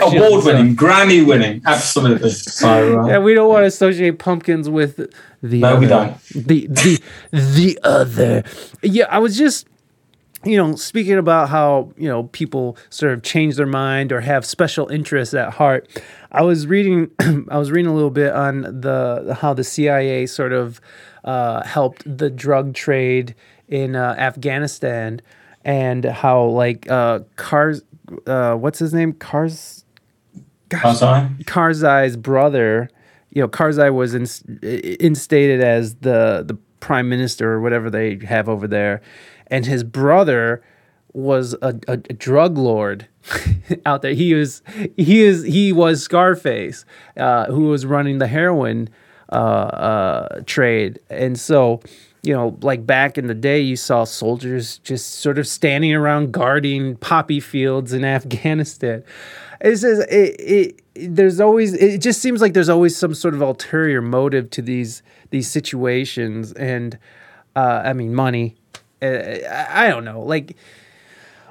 award 0.00 0.44
winning, 0.44 0.76
Grammy 0.76 1.26
winning, 1.26 1.62
absolutely. 1.66 2.30
So 2.30 3.00
uh, 3.00 3.06
Yeah, 3.08 3.18
we 3.18 3.34
don't 3.34 3.48
want 3.48 3.62
to 3.62 3.66
associate 3.66 4.18
pumpkins 4.18 4.68
with 4.68 4.96
the 5.42 5.60
No, 5.60 5.68
other. 5.68 5.80
we 5.80 5.86
don't. 5.86 6.18
The 6.34 6.66
the 6.66 7.00
the 7.32 7.78
other. 7.82 8.44
Yeah, 8.82 9.04
I 9.10 9.18
was 9.18 9.36
just 9.36 9.66
you 10.44 10.56
know 10.56 10.74
speaking 10.76 11.18
about 11.18 11.48
how 11.48 11.92
you 11.96 12.08
know 12.08 12.24
people 12.24 12.76
sort 12.90 13.12
of 13.12 13.22
change 13.22 13.56
their 13.56 13.66
mind 13.66 14.12
or 14.12 14.20
have 14.20 14.44
special 14.44 14.88
interests 14.88 15.34
at 15.34 15.54
heart. 15.54 15.88
I 16.32 16.42
was 16.42 16.66
reading 16.66 17.10
I 17.48 17.58
was 17.58 17.70
reading 17.70 17.90
a 17.90 17.94
little 17.94 18.10
bit 18.10 18.32
on 18.32 18.62
the 18.62 19.36
how 19.40 19.54
the 19.54 19.64
CIA 19.64 20.26
sort 20.26 20.52
of 20.52 20.80
uh, 21.24 21.64
helped 21.64 22.02
the 22.04 22.30
drug 22.30 22.74
trade 22.74 23.34
in 23.68 23.96
uh, 23.96 24.14
Afghanistan 24.18 25.20
and 25.64 26.04
how 26.04 26.44
like 26.44 26.88
uh, 26.90 27.20
cars 27.36 27.82
uh, 28.26 28.54
what's 28.54 28.78
his 28.78 28.94
name 28.94 29.12
cars 29.12 29.84
Karzai? 30.70 31.44
Karzai's 31.44 32.16
brother, 32.16 32.90
you 33.30 33.42
know, 33.42 33.48
Karzai 33.48 33.92
was 33.94 34.14
ins- 34.14 34.42
instated 34.62 35.62
as 35.62 35.94
the 35.96 36.44
the 36.46 36.56
prime 36.80 37.08
minister 37.08 37.52
or 37.52 37.60
whatever 37.60 37.90
they 37.90 38.18
have 38.24 38.48
over 38.48 38.66
there, 38.66 39.00
and 39.48 39.66
his 39.66 39.84
brother 39.84 40.62
was 41.12 41.54
a, 41.62 41.74
a, 41.88 41.92
a 41.92 41.98
drug 41.98 42.58
lord 42.58 43.08
out 43.86 44.02
there. 44.02 44.12
He 44.12 44.34
was 44.34 44.62
he 44.96 45.22
is 45.22 45.44
he 45.44 45.72
was 45.72 46.02
Scarface, 46.02 46.84
uh, 47.16 47.46
who 47.46 47.68
was 47.68 47.86
running 47.86 48.18
the 48.18 48.26
heroin 48.26 48.88
uh, 49.30 49.34
uh, 49.34 50.40
trade, 50.46 51.00
and 51.10 51.38
so. 51.38 51.80
You 52.22 52.32
know, 52.32 52.58
like 52.60 52.84
back 52.84 53.18
in 53.18 53.28
the 53.28 53.34
day, 53.34 53.60
you 53.60 53.76
saw 53.76 54.02
soldiers 54.02 54.78
just 54.78 55.20
sort 55.20 55.38
of 55.38 55.46
standing 55.46 55.94
around 55.94 56.32
guarding 56.32 56.96
poppy 56.96 57.38
fields 57.38 57.92
in 57.92 58.04
Afghanistan. 58.18 59.04
It's 59.60 59.82
just, 59.82 60.10
it, 60.10 60.40
it, 60.40 60.82
there's 60.96 61.40
always 61.40 61.74
it 61.74 62.00
just 62.00 62.20
seems 62.20 62.40
like 62.40 62.52
there's 62.52 62.68
always 62.68 62.96
some 62.96 63.14
sort 63.14 63.34
of 63.34 63.42
ulterior 63.42 64.00
motive 64.00 64.50
to 64.50 64.62
these 64.62 65.02
these 65.30 65.48
situations 65.48 66.52
and 66.54 66.98
uh, 67.54 67.82
I 67.84 67.92
mean 67.92 68.14
money 68.14 68.56
I, 69.02 69.84
I 69.86 69.88
don't 69.88 70.04
know 70.04 70.22
like 70.22 70.56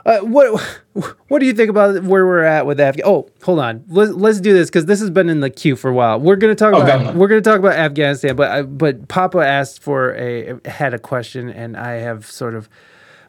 uh, 0.06 0.20
what 0.20 0.62
what 1.28 1.40
do 1.40 1.46
you 1.46 1.54
think 1.54 1.70
about 1.70 2.04
where 2.04 2.26
we're 2.26 2.44
at 2.44 2.66
with 2.66 2.80
Afghan? 2.80 3.06
Oh, 3.08 3.28
hold 3.44 3.60
on. 3.60 3.84
Let's 3.88 4.12
let's 4.14 4.40
do 4.40 4.54
this 4.54 4.70
because 4.70 4.86
this 4.86 5.00
has 5.00 5.10
been 5.10 5.30
in 5.30 5.40
the 5.40 5.50
queue 5.50 5.76
for 5.76 5.90
a 5.90 5.94
while. 5.94 6.20
We're 6.20 6.36
gonna 6.36 6.54
talk 6.56 6.74
Oh, 6.74 6.82
about 6.82 7.16
we're 7.16 7.28
gonna 7.28 7.42
talk 7.42 7.60
about 7.60 7.74
Afghanistan, 7.74 8.36
but 8.36 8.52
I, 8.52 8.62
but 8.62 9.08
Papa 9.08 9.40
asked 9.40 9.82
for 9.82 10.16
a 10.16 10.60
had 10.66 10.94
a 10.94 11.00
question, 11.00 11.50
and 11.50 11.76
I 11.76 11.94
have 11.94 12.26
sort 12.30 12.54
of 12.56 12.70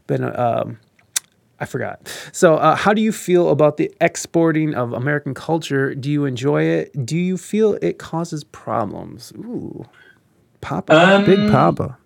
been 0.07 0.23
um, 0.23 0.79
I 1.59 1.65
forgot. 1.65 2.07
So, 2.33 2.57
uh, 2.57 2.77
how 2.77 2.93
do 2.93 3.01
you 3.01 3.11
feel 3.13 3.49
about 3.49 3.79
the 3.79 3.91
exporting 4.03 4.75
of 4.75 4.93
American 4.93 5.33
culture? 5.33 5.95
Do 5.95 6.11
you 6.11 6.27
enjoy 6.27 6.65
it? 6.65 7.07
Do 7.07 7.17
you 7.17 7.39
feel 7.39 7.79
it 7.81 7.99
causes 7.99 8.45
problems? 8.45 9.33
Ooh, 9.39 9.87
Papa, 10.61 11.23
big 11.25 11.39
Um, 11.39 11.51
Papa. 11.51 11.99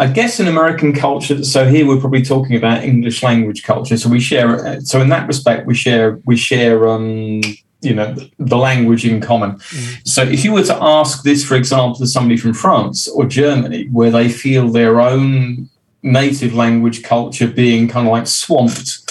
I 0.00 0.06
guess 0.06 0.38
in 0.38 0.46
American 0.46 0.94
culture, 0.94 1.42
so 1.44 1.66
here 1.68 1.86
we're 1.86 2.00
probably 2.00 2.22
talking 2.22 2.56
about 2.56 2.84
English 2.84 3.22
language 3.22 3.64
culture. 3.64 3.96
So 3.96 4.08
we 4.08 4.20
share. 4.20 4.80
So 4.82 5.00
in 5.00 5.08
that 5.08 5.26
respect, 5.26 5.66
we 5.66 5.74
share. 5.74 6.20
We 6.24 6.36
share. 6.36 6.88
Um, 6.88 7.42
you 7.80 7.94
know 7.94 8.16
the 8.38 8.56
language 8.56 9.06
in 9.06 9.20
common. 9.20 9.60
So 10.04 10.22
if 10.22 10.44
you 10.44 10.52
were 10.52 10.64
to 10.64 10.76
ask 10.82 11.22
this, 11.22 11.44
for 11.44 11.54
example, 11.54 11.94
to 11.96 12.06
somebody 12.06 12.36
from 12.36 12.54
France 12.54 13.06
or 13.06 13.24
Germany, 13.24 13.86
where 13.92 14.10
they 14.10 14.28
feel 14.28 14.68
their 14.68 15.00
own 15.00 15.70
native 16.02 16.54
language 16.54 17.02
culture 17.02 17.46
being 17.46 17.88
kind 17.88 18.06
of 18.06 18.12
like 18.12 18.26
swamped 18.26 19.07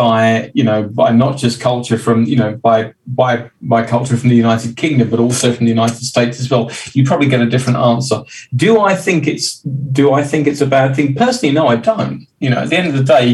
by 0.00 0.50
you 0.54 0.64
know 0.64 0.82
by 0.84 1.10
not 1.12 1.36
just 1.36 1.60
culture 1.60 1.98
from 1.98 2.24
you 2.24 2.34
know 2.34 2.56
by 2.56 2.94
by 3.06 3.50
by 3.60 3.84
culture 3.84 4.16
from 4.16 4.30
the 4.30 4.34
United 4.46 4.74
Kingdom 4.74 5.10
but 5.10 5.20
also 5.20 5.52
from 5.52 5.66
the 5.66 5.74
United 5.78 6.02
States 6.12 6.40
as 6.40 6.50
well. 6.50 6.70
You 6.94 7.04
probably 7.04 7.28
get 7.28 7.42
a 7.42 7.50
different 7.54 7.78
answer. 7.78 8.22
Do 8.56 8.80
I 8.80 8.94
think 8.96 9.26
it's 9.26 9.60
do 9.92 10.14
I 10.14 10.22
think 10.22 10.46
it's 10.46 10.62
a 10.62 10.66
bad 10.66 10.96
thing? 10.96 11.14
Personally 11.14 11.54
no 11.54 11.66
I 11.68 11.76
don't. 11.76 12.26
You 12.38 12.48
know 12.48 12.60
at 12.64 12.70
the 12.70 12.78
end 12.78 12.88
of 12.88 12.94
the 12.94 13.04
day 13.04 13.26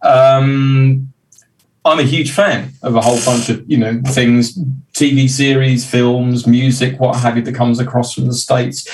um 0.00 1.12
I'm 1.84 1.98
a 1.98 2.08
huge 2.14 2.30
fan 2.32 2.72
of 2.82 2.96
a 2.96 3.02
whole 3.02 3.20
bunch 3.26 3.50
of 3.50 3.70
you 3.70 3.76
know 3.76 4.00
things 4.06 4.58
TV 4.94 5.28
series 5.28 5.84
films 5.84 6.46
music 6.46 6.98
what 6.98 7.16
have 7.16 7.36
you 7.36 7.42
that 7.42 7.54
comes 7.54 7.78
across 7.80 8.14
from 8.14 8.28
the 8.28 8.32
states 8.32 8.88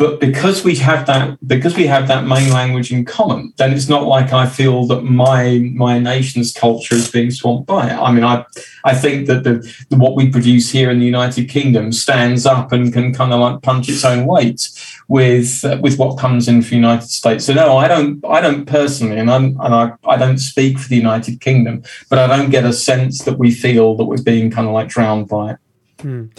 but 0.00 0.18
because 0.18 0.64
we 0.64 0.74
have 0.76 1.06
that 1.06 1.36
because 1.46 1.76
we 1.76 1.86
have 1.86 2.08
that 2.08 2.26
main 2.26 2.50
language 2.50 2.90
in 2.90 3.04
common 3.04 3.52
then 3.58 3.70
it's 3.70 3.88
not 3.88 4.06
like 4.06 4.32
i 4.32 4.46
feel 4.46 4.86
that 4.86 5.02
my 5.02 5.58
my 5.74 5.98
nation's 5.98 6.54
culture 6.54 6.94
is 6.94 7.10
being 7.10 7.30
swamped 7.30 7.66
by 7.66 7.86
it. 7.90 7.96
I 8.06 8.10
mean 8.10 8.24
i 8.24 8.44
i 8.84 8.94
think 8.94 9.26
that 9.26 9.44
the, 9.44 9.54
the 9.90 9.98
what 9.98 10.16
we 10.16 10.30
produce 10.30 10.70
here 10.70 10.90
in 10.90 10.98
the 11.00 11.04
united 11.04 11.50
kingdom 11.50 11.92
stands 11.92 12.46
up 12.46 12.72
and 12.72 12.90
can 12.90 13.12
kind 13.12 13.32
of 13.34 13.40
like 13.40 13.60
punch 13.60 13.90
its 13.90 14.04
own 14.04 14.24
weight 14.24 14.70
with 15.08 15.64
uh, 15.66 15.78
with 15.82 15.98
what 15.98 16.18
comes 16.18 16.48
in 16.48 16.62
from 16.62 16.70
the 16.70 16.76
united 16.76 17.10
states. 17.10 17.44
So 17.44 17.52
no 17.52 17.76
i 17.76 17.86
don't 17.86 18.24
i 18.24 18.40
don't 18.40 18.64
personally 18.64 19.18
and 19.18 19.30
i'm 19.30 19.60
and 19.60 19.74
i 19.74 19.92
i 20.04 20.16
don't 20.16 20.38
speak 20.38 20.78
for 20.78 20.88
the 20.88 20.96
united 20.96 21.42
kingdom 21.42 21.82
but 22.08 22.18
i 22.18 22.26
don't 22.26 22.50
get 22.50 22.64
a 22.64 22.72
sense 22.72 23.24
that 23.26 23.38
we 23.38 23.50
feel 23.50 23.96
that 23.96 24.04
we're 24.04 24.22
being 24.22 24.50
kind 24.50 24.66
of 24.66 24.72
like 24.72 24.88
drowned 24.88 25.28
by 25.28 25.52
it 25.52 25.58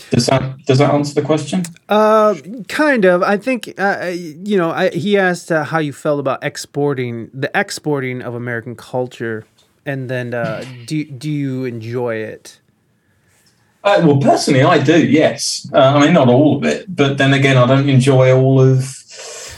does 0.09 0.25
that 0.27 0.57
does 0.65 0.77
that 0.79 0.93
answer 0.93 1.13
the 1.13 1.21
question 1.21 1.63
Uh, 1.89 2.35
kind 2.67 3.05
of. 3.05 3.23
I 3.23 3.37
think 3.37 3.73
uh, 3.77 4.11
you 4.13 4.57
know. 4.57 4.71
I, 4.71 4.89
he 4.89 5.17
asked 5.17 5.51
uh, 5.51 5.63
how 5.63 5.79
you 5.79 5.93
felt 5.93 6.19
about 6.19 6.43
exporting 6.43 7.29
the 7.33 7.51
exporting 7.53 8.21
of 8.21 8.33
American 8.35 8.75
culture, 8.75 9.45
and 9.85 10.09
then 10.09 10.33
uh, 10.33 10.63
do 10.85 11.03
do 11.05 11.29
you 11.29 11.65
enjoy 11.65 12.15
it? 12.15 12.61
Uh, 13.83 13.99
well, 14.05 14.17
personally, 14.17 14.61
I 14.61 14.77
do. 14.83 15.05
Yes, 15.05 15.67
uh, 15.73 15.95
I 15.95 15.99
mean 16.05 16.13
not 16.13 16.29
all 16.29 16.57
of 16.57 16.63
it, 16.63 16.85
but 16.87 17.17
then 17.17 17.33
again, 17.33 17.57
I 17.57 17.65
don't 17.65 17.89
enjoy 17.89 18.33
all 18.33 18.61
of. 18.61 18.97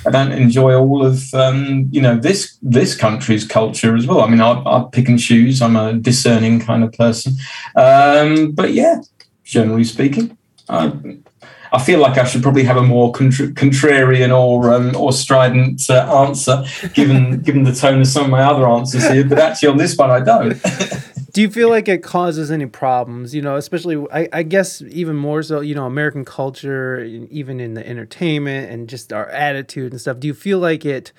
I 0.06 0.12
don't 0.12 0.34
enjoy 0.34 0.76
all 0.76 1.06
of 1.06 1.34
um, 1.34 1.88
you 1.92 2.02
know 2.02 2.18
this 2.18 2.58
this 2.62 2.96
country's 2.96 3.46
culture 3.46 3.96
as 3.96 4.06
well. 4.06 4.22
I 4.22 4.28
mean, 4.28 4.42
I, 4.42 4.52
I 4.52 4.86
pick 4.92 5.08
and 5.08 5.20
choose. 5.20 5.62
I'm 5.62 5.76
a 5.76 5.94
discerning 5.94 6.60
kind 6.60 6.84
of 6.84 6.92
person, 6.94 7.34
um, 7.76 8.52
but 8.52 8.74
yeah, 8.74 9.02
generally 9.44 9.84
speaking, 9.84 10.38
I, 10.70 10.94
I 11.74 11.82
feel 11.82 11.99
like 11.99 12.18
I 12.20 12.24
should 12.24 12.44
probably 12.44 12.64
have 12.64 12.78
a 12.78 12.84
more 12.84 13.11
contra- 13.11 13.48
contrarian 13.48 14.36
or 14.36 14.72
um, 14.72 14.95
or 14.95 15.11
strident 15.11 15.90
uh, 15.90 16.26
answer, 16.26 16.64
given 16.94 17.41
given 17.44 17.64
the 17.64 17.74
tone 17.74 18.02
of 18.02 18.07
some 18.07 18.26
of 18.26 18.30
my 18.30 18.44
other 18.44 18.68
answers 18.68 19.10
here. 19.10 19.26
But 19.26 19.40
actually, 19.40 19.70
on 19.70 19.78
this 19.78 19.98
one, 19.98 20.11
I 20.11 20.20
don't. 20.20 20.61
Do 21.34 21.41
you 21.41 21.49
feel 21.49 21.70
like 21.70 21.88
it 21.88 22.03
causes 22.03 22.52
any 22.52 22.68
problems? 22.68 23.34
You 23.34 23.41
know, 23.41 23.56
especially 23.56 24.06
I, 24.14 24.30
I 24.32 24.44
guess 24.44 24.84
even 24.84 25.15
more 25.15 25.41
so. 25.41 25.61
You 25.61 25.74
know, 25.74 25.88
American 25.88 26.26
culture, 26.26 27.03
even 27.03 27.60
in 27.60 27.74
the 27.74 27.86
entertainment 27.88 28.72
and 28.72 28.88
just 28.88 29.11
our 29.11 29.28
attitude 29.30 29.94
and 29.94 29.99
stuff. 29.99 30.20
Do 30.20 30.28
you 30.28 30.36
feel 30.36 30.60
like 30.60 30.86
it? 30.86 31.11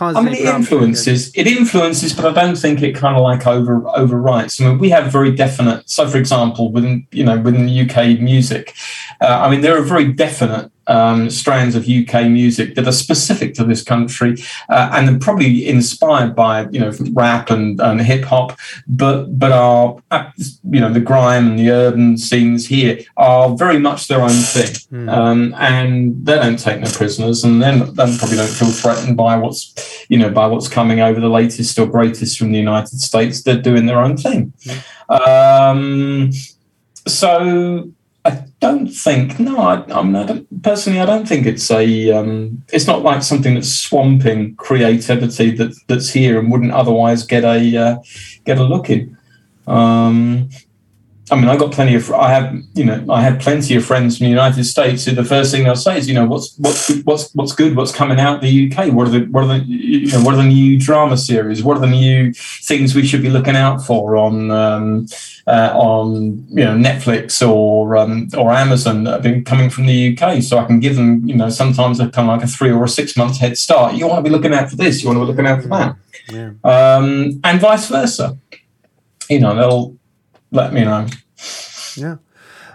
I 0.00 0.20
mean, 0.22 0.34
it 0.34 0.46
influences. 0.46 1.30
It 1.34 1.46
influences, 1.46 2.12
but 2.12 2.24
I 2.24 2.42
don't 2.42 2.56
think 2.56 2.82
it 2.82 2.94
kind 2.94 3.16
of 3.16 3.22
like 3.22 3.46
over 3.46 3.80
overwrites. 3.82 4.60
I 4.60 4.68
mean, 4.68 4.78
we 4.78 4.90
have 4.90 5.12
very 5.12 5.32
definite. 5.34 5.88
So, 5.88 6.08
for 6.08 6.18
example, 6.18 6.72
within 6.72 7.06
you 7.12 7.24
know 7.24 7.38
within 7.38 7.66
the 7.66 7.80
UK 7.82 8.20
music, 8.20 8.74
uh, 9.22 9.42
I 9.44 9.50
mean, 9.50 9.60
there 9.60 9.78
are 9.78 9.82
very 9.82 10.12
definite 10.12 10.72
um, 10.88 11.30
strands 11.30 11.76
of 11.76 11.88
UK 11.88 12.26
music 12.26 12.74
that 12.74 12.88
are 12.88 12.92
specific 12.92 13.54
to 13.54 13.64
this 13.64 13.82
country, 13.82 14.36
uh, 14.68 14.90
and 14.92 15.08
they're 15.08 15.18
probably 15.18 15.68
inspired 15.68 16.34
by 16.34 16.66
you 16.70 16.80
know 16.80 16.92
rap 17.12 17.50
and, 17.50 17.80
and 17.80 18.00
hip 18.00 18.24
hop, 18.24 18.58
but 18.88 19.38
but 19.38 19.52
are 19.52 19.96
uh, 20.10 20.30
you 20.38 20.80
know 20.80 20.92
the 20.92 21.00
grime 21.00 21.50
and 21.50 21.58
the 21.58 21.70
urban 21.70 22.18
scenes 22.18 22.66
here 22.66 22.98
are 23.16 23.56
very 23.56 23.78
much 23.78 24.08
their 24.08 24.22
own 24.22 24.30
thing, 24.30 25.08
um, 25.08 25.54
and 25.58 26.26
they 26.26 26.34
don't 26.34 26.58
take 26.58 26.80
no 26.80 26.90
prisoners, 26.90 27.44
and 27.44 27.62
then 27.62 27.78
they 27.94 28.16
probably 28.18 28.36
don't 28.36 28.48
feel 28.48 28.70
threatened 28.70 29.16
by 29.16 29.36
what's 29.36 30.04
you 30.08 30.18
know 30.18 30.30
by 30.30 30.46
what's 30.46 30.68
coming 30.68 31.00
over 31.00 31.20
the 31.20 31.28
latest 31.28 31.78
or 31.78 31.86
greatest 31.86 32.38
from 32.38 32.50
the 32.50 32.58
United 32.58 33.00
States. 33.00 33.42
They're 33.42 33.62
doing 33.62 33.86
their 33.86 34.00
own 34.00 34.16
thing. 34.16 34.52
Um, 35.08 36.32
so 37.06 37.92
I 38.24 38.44
don't 38.60 38.88
think 38.88 39.40
no. 39.40 39.58
I, 39.58 39.82
I 39.92 40.02
mean, 40.02 40.14
I 40.14 40.24
don't, 40.24 40.62
personally, 40.62 41.00
I 41.00 41.06
don't 41.06 41.26
think 41.26 41.44
it's 41.44 41.70
a. 41.70 42.12
Um, 42.12 42.62
it's 42.72 42.86
not 42.86 43.02
like 43.02 43.22
something 43.22 43.54
that's 43.54 43.74
swamping 43.74 44.54
creativity 44.56 45.50
that 45.56 45.74
that's 45.88 46.10
here 46.10 46.38
and 46.38 46.50
wouldn't 46.50 46.72
otherwise 46.72 47.24
get 47.24 47.42
a 47.42 47.76
uh, 47.76 47.96
get 48.44 48.58
a 48.58 48.64
look 48.64 48.90
in. 48.90 49.16
Um, 49.66 50.50
I 51.30 51.36
mean, 51.36 51.48
I 51.48 51.56
got 51.56 51.70
plenty 51.72 51.94
of. 51.94 52.10
I 52.12 52.30
have, 52.30 52.52
you 52.74 52.84
know, 52.84 53.06
I 53.08 53.22
have 53.22 53.38
plenty 53.38 53.76
of 53.76 53.84
friends 53.84 54.18
from 54.18 54.24
the 54.24 54.30
United 54.30 54.64
States 54.64 55.04
who 55.04 55.12
the 55.12 55.24
first 55.24 55.52
thing 55.52 55.62
they'll 55.64 55.76
say 55.76 55.96
is, 55.96 56.08
you 56.08 56.14
know, 56.14 56.26
what's 56.26 56.56
what's 56.58 56.88
what's 57.04 57.32
what's 57.34 57.54
good, 57.54 57.76
what's 57.76 57.92
coming 57.94 58.18
out 58.18 58.40
the 58.42 58.70
UK, 58.72 58.92
what 58.92 59.06
are 59.06 59.10
the 59.10 59.20
what 59.26 59.44
are 59.44 59.46
the 59.46 59.64
you 59.64 60.10
know 60.10 60.20
what 60.22 60.34
are 60.34 60.38
the 60.42 60.48
new 60.48 60.78
drama 60.78 61.16
series, 61.16 61.62
what 61.62 61.76
are 61.76 61.80
the 61.80 61.86
new 61.86 62.32
things 62.34 62.94
we 62.96 63.06
should 63.06 63.22
be 63.22 63.30
looking 63.30 63.54
out 63.54 63.80
for 63.86 64.16
on 64.16 64.50
um, 64.50 65.06
uh, 65.46 65.70
on 65.74 66.44
you 66.48 66.64
know 66.64 66.76
Netflix 66.76 67.40
or 67.48 67.96
um, 67.96 68.28
or 68.36 68.52
Amazon 68.52 69.04
that 69.04 69.12
have 69.12 69.22
been 69.22 69.44
coming 69.44 69.70
from 69.70 69.86
the 69.86 70.18
UK, 70.18 70.42
so 70.42 70.58
I 70.58 70.64
can 70.64 70.80
give 70.80 70.96
them, 70.96 71.26
you 71.26 71.36
know, 71.36 71.50
sometimes 71.50 72.00
a 72.00 72.10
kind 72.10 72.28
of 72.28 72.36
like 72.36 72.44
a 72.44 72.48
three 72.48 72.72
or 72.72 72.82
a 72.82 72.88
six 72.88 73.16
months 73.16 73.38
head 73.38 73.56
start. 73.56 73.94
You 73.94 74.08
want 74.08 74.24
to 74.24 74.28
be 74.28 74.34
looking 74.36 74.52
out 74.52 74.70
for 74.70 74.76
this, 74.76 75.02
you 75.02 75.08
want 75.08 75.18
to 75.18 75.20
be 75.24 75.26
looking 75.30 75.46
out 75.46 75.62
for 75.62 75.68
that, 75.68 75.96
Yeah. 76.28 76.50
um, 76.64 77.40
and 77.44 77.60
vice 77.60 77.86
versa. 77.88 78.36
You 79.30 79.38
know, 79.38 79.54
they'll 79.54 79.96
let 80.52 80.72
me 80.72 80.84
know. 80.84 81.06
Yeah. 81.96 82.16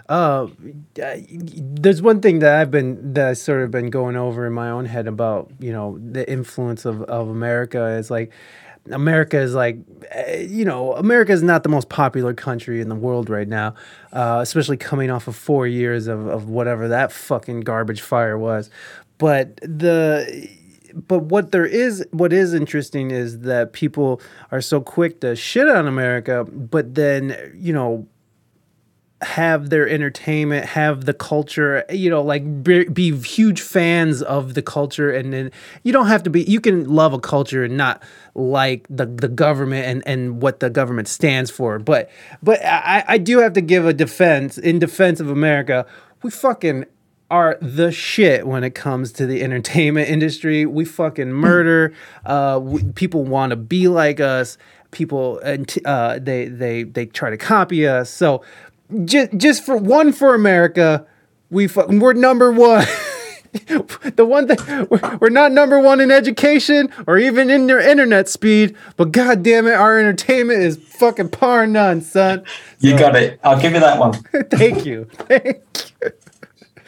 Uh, 0.08 0.48
there's 0.94 2.00
one 2.00 2.20
thing 2.20 2.38
that 2.38 2.56
I've 2.56 2.70
been 2.70 3.12
that 3.12 3.28
I've 3.28 3.38
sort 3.38 3.62
of 3.62 3.70
been 3.70 3.90
going 3.90 4.16
over 4.16 4.46
in 4.46 4.54
my 4.54 4.70
own 4.70 4.86
head 4.86 5.06
about 5.06 5.50
you 5.60 5.70
know 5.70 5.98
the 5.98 6.30
influence 6.30 6.86
of 6.86 7.02
of 7.02 7.28
America 7.28 7.88
is 7.88 8.10
like 8.10 8.32
America 8.90 9.38
is 9.38 9.54
like 9.54 9.76
eh, 10.10 10.46
you 10.48 10.64
know 10.64 10.94
America 10.94 11.32
is 11.32 11.42
not 11.42 11.62
the 11.62 11.68
most 11.68 11.90
popular 11.90 12.32
country 12.32 12.80
in 12.80 12.88
the 12.88 12.94
world 12.94 13.28
right 13.28 13.48
now, 13.48 13.74
uh, 14.12 14.38
especially 14.40 14.78
coming 14.78 15.10
off 15.10 15.28
of 15.28 15.36
four 15.36 15.66
years 15.66 16.06
of 16.06 16.26
of 16.26 16.48
whatever 16.48 16.88
that 16.88 17.12
fucking 17.12 17.60
garbage 17.60 18.00
fire 18.00 18.38
was, 18.38 18.70
but 19.18 19.56
the 19.56 20.48
but 21.06 21.20
what 21.24 21.52
there 21.52 21.66
is 21.66 22.04
what 22.10 22.32
is 22.32 22.54
interesting 22.54 23.10
is 23.10 23.40
that 23.40 23.72
people 23.72 24.20
are 24.50 24.60
so 24.60 24.80
quick 24.80 25.20
to 25.20 25.36
shit 25.36 25.68
on 25.68 25.86
America, 25.86 26.44
but 26.44 26.94
then 26.94 27.36
you 27.54 27.72
know 27.72 28.08
have 29.20 29.70
their 29.70 29.88
entertainment, 29.88 30.64
have 30.64 31.04
the 31.04 31.12
culture, 31.12 31.84
you 31.90 32.08
know, 32.08 32.22
like 32.22 32.62
be, 32.62 32.84
be 32.84 33.16
huge 33.18 33.60
fans 33.60 34.22
of 34.22 34.54
the 34.54 34.62
culture, 34.62 35.10
and 35.10 35.32
then 35.32 35.50
you 35.82 35.92
don't 35.92 36.06
have 36.06 36.22
to 36.22 36.30
be. 36.30 36.44
You 36.44 36.60
can 36.60 36.88
love 36.88 37.12
a 37.12 37.18
culture 37.18 37.64
and 37.64 37.76
not 37.76 38.02
like 38.34 38.86
the 38.88 39.06
the 39.06 39.28
government 39.28 39.86
and 39.86 40.02
and 40.06 40.40
what 40.40 40.60
the 40.60 40.70
government 40.70 41.08
stands 41.08 41.50
for. 41.50 41.78
But 41.78 42.10
but 42.42 42.64
I 42.64 43.04
I 43.08 43.18
do 43.18 43.38
have 43.38 43.54
to 43.54 43.60
give 43.60 43.86
a 43.86 43.92
defense 43.92 44.56
in 44.56 44.78
defense 44.78 45.18
of 45.18 45.28
America. 45.28 45.84
We 46.22 46.30
fucking 46.30 46.84
are 47.30 47.58
the 47.60 47.92
shit 47.92 48.46
when 48.46 48.64
it 48.64 48.74
comes 48.74 49.12
to 49.12 49.26
the 49.26 49.42
entertainment 49.42 50.08
industry. 50.10 50.66
We 50.66 50.84
fucking 50.84 51.32
murder. 51.32 51.92
Uh, 52.24 52.60
we, 52.62 52.84
people 52.84 53.24
want 53.24 53.50
to 53.50 53.56
be 53.56 53.88
like 53.88 54.20
us. 54.20 54.58
People 54.90 55.38
and 55.40 55.70
uh, 55.84 56.18
they 56.18 56.46
they 56.48 56.82
they 56.84 57.04
try 57.04 57.28
to 57.28 57.36
copy 57.36 57.86
us. 57.86 58.08
So 58.08 58.42
just 59.04 59.36
just 59.36 59.66
for 59.66 59.76
one 59.76 60.12
for 60.12 60.34
America, 60.34 61.06
we 61.50 61.66
fu- 61.66 61.98
we're 61.98 62.14
number 62.14 62.50
one. 62.50 62.86
the 63.52 64.26
one 64.26 64.46
thing 64.46 64.86
we're, 64.90 65.18
we're 65.20 65.28
not 65.28 65.52
number 65.52 65.78
one 65.78 66.00
in 66.00 66.10
education 66.10 66.90
or 67.06 67.18
even 67.18 67.50
in 67.50 67.66
their 67.66 67.80
internet 67.80 68.28
speed, 68.28 68.76
but 68.96 69.12
god 69.12 69.42
damn 69.42 69.66
it, 69.66 69.72
our 69.72 69.98
entertainment 69.98 70.60
is 70.60 70.76
fucking 70.76 71.28
par 71.30 71.66
none, 71.66 72.00
son. 72.00 72.44
You 72.80 72.98
got 72.98 73.16
it. 73.16 73.40
I'll 73.42 73.60
give 73.60 73.72
you 73.72 73.80
that 73.80 73.98
one. 73.98 74.12
Thank 74.50 74.86
you. 74.86 75.06
Thank 75.12 75.62
you. 76.02 76.12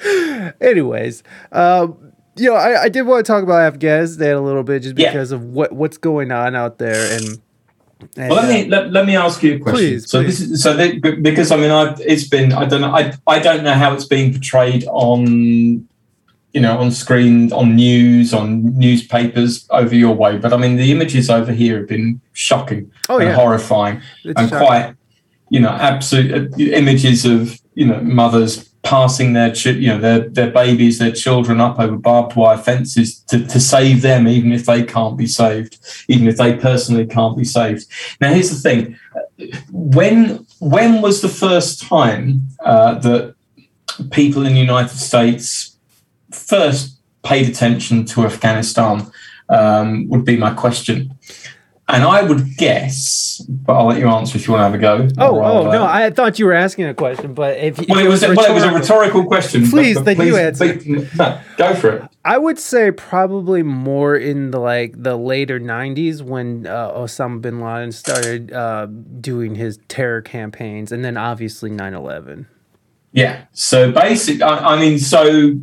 Anyways, 0.61 1.23
um, 1.53 2.13
you 2.37 2.49
know, 2.51 2.57
I, 2.57 2.85
I 2.85 2.89
did 2.89 3.03
want 3.03 3.25
to 3.27 3.31
talk 3.33 3.43
about 3.43 3.61
Afghanistan 3.61 4.35
a 4.37 4.41
little 4.41 4.63
bit 4.63 4.83
just 4.83 4.99
Yeah. 4.99 5.11
because 5.13 5.33
of 5.33 5.45
what 5.45 5.73
what's 5.73 5.99
going 5.99 6.33
on 6.33 6.55
out 6.57 6.79
there 6.79 7.17
and. 7.17 7.39
and, 8.17 8.31
Well, 8.31 8.37
let 8.43 8.45
uh, 8.45 8.49
me 8.65 8.69
let, 8.69 8.93
let 8.93 9.07
me 9.07 9.17
ask 9.17 9.43
you 9.43 9.57
a 9.57 9.59
question. 9.59 9.79
Please, 9.81 10.11
so 10.11 10.23
please. 10.23 10.39
this 10.39 10.51
is 10.51 10.63
so 10.63 10.75
they, 10.75 10.99
because 10.99 11.51
I 11.51 11.57
mean 11.57 11.71
I 11.71 11.95
it's 12.01 12.27
been 12.29 12.53
I 12.53 12.65
don't 12.65 12.81
know 12.81 12.95
I 12.95 13.13
I 13.27 13.39
don't 13.41 13.63
know 13.63 13.75
how 13.75 13.93
it's 13.93 14.07
being 14.07 14.33
portrayed 14.33 14.85
on 14.89 15.87
you 16.53 16.61
know 16.61 16.79
on 16.79 16.91
screen 16.93 17.53
on 17.53 17.77
news 17.77 18.33
on 18.33 18.77
newspapers 18.79 19.67
over 19.71 19.95
your 19.95 20.15
way, 20.15 20.39
but 20.39 20.53
I 20.53 20.57
mean 20.57 20.77
the 20.77 20.91
images 20.93 21.29
over 21.29 21.53
here 21.53 21.79
have 21.79 21.89
been 21.89 22.21
shocking 22.33 22.91
Oh, 23.11 23.19
and 23.19 23.29
yeah. 23.29 23.35
horrifying 23.35 24.01
It's 24.25 24.41
and 24.41 24.49
shocking. 24.49 24.67
quite 24.67 24.95
you 25.51 25.59
know, 25.61 25.71
absolute 25.71 26.55
uh, 26.55 26.57
images 26.59 27.25
of 27.27 27.61
you 27.75 27.85
know 27.87 28.01
mothers 28.01 28.70
passing 28.83 29.35
their 29.35 29.55
chi- 29.55 29.71
you 29.71 29.89
know 29.89 29.99
their 29.99 30.21
their 30.21 30.51
babies, 30.51 30.99
their 30.99 31.13
children 31.13 31.61
up 31.61 31.79
over 31.79 31.97
barbed 31.97 32.35
wire 32.37 32.57
fences 32.57 33.21
to, 33.21 33.47
to 33.47 33.61
save 33.61 34.03
them, 34.03 34.27
even 34.27 34.53
if 34.53 34.67
they 34.67 34.83
can't 34.83 35.17
be 35.17 35.27
saved, 35.27 35.79
even 36.09 36.27
if 36.27 36.37
they 36.37 36.57
personally 36.57 37.07
can't 37.07 37.37
be 37.37 37.45
saved. 37.45 37.87
Now, 38.21 38.33
here's 38.33 38.51
the 38.51 38.69
thing: 38.69 38.99
when 39.71 40.47
when 40.61 41.03
was 41.03 41.21
the 41.21 41.29
first 41.29 41.83
time 41.83 42.49
uh, 42.65 42.95
that 43.01 43.35
people 44.11 44.47
in 44.47 44.55
the 44.55 44.61
United 44.61 44.97
States 44.97 45.77
first 46.31 46.99
paid 47.23 47.49
attention 47.49 48.05
to 48.07 48.25
Afghanistan? 48.25 49.11
Um, 49.53 50.09
would 50.11 50.25
be 50.25 50.37
my 50.37 50.55
question. 50.55 51.19
And 51.93 52.05
I 52.05 52.23
would 52.23 52.57
guess, 52.57 53.41
but 53.49 53.75
I'll 53.75 53.87
let 53.87 53.99
you 53.99 54.09
answer 54.09 54.39
if 54.39 54.47
you 54.47 54.55
want 54.55 54.61
to 54.61 54.65
have 54.65 54.75
a 54.75 54.79
go. 54.79 55.09
Oh, 55.19 55.43
oh 55.43 55.71
no! 55.71 55.85
I 55.85 56.11
thought 56.11 56.39
you 56.39 56.47
were 56.47 56.53
asking 56.53 56.87
a 56.87 56.95
question, 56.95 57.35
but 57.35 57.59
if, 57.59 57.81
if 57.81 57.89
well, 57.89 57.99
it 57.99 58.09
was, 58.09 58.23
well, 58.23 58.51
it 58.51 58.55
was 58.55 58.63
a 58.63 58.73
rhetorical 58.73 59.25
question. 59.25 59.69
Please, 59.69 59.97
but 59.97 60.05
then 60.05 60.27
you 60.27 60.37
answer. 60.37 60.79
please- 60.79 61.15
no, 61.17 61.41
go 61.57 61.75
for 61.75 61.91
it. 61.97 62.03
I 62.25 62.39
would 62.39 62.59
say 62.59 62.91
probably 62.91 63.63
more 63.63 64.15
in 64.15 64.51
the 64.53 64.61
like 64.61 65.03
the 65.03 65.17
later 65.17 65.59
'90s 65.59 66.23
when 66.23 66.67
uh, 66.67 66.93
Osama 66.93 67.41
bin 67.41 67.61
Laden 67.61 67.93
started 67.93 68.53
uh, 68.53 68.87
doing 68.87 69.57
his 69.57 69.79
terror 69.89 70.23
campaigns, 70.23 70.93
and 70.93 71.05
then 71.05 71.17
obviously 71.17 71.71
9/11. 71.71 72.47
Yeah. 73.13 73.47
So 73.53 73.91
basic. 73.91 74.43
I, 74.43 74.75
I 74.75 74.81
mean, 74.81 74.99
so 74.99 75.55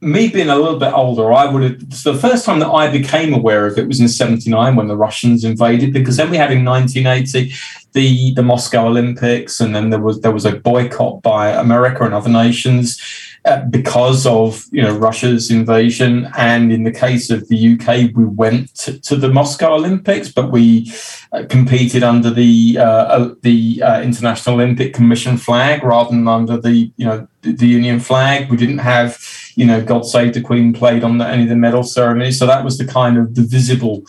me 0.00 0.28
being 0.28 0.48
a 0.48 0.56
little 0.56 0.78
bit 0.78 0.92
older, 0.92 1.32
I 1.32 1.46
would 1.46 1.62
have. 1.62 2.02
The 2.02 2.14
first 2.14 2.44
time 2.44 2.58
that 2.58 2.68
I 2.68 2.90
became 2.90 3.32
aware 3.32 3.66
of 3.66 3.78
it 3.78 3.88
was 3.88 4.00
in 4.00 4.08
'79 4.08 4.76
when 4.76 4.88
the 4.88 4.96
Russians 4.96 5.44
invaded, 5.44 5.92
because 5.92 6.16
then 6.16 6.30
we 6.30 6.36
had 6.36 6.52
in 6.52 6.64
1980 6.64 7.52
the 7.92 8.34
the 8.34 8.42
Moscow 8.42 8.86
Olympics, 8.86 9.60
and 9.60 9.74
then 9.74 9.90
there 9.90 10.00
was 10.00 10.20
there 10.20 10.32
was 10.32 10.44
a 10.44 10.56
boycott 10.56 11.22
by 11.22 11.48
America 11.50 12.04
and 12.04 12.14
other 12.14 12.30
nations. 12.30 13.00
Uh, 13.46 13.64
because 13.66 14.26
of 14.26 14.64
you 14.72 14.82
know 14.82 14.96
Russia's 14.98 15.52
invasion, 15.52 16.28
and 16.36 16.72
in 16.72 16.82
the 16.82 16.90
case 16.90 17.30
of 17.30 17.46
the 17.48 17.74
UK, 17.74 18.10
we 18.14 18.24
went 18.24 18.74
to, 18.74 19.00
to 19.00 19.14
the 19.14 19.28
Moscow 19.28 19.74
Olympics, 19.74 20.32
but 20.32 20.50
we 20.50 20.92
uh, 21.32 21.44
competed 21.48 22.02
under 22.02 22.28
the 22.28 22.76
uh, 22.76 22.82
uh, 22.84 23.34
the 23.42 23.80
uh, 23.82 24.02
International 24.02 24.56
Olympic 24.56 24.92
Commission 24.92 25.36
flag 25.36 25.84
rather 25.84 26.10
than 26.10 26.26
under 26.26 26.56
the 26.56 26.90
you 26.96 27.06
know 27.06 27.28
the, 27.42 27.52
the 27.52 27.68
Union 27.68 28.00
flag. 28.00 28.50
We 28.50 28.56
didn't 28.56 28.78
have 28.78 29.16
you 29.56 29.66
know 29.66 29.82
God 29.82 30.06
Save 30.06 30.34
the 30.34 30.40
Queen 30.40 30.72
played 30.72 31.02
on 31.02 31.18
the, 31.18 31.26
any 31.26 31.42
of 31.42 31.48
the 31.48 31.56
medal 31.56 31.82
ceremonies, 31.82 32.38
so 32.38 32.46
that 32.46 32.64
was 32.64 32.78
the 32.78 32.86
kind 32.86 33.18
of 33.18 33.34
the 33.34 33.42
visible 33.42 34.02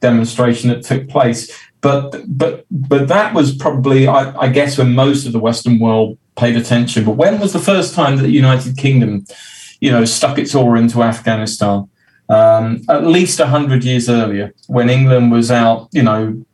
demonstration 0.00 0.70
that 0.70 0.84
took 0.84 1.08
place. 1.08 1.50
But 1.80 2.24
but 2.28 2.66
but 2.70 3.08
that 3.08 3.34
was 3.34 3.54
probably 3.54 4.06
I, 4.06 4.38
I 4.38 4.48
guess 4.48 4.78
when 4.78 4.94
most 4.94 5.26
of 5.26 5.32
the 5.32 5.40
Western 5.40 5.80
world 5.80 6.18
paid 6.36 6.56
attention. 6.56 7.04
But 7.04 7.16
when 7.16 7.40
was 7.40 7.52
the 7.52 7.58
first 7.58 7.94
time 7.94 8.16
that 8.16 8.22
the 8.22 8.30
United 8.30 8.76
Kingdom, 8.76 9.26
you 9.80 9.90
know, 9.90 10.04
stuck 10.04 10.38
its 10.38 10.54
oar 10.54 10.76
into 10.76 11.02
Afghanistan? 11.02 11.88
Um, 12.28 12.82
at 12.88 13.04
least 13.04 13.40
hundred 13.40 13.82
years 13.82 14.08
earlier, 14.08 14.54
when 14.68 14.88
England 14.88 15.32
was 15.32 15.50
out, 15.50 15.88
you 15.90 16.02
know, 16.02 16.44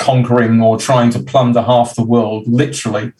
conquering 0.00 0.60
or 0.60 0.78
trying 0.78 1.10
to 1.10 1.20
plunder 1.20 1.62
half 1.62 1.94
the 1.94 2.02
world, 2.02 2.48
literally, 2.48 3.12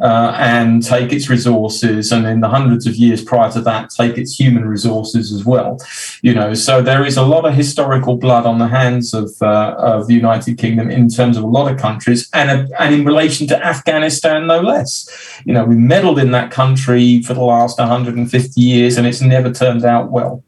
uh, 0.00 0.36
and 0.38 0.84
take 0.84 1.12
its 1.12 1.28
resources, 1.28 2.12
and 2.12 2.26
in 2.26 2.40
the 2.40 2.48
hundreds 2.48 2.86
of 2.86 2.94
years 2.94 3.24
prior 3.24 3.50
to 3.50 3.60
that, 3.62 3.90
take 3.90 4.16
its 4.18 4.38
human 4.38 4.64
resources 4.64 5.32
as 5.32 5.44
well. 5.44 5.80
You 6.22 6.34
know, 6.34 6.54
so 6.54 6.82
there 6.82 7.04
is 7.04 7.16
a 7.16 7.22
lot 7.22 7.46
of 7.46 7.54
historical 7.54 8.16
blood 8.16 8.46
on 8.46 8.58
the 8.58 8.68
hands 8.68 9.14
of 9.14 9.30
uh, 9.40 9.74
of 9.78 10.06
the 10.06 10.14
United 10.14 10.58
Kingdom 10.58 10.90
in 10.90 11.08
terms 11.08 11.36
of 11.36 11.42
a 11.42 11.48
lot 11.58 11.72
of 11.72 11.78
countries, 11.78 12.28
and 12.32 12.72
and 12.78 12.94
in 12.94 13.04
relation 13.04 13.46
to 13.48 13.66
Afghanistan, 13.66 14.46
no 14.46 14.60
less. 14.60 15.08
You 15.46 15.54
know, 15.54 15.64
we 15.64 15.74
meddled 15.74 16.18
in 16.18 16.30
that 16.32 16.50
country 16.50 17.22
for 17.22 17.34
the 17.34 17.42
last 17.42 17.78
150 17.78 18.60
years, 18.60 18.98
and 18.98 19.06
it's 19.06 19.22
never 19.22 19.50
turned 19.50 19.84
out 19.84 20.10
well. 20.10 20.44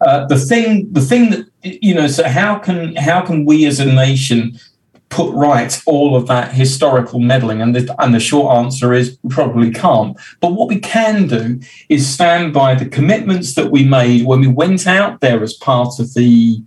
Uh, 0.00 0.26
the 0.26 0.36
thing, 0.36 0.92
the 0.92 1.00
thing 1.00 1.30
that 1.30 1.46
you 1.62 1.94
know, 1.94 2.06
so 2.06 2.28
how 2.28 2.58
can 2.58 2.96
how 2.96 3.20
can 3.22 3.44
we 3.44 3.66
as 3.66 3.80
a 3.80 3.86
nation 3.86 4.58
put 5.08 5.32
right 5.34 5.80
all 5.86 6.16
of 6.16 6.26
that 6.26 6.52
historical 6.52 7.20
meddling? 7.20 7.60
And 7.60 7.74
the 7.74 7.94
and 8.02 8.14
the 8.14 8.20
short 8.20 8.56
answer 8.56 8.92
is 8.92 9.18
we 9.22 9.30
probably 9.30 9.70
can't. 9.70 10.16
But 10.40 10.52
what 10.52 10.68
we 10.68 10.80
can 10.80 11.26
do 11.26 11.60
is 11.88 12.08
stand 12.08 12.52
by 12.52 12.74
the 12.74 12.86
commitments 12.86 13.54
that 13.54 13.70
we 13.70 13.84
made 13.84 14.26
when 14.26 14.40
we 14.40 14.48
went 14.48 14.86
out 14.86 15.20
there 15.20 15.42
as 15.42 15.54
part 15.54 15.98
of 16.00 16.14
the, 16.14 16.60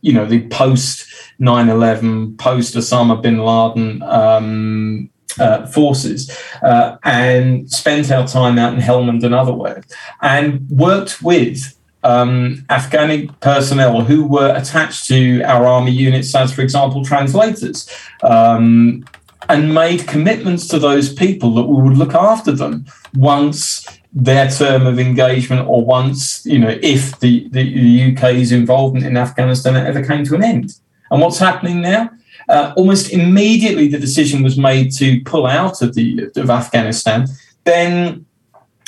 you 0.00 0.12
know, 0.12 0.26
the 0.26 0.46
post 0.48 1.06
9/11, 1.40 2.38
post 2.38 2.74
Osama 2.74 3.20
bin 3.20 3.38
Laden. 3.38 4.02
Um, 4.02 5.10
uh, 5.38 5.64
forces 5.66 6.36
uh, 6.62 6.96
and 7.04 7.70
spent 7.70 8.10
our 8.10 8.26
time 8.26 8.58
out 8.58 8.74
in 8.74 8.80
Helmand 8.80 9.22
and 9.22 9.34
otherwhere 9.34 9.84
and 10.20 10.68
worked 10.68 11.22
with 11.22 11.77
um, 12.04 12.64
Afghani 12.70 13.38
personnel 13.40 14.02
who 14.02 14.26
were 14.26 14.54
attached 14.54 15.06
to 15.08 15.42
our 15.42 15.66
army 15.66 15.92
units 15.92 16.34
as, 16.34 16.52
for 16.52 16.62
example, 16.62 17.04
translators, 17.04 17.88
um, 18.22 19.04
and 19.48 19.74
made 19.74 20.06
commitments 20.06 20.68
to 20.68 20.78
those 20.78 21.12
people 21.12 21.54
that 21.54 21.64
we 21.64 21.82
would 21.82 21.96
look 21.96 22.14
after 22.14 22.52
them 22.52 22.84
once 23.14 23.86
their 24.12 24.50
term 24.50 24.86
of 24.86 24.98
engagement 24.98 25.66
or 25.66 25.84
once, 25.84 26.44
you 26.44 26.58
know, 26.58 26.78
if 26.82 27.18
the, 27.20 27.48
the, 27.50 27.62
the 27.74 28.12
UK's 28.12 28.52
involvement 28.52 29.06
in 29.06 29.16
Afghanistan 29.16 29.76
ever 29.76 30.04
came 30.04 30.24
to 30.24 30.34
an 30.34 30.42
end. 30.42 30.74
And 31.10 31.20
what's 31.20 31.38
happening 31.38 31.80
now? 31.80 32.10
Uh, 32.48 32.72
almost 32.76 33.12
immediately, 33.12 33.88
the 33.88 33.98
decision 33.98 34.42
was 34.42 34.56
made 34.56 34.92
to 34.92 35.20
pull 35.22 35.46
out 35.46 35.82
of 35.82 35.94
the 35.94 36.30
of 36.36 36.48
Afghanistan. 36.48 37.26
Then 37.64 38.24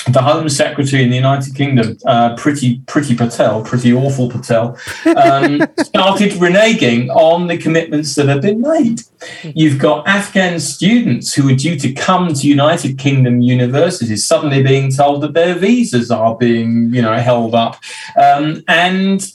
the 0.07 0.21
Home 0.21 0.49
Secretary 0.49 1.03
in 1.03 1.09
the 1.09 1.15
United 1.15 1.55
Kingdom, 1.55 1.97
uh, 2.05 2.35
Priti 2.35 2.83
Priti 2.85 3.17
Patel, 3.17 3.63
pretty 3.63 3.93
awful 3.93 4.29
Patel, 4.29 4.77
um, 5.15 5.61
started 5.79 6.31
reneging 6.33 7.09
on 7.15 7.47
the 7.47 7.57
commitments 7.57 8.15
that 8.15 8.27
have 8.27 8.41
been 8.41 8.61
made. 8.61 9.01
You've 9.43 9.79
got 9.79 10.07
Afghan 10.07 10.59
students 10.59 11.33
who 11.33 11.47
are 11.49 11.55
due 11.55 11.77
to 11.77 11.93
come 11.93 12.33
to 12.33 12.47
United 12.47 12.97
Kingdom 12.97 13.41
universities 13.41 14.25
suddenly 14.25 14.63
being 14.63 14.91
told 14.91 15.21
that 15.21 15.33
their 15.33 15.55
visas 15.55 16.09
are 16.09 16.35
being, 16.35 16.93
you 16.93 17.01
know, 17.01 17.17
held 17.17 17.53
up, 17.53 17.77
um, 18.17 18.63
and 18.67 19.31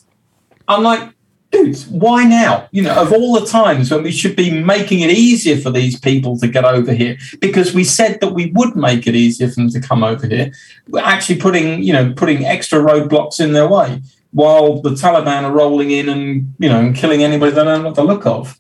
I'm 0.68 1.14
like, 1.52 1.64
dude, 1.64 1.76
why 1.90 2.24
now? 2.24 2.68
You 2.70 2.82
know, 2.82 2.94
of 2.94 3.12
all 3.12 3.38
the 3.38 3.46
times 3.46 3.90
when 3.90 4.02
we 4.02 4.12
should 4.12 4.36
be 4.36 4.50
making 4.50 5.00
it 5.00 5.10
easier 5.10 5.56
for 5.56 5.70
these 5.70 5.98
people 5.98 6.38
to 6.38 6.48
get 6.48 6.64
over 6.64 6.92
here, 6.92 7.16
because 7.40 7.74
we 7.74 7.84
said 7.84 8.20
that 8.20 8.34
we 8.34 8.50
would 8.52 8.76
make 8.76 9.06
it 9.06 9.14
easier 9.14 9.48
for 9.48 9.56
them 9.56 9.70
to 9.70 9.80
come 9.80 10.04
over 10.04 10.26
here, 10.26 10.52
we're 10.88 11.00
actually 11.00 11.38
putting, 11.38 11.82
you 11.82 11.92
know, 11.92 12.12
putting 12.14 12.44
extra 12.44 12.78
roadblocks 12.78 13.40
in 13.40 13.52
their 13.52 13.68
way 13.68 14.00
while 14.32 14.82
the 14.82 14.90
Taliban 14.90 15.44
are 15.44 15.52
rolling 15.52 15.90
in 15.90 16.08
and, 16.08 16.54
you 16.58 16.68
know, 16.68 16.80
and 16.80 16.94
killing 16.94 17.22
anybody 17.22 17.52
they 17.52 17.64
don't 17.64 17.94
the 17.94 18.04
look 18.04 18.26
of. 18.26 18.58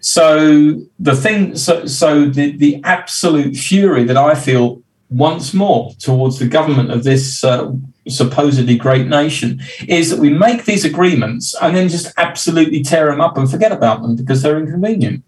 So 0.00 0.80
the 0.98 1.16
thing, 1.16 1.56
so, 1.56 1.86
so 1.86 2.26
the, 2.26 2.56
the 2.56 2.80
absolute 2.84 3.56
fury 3.56 4.04
that 4.04 4.16
I 4.16 4.34
feel 4.34 4.82
once 5.08 5.54
more 5.54 5.92
towards 5.98 6.38
the 6.38 6.46
government 6.46 6.90
of 6.90 7.04
this 7.04 7.44
uh, 7.44 7.72
supposedly 8.08 8.76
great 8.76 9.06
nation 9.06 9.60
is 9.88 10.10
that 10.10 10.18
we 10.18 10.30
make 10.30 10.64
these 10.64 10.84
agreements 10.84 11.54
and 11.62 11.74
then 11.76 11.88
just 11.88 12.12
absolutely 12.18 12.82
tear 12.82 13.06
them 13.06 13.20
up 13.20 13.36
and 13.38 13.50
forget 13.50 13.72
about 13.72 14.02
them 14.02 14.16
because 14.16 14.42
they're 14.42 14.58
inconvenient. 14.58 15.24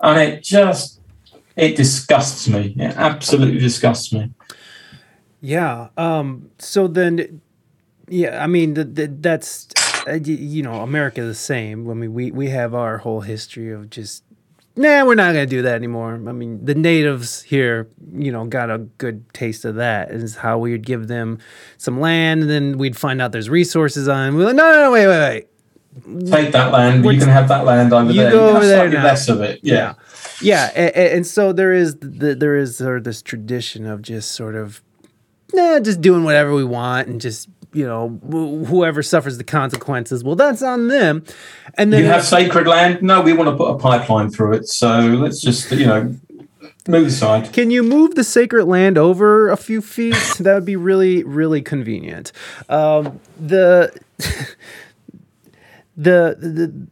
And 0.00 0.20
it 0.20 0.42
just 0.42 1.00
it 1.56 1.76
disgusts 1.76 2.48
me. 2.48 2.74
It 2.78 2.96
absolutely 2.96 3.58
disgusts 3.58 4.12
me. 4.12 4.30
Yeah. 5.40 5.88
Um. 5.96 6.50
So 6.58 6.88
then, 6.88 7.40
yeah. 8.08 8.42
I 8.42 8.46
mean, 8.46 8.74
the, 8.74 8.84
the, 8.84 9.06
that's 9.06 9.68
uh, 10.06 10.14
you 10.14 10.62
know, 10.62 10.80
America 10.80 11.22
the 11.22 11.34
same. 11.34 11.88
I 11.90 11.94
mean, 11.94 12.14
we 12.14 12.30
we 12.30 12.48
have 12.48 12.74
our 12.74 12.98
whole 12.98 13.20
history 13.20 13.70
of 13.70 13.90
just. 13.90 14.24
Nah, 14.76 15.04
we're 15.04 15.14
not 15.14 15.32
gonna 15.32 15.46
do 15.46 15.62
that 15.62 15.76
anymore. 15.76 16.14
I 16.14 16.32
mean, 16.32 16.64
the 16.64 16.74
natives 16.74 17.42
here, 17.42 17.88
you 18.12 18.32
know, 18.32 18.44
got 18.44 18.70
a 18.70 18.78
good 18.78 19.32
taste 19.32 19.64
of 19.64 19.76
that. 19.76 20.10
Is 20.10 20.34
how 20.36 20.58
we 20.58 20.72
would 20.72 20.84
give 20.84 21.06
them 21.06 21.38
some 21.78 22.00
land, 22.00 22.42
and 22.42 22.50
then 22.50 22.78
we'd 22.78 22.96
find 22.96 23.22
out 23.22 23.30
there's 23.30 23.48
resources 23.48 24.08
on. 24.08 24.34
We're 24.34 24.46
like, 24.46 24.56
no, 24.56 24.72
no, 24.72 24.80
no, 24.82 24.90
wait, 24.90 25.06
wait, 25.06 25.20
wait. 25.20 25.48
Take 26.28 26.50
that 26.52 26.72
land, 26.72 27.04
but 27.04 27.10
you 27.14 27.20
can 27.20 27.28
have 27.28 27.46
that 27.48 27.64
land 27.64 27.92
over 27.92 28.10
You 28.10 28.22
there. 28.22 28.30
go 28.32 28.38
can 28.38 28.46
have 28.48 28.56
over 28.56 28.66
there 28.66 28.88
now. 28.88 29.04
less 29.04 29.28
of 29.28 29.42
it. 29.42 29.60
Yeah. 29.62 29.94
yeah 30.42 30.72
and, 30.74 30.96
and 30.96 31.26
so 31.26 31.52
there 31.52 31.72
is 31.72 31.94
the, 32.00 32.34
there 32.34 32.56
is 32.56 32.76
sort 32.78 32.98
of 32.98 33.04
this 33.04 33.22
tradition 33.22 33.86
of 33.86 34.02
just 34.02 34.32
sort 34.32 34.56
of 34.56 34.82
nah, 35.52 35.78
just 35.78 36.00
doing 36.00 36.24
whatever 36.24 36.52
we 36.52 36.64
want 36.64 37.06
and 37.06 37.20
just 37.20 37.48
you 37.74 37.84
know 37.86 38.08
wh- 38.24 38.66
whoever 38.68 39.02
suffers 39.02 39.36
the 39.36 39.44
consequences 39.44 40.22
well 40.24 40.36
that's 40.36 40.62
on 40.62 40.88
them 40.88 41.24
and 41.76 41.92
then 41.92 42.00
You 42.02 42.06
have 42.06 42.24
sacred 42.24 42.66
land? 42.66 43.02
No, 43.02 43.20
we 43.20 43.32
want 43.32 43.50
to 43.50 43.56
put 43.56 43.66
a 43.70 43.76
pipeline 43.78 44.30
through 44.30 44.52
it. 44.54 44.68
So 44.68 45.00
let's 45.00 45.40
just, 45.40 45.70
you 45.72 45.86
know, 45.86 46.14
move 46.86 47.06
aside. 47.08 47.52
can 47.52 47.70
you 47.70 47.82
move 47.82 48.14
the 48.14 48.22
sacred 48.24 48.66
land 48.66 48.96
over 48.96 49.48
a 49.50 49.56
few 49.56 49.80
feet 49.80 50.14
that 50.40 50.54
would 50.54 50.64
be 50.64 50.76
really 50.76 51.24
really 51.24 51.62
convenient 51.62 52.30
um, 52.68 53.18
the 53.40 53.90
the 55.96 56.36
the 56.40 56.86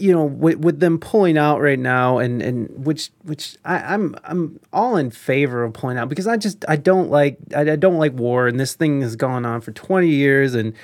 you 0.00 0.12
know, 0.12 0.24
with, 0.24 0.58
with 0.58 0.80
them 0.80 0.98
pulling 0.98 1.36
out 1.36 1.60
right 1.60 1.78
now, 1.78 2.18
and 2.18 2.40
and 2.40 2.84
which 2.84 3.10
which 3.22 3.56
I, 3.64 3.78
I'm 3.94 4.16
I'm 4.24 4.58
all 4.72 4.96
in 4.96 5.10
favor 5.10 5.62
of 5.62 5.72
pulling 5.74 5.98
out 5.98 6.08
because 6.08 6.26
I 6.26 6.36
just 6.36 6.64
I 6.68 6.76
don't 6.76 7.10
like 7.10 7.36
I, 7.54 7.60
I 7.60 7.76
don't 7.76 7.98
like 7.98 8.14
war, 8.14 8.48
and 8.48 8.58
this 8.58 8.74
thing 8.74 9.02
has 9.02 9.16
gone 9.16 9.44
on 9.44 9.60
for 9.60 9.72
20 9.72 10.08
years, 10.08 10.54
and 10.54 10.74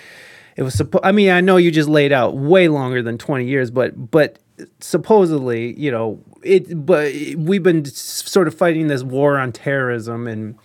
it 0.57 0.63
was 0.63 0.75
supposed. 0.75 1.05
I 1.05 1.13
mean, 1.13 1.31
I 1.31 1.41
know 1.41 1.57
you 1.57 1.71
just 1.71 1.89
laid 1.89 2.13
out 2.13 2.37
way 2.37 2.69
longer 2.69 3.03
than 3.03 3.17
20 3.17 3.47
years, 3.47 3.71
but 3.71 4.11
but 4.11 4.39
supposedly, 4.81 5.79
you 5.79 5.91
know, 5.91 6.23
it. 6.43 6.85
But 6.85 7.13
we've 7.37 7.63
been 7.63 7.85
sort 7.87 8.49
of 8.49 8.55
fighting 8.55 8.89
this 8.89 9.03
war 9.03 9.39
on 9.39 9.53
terrorism 9.53 10.27
and 10.27 10.59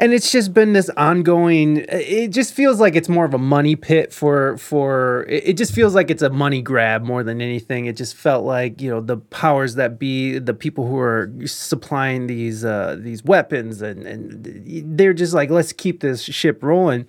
and 0.00 0.14
it's 0.14 0.32
just 0.32 0.54
been 0.54 0.72
this 0.72 0.88
ongoing 0.96 1.84
it 1.90 2.28
just 2.28 2.54
feels 2.54 2.80
like 2.80 2.96
it's 2.96 3.08
more 3.08 3.26
of 3.26 3.34
a 3.34 3.38
money 3.38 3.76
pit 3.76 4.12
for 4.12 4.56
for 4.56 5.26
it 5.28 5.58
just 5.58 5.74
feels 5.74 5.94
like 5.94 6.10
it's 6.10 6.22
a 6.22 6.30
money 6.30 6.62
grab 6.62 7.02
more 7.02 7.22
than 7.22 7.42
anything. 7.42 7.84
It 7.84 7.96
just 7.96 8.16
felt 8.16 8.44
like 8.44 8.80
you 8.80 8.90
know 8.90 9.00
the 9.00 9.18
powers 9.18 9.74
that 9.74 9.98
be 9.98 10.38
the 10.38 10.54
people 10.54 10.86
who 10.86 10.98
are 10.98 11.30
supplying 11.44 12.26
these 12.26 12.64
uh 12.64 12.96
these 12.98 13.22
weapons 13.22 13.82
and 13.82 14.06
and 14.06 14.96
they're 14.96 15.12
just 15.12 15.34
like 15.34 15.50
let's 15.50 15.72
keep 15.72 16.00
this 16.00 16.22
ship 16.22 16.62
rolling. 16.62 17.06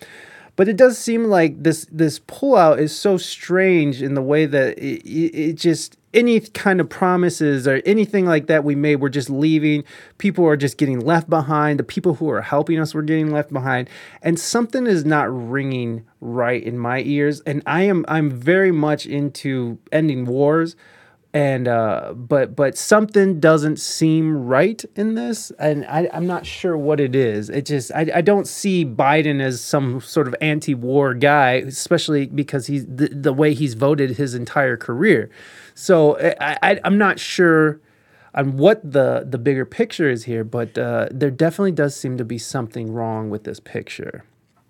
But 0.57 0.67
it 0.67 0.75
does 0.75 0.97
seem 0.97 1.23
like 1.25 1.63
this 1.63 1.87
this 1.89 2.19
pullout 2.19 2.77
is 2.77 2.93
so 2.93 3.17
strange 3.17 4.01
in 4.01 4.15
the 4.15 4.21
way 4.21 4.45
that 4.45 4.77
it, 4.77 5.01
it, 5.07 5.49
it 5.49 5.53
just 5.53 5.97
any 6.13 6.39
kind 6.39 6.81
of 6.81 6.89
promises 6.89 7.67
or 7.67 7.81
anything 7.85 8.25
like 8.25 8.47
that 8.47 8.63
we 8.63 8.75
made 8.75 8.97
we're 8.97 9.09
just 9.09 9.29
leaving. 9.29 9.83
People 10.17 10.45
are 10.45 10.57
just 10.57 10.77
getting 10.77 10.99
left 10.99 11.29
behind. 11.29 11.79
The 11.79 11.83
people 11.83 12.15
who 12.15 12.29
are 12.29 12.41
helping 12.41 12.79
us 12.79 12.93
were 12.93 13.01
getting 13.01 13.31
left 13.31 13.51
behind. 13.51 13.89
And 14.21 14.39
something 14.39 14.87
is 14.87 15.05
not 15.05 15.27
ringing 15.31 16.05
right 16.19 16.61
in 16.61 16.77
my 16.77 17.01
ears. 17.01 17.41
And 17.41 17.63
i 17.65 17.83
am 17.83 18.05
i'm 18.07 18.29
very 18.29 18.71
much 18.71 19.05
into 19.05 19.79
ending 19.91 20.25
wars. 20.25 20.75
And 21.33 21.69
uh 21.69 22.13
but 22.13 22.57
but 22.57 22.77
something 22.77 23.39
doesn't 23.39 23.79
seem 23.79 24.45
right 24.45 24.83
in 24.97 25.15
this. 25.15 25.51
And 25.51 25.85
I, 25.85 26.09
i'm 26.13 26.27
not 26.27 26.45
sure 26.45 26.75
what 26.77 26.99
it 26.99 27.15
is. 27.15 27.49
It 27.49 27.65
just 27.65 27.91
I, 27.93 28.11
I 28.15 28.21
don't 28.21 28.47
see 28.47 28.85
biden 28.85 29.41
as 29.41 29.61
some 29.61 30.01
sort 30.01 30.27
of 30.27 30.35
anti-war 30.41 31.13
guy 31.13 31.53
especially 31.53 32.25
because 32.27 32.67
he's 32.67 32.85
the, 32.85 33.07
the 33.07 33.31
way 33.31 33.53
he's 33.53 33.75
voted 33.75 34.17
his 34.17 34.35
entire 34.35 34.75
career 34.75 35.29
so 35.73 36.17
I, 36.39 36.57
I 36.61 36.79
i'm 36.83 36.97
not 36.97 37.19
sure 37.19 37.79
on 38.33 38.57
what 38.57 38.79
the 38.83 39.25
the 39.27 39.37
bigger 39.37 39.65
picture 39.65 40.09
is 40.09 40.25
here 40.25 40.43
but 40.43 40.77
uh 40.77 41.07
there 41.11 41.31
definitely 41.31 41.73
does 41.73 41.95
seem 41.95 42.17
to 42.17 42.25
be 42.25 42.37
something 42.37 42.91
wrong 42.91 43.29
with 43.29 43.43
this 43.43 43.59
picture 43.59 44.23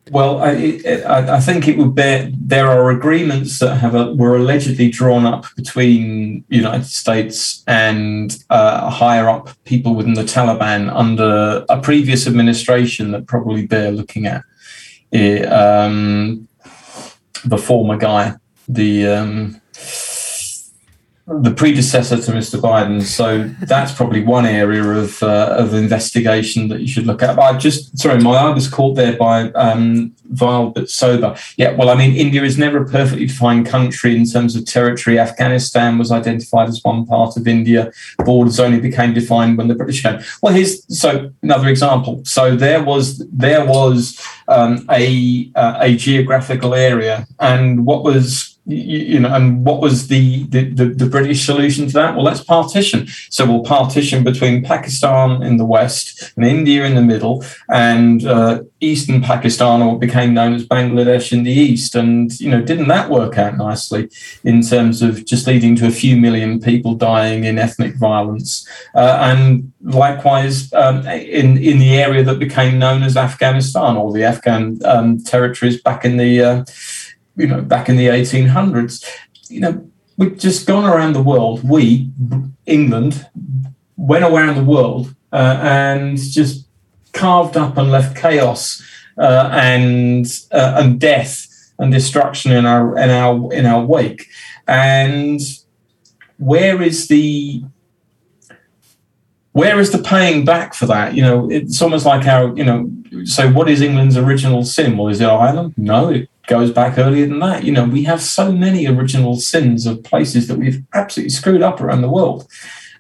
Well, 0.10 0.42
I, 0.42 0.82
I, 1.06 1.38
I 1.38 1.40
think 1.40 1.68
it 1.68 1.78
would 1.78 1.94
bear. 1.94 2.32
There 2.34 2.68
are 2.68 2.90
agreements 2.90 3.60
that 3.60 3.76
have 3.78 3.94
a, 3.94 4.14
were 4.16 4.36
allegedly 4.36 4.90
drawn 4.90 5.26
up 5.28 5.46
between 5.56 6.44
United 6.50 6.88
States 6.88 7.64
and 7.68 8.36
uh, 8.50 8.90
higher 8.90 9.30
up 9.30 9.50
people 9.64 9.94
within 9.94 10.16
the 10.16 10.24
Taliban 10.24 10.90
under 10.92 11.64
a 11.70 11.80
previous 11.80 12.26
administration 12.26 13.12
that 13.12 13.28
probably 13.28 13.68
bear 13.68 13.92
looking 13.92 14.26
at. 14.26 14.44
Eh, 15.14 15.44
um, 15.46 16.48
the 17.46 17.58
former 17.58 17.98
guy, 17.98 18.34
the 18.68 19.08
um, 19.08 19.62
the 21.40 21.52
predecessor 21.52 22.18
to 22.18 22.32
Mr. 22.32 22.60
Biden. 22.60 23.02
So 23.02 23.44
that's 23.62 23.94
probably 23.94 24.24
one 24.24 24.46
area 24.46 24.84
of 24.84 25.22
uh, 25.24 25.56
of 25.58 25.74
investigation 25.74 26.68
that 26.70 26.82
you 26.82 26.88
should 26.88 27.06
look 27.06 27.24
at. 27.24 27.36
But 27.36 27.56
I 27.56 27.58
just 27.58 27.98
sorry, 27.98 28.20
my 28.22 28.36
eye 28.36 28.50
was 28.50 28.68
caught 28.68 28.96
there 28.96 29.16
by 29.16 29.52
um, 29.52 30.14
vile 30.26 30.72
but 30.72 30.90
sober. 30.90 31.38
Yeah, 31.58 31.72
well, 31.74 31.90
I 31.90 31.96
mean, 31.96 32.16
India 32.16 32.44
is 32.44 32.58
never 32.58 32.84
a 32.84 32.86
perfectly 32.86 33.26
defined 33.28 33.68
country 33.68 34.16
in 34.16 34.26
terms 34.26 34.56
of 34.56 34.66
territory. 34.66 35.20
Afghanistan 35.20 35.98
was 35.98 36.12
identified 36.12 36.68
as 36.68 36.84
one 36.84 37.06
part 37.06 37.38
of 37.38 37.48
India. 37.48 37.92
Borders 38.20 38.60
only 38.60 38.80
became 38.80 39.14
defined 39.14 39.58
when 39.58 39.68
the 39.68 39.76
British 39.76 40.04
came. 40.04 40.20
Well, 40.42 40.54
here's 40.54 40.84
so 41.00 41.32
another 41.42 41.70
example. 41.70 42.22
So 42.26 42.56
there 42.56 42.84
was 42.84 43.20
there 43.32 43.66
was 43.66 44.22
um, 44.48 44.86
a 44.90 45.52
uh, 45.56 45.78
a 45.80 45.96
geographical 45.96 46.74
area, 46.74 47.26
and 47.40 47.86
what 47.86 48.04
was 48.04 48.51
you, 48.66 49.00
you 49.00 49.20
know, 49.20 49.34
and 49.34 49.66
what 49.66 49.82
was 49.82 50.08
the, 50.08 50.44
the, 50.46 50.70
the, 50.70 50.86
the 50.86 51.06
British 51.06 51.46
solution 51.46 51.88
to 51.88 51.94
that? 51.94 52.16
Well, 52.16 52.24
let's 52.24 52.44
partition. 52.44 53.08
So 53.30 53.46
we'll 53.46 53.64
partition 53.64 54.24
between 54.24 54.64
Pakistan 54.64 55.42
in 55.42 55.58
the 55.58 55.66
west 55.66 56.34
and 56.36 56.46
India 56.46 56.86
in 56.86 56.96
the 56.96 57.02
middle, 57.02 57.44
and 57.70 58.26
uh, 58.26 58.62
eastern 58.80 59.22
Pakistan, 59.22 59.82
or 59.82 59.92
what 59.92 60.00
became 60.00 60.34
known 60.34 60.54
as 60.54 60.66
Bangladesh 60.66 61.32
in 61.32 61.44
the 61.44 61.52
east. 61.52 61.96
And 61.96 62.40
you 62.40 62.52
know, 62.52 62.62
didn't 62.62 62.88
that 62.90 63.10
work 63.10 63.38
out 63.38 63.58
nicely 63.58 64.10
in 64.44 64.62
terms 64.62 65.02
of 65.02 65.26
just 65.26 65.48
leading 65.48 65.76
to 65.78 65.88
a 65.88 65.92
few 65.92 66.16
million 66.16 66.60
people 66.60 66.94
dying 66.94 67.46
in 67.46 67.58
ethnic 67.58 67.96
violence? 67.96 68.68
Uh, 68.94 69.18
and 69.22 69.72
likewise, 69.82 70.72
um, 70.74 71.06
in 71.08 71.58
in 71.58 71.80
the 71.80 71.98
area 71.98 72.24
that 72.24 72.38
became 72.38 72.78
known 72.78 73.02
as 73.02 73.18
Afghanistan 73.18 73.98
or 73.98 74.14
the 74.14 74.24
Afghan 74.24 74.80
um, 74.86 75.20
territories 75.24 75.82
back 75.82 76.06
in 76.06 76.18
the 76.18 76.42
uh, 76.42 76.66
you 77.36 77.48
know, 77.48 77.62
back 77.62 77.90
in 77.90 77.98
the 77.98 78.08
1800s. 78.08 79.06
You 79.50 79.60
know, 79.62 79.92
we've 80.18 80.38
just 80.38 80.68
gone 80.68 80.86
around 80.86 81.14
the 81.14 81.22
world. 81.22 81.68
We, 81.68 82.10
England, 82.66 83.28
went 83.98 84.24
around 84.24 84.56
the 84.56 84.64
world 84.64 85.14
uh, 85.32 85.60
and 85.62 86.18
just 86.18 86.68
carved 87.14 87.58
up 87.58 87.78
and 87.78 87.92
left 87.92 88.16
chaos 88.16 88.82
uh, 89.18 89.50
and 89.52 90.26
uh, 90.52 90.76
and 90.78 91.00
death 91.00 91.48
and 91.78 91.92
destruction 91.92 92.52
in 92.52 92.66
our 92.66 92.98
in 92.98 93.10
our 93.10 93.54
in 93.54 93.66
our 93.66 93.84
wake. 93.84 94.28
And 94.68 95.40
where 96.38 96.82
is 96.82 97.08
the 97.08 97.64
where 99.54 99.80
is 99.80 99.92
the 99.92 100.00
paying 100.00 100.46
back 100.46 100.74
for 100.74 100.86
that? 100.86 101.14
You 101.14 101.24
know, 101.24 101.52
it's 101.52 101.82
almost 101.82 102.06
like 102.06 102.26
our, 102.26 102.56
you 102.56 102.64
know, 102.64 102.90
so 103.26 103.52
what 103.52 103.70
is 103.70 103.82
England's 103.82 104.16
original 104.18 104.64
sin? 104.64 104.98
Well, 104.98 105.10
is 105.10 105.20
it 105.20 105.26
Ireland? 105.26 105.74
No, 105.78 106.10
it 106.10 106.30
goes 106.52 106.70
back 106.70 106.98
earlier 106.98 107.26
than 107.26 107.40
that. 107.40 107.64
You 107.64 107.72
know, 107.72 107.86
we 107.86 108.04
have 108.04 108.22
so 108.22 108.52
many 108.52 108.86
original 108.86 109.38
sins 109.38 109.86
of 109.86 110.04
places 110.04 110.50
that 110.50 110.58
we've 110.58 110.84
absolutely 110.94 111.30
screwed 111.30 111.62
up 111.62 111.80
around 111.80 112.02
the 112.02 112.10
world. 112.10 112.46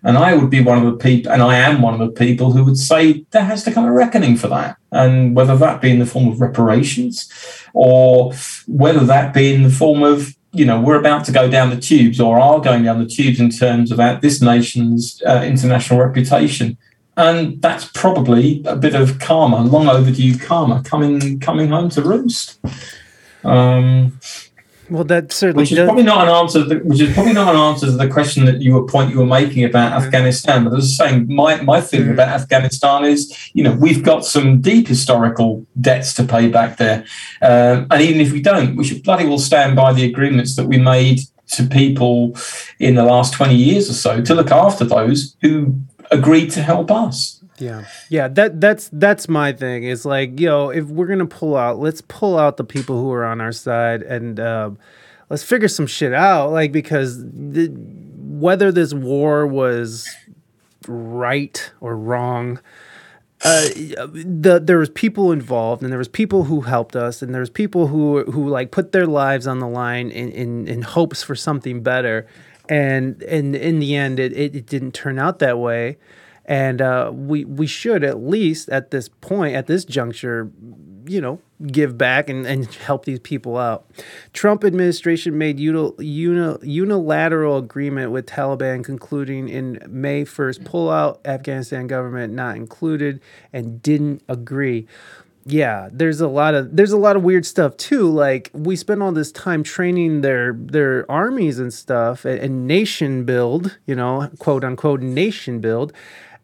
And 0.03 0.17
I 0.17 0.33
would 0.35 0.49
be 0.49 0.61
one 0.61 0.77
of 0.77 0.85
the 0.85 0.97
people, 0.97 1.31
and 1.33 1.43
I 1.43 1.57
am 1.57 1.81
one 1.81 1.93
of 1.93 1.99
the 1.99 2.25
people 2.25 2.53
who 2.53 2.63
would 2.63 2.77
say 2.77 3.25
there 3.31 3.43
has 3.43 3.63
to 3.65 3.71
come 3.71 3.83
a 3.83 3.91
reckoning 3.91 4.37
for 4.37 4.47
that. 4.47 4.77
And 4.91 5.35
whether 5.35 5.57
that 5.57 5.81
be 5.81 5.91
in 5.91 5.99
the 5.99 6.05
form 6.05 6.29
of 6.29 6.39
reparations 6.39 7.29
or 7.73 8.33
whether 8.67 9.05
that 9.05 9.33
be 9.33 9.53
in 9.53 9.63
the 9.63 9.69
form 9.69 10.01
of, 10.01 10.33
you 10.53 10.65
know, 10.65 10.79
we're 10.79 10.99
about 10.99 11.25
to 11.25 11.33
go 11.33 11.49
down 11.51 11.69
the 11.69 11.79
tubes 11.79 12.21
or 12.21 12.39
are 12.39 12.61
going 12.61 12.83
down 12.83 13.03
the 13.03 13.13
tubes 13.17 13.39
in 13.41 13.49
terms 13.49 13.91
of 13.91 13.97
this 14.21 14.41
nation's 14.41 15.21
uh, 15.27 15.43
international 15.45 15.99
reputation. 15.99 16.77
And 17.17 17.61
that's 17.61 17.85
probably 17.93 18.63
a 18.65 18.77
bit 18.77 18.95
of 18.95 19.19
karma, 19.19 19.61
long 19.61 19.89
overdue 19.89 20.37
karma, 20.37 20.81
coming 20.83 21.39
coming 21.41 21.67
home 21.67 21.89
to 21.89 22.01
roost. 22.01 22.59
Um, 23.43 24.19
well 24.89 25.05
that 25.05 25.31
certainly 25.31 25.61
which 25.63 25.71
is 25.71 25.77
does 25.77 25.85
probably 25.87 26.03
not 26.03 26.27
an 26.27 26.33
answer. 26.33 26.63
to 26.63 26.65
the- 26.65 26.75
Which 26.83 26.99
is 26.99 27.13
probably 27.13 27.31
not 27.33 27.55
an 27.55 27.59
answer 27.61 27.85
to 27.85 27.93
the 27.93 28.07
question 28.09 28.43
that 28.45 28.61
you 28.61 28.73
were 28.73 28.83
point 28.85 29.11
you 29.11 29.19
were 29.19 29.25
making 29.25 29.63
about 29.63 29.93
Afghanistan. 29.93 30.65
But 30.65 30.73
as 30.73 30.73
I 30.73 30.77
was 30.77 30.97
saying, 30.97 31.33
my 31.33 31.61
my 31.61 31.79
feeling 31.79 32.09
Mm. 32.09 32.13
about 32.13 32.27
Afghanistan 32.29 33.05
is, 33.05 33.33
you 33.53 33.63
know, 33.63 33.71
we've 33.71 34.03
got 34.03 34.25
some 34.25 34.59
deep 34.59 34.87
historical 34.89 35.65
debts 35.79 36.13
to 36.15 36.23
pay 36.23 36.49
back 36.49 36.77
there, 36.77 37.05
um, 37.41 37.87
and 37.89 38.01
even 38.01 38.19
if 38.19 38.31
we 38.33 38.41
don't, 38.41 38.75
we 38.75 38.83
should 38.83 39.01
bloody 39.03 39.25
well 39.25 39.39
stand 39.39 39.75
by 39.77 39.93
the 39.93 40.03
agreements 40.03 40.55
that 40.57 40.67
we 40.67 40.77
made 40.77 41.21
to 41.53 41.63
people 41.63 42.35
in 42.79 42.95
the 42.95 43.03
last 43.03 43.33
twenty 43.33 43.55
years 43.55 43.89
or 43.89 43.93
so 43.93 44.21
to 44.21 44.35
look 44.35 44.51
after 44.51 44.83
those 44.85 45.35
who 45.41 45.75
agreed 46.11 46.49
to 46.51 46.61
help 46.61 46.91
us. 46.91 47.40
Yeah, 47.61 47.85
yeah. 48.09 48.27
That 48.27 48.59
that's 48.59 48.89
that's 48.91 49.29
my 49.29 49.53
thing. 49.53 49.83
Is 49.83 50.05
like, 50.05 50.39
yo, 50.39 50.69
if 50.69 50.85
we're 50.85 51.07
gonna 51.07 51.25
pull 51.25 51.55
out, 51.55 51.79
let's 51.79 52.01
pull 52.01 52.37
out 52.37 52.57
the 52.57 52.63
people 52.63 52.99
who 52.99 53.11
are 53.11 53.23
on 53.23 53.39
our 53.39 53.51
side 53.51 54.01
and 54.01 54.39
um, 54.39 54.77
let's 55.29 55.43
figure 55.43 55.67
some 55.67 55.87
shit 55.87 56.13
out. 56.13 56.51
Like, 56.51 56.71
because 56.71 57.23
the, 57.23 57.67
whether 57.67 58.71
this 58.71 58.93
war 58.93 59.45
was 59.45 60.09
right 60.87 61.71
or 61.79 61.95
wrong, 61.95 62.59
uh, 63.43 63.67
the 63.73 64.61
there 64.63 64.77
was 64.77 64.89
people 64.89 65.31
involved 65.31 65.81
and 65.81 65.91
there 65.91 65.97
was 65.99 66.07
people 66.07 66.43
who 66.43 66.61
helped 66.61 66.95
us 66.95 67.21
and 67.21 67.33
there 67.33 67.41
was 67.41 67.49
people 67.49 67.87
who 67.87 68.23
who 68.25 68.47
like 68.47 68.71
put 68.71 68.91
their 68.91 69.07
lives 69.07 69.47
on 69.47 69.59
the 69.59 69.67
line 69.67 70.11
in 70.11 70.31
in, 70.31 70.67
in 70.67 70.81
hopes 70.83 71.23
for 71.23 71.35
something 71.35 71.81
better 71.81 72.27
and 72.69 73.21
and 73.23 73.55
in 73.55 73.79
the 73.79 73.95
end 73.95 74.19
it, 74.19 74.31
it, 74.33 74.55
it 74.55 74.65
didn't 74.67 74.93
turn 74.93 75.17
out 75.17 75.39
that 75.39 75.57
way 75.57 75.97
and 76.45 76.81
uh, 76.81 77.11
we 77.13 77.45
we 77.45 77.67
should 77.67 78.03
at 78.03 78.21
least 78.21 78.69
at 78.69 78.91
this 78.91 79.07
point 79.09 79.55
at 79.55 79.67
this 79.67 79.85
juncture 79.85 80.51
you 81.05 81.21
know 81.21 81.39
give 81.67 81.97
back 81.97 82.29
and, 82.29 82.45
and 82.45 82.73
help 82.73 83.05
these 83.05 83.19
people 83.19 83.57
out 83.57 83.85
trump 84.33 84.63
administration 84.63 85.37
made 85.37 85.59
uni, 85.59 85.91
uni, 85.99 86.57
unilateral 86.63 87.57
agreement 87.57 88.11
with 88.11 88.25
taliban 88.25 88.83
concluding 88.83 89.47
in 89.47 89.79
may 89.87 90.23
1st 90.23 90.65
pull 90.65 90.89
out 90.89 91.19
afghanistan 91.25 91.87
government 91.87 92.33
not 92.33 92.55
included 92.55 93.19
and 93.53 93.81
didn't 93.81 94.21
agree 94.27 94.87
yeah, 95.45 95.89
there's 95.91 96.21
a 96.21 96.27
lot 96.27 96.53
of 96.53 96.75
there's 96.75 96.91
a 96.91 96.97
lot 96.97 97.15
of 97.15 97.23
weird 97.23 97.45
stuff 97.45 97.75
too. 97.77 98.09
Like 98.09 98.51
we 98.53 98.75
spend 98.75 99.01
all 99.01 99.11
this 99.11 99.31
time 99.31 99.63
training 99.63 100.21
their 100.21 100.53
their 100.53 101.09
armies 101.09 101.57
and 101.57 101.73
stuff 101.73 102.25
and, 102.25 102.39
and 102.39 102.67
nation 102.67 103.25
build, 103.25 103.77
you 103.87 103.95
know, 103.95 104.29
quote 104.37 104.63
unquote 104.63 105.01
nation 105.01 105.59
build, 105.59 105.93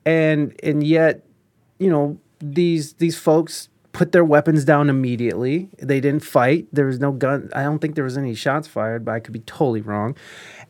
and 0.08 0.58
and 0.64 0.88
yet, 0.88 1.26
you 1.80 1.90
know, 1.90 2.18
these 2.40 2.94
these 2.94 3.18
folks 3.18 3.68
put 3.92 4.14
their 4.14 4.24
weapons 4.24 4.64
down 4.64 4.90
immediately. 4.90 5.70
They 5.80 6.00
didn't 6.00 6.24
fight. 6.24 6.68
There 6.72 6.86
was 6.86 7.00
no 7.00 7.12
gun. 7.12 7.50
I 7.54 7.64
don't 7.64 7.80
think 7.80 7.96
there 7.96 8.06
was 8.06 8.18
any 8.18 8.34
shots 8.34 8.70
fired, 8.70 9.04
but 9.04 9.12
I 9.12 9.20
could 9.20 9.34
be 9.34 9.40
totally 9.40 9.82
wrong. 9.82 10.16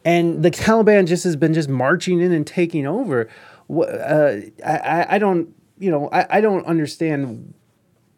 And 0.03 0.43
the 0.43 0.49
Taliban 0.49 1.05
just 1.05 1.23
has 1.23 1.35
been 1.35 1.53
just 1.53 1.69
marching 1.69 2.19
in 2.19 2.31
and 2.31 2.47
taking 2.47 2.87
over. 2.87 3.29
Uh, 3.69 4.37
I, 4.65 4.77
I 4.77 5.15
I 5.15 5.17
don't 5.19 5.53
you 5.77 5.91
know 5.91 6.09
I, 6.11 6.37
I 6.37 6.41
don't 6.41 6.65
understand 6.65 7.53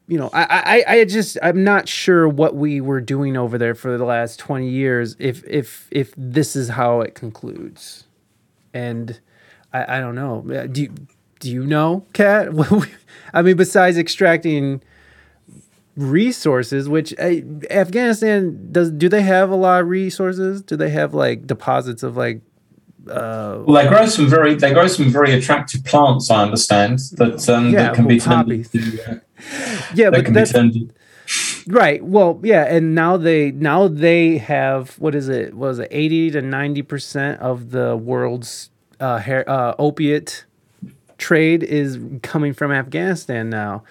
you 0.07 0.17
know, 0.17 0.29
I, 0.33 0.83
I, 0.87 0.93
I 0.99 1.05
just 1.05 1.37
I'm 1.43 1.63
not 1.63 1.87
sure 1.87 2.27
what 2.27 2.55
we 2.55 2.81
were 2.81 3.01
doing 3.01 3.37
over 3.37 3.59
there 3.59 3.75
for 3.75 3.95
the 3.95 4.05
last 4.05 4.39
20 4.39 4.67
years 4.67 5.15
if 5.19 5.43
if 5.45 5.87
if 5.91 6.13
this 6.17 6.55
is 6.55 6.69
how 6.69 7.01
it 7.01 7.13
concludes. 7.13 8.05
And 8.73 9.19
I, 9.73 9.97
I 9.97 9.99
don't 9.99 10.15
know. 10.15 10.41
Do 10.71 10.81
you, 10.81 10.93
do 11.39 11.51
you 11.51 11.65
know, 11.65 12.05
Kat? 12.13 12.49
I 13.33 13.41
mean, 13.41 13.57
besides 13.57 13.97
extracting 13.97 14.81
resources, 15.95 16.87
which 16.89 17.13
Afghanistan 17.19 18.69
does, 18.71 18.91
do 18.91 19.09
they 19.09 19.21
have 19.21 19.49
a 19.49 19.55
lot 19.55 19.81
of 19.81 19.87
resources? 19.87 20.61
Do 20.61 20.75
they 20.75 20.89
have 20.89 21.13
like 21.13 21.45
deposits 21.45 22.03
of 22.03 22.17
like 22.17 22.41
uh, 23.09 23.63
Well, 23.65 23.83
they 23.83 23.89
grow 23.89 24.05
some 24.05 24.27
very 24.27 24.55
they 24.55 24.73
grow 24.73 24.87
some 24.87 25.09
very 25.09 25.33
attractive 25.33 25.83
plants. 25.85 26.29
I 26.31 26.43
understand 26.43 26.99
that 27.13 27.47
um, 27.49 27.69
Yeah, 27.69 27.83
that 27.83 27.95
can 27.95 28.07
be 28.07 28.15
well, 28.17 28.25
turned 28.25 28.47
poppies. 28.47 28.73
into, 28.73 29.11
uh, 29.11 29.15
yeah, 29.93 30.09
that 30.09 30.11
but 30.11 30.25
can 30.25 30.33
be 30.33 30.39
that's 30.39 30.53
turned. 30.53 30.93
Right. 31.67 32.03
Well, 32.03 32.39
yeah, 32.43 32.63
and 32.63 32.95
now 32.95 33.15
they 33.17 33.51
now 33.51 33.87
they 33.87 34.39
have 34.39 34.97
what 34.99 35.13
is 35.13 35.29
it? 35.29 35.53
was 35.53 35.77
it? 35.79 35.87
Eighty 35.91 36.31
to 36.31 36.41
ninety 36.41 36.81
percent 36.81 37.39
of 37.39 37.69
the 37.71 37.95
world's 37.95 38.71
uh, 38.99 39.17
hair, 39.17 39.49
uh, 39.49 39.75
opiate 39.79 40.45
trade 41.17 41.63
is 41.63 41.99
coming 42.23 42.53
from 42.53 42.71
Afghanistan 42.71 43.49
now. 43.49 43.83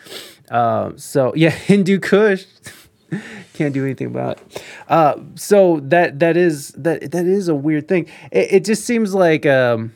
Uh, 0.50 0.92
so 0.96 1.32
yeah, 1.36 1.50
Hindu 1.50 2.00
Kush 2.00 2.44
can't 3.54 3.72
do 3.72 3.84
anything 3.84 4.08
about 4.08 4.38
it. 4.38 4.64
Uh, 4.88 5.16
so 5.36 5.80
that 5.80 6.18
that 6.18 6.36
is 6.36 6.70
that 6.70 7.12
that 7.12 7.26
is 7.26 7.48
a 7.48 7.54
weird 7.54 7.88
thing. 7.88 8.06
It, 8.32 8.52
it 8.52 8.64
just 8.64 8.84
seems 8.84 9.14
like. 9.14 9.46
Um, 9.46 9.94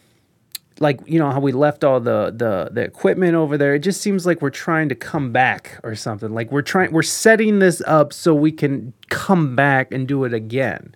like 0.80 1.00
you 1.06 1.18
know 1.18 1.30
how 1.30 1.38
we 1.38 1.52
left 1.52 1.84
all 1.84 2.00
the, 2.00 2.32
the 2.34 2.70
the 2.72 2.80
equipment 2.80 3.34
over 3.34 3.56
there 3.56 3.74
it 3.74 3.80
just 3.80 4.00
seems 4.00 4.26
like 4.26 4.42
we're 4.42 4.50
trying 4.50 4.88
to 4.88 4.94
come 4.94 5.30
back 5.30 5.78
or 5.84 5.94
something 5.94 6.34
like 6.34 6.50
we're 6.50 6.62
trying 6.62 6.90
we're 6.92 7.02
setting 7.02 7.60
this 7.60 7.80
up 7.86 8.12
so 8.12 8.34
we 8.34 8.50
can 8.50 8.92
come 9.08 9.54
back 9.54 9.92
and 9.92 10.08
do 10.08 10.24
it 10.24 10.34
again 10.34 10.92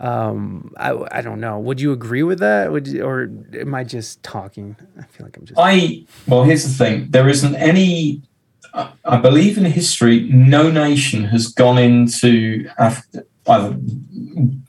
um 0.00 0.72
i 0.76 0.90
i 1.10 1.20
don't 1.20 1.40
know. 1.40 1.58
Would 1.58 1.80
you 1.80 1.92
agree 1.92 2.22
with 2.22 2.38
that? 2.38 2.70
Would 2.72 2.86
you, 2.88 3.02
or 3.04 3.30
am 3.58 3.74
i 3.74 3.84
just 3.84 4.22
talking? 4.22 4.76
I 4.98 5.02
feel 5.02 5.26
like 5.26 5.36
i'm 5.36 5.44
just 5.44 5.58
I 5.58 6.04
well, 6.26 6.44
here's 6.44 6.64
the 6.64 6.84
thing: 6.84 7.10
there 7.10 7.28
isn't 7.28 7.54
any. 7.56 8.22
I 9.04 9.16
believe 9.16 9.58
in 9.58 9.64
history, 9.64 10.28
no 10.30 10.70
nation 10.70 11.24
has 11.24 11.48
gone 11.48 11.78
into 11.78 12.68
Af- 12.78 13.02
either 13.48 13.70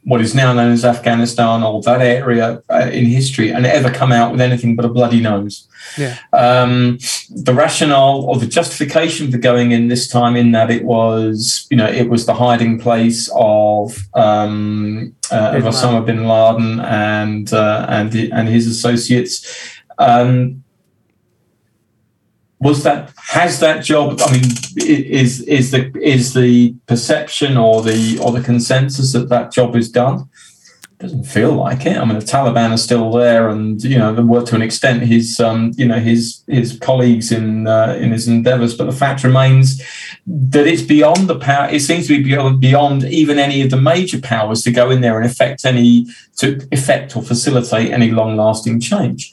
what 0.03 0.21
is 0.21 0.33
now 0.33 0.51
known 0.53 0.71
as 0.71 0.83
Afghanistan 0.83 1.61
or 1.63 1.81
that 1.83 2.01
area 2.01 2.63
uh, 2.69 2.89
in 2.91 3.05
history 3.05 3.51
and 3.51 3.65
ever 3.65 3.91
come 3.91 4.11
out 4.11 4.31
with 4.31 4.41
anything 4.41 4.75
but 4.75 4.85
a 4.85 4.89
bloody 4.89 5.21
nose. 5.21 5.67
yeah 5.97 6.17
um, 6.33 6.97
the 7.29 7.53
rationale 7.53 8.21
or 8.21 8.37
the 8.37 8.47
justification 8.47 9.31
for 9.31 9.37
going 9.37 9.71
in 9.71 9.87
this 9.87 10.07
time 10.07 10.35
in 10.35 10.51
that 10.51 10.71
it 10.71 10.83
was, 10.83 11.67
you 11.69 11.77
know, 11.77 11.87
it 11.87 12.09
was 12.09 12.25
the 12.25 12.33
hiding 12.33 12.79
place 12.79 13.29
of, 13.35 13.97
um, 14.15 15.13
uh, 15.31 15.53
of 15.55 15.63
Osama 15.63 16.05
bin 16.05 16.27
Laden 16.27 16.79
and 16.79 17.53
uh, 17.53 17.85
and 17.87 18.11
the, 18.11 18.31
and 18.31 18.47
his 18.47 18.67
associates. 18.67 19.35
Um, 19.99 20.63
was 22.59 22.83
that 22.83 23.13
has 23.29 23.59
that 23.59 23.83
job? 23.83 24.19
I 24.21 24.31
mean, 24.31 24.43
is 24.77 25.41
is 25.41 25.71
the 25.71 25.91
is 26.01 26.33
the 26.33 26.75
perception 26.87 27.57
or 27.57 27.81
the 27.81 28.19
or 28.19 28.31
the 28.31 28.41
consensus 28.41 29.13
that 29.13 29.29
that 29.29 29.51
job 29.51 29.75
is 29.75 29.89
done? 29.89 30.29
doesn't 30.99 31.23
feel 31.23 31.53
like 31.53 31.85
it. 31.85 31.97
I 31.97 32.03
mean, 32.03 32.19
the 32.19 32.25
Taliban 32.25 32.71
are 32.71 32.77
still 32.77 33.09
there, 33.11 33.47
and 33.47 33.81
you 33.81 33.97
know, 33.97 34.13
well, 34.13 34.43
to 34.43 34.55
an 34.55 34.61
extent, 34.61 35.01
his 35.03 35.39
um, 35.39 35.71
you 35.77 35.87
know 35.87 35.97
his 35.99 36.43
his 36.47 36.77
colleagues 36.77 37.31
in 37.31 37.67
uh, 37.67 37.97
in 37.99 38.11
his 38.11 38.27
endeavours. 38.27 38.75
But 38.75 38.85
the 38.85 38.91
fact 38.91 39.23
remains 39.23 39.81
that 40.27 40.67
it's 40.67 40.81
beyond 40.81 41.29
the 41.29 41.39
power. 41.39 41.69
It 41.69 41.79
seems 41.81 42.07
to 42.07 42.17
be 42.17 42.23
beyond, 42.23 42.59
beyond 42.59 43.05
even 43.05 43.39
any 43.39 43.61
of 43.61 43.69
the 43.71 43.79
major 43.79 44.19
powers 44.19 44.61
to 44.63 44.71
go 44.71 44.91
in 44.91 44.99
there 44.99 45.17
and 45.17 45.25
affect 45.25 45.63
any 45.63 46.05
to 46.37 46.67
effect 46.71 47.15
or 47.15 47.23
facilitate 47.23 47.91
any 47.91 48.11
long 48.11 48.35
lasting 48.35 48.81
change. 48.81 49.31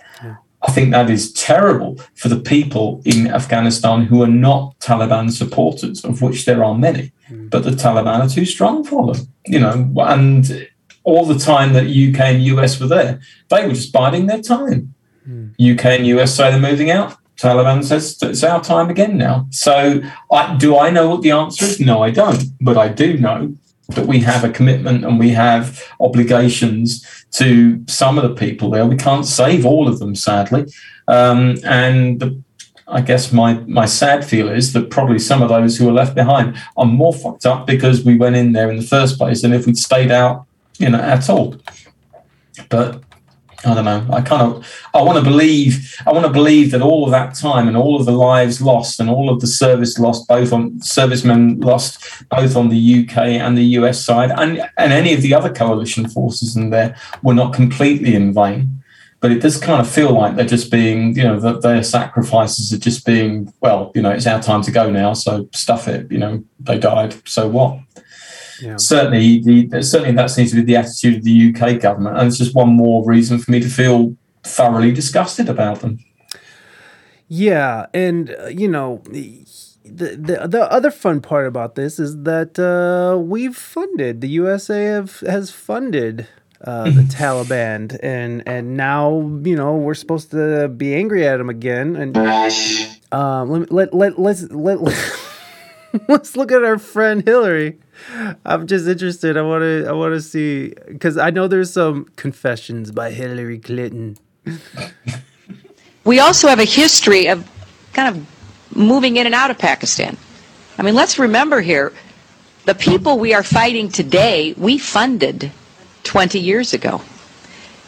I 0.67 0.73
think 0.73 0.91
that 0.91 1.09
is 1.09 1.33
terrible 1.33 1.99
for 2.15 2.29
the 2.29 2.41
people 2.41 3.01
in 3.05 3.29
Afghanistan 3.29 4.03
who 4.03 4.23
are 4.23 4.29
not 4.29 4.79
Taliban 4.81 5.31
supporters, 5.31 6.05
of 6.05 6.23
which 6.23 6.45
there 6.45 6.65
are 6.65 6.77
many. 6.77 7.13
Mm. 7.31 7.51
But 7.51 7.65
the 7.65 7.71
Taliban 7.71 8.21
are 8.21 8.29
too 8.29 8.45
strong 8.45 8.85
for 8.85 9.15
them, 9.15 9.29
you 9.47 9.61
know, 9.61 9.93
and 9.99 10.69
all 11.05 11.25
the 11.25 11.39
time 11.39 11.73
that 11.75 11.85
UK 11.85 12.21
and 12.21 12.43
US 12.45 12.81
were 12.81 12.89
there, 12.89 13.21
they 13.49 13.67
were 13.67 13.75
just 13.75 13.93
biding 13.93 14.27
their 14.27 14.43
time. 14.43 14.95
Mm. 15.29 15.53
UK 15.73 15.85
and 15.87 16.07
US 16.09 16.35
say 16.35 16.51
they're 16.51 16.61
moving 16.61 16.91
out. 16.91 17.17
Taliban 17.37 17.85
says 17.85 18.19
it's 18.23 18.43
our 18.43 18.63
time 18.63 18.91
again 18.91 19.17
now. 19.19 19.47
So, 19.51 20.01
I, 20.33 20.57
do 20.57 20.79
I 20.79 20.91
know 20.91 21.11
what 21.11 21.23
the 21.23 21.33
answer 21.33 21.67
is? 21.67 21.79
No, 21.79 22.03
I 22.03 22.11
don't. 22.11 22.43
But 22.61 22.79
I 22.79 22.89
do 22.89 23.19
know 23.19 23.55
that 23.89 24.07
we 24.07 24.21
have 24.21 24.45
a 24.45 24.51
commitment 24.51 25.05
and 25.05 25.19
we 25.19 25.31
have 25.31 25.83
obligations 26.01 27.07
to 27.33 27.85
some 27.87 28.19
of 28.19 28.25
the 28.25 28.35
people 28.35 28.71
there. 28.71 28.87
We 28.87 28.97
can't 28.97 29.25
save 29.25 29.65
all 29.65 29.87
of 29.89 29.99
them, 29.99 30.15
sadly. 30.15 30.67
Um, 31.09 31.57
and 31.65 32.19
the, 32.21 32.43
I 32.89 33.01
guess 33.01 33.33
my 33.33 33.55
my 33.67 33.87
sad 33.87 34.25
feel 34.25 34.49
is 34.49 34.73
that 34.73 34.91
probably 34.91 35.19
some 35.19 35.43
of 35.43 35.49
those 35.49 35.77
who 35.77 35.89
are 35.89 35.93
left 35.93 36.15
behind 36.15 36.57
are 36.77 36.87
more 36.87 37.13
fucked 37.13 37.47
up 37.47 37.67
because 37.67 38.05
we 38.05 38.17
went 38.17 38.37
in 38.37 38.53
there 38.53 38.71
in 38.71 38.77
the 38.77 38.83
first 38.83 39.19
place 39.19 39.43
than 39.43 39.53
if 39.53 39.67
we'd 39.67 39.79
stayed 39.79 40.11
out, 40.11 40.47
you 40.79 40.89
know, 40.89 41.01
at 41.01 41.29
all. 41.29 41.57
But 42.69 43.03
I 43.65 43.75
don't 43.75 43.85
know. 43.85 44.07
I 44.13 44.21
kind 44.21 44.43
of 44.43 44.67
I 44.95 45.03
want 45.03 45.19
to 45.19 45.25
believe 45.25 45.97
I 46.07 46.13
want 46.13 46.27
to 46.27 46.33
believe 46.33 46.71
that 46.73 46.83
all 46.83 47.05
of 47.05 47.11
that 47.11 47.35
time 47.35 47.69
and 47.69 47.77
all 47.77 47.99
of 47.99 48.05
the 48.05 48.13
lives 48.13 48.61
lost 48.61 49.01
and 49.01 49.09
all 49.09 49.31
of 49.31 49.41
the 49.41 49.47
service 49.47 49.99
lost, 49.99 50.29
both 50.29 50.53
on 50.53 50.81
servicemen 50.83 51.61
lost 51.61 52.29
both 52.29 52.55
on 52.57 52.69
the 52.69 53.01
UK 53.01 53.17
and 53.19 53.57
the 53.57 53.65
US 53.79 54.05
side, 54.05 54.31
and 54.31 54.69
and 54.77 54.93
any 54.93 55.15
of 55.15 55.23
the 55.23 55.33
other 55.35 55.53
coalition 55.53 56.09
forces 56.09 56.57
in 56.57 56.71
there 56.71 56.97
were 57.23 57.35
not 57.35 57.55
completely 57.55 58.15
in 58.15 58.33
vain. 58.35 58.83
But 59.21 59.33
it 59.33 59.41
does 59.41 59.59
kind 59.59 59.81
of 59.81 59.91
feel 59.91 60.13
like 60.13 60.37
they're 60.37 60.45
just 60.45 60.71
being, 60.71 61.17
you 61.17 61.23
know, 61.23 61.41
that 61.41 61.63
their 61.63 61.83
sacrifices 61.83 62.73
are 62.73 62.79
just 62.79 63.07
being, 63.07 63.53
well, 63.61 63.91
you 63.95 64.03
know, 64.03 64.11
it's 64.11 64.27
our 64.27 64.43
time 64.43 64.61
to 64.63 64.71
go 64.71 64.91
now, 64.91 65.15
so 65.15 65.49
stuff 65.55 65.89
it. 65.89 66.13
You 66.13 66.19
know, 66.19 66.45
they 66.61 66.79
died, 66.79 67.27
so 67.27 67.49
what? 67.49 67.81
Yeah. 68.61 68.77
certainly 68.77 69.41
the 69.41 69.83
certainly 69.83 70.15
that 70.15 70.31
seems 70.31 70.51
to 70.51 70.57
be 70.57 70.63
the 70.63 70.77
attitude 70.77 71.17
of 71.17 71.25
the 71.25 71.55
UK 71.55 71.81
government, 71.81 72.17
and 72.19 72.29
it's 72.29 72.39
just 72.39 72.55
one 72.55 72.71
more 72.71 73.05
reason 73.05 73.39
for 73.39 73.51
me 73.51 73.61
to 73.61 73.69
feel 73.69 74.17
thoroughly 74.43 74.93
disgusted 74.93 75.49
about 75.49 75.81
them. 75.81 75.99
Yeah, 77.29 77.87
and 77.93 78.35
uh, 78.41 78.47
you 78.47 78.69
know, 78.69 79.03
the, 79.07 79.45
the 79.85 80.47
the 80.49 80.69
other 80.71 80.91
fun 80.91 81.21
part 81.21 81.47
about 81.47 81.75
this 81.75 81.99
is 81.99 82.23
that 82.23 82.59
uh, 82.59 83.19
we've 83.19 83.57
funded 83.57 84.21
the 84.21 84.29
USA 84.29 84.85
have 84.85 85.21
has 85.21 85.51
funded 85.51 86.29
uh, 86.65 86.85
the 86.85 87.03
Taliban, 87.09 87.99
and 88.03 88.43
and 88.47 88.77
now 88.77 89.21
you 89.45 89.57
know 89.57 89.77
we're 89.77 89.95
supposed 89.95 90.31
to 90.31 90.69
be 90.69 90.95
angry 90.95 91.27
at 91.27 91.39
them 91.39 91.51
again. 91.51 91.97
And 91.97 92.17
um, 93.13 93.51
let 93.51 93.73
let 93.73 93.95
let 93.95 94.19
let's 94.19 94.43
let, 94.51 94.79
let's 96.09 96.37
look 96.37 96.53
at 96.53 96.65
our 96.65 96.79
friend 96.79 97.25
Hillary. 97.25 97.79
I'm 98.45 98.67
just 98.67 98.87
interested. 98.87 99.37
I 99.37 99.43
want 99.43 99.63
to 99.63 99.87
I 99.89 99.93
want 99.93 100.15
to 100.15 100.21
see 100.21 100.75
because 100.89 101.17
I 101.17 101.31
know 101.31 101.49
there's 101.49 101.73
some 101.73 102.07
confessions 102.17 102.93
by 102.93 103.11
Hillary 103.11 103.59
Clinton. 103.59 104.17
we 106.05 106.21
also 106.21 106.49
have 106.49 106.59
a 106.59 106.65
history 106.65 107.29
of 107.29 107.49
kind 107.93 108.17
of 108.17 108.77
moving 108.77 109.17
in 109.17 109.27
and 109.27 109.35
out 109.35 109.51
of 109.51 109.59
Pakistan. 109.59 110.17
I 110.79 110.83
mean, 110.83 110.95
let's 110.95 111.19
remember 111.19 111.61
here 111.61 111.93
the 112.67 112.75
people 112.75 113.19
we 113.19 113.33
are 113.33 113.43
fighting 113.43 113.89
today, 113.89 114.53
we 114.57 114.77
funded 114.77 115.51
20 116.03 116.39
years 116.39 116.75
ago. 116.75 117.01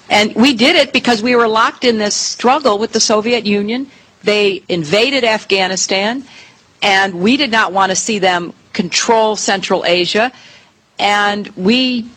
And 0.09 0.35
we 0.35 0.55
did 0.55 0.77
it 0.77 0.93
because 0.93 1.23
we 1.23 1.37
were 1.37 1.49
locked 1.49 1.85
in 1.85 1.99
this 1.99 2.15
struggle 2.15 2.79
with 2.79 2.93
the 2.93 3.01
Soviet 3.01 3.45
Union. 3.45 3.91
They 4.23 4.63
invaded 4.69 5.25
Afghanistan, 5.25 6.25
and 6.83 7.21
we 7.21 7.37
did 7.37 7.51
not 7.51 7.73
want 7.73 7.91
to 7.91 7.97
see 7.97 8.19
them 8.19 8.53
control 8.73 9.37
Central 9.37 9.85
Asia. 9.85 10.33
And 10.99 11.49
we 11.57 12.09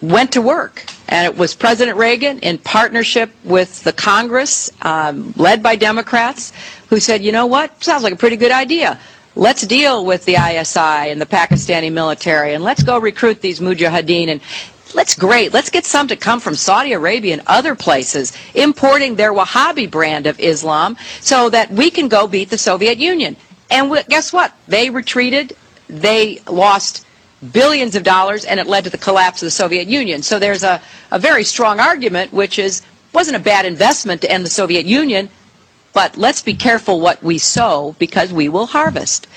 went 0.00 0.32
to 0.32 0.42
work. 0.42 0.84
And 1.08 1.26
it 1.26 1.36
was 1.36 1.54
President 1.54 1.96
Reagan 1.96 2.38
in 2.40 2.58
partnership 2.58 3.30
with 3.44 3.82
the 3.84 3.92
Congress, 3.92 4.70
um, 4.82 5.32
led 5.36 5.62
by 5.62 5.76
Democrats, 5.76 6.52
who 6.88 7.00
said, 7.00 7.22
you 7.22 7.32
know 7.32 7.46
what, 7.46 7.82
sounds 7.82 8.02
like 8.02 8.12
a 8.12 8.16
pretty 8.16 8.36
good 8.36 8.52
idea. 8.52 8.98
let's 9.36 9.62
deal 9.66 10.04
with 10.04 10.24
the 10.26 10.34
ISI 10.34 11.10
and 11.10 11.20
the 11.20 11.26
Pakistani 11.26 11.92
military 11.92 12.54
and 12.54 12.62
let's 12.62 12.84
go 12.84 12.98
recruit 12.98 13.40
these 13.40 13.58
mujahideen 13.58 14.28
and 14.28 14.40
let's 14.94 15.14
great. 15.14 15.52
Let's 15.52 15.70
get 15.70 15.84
some 15.84 16.06
to 16.08 16.16
come 16.16 16.38
from 16.38 16.54
Saudi 16.54 16.92
Arabia 16.92 17.32
and 17.32 17.42
other 17.46 17.74
places 17.74 18.32
importing 18.54 19.16
their 19.16 19.32
Wahhabi 19.32 19.90
brand 19.90 20.26
of 20.26 20.38
Islam 20.38 20.96
so 21.20 21.50
that 21.50 21.70
we 21.70 21.90
can 21.90 22.06
go 22.08 22.28
beat 22.28 22.50
the 22.50 22.58
Soviet 22.58 22.98
Union. 22.98 23.36
And 23.70 23.90
wh- 23.90 24.06
guess 24.08 24.32
what? 24.32 24.52
They 24.68 24.90
retreated. 24.90 25.56
They 25.88 26.40
lost 26.48 27.06
billions 27.52 27.94
of 27.94 28.02
dollars 28.02 28.44
and 28.44 28.58
it 28.58 28.66
led 28.66 28.84
to 28.84 28.90
the 28.90 28.98
collapse 28.98 29.42
of 29.42 29.46
the 29.46 29.50
Soviet 29.50 29.86
Union. 29.86 30.22
So 30.22 30.38
there's 30.38 30.62
a, 30.62 30.80
a 31.10 31.18
very 31.18 31.44
strong 31.44 31.80
argument 31.80 32.32
which 32.32 32.58
is 32.58 32.82
wasn't 33.12 33.36
a 33.36 33.40
bad 33.40 33.64
investment 33.64 34.20
to 34.22 34.30
end 34.30 34.44
the 34.44 34.50
Soviet 34.50 34.86
Union, 34.86 35.28
but 35.92 36.16
let's 36.16 36.42
be 36.42 36.54
careful 36.54 37.00
what 37.00 37.22
we 37.22 37.38
sow 37.38 37.94
because 37.98 38.32
we 38.32 38.48
will 38.48 38.66
harvest. 38.66 39.28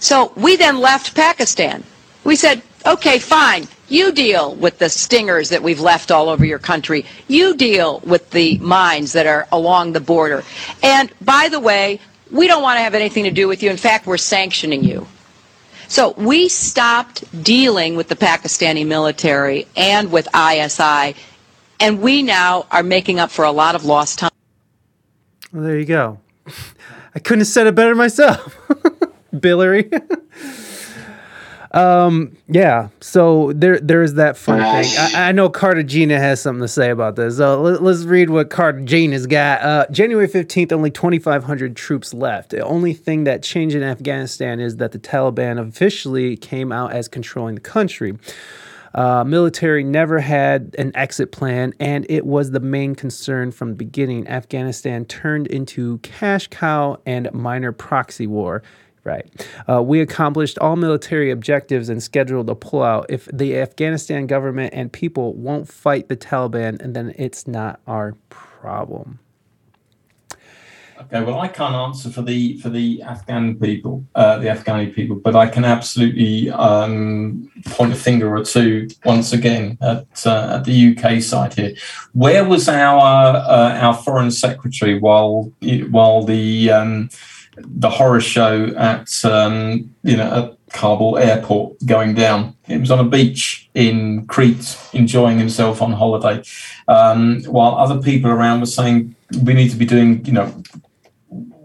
So 0.00 0.32
we 0.36 0.56
then 0.56 0.78
left 0.78 1.14
Pakistan. 1.14 1.82
We 2.24 2.36
said, 2.36 2.62
okay, 2.84 3.18
fine. 3.18 3.66
You 3.88 4.12
deal 4.12 4.54
with 4.54 4.78
the 4.78 4.90
stingers 4.90 5.48
that 5.48 5.62
we've 5.62 5.80
left 5.80 6.10
all 6.10 6.28
over 6.28 6.44
your 6.44 6.58
country. 6.58 7.06
You 7.26 7.56
deal 7.56 8.00
with 8.00 8.30
the 8.30 8.58
mines 8.58 9.12
that 9.14 9.26
are 9.26 9.48
along 9.50 9.92
the 9.92 10.00
border. 10.00 10.44
And 10.82 11.10
by 11.22 11.48
the 11.48 11.58
way, 11.58 12.00
we 12.30 12.46
don't 12.46 12.62
want 12.62 12.78
to 12.78 12.82
have 12.82 12.94
anything 12.94 13.24
to 13.24 13.30
do 13.30 13.48
with 13.48 13.62
you. 13.62 13.70
In 13.70 13.76
fact, 13.76 14.06
we're 14.06 14.16
sanctioning 14.16 14.84
you. 14.84 15.06
So 15.88 16.12
we 16.12 16.48
stopped 16.48 17.24
dealing 17.42 17.96
with 17.96 18.08
the 18.08 18.16
Pakistani 18.16 18.86
military 18.86 19.66
and 19.74 20.12
with 20.12 20.28
ISI, 20.34 21.14
and 21.80 22.02
we 22.02 22.22
now 22.22 22.66
are 22.70 22.82
making 22.82 23.18
up 23.18 23.30
for 23.30 23.44
a 23.44 23.52
lot 23.52 23.74
of 23.74 23.84
lost 23.84 24.18
time. 24.18 24.30
Well, 25.52 25.62
there 25.62 25.78
you 25.78 25.86
go. 25.86 26.20
I 27.14 27.20
couldn't 27.20 27.40
have 27.40 27.48
said 27.48 27.66
it 27.66 27.74
better 27.74 27.94
myself. 27.94 28.54
Billery. 29.34 29.90
um, 31.72 32.36
yeah. 32.48 32.88
So 33.00 33.52
there, 33.52 33.78
there 33.80 34.02
is 34.02 34.14
that 34.14 34.36
fun 34.36 34.58
thing. 34.58 34.98
I, 34.98 35.28
I 35.28 35.32
know 35.32 35.48
Cartagena 35.50 36.18
has 36.18 36.40
something 36.40 36.62
to 36.62 36.68
say 36.68 36.90
about 36.90 37.16
this. 37.16 37.36
So 37.36 37.60
let, 37.60 37.82
us 37.82 38.04
read 38.04 38.30
what 38.30 38.50
Cartagena's 38.50 39.26
got. 39.26 39.62
Uh, 39.62 39.86
January 39.90 40.28
fifteenth, 40.28 40.72
only 40.72 40.90
twenty 40.90 41.18
five 41.18 41.44
hundred 41.44 41.76
troops 41.76 42.14
left. 42.14 42.50
The 42.50 42.60
only 42.60 42.94
thing 42.94 43.24
that 43.24 43.42
changed 43.42 43.76
in 43.76 43.82
Afghanistan 43.82 44.60
is 44.60 44.76
that 44.76 44.92
the 44.92 44.98
Taliban 44.98 45.58
officially 45.58 46.36
came 46.36 46.72
out 46.72 46.92
as 46.92 47.08
controlling 47.08 47.54
the 47.56 47.60
country. 47.60 48.16
Uh, 48.94 49.22
military 49.22 49.84
never 49.84 50.18
had 50.18 50.74
an 50.78 50.90
exit 50.94 51.30
plan, 51.30 51.74
and 51.78 52.06
it 52.08 52.24
was 52.24 52.52
the 52.52 52.60
main 52.60 52.94
concern 52.94 53.50
from 53.52 53.68
the 53.68 53.74
beginning. 53.76 54.26
Afghanistan 54.26 55.04
turned 55.04 55.46
into 55.48 55.98
cash 55.98 56.48
cow 56.48 56.98
and 57.04 57.30
minor 57.34 57.70
proxy 57.70 58.26
war. 58.26 58.62
Right. 59.08 59.46
Uh, 59.66 59.82
we 59.82 60.00
accomplished 60.02 60.58
all 60.58 60.76
military 60.76 61.30
objectives 61.30 61.88
and 61.88 62.02
scheduled 62.02 62.50
a 62.50 62.54
pullout. 62.54 63.06
If 63.08 63.26
the 63.32 63.56
Afghanistan 63.56 64.26
government 64.26 64.74
and 64.74 64.92
people 64.92 65.32
won't 65.32 65.66
fight 65.66 66.10
the 66.10 66.16
Taliban, 66.16 66.78
and 66.82 66.94
then 66.94 67.14
it's 67.16 67.46
not 67.46 67.80
our 67.86 68.16
problem. 68.28 69.18
Okay, 71.00 71.22
well, 71.22 71.40
I 71.40 71.48
can't 71.48 71.74
answer 71.74 72.10
for 72.10 72.20
the 72.22 72.58
for 72.58 72.68
the 72.68 73.00
Afghan 73.02 73.58
people, 73.58 74.04
uh, 74.14 74.38
the 74.38 74.48
Afghani 74.48 74.92
people, 74.92 75.16
but 75.16 75.36
I 75.36 75.46
can 75.46 75.64
absolutely 75.64 76.50
um, 76.50 77.50
point 77.66 77.92
a 77.92 77.96
finger 77.96 78.36
or 78.36 78.44
two 78.44 78.88
once 79.04 79.32
again 79.32 79.78
at 79.80 80.26
uh, 80.26 80.56
at 80.56 80.64
the 80.64 80.96
UK 80.96 81.22
side 81.22 81.54
here. 81.54 81.74
Where 82.12 82.44
was 82.44 82.68
our 82.68 83.36
uh, 83.36 83.78
our 83.78 83.94
foreign 83.94 84.32
secretary 84.32 84.98
while 84.98 85.52
while 85.90 86.24
the 86.24 86.72
um, 86.72 87.10
the 87.64 87.90
horror 87.90 88.20
show 88.20 88.66
at 88.76 89.24
um, 89.24 89.94
you 90.02 90.16
know 90.16 90.30
at 90.30 90.72
Kabul 90.72 91.18
airport 91.18 91.84
going 91.86 92.14
down? 92.14 92.56
It 92.66 92.78
was 92.78 92.90
on 92.90 92.98
a 92.98 93.04
beach 93.04 93.68
in 93.74 94.26
Crete, 94.26 94.76
enjoying 94.92 95.38
himself 95.38 95.80
on 95.80 95.92
holiday, 95.92 96.42
um, 96.86 97.42
while 97.44 97.74
other 97.74 98.00
people 98.00 98.30
around 98.30 98.60
were 98.60 98.66
saying 98.66 99.14
we 99.42 99.54
need 99.54 99.70
to 99.70 99.76
be 99.76 99.86
doing 99.86 100.24
you 100.24 100.32
know 100.32 100.62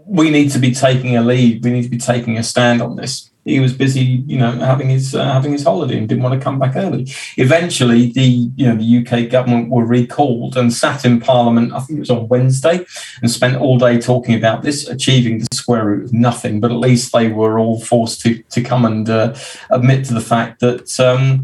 we 0.06 0.30
need 0.30 0.50
to 0.50 0.58
be 0.58 0.72
taking 0.72 1.16
a 1.16 1.22
lead. 1.22 1.64
We 1.64 1.70
need 1.70 1.82
to 1.82 1.88
be 1.88 1.98
taking 1.98 2.38
a 2.38 2.42
stand 2.42 2.82
on 2.82 2.96
this. 2.96 3.30
He 3.44 3.60
was 3.60 3.74
busy, 3.74 4.24
you 4.26 4.38
know, 4.38 4.52
having 4.52 4.88
his 4.88 5.14
uh, 5.14 5.24
having 5.32 5.52
his 5.52 5.64
holiday 5.64 5.98
and 5.98 6.08
didn't 6.08 6.22
want 6.22 6.38
to 6.38 6.42
come 6.42 6.58
back 6.58 6.76
early. 6.76 7.06
Eventually, 7.36 8.10
the 8.10 8.50
you 8.56 8.66
know 8.66 8.76
the 8.76 8.98
UK 8.98 9.30
government 9.30 9.70
were 9.70 9.84
recalled 9.84 10.56
and 10.56 10.72
sat 10.72 11.04
in 11.04 11.20
Parliament. 11.20 11.72
I 11.72 11.80
think 11.80 11.98
it 11.98 12.00
was 12.00 12.10
on 12.10 12.28
Wednesday, 12.28 12.86
and 13.20 13.30
spent 13.30 13.56
all 13.56 13.78
day 13.78 14.00
talking 14.00 14.34
about 14.34 14.62
this, 14.62 14.88
achieving 14.88 15.40
the 15.40 15.48
square 15.52 15.84
root 15.84 16.04
of 16.06 16.12
nothing. 16.14 16.60
But 16.60 16.72
at 16.72 16.78
least 16.78 17.12
they 17.12 17.28
were 17.28 17.58
all 17.58 17.80
forced 17.80 18.22
to 18.22 18.42
to 18.42 18.62
come 18.62 18.86
and 18.86 19.08
uh, 19.10 19.34
admit 19.70 20.06
to 20.06 20.14
the 20.14 20.20
fact 20.20 20.60
that. 20.60 20.98
Um, 20.98 21.42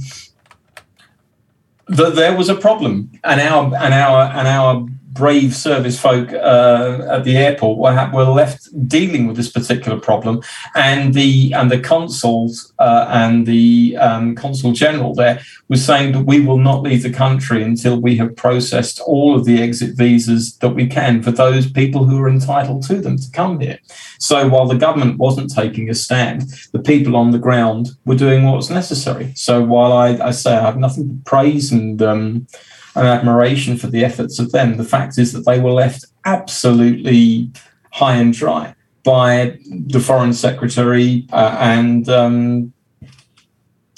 that 1.90 2.14
there 2.14 2.36
was 2.36 2.48
a 2.48 2.55
problem, 2.55 3.10
and 3.24 3.40
our 3.40 3.64
and 3.64 3.93
our 3.93 4.22
and 4.31 4.47
our 4.47 4.86
brave 5.12 5.55
service 5.55 6.01
folk 6.01 6.32
uh, 6.32 7.07
at 7.11 7.24
the 7.24 7.37
airport 7.37 7.78
were, 7.78 8.11
were 8.12 8.24
left 8.24 8.69
dealing 8.89 9.27
with 9.27 9.37
this 9.37 9.51
particular 9.51 9.99
problem, 9.99 10.43
and 10.74 11.15
the 11.15 11.53
and 11.55 11.70
the 11.70 11.81
consuls 11.81 12.73
uh, 12.78 13.07
and 13.09 13.47
the 13.47 13.97
um, 13.99 14.35
consul 14.35 14.73
general 14.73 15.15
there 15.15 15.41
was 15.69 15.85
saying 15.85 16.12
that 16.12 16.27
we 16.27 16.41
will 16.41 16.59
not 16.59 16.82
leave 16.82 17.03
the 17.03 17.12
country 17.12 17.62
until 17.62 18.01
we 18.01 18.16
have 18.16 18.35
processed 18.37 19.01
all 19.01 19.37
of 19.37 19.45
the 19.45 19.62
exit 19.62 19.97
visas 19.97 20.57
that 20.59 20.70
we 20.70 20.87
can 20.87 21.23
for 21.23 21.31
those 21.31 21.70
people 21.70 22.05
who 22.05 22.19
are 22.20 22.28
entitled 22.28 22.82
to 22.82 23.01
them 23.01 23.16
to 23.16 23.31
come 23.32 23.61
here. 23.61 23.78
So 24.19 24.49
while 24.49 24.66
the 24.66 24.77
government 24.77 25.19
wasn't 25.19 25.55
taking 25.55 25.89
a 25.89 25.95
stand, 25.95 26.43
the 26.73 26.81
people 26.81 27.16
on 27.16 27.31
the 27.31 27.39
ground 27.39 27.91
were 28.05 28.16
doing 28.16 28.45
what 28.45 28.57
was 28.57 28.70
necessary. 28.70 29.32
So 29.35 29.62
while 29.62 29.93
I, 29.93 30.09
I 30.19 30.31
say 30.31 30.57
I 30.57 30.62
have 30.62 30.77
nothing 30.77 31.09
to 31.09 31.15
praise 31.24 31.73
and 31.73 32.03
um, 32.03 32.47
and 32.95 33.07
admiration 33.07 33.77
for 33.77 33.87
the 33.87 34.05
efforts 34.05 34.39
of 34.39 34.53
them. 34.53 34.77
The 34.77 34.85
fact 34.85 35.19
is 35.19 35.33
that 35.33 35.47
they 35.47 35.61
were 35.61 35.73
left 35.73 36.05
absolutely 36.25 37.51
high 37.93 38.17
and 38.17 38.33
dry 38.33 38.75
by 39.03 39.59
the 39.69 40.01
foreign 40.01 40.33
secretary 40.33 41.27
uh, 41.33 41.57
and 41.59 42.09
um, 42.09 42.73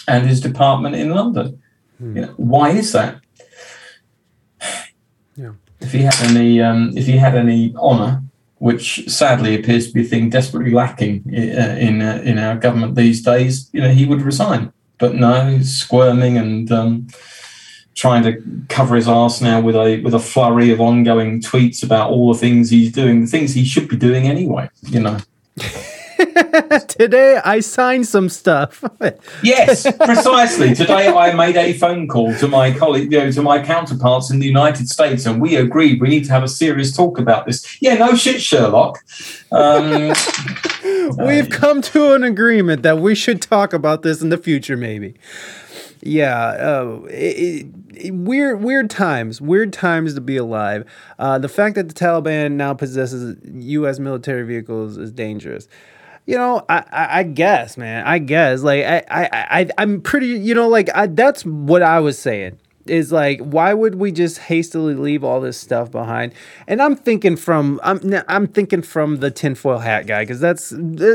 and 0.09 0.27
his 0.27 0.41
department 0.41 0.95
in 0.95 1.11
London. 1.11 1.63
Hmm. 1.99 2.17
You 2.17 2.23
know, 2.23 2.35
why 2.37 2.71
is 2.71 2.93
that? 2.93 3.21
Yeah. 5.35 5.53
If 5.81 5.93
he 5.93 6.01
had 6.01 6.15
any, 6.25 6.61
um, 6.61 6.93
if 6.95 7.07
he 7.07 7.17
had 7.17 7.35
any 7.35 7.75
honour, 7.75 8.23
which 8.59 9.09
sadly 9.09 9.59
appears 9.59 9.87
to 9.87 9.95
be 9.95 10.03
a 10.03 10.05
thing 10.05 10.29
desperately 10.29 10.73
lacking 10.73 11.25
in 11.27 11.59
uh, 11.59 11.77
in, 11.81 12.03
uh, 12.03 12.21
in 12.23 12.39
our 12.39 12.55
government 12.55 12.97
these 12.97 13.23
days, 13.23 13.71
you 13.73 13.81
know, 13.81 13.89
he 13.89 14.05
would 14.05 14.21
resign. 14.21 14.75
But 14.99 15.15
no, 15.15 15.59
squirming 15.63 16.37
and 16.37 16.71
um, 16.71 17.07
trying 17.95 18.23
to 18.25 18.43
cover 18.69 18.97
his 18.97 19.09
arse 19.09 19.41
now 19.41 19.61
with 19.61 19.77
a 19.77 20.01
with 20.01 20.15
a 20.15 20.19
flurry 20.19 20.71
of 20.71 20.81
ongoing 20.81 21.41
tweets 21.41 21.83
about 21.83 22.11
all 22.11 22.33
the 22.33 22.39
things 22.39 22.71
he's 22.71 22.93
doing, 22.93 23.23
the 23.23 23.27
things 23.27 23.55
he 23.55 23.65
should 23.65 23.89
be 23.89 23.97
doing 23.97 24.27
anyway. 24.27 24.69
You 24.83 25.01
know. 25.01 25.19
Today 26.89 27.41
I 27.45 27.61
signed 27.61 28.07
some 28.07 28.29
stuff. 28.29 28.85
Yes, 29.43 29.91
precisely. 29.97 30.75
Today 30.75 31.09
I 31.09 31.35
made 31.35 31.57
a 31.57 31.73
phone 31.73 32.07
call 32.07 32.35
to 32.37 32.47
my 32.47 32.73
colleague, 32.73 33.11
you 33.11 33.19
know, 33.19 33.31
to 33.33 33.43
my 33.43 33.63
counterparts 33.63 34.31
in 34.31 34.39
the 34.39 34.47
United 34.47 34.89
States, 34.89 35.27
and 35.27 35.41
we 35.41 35.57
agreed 35.57 36.01
we 36.01 36.09
need 36.09 36.25
to 36.27 36.31
have 36.31 36.45
a 36.45 36.49
serious 36.49 36.97
talk 36.97 37.19
about 37.19 37.47
this. 37.47 37.81
Yeah, 37.83 37.95
no 37.95 38.15
shit, 38.15 38.41
Sherlock. 38.41 38.99
Um, 39.51 40.13
We've 41.19 41.51
come 41.51 41.83
to 41.83 42.15
an 42.15 42.23
agreement 42.23 42.83
that 42.83 42.99
we 42.99 43.15
should 43.15 43.43
talk 43.43 43.73
about 43.73 44.03
this 44.03 44.23
in 44.23 44.29
the 44.29 44.39
future, 44.39 44.77
maybe. 44.77 45.15
Yeah, 46.05 46.37
uh, 46.37 47.03
it, 47.11 47.67
it, 47.95 48.11
weird, 48.13 48.63
weird 48.63 48.91
times. 48.91 49.41
Weird 49.41 49.73
times 49.73 50.15
to 50.15 50.21
be 50.21 50.37
alive. 50.37 50.85
Uh, 51.19 51.39
the 51.39 51.49
fact 51.49 51.77
that 51.77 51.89
the 51.89 51.95
Taliban 51.95 52.53
now 52.53 52.75
possesses 52.75 53.37
U.S. 53.45 54.01
military 54.01 54.45
vehicles 54.45 54.99
is 54.99 55.13
dangerous. 55.13 55.69
You 56.27 56.37
know, 56.37 56.65
I, 56.69 56.85
I, 56.91 57.19
I 57.19 57.23
guess, 57.23 57.77
man. 57.77 58.05
I 58.05 58.19
guess, 58.19 58.63
like, 58.63 58.85
I, 58.85 59.05
I, 59.11 59.29
I, 59.33 59.69
I'm 59.79 60.01
pretty. 60.01 60.29
You 60.29 60.55
know, 60.55 60.69
like, 60.69 60.89
I, 60.95 61.07
that's 61.07 61.45
what 61.45 61.83
I 61.83 62.01
was 62.01 62.19
saying. 62.19 62.59
Is 62.87 63.13
like, 63.13 63.41
why 63.41 63.75
would 63.75 63.95
we 63.95 64.11
just 64.11 64.39
hastily 64.39 64.95
leave 64.95 65.23
all 65.23 65.41
this 65.41 65.57
stuff 65.57 65.91
behind? 65.91 66.33
And 66.67 66.83
I'm 66.83 66.97
thinking 66.97 67.37
from, 67.37 67.81
I'm, 67.83 68.01
I'm 68.29 68.47
thinking 68.49 68.83
from 68.83 69.19
the 69.19 69.31
tinfoil 69.31 69.79
hat 69.79 70.07
guy 70.07 70.23
because 70.23 70.41
that's, 70.41 70.73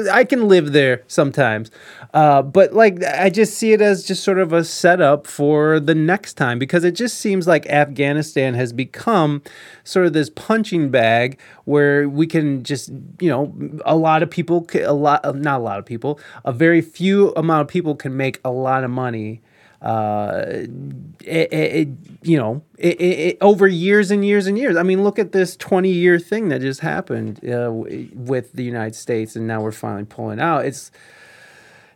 I 0.09 0.23
can 0.23 0.47
live 0.47 0.71
there 0.71 1.03
sometimes. 1.07 1.69
Uh, 2.13 2.41
but 2.41 2.73
like, 2.73 3.03
I 3.03 3.29
just 3.29 3.55
see 3.55 3.73
it 3.73 3.81
as 3.81 4.05
just 4.05 4.23
sort 4.23 4.39
of 4.39 4.53
a 4.53 4.63
setup 4.63 5.27
for 5.27 5.79
the 5.79 5.93
next 5.95 6.35
time 6.35 6.57
because 6.57 6.83
it 6.83 6.93
just 6.93 7.17
seems 7.17 7.47
like 7.47 7.65
Afghanistan 7.67 8.53
has 8.53 8.71
become 8.71 9.41
sort 9.83 10.05
of 10.05 10.13
this 10.13 10.29
punching 10.29 10.89
bag 10.89 11.37
where 11.65 12.07
we 12.07 12.27
can 12.27 12.63
just, 12.63 12.89
you 13.19 13.29
know, 13.29 13.53
a 13.85 13.95
lot 13.95 14.23
of 14.23 14.29
people, 14.29 14.65
a 14.73 14.93
lot, 14.93 15.35
not 15.35 15.59
a 15.59 15.63
lot 15.63 15.79
of 15.79 15.85
people, 15.85 16.19
a 16.45 16.53
very 16.53 16.81
few 16.81 17.33
amount 17.35 17.61
of 17.61 17.67
people 17.67 17.93
can 17.95 18.15
make 18.15 18.39
a 18.45 18.51
lot 18.51 18.83
of 18.83 18.89
money 18.89 19.41
uh, 19.81 20.43
it, 21.23 21.53
it, 21.53 21.87
you 22.23 22.37
know, 22.37 22.63
it, 22.77 22.99
it, 22.99 23.19
it, 23.19 23.37
over 23.41 23.67
years 23.67 24.11
and 24.11 24.25
years 24.25 24.47
and 24.47 24.57
years. 24.57 24.75
I 24.75 24.83
mean, 24.83 25.03
look 25.03 25.19
at 25.19 25.31
this 25.31 25.55
20 25.55 25.89
year 25.89 26.19
thing 26.19 26.49
that 26.49 26.61
just 26.61 26.79
happened 26.79 27.39
uh, 27.45 27.71
with 27.71 28.53
the 28.53 28.63
United 28.63 28.95
States, 28.95 29.35
and 29.35 29.47
now 29.47 29.61
we're 29.61 29.71
finally 29.71 30.05
pulling 30.05 30.39
out. 30.39 30.65
It's, 30.65 30.91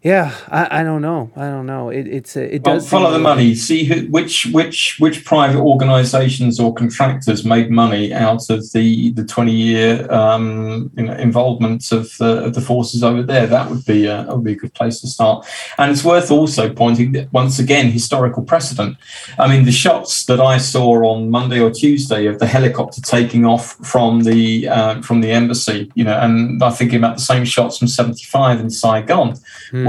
yeah, 0.03 0.35
I, 0.47 0.79
I 0.79 0.83
don't 0.83 1.03
know. 1.03 1.29
I 1.35 1.47
don't 1.49 1.67
know. 1.67 1.89
It, 1.89 2.07
it's 2.07 2.35
a, 2.35 2.55
it 2.55 2.63
Well, 2.63 2.77
does 2.77 2.89
follow 2.89 3.11
the 3.11 3.19
money. 3.19 3.53
See 3.53 3.83
who, 3.83 4.07
which 4.07 4.47
which 4.47 4.95
which 4.97 5.23
private 5.25 5.59
organisations 5.59 6.59
or 6.59 6.73
contractors 6.73 7.45
made 7.45 7.69
money 7.69 8.11
out 8.11 8.49
of 8.49 8.71
the 8.71 9.11
the 9.11 9.23
twenty 9.23 9.51
year 9.51 10.11
um, 10.11 10.91
you 10.97 11.03
know, 11.03 11.13
involvement 11.13 11.91
of 11.91 12.09
the 12.17 12.45
of 12.45 12.55
the 12.55 12.61
forces 12.61 13.03
over 13.03 13.21
there. 13.21 13.45
That 13.45 13.69
would 13.69 13.85
be 13.85 14.07
a, 14.07 14.23
would 14.23 14.43
be 14.43 14.53
a 14.53 14.55
good 14.55 14.73
place 14.73 15.01
to 15.01 15.07
start. 15.07 15.45
And 15.77 15.91
it's 15.91 16.03
worth 16.03 16.31
also 16.31 16.73
pointing 16.73 17.11
that 17.11 17.31
once 17.31 17.59
again 17.59 17.91
historical 17.91 18.41
precedent. 18.41 18.97
I 19.37 19.47
mean, 19.47 19.65
the 19.65 19.71
shots 19.71 20.25
that 20.25 20.41
I 20.41 20.57
saw 20.57 21.11
on 21.11 21.29
Monday 21.29 21.59
or 21.59 21.69
Tuesday 21.69 22.25
of 22.25 22.39
the 22.39 22.47
helicopter 22.47 23.01
taking 23.01 23.45
off 23.45 23.75
from 23.85 24.21
the 24.21 24.67
uh, 24.67 25.01
from 25.03 25.21
the 25.21 25.29
embassy, 25.29 25.91
you 25.93 26.03
know, 26.03 26.17
and 26.17 26.61
I'm 26.63 26.73
thinking 26.73 26.97
about 26.97 27.17
the 27.17 27.23
same 27.23 27.45
shots 27.45 27.77
from 27.77 27.87
'75 27.87 28.59
in 28.59 28.71
Saigon 28.71 29.35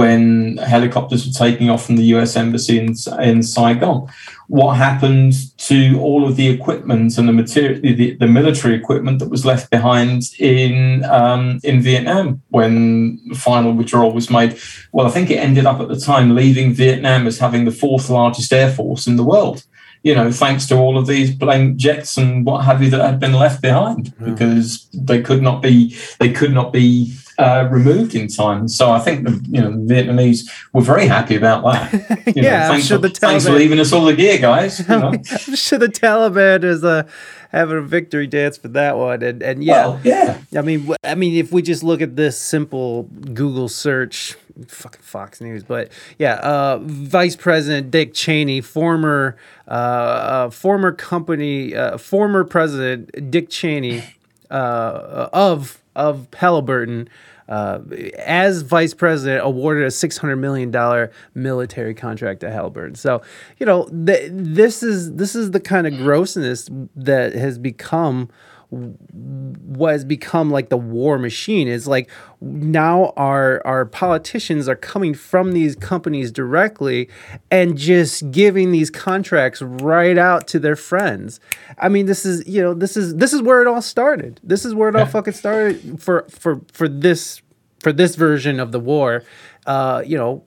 when 0.02 0.56
helicopters 0.56 1.24
were 1.24 1.32
taking 1.32 1.70
off 1.70 1.86
from 1.86 1.94
the 1.94 2.08
US 2.14 2.34
Embassy 2.34 2.76
in, 2.76 2.96
in 3.20 3.40
Saigon. 3.40 4.08
What 4.48 4.72
happened 4.72 5.34
to 5.68 6.00
all 6.00 6.26
of 6.26 6.34
the 6.34 6.48
equipment 6.48 7.18
and 7.18 7.28
the 7.28 7.32
material, 7.32 7.80
the, 7.80 8.16
the 8.16 8.26
military 8.26 8.74
equipment 8.74 9.20
that 9.20 9.30
was 9.30 9.46
left 9.46 9.70
behind 9.70 10.22
in 10.40 11.04
um, 11.04 11.60
in 11.62 11.80
Vietnam 11.80 12.42
when 12.48 13.20
the 13.28 13.36
final 13.36 13.72
withdrawal 13.72 14.12
was 14.12 14.28
made? 14.28 14.58
Well, 14.90 15.06
I 15.06 15.10
think 15.10 15.30
it 15.30 15.36
ended 15.36 15.66
up 15.66 15.78
at 15.80 15.86
the 15.86 16.00
time 16.00 16.34
leaving 16.34 16.72
Vietnam 16.72 17.28
as 17.28 17.38
having 17.38 17.64
the 17.64 17.78
fourth 17.82 18.10
largest 18.10 18.52
air 18.52 18.72
force 18.72 19.06
in 19.06 19.14
the 19.16 19.28
world. 19.32 19.62
You 20.02 20.16
know, 20.16 20.32
thanks 20.32 20.66
to 20.66 20.74
all 20.76 20.98
of 20.98 21.06
these 21.06 21.30
blank 21.30 21.76
jets 21.76 22.16
and 22.16 22.44
what 22.44 22.64
have 22.64 22.82
you 22.82 22.90
that 22.90 23.06
had 23.08 23.20
been 23.20 23.34
left 23.44 23.62
behind 23.62 24.12
because 24.18 24.88
they 24.92 25.22
could 25.22 25.42
not 25.42 25.62
be 25.62 25.96
they 26.18 26.32
could 26.32 26.52
not 26.52 26.72
be 26.72 27.14
uh, 27.38 27.68
removed 27.70 28.14
in 28.14 28.28
time. 28.28 28.68
So 28.68 28.90
I 28.90 28.98
think 28.98 29.24
the 29.24 29.32
you 29.48 29.60
know 29.60 29.70
the 29.70 29.94
Vietnamese 29.94 30.50
were 30.72 30.82
very 30.82 31.06
happy 31.06 31.36
about 31.36 31.64
that. 31.64 31.92
You 32.34 32.42
Yeah, 32.42 32.64
I'm 32.64 32.72
thanks, 32.72 32.86
sure 32.86 32.98
for, 32.98 33.08
the 33.08 33.14
thanks 33.14 33.46
for 33.46 33.52
leaving 33.52 33.80
us 33.80 33.92
all 33.92 34.04
the 34.04 34.14
gear, 34.14 34.38
guys. 34.38 34.80
You 34.80 34.86
know? 34.86 35.08
I'm 35.30 35.56
sure 35.56 35.78
the 35.78 35.88
Taliban 35.88 36.64
is 36.64 36.84
uh, 36.84 37.08
having 37.50 37.76
a 37.76 37.82
victory 37.82 38.26
dance 38.26 38.56
for 38.56 38.68
that 38.68 38.96
one, 38.96 39.22
and 39.22 39.42
and 39.42 39.62
yeah, 39.64 39.86
Well, 39.86 40.00
yeah. 40.04 40.40
I 40.56 40.62
mean, 40.62 40.94
I 41.04 41.14
mean, 41.14 41.34
if 41.34 41.52
we 41.52 41.62
just 41.62 41.82
look 41.82 42.00
at 42.00 42.16
this 42.16 42.38
simple 42.38 43.04
Google 43.34 43.68
search, 43.68 44.36
fucking 44.66 45.02
Fox 45.02 45.40
News, 45.40 45.64
but 45.64 45.90
yeah, 46.18 46.34
uh, 46.36 46.78
Vice 46.82 47.36
President 47.36 47.90
Dick 47.90 48.14
Cheney, 48.14 48.60
former 48.60 49.36
uh, 49.68 49.70
uh, 49.70 50.50
former 50.50 50.92
company, 50.92 51.74
uh, 51.74 51.98
former 51.98 52.44
President 52.44 53.30
Dick 53.30 53.50
Cheney 53.50 54.02
uh, 54.50 55.28
of 55.32 55.81
of 55.94 56.28
Halliburton. 56.34 57.08
Uh, 57.48 57.80
as 58.18 58.62
vice 58.62 58.94
president, 58.94 59.44
awarded 59.44 59.84
a 59.84 59.90
six 59.90 60.16
hundred 60.16 60.36
million 60.36 60.70
dollar 60.70 61.10
military 61.34 61.92
contract 61.92 62.40
to 62.40 62.50
Halliburton. 62.50 62.94
So, 62.94 63.20
you 63.58 63.66
know, 63.66 63.88
th- 64.06 64.30
this 64.32 64.82
is 64.82 65.14
this 65.16 65.34
is 65.34 65.50
the 65.50 65.60
kind 65.60 65.86
of 65.86 65.92
grossness 65.94 66.70
that 66.96 67.34
has 67.34 67.58
become 67.58 68.30
what 68.72 69.92
has 69.92 70.02
become 70.02 70.50
like 70.50 70.70
the 70.70 70.78
war 70.78 71.18
machine 71.18 71.68
is 71.68 71.86
like 71.86 72.08
now 72.40 73.12
our 73.18 73.60
our 73.66 73.84
politicians 73.84 74.66
are 74.66 74.76
coming 74.76 75.12
from 75.12 75.52
these 75.52 75.76
companies 75.76 76.32
directly 76.32 77.10
and 77.50 77.76
just 77.76 78.30
giving 78.30 78.72
these 78.72 78.88
contracts 78.88 79.60
right 79.60 80.16
out 80.16 80.46
to 80.48 80.58
their 80.58 80.74
friends. 80.74 81.38
I 81.76 81.90
mean, 81.90 82.06
this 82.06 82.24
is 82.24 82.48
you 82.48 82.62
know 82.62 82.72
this 82.72 82.96
is 82.96 83.16
this 83.16 83.34
is 83.34 83.42
where 83.42 83.60
it 83.60 83.66
all 83.66 83.82
started. 83.82 84.40
This 84.42 84.64
is 84.64 84.74
where 84.74 84.88
it 84.88 84.96
all 84.96 85.04
fucking 85.06 85.34
started 85.34 86.00
for 86.02 86.26
for 86.30 86.62
for 86.72 86.88
this 86.88 87.42
for 87.80 87.92
this 87.92 88.16
version 88.16 88.58
of 88.58 88.72
the 88.72 88.80
war. 88.80 89.22
Uh, 89.66 90.02
you 90.06 90.16
know, 90.16 90.42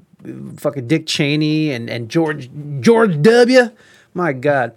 fucking 0.58 0.88
Dick 0.88 1.06
Cheney 1.06 1.70
and 1.70 1.92
and 1.92 2.10
George 2.10 2.50
George 2.80 3.22
W. 3.22 3.70
My 4.16 4.34
God. 4.34 4.76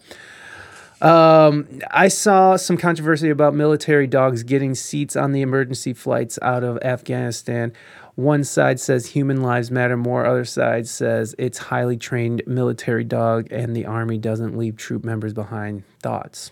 Um, 1.01 1.69
I 1.91 2.09
saw 2.09 2.57
some 2.57 2.77
controversy 2.77 3.31
about 3.31 3.55
military 3.55 4.07
dogs 4.07 4.43
getting 4.43 4.75
seats 4.75 5.15
on 5.15 5.33
the 5.33 5.43
emergency 5.43 5.93
flights 5.93 6.39
out 6.43 6.65
of 6.65 6.79
Afghanistan. 6.83 7.73
One 8.17 8.43
side 8.43 8.81
says 8.81 9.07
human 9.07 9.43
lives 9.43 9.71
matter 9.71 9.97
more, 9.97 10.27
other 10.27 10.45
side 10.45 10.89
says 10.89 11.37
it's 11.39 11.59
highly 11.59 11.97
trained 11.97 12.43
military 12.47 13.05
dog 13.05 13.47
and 13.53 13.77
the 13.77 13.87
army 13.87 14.19
doesn't 14.19 14.59
leave 14.59 14.77
troop 14.77 15.05
members 15.05 15.33
behind. 15.33 15.85
Thoughts? 16.03 16.51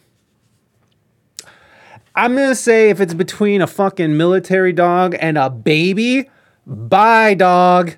I'm 2.14 2.36
gonna 2.36 2.54
say 2.54 2.88
if 2.88 3.00
it's 3.00 3.14
between 3.14 3.60
a 3.60 3.66
fucking 3.66 4.16
military 4.16 4.72
dog 4.72 5.16
and 5.18 5.36
a 5.36 5.50
baby, 5.50 6.30
bye 6.66 7.34
dog. 7.34 7.96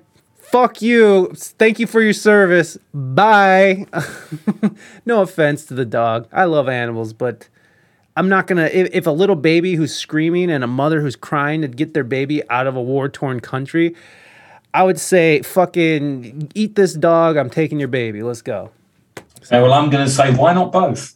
Fuck 0.51 0.81
you. 0.81 1.31
Thank 1.35 1.79
you 1.79 1.85
for 1.85 2.01
your 2.01 2.13
service. 2.13 2.77
Bye. 2.93 3.85
no 5.05 5.21
offense 5.21 5.65
to 5.65 5.75
the 5.75 5.85
dog. 5.85 6.27
I 6.31 6.45
love 6.45 6.67
animals, 6.67 7.13
but 7.13 7.47
I'm 8.17 8.29
not 8.29 8.47
gonna. 8.47 8.65
If, 8.65 8.89
if 8.91 9.07
a 9.07 9.11
little 9.11 9.35
baby 9.35 9.75
who's 9.75 9.93
screaming 9.93 10.49
and 10.49 10.63
a 10.63 10.67
mother 10.67 11.01
who's 11.01 11.15
crying 11.15 11.61
to 11.61 11.67
get 11.67 11.93
their 11.93 12.03
baby 12.03 12.41
out 12.49 12.65
of 12.65 12.75
a 12.75 12.81
war 12.81 13.07
torn 13.07 13.41
country, 13.41 13.95
I 14.73 14.83
would 14.83 14.99
say 14.99 15.41
fucking 15.43 16.51
eat 16.55 16.75
this 16.75 16.93
dog. 16.95 17.37
I'm 17.37 17.49
taking 17.49 17.77
your 17.77 17.87
baby. 17.87 18.23
Let's 18.23 18.41
go. 18.41 18.71
Okay, 19.17 19.61
well, 19.61 19.73
I'm 19.73 19.89
going 19.89 20.05
to 20.05 20.11
say 20.11 20.33
why 20.33 20.53
not 20.53 20.71
both, 20.71 21.13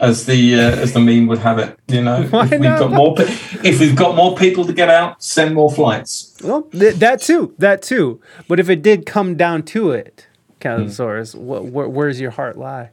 as 0.00 0.26
the 0.26 0.54
uh, 0.56 0.58
as 0.76 0.92
the 0.92 1.00
meme 1.00 1.26
would 1.28 1.38
have 1.38 1.58
it. 1.58 1.78
You 1.88 2.02
know, 2.02 2.22
Why 2.30 2.44
if 2.44 2.50
we've 2.52 2.60
not 2.60 2.78
got 2.78 2.92
more, 2.92 3.14
pe- 3.14 3.24
if 3.68 3.80
we've 3.80 3.96
got 3.96 4.14
more 4.16 4.36
people 4.36 4.64
to 4.64 4.72
get 4.72 4.88
out, 4.88 5.22
send 5.22 5.54
more 5.54 5.70
flights. 5.70 6.36
Well, 6.42 6.62
th- 6.62 6.96
that 6.96 7.20
too, 7.20 7.54
that 7.58 7.82
too. 7.82 8.20
But 8.48 8.60
if 8.60 8.68
it 8.68 8.82
did 8.82 9.06
come 9.06 9.36
down 9.36 9.62
to 9.64 9.90
it, 9.92 10.26
Calosaurus, 10.60 11.34
wh- 11.34 11.68
wh- 11.70 11.92
where's 11.92 12.20
your 12.20 12.32
heart 12.32 12.56
lie? 12.58 12.90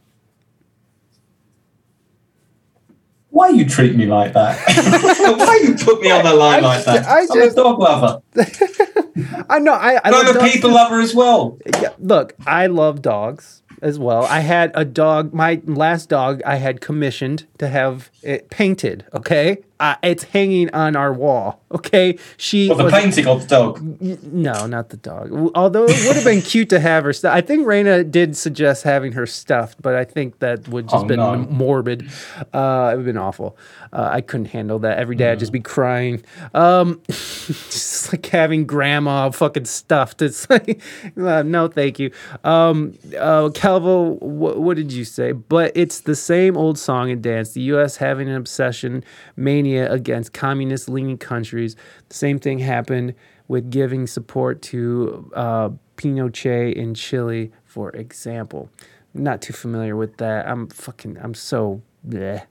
Why 3.30 3.48
you 3.50 3.66
treat 3.68 3.96
me 3.96 4.06
like 4.08 4.34
that? 4.34 4.60
why 5.38 5.62
you 5.64 5.74
put 5.76 6.02
me 6.02 6.12
on 6.12 6.26
the 6.26 6.34
line 6.34 6.64
like 6.64 6.84
that? 6.84 7.06
I 7.06 7.22
I'm 7.22 7.28
just- 7.28 7.54
a 7.58 7.62
dog 7.62 7.80
lover. 7.80 8.22
I 9.50 9.60
know. 9.60 9.74
I, 9.74 9.96
I 9.96 10.02
I'm 10.06 10.36
a 10.36 10.40
people 10.50 10.72
lover 10.72 11.00
as 11.00 11.16
well. 11.16 11.58
Yeah, 11.82 11.94
look, 12.00 12.34
I 12.46 12.68
love 12.68 13.02
dogs 13.02 13.61
as 13.82 14.00
well. 14.00 14.26
I 14.26 14.42
had 14.42 14.72
a 14.76 14.86
dog. 14.86 15.34
My 15.34 15.62
last 15.66 16.10
dog, 16.10 16.42
I 16.44 16.56
had 16.56 16.82
commissioned 16.82 17.46
to 17.58 17.68
have 17.68 18.10
it 18.22 18.50
painted. 18.50 19.06
Okay, 19.14 19.58
uh, 19.82 19.96
it's 20.04 20.24
hanging 20.24 20.70
on 20.74 20.96
our 20.96 21.12
wall. 21.12 21.62
Okay, 21.72 22.18
she 22.38 22.68
Well, 22.70 22.78
the 22.78 22.84
was 22.86 22.94
painting 22.94 23.28
of 23.28 23.42
the 23.42 23.48
dog. 23.48 24.02
no, 24.02 24.66
not 24.68 24.90
the 24.90 24.98
dog. 24.98 25.32
Although 25.56 25.86
it 25.86 26.06
would 26.06 26.16
have 26.18 26.26
been 26.26 26.42
cute 26.42 26.70
to 26.70 26.80
have 26.80 27.04
her 27.06 27.14
stuff. 27.14 27.34
I 27.34 27.40
think 27.42 27.66
Reina 27.66 28.04
did 28.04 28.36
suggest 28.38 28.84
having 28.84 29.14
her 29.14 29.26
stuffed, 29.26 29.82
but 29.82 29.96
I 29.96 30.04
think 30.04 30.40
that 30.40 30.68
would 30.68 30.90
just 30.90 31.06
Oh, 31.06 31.08
been 31.08 31.20
no. 31.20 31.36
morbid. 31.38 32.10
Uh, 32.54 32.92
it 32.94 32.98
would 32.98 32.98
have 32.98 33.06
been 33.06 33.18
awful. 33.18 33.58
Uh, 33.94 34.10
I 34.12 34.20
couldn't 34.22 34.48
handle 34.48 34.80
that. 34.80 34.98
Every 34.98 35.16
day 35.16 35.32
I'd 35.32 35.40
just 35.40 35.54
be 35.54 35.62
crying. 35.62 36.22
Um, 36.54 37.02
just 37.08 38.12
like 38.14 38.26
having 38.26 38.66
grandma 38.66 39.30
fucking 39.32 39.66
stuffed. 39.66 40.22
It's 40.22 40.50
like, 40.50 40.82
uh, 41.18 41.44
no, 41.44 41.70
thank 41.70 42.00
you. 42.00 42.12
Um, 42.44 42.94
uh, 43.18 43.50
Calvo, 43.54 44.16
wh- 44.18 44.60
what 44.60 44.76
did 44.76 44.92
you 44.92 45.06
say? 45.06 45.32
But 45.32 45.72
it's 45.76 46.02
the 46.02 46.16
same 46.16 46.58
old 46.58 46.78
song 46.78 47.10
and 47.12 47.22
dance. 47.24 47.54
The 47.54 47.62
U.S. 47.62 47.96
having 47.96 48.28
an 48.28 48.36
obsession 48.36 49.06
mania 49.38 49.71
against 49.78 50.34
communist 50.34 50.90
leaning 50.90 51.18
countries. 51.18 51.76
The 52.10 52.16
same 52.16 52.40
thing 52.40 52.60
happened 52.60 53.16
with 53.48 53.70
giving 53.70 54.08
support 54.08 54.62
to 54.62 55.32
uh, 55.36 55.70
Pinochet 55.98 56.74
in 56.74 56.94
Chile, 56.94 57.52
for 57.66 57.90
example. 57.92 58.70
Not 59.14 59.42
too 59.42 59.54
familiar 59.54 59.96
with 59.96 60.18
that. 60.18 60.48
I'm 60.48 60.68
fucking, 60.70 61.18
I'm 61.22 61.34
so 61.34 61.82
bleh. 62.08 62.46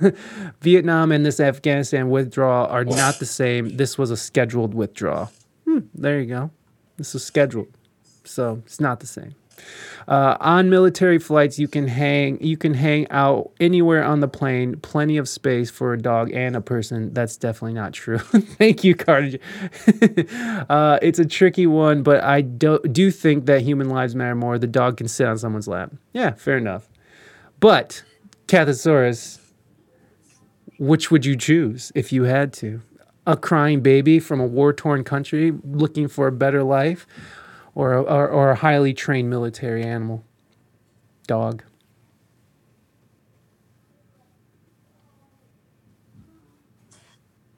Vietnam 0.62 1.12
and 1.12 1.26
this 1.26 1.40
Afghanistan 1.40 2.08
withdrawal 2.08 2.66
are 2.68 2.84
not 2.84 3.18
the 3.18 3.26
same. 3.26 3.76
This 3.76 3.98
was 3.98 4.10
a 4.10 4.16
scheduled 4.16 4.72
withdrawal. 4.72 5.30
Hmm, 5.66 5.80
there 5.94 6.18
you 6.18 6.26
go. 6.26 6.50
This 6.96 7.12
was 7.12 7.24
scheduled. 7.24 7.68
So 8.24 8.62
it's 8.64 8.80
not 8.80 9.00
the 9.00 9.06
same. 9.06 9.34
Uh, 10.10 10.36
on 10.40 10.68
military 10.68 11.20
flights, 11.20 11.56
you 11.56 11.68
can 11.68 11.86
hang 11.86 12.36
you 12.42 12.56
can 12.56 12.74
hang 12.74 13.08
out 13.10 13.52
anywhere 13.60 14.02
on 14.02 14.18
the 14.18 14.26
plane. 14.26 14.76
Plenty 14.80 15.16
of 15.16 15.28
space 15.28 15.70
for 15.70 15.92
a 15.92 15.98
dog 15.98 16.32
and 16.32 16.56
a 16.56 16.60
person. 16.60 17.14
That's 17.14 17.36
definitely 17.36 17.74
not 17.74 17.92
true. 17.92 18.18
Thank 18.58 18.82
you, 18.82 18.96
Carter. 18.96 19.38
uh, 20.68 20.98
it's 21.00 21.20
a 21.20 21.24
tricky 21.24 21.68
one, 21.68 22.02
but 22.02 22.24
I 22.24 22.40
do, 22.40 22.80
do 22.90 23.12
think 23.12 23.46
that 23.46 23.62
human 23.62 23.88
lives 23.88 24.16
matter 24.16 24.34
more. 24.34 24.58
The 24.58 24.66
dog 24.66 24.96
can 24.96 25.06
sit 25.06 25.28
on 25.28 25.38
someone's 25.38 25.68
lap. 25.68 25.92
Yeah, 26.12 26.32
fair 26.32 26.58
enough. 26.58 26.88
But 27.60 28.02
Cathosaurus, 28.48 29.38
which 30.80 31.12
would 31.12 31.24
you 31.24 31.36
choose 31.36 31.92
if 31.94 32.12
you 32.12 32.24
had 32.24 32.52
to? 32.54 32.82
A 33.28 33.36
crying 33.36 33.80
baby 33.80 34.18
from 34.18 34.40
a 34.40 34.46
war 34.46 34.72
torn 34.72 35.04
country 35.04 35.52
looking 35.62 36.08
for 36.08 36.26
a 36.26 36.32
better 36.32 36.64
life, 36.64 37.06
or 37.80 37.94
a, 37.94 38.02
or, 38.02 38.28
or 38.28 38.50
a 38.50 38.54
highly 38.56 38.92
trained 38.92 39.30
military 39.30 39.82
animal? 39.82 40.22
dog. 41.26 41.62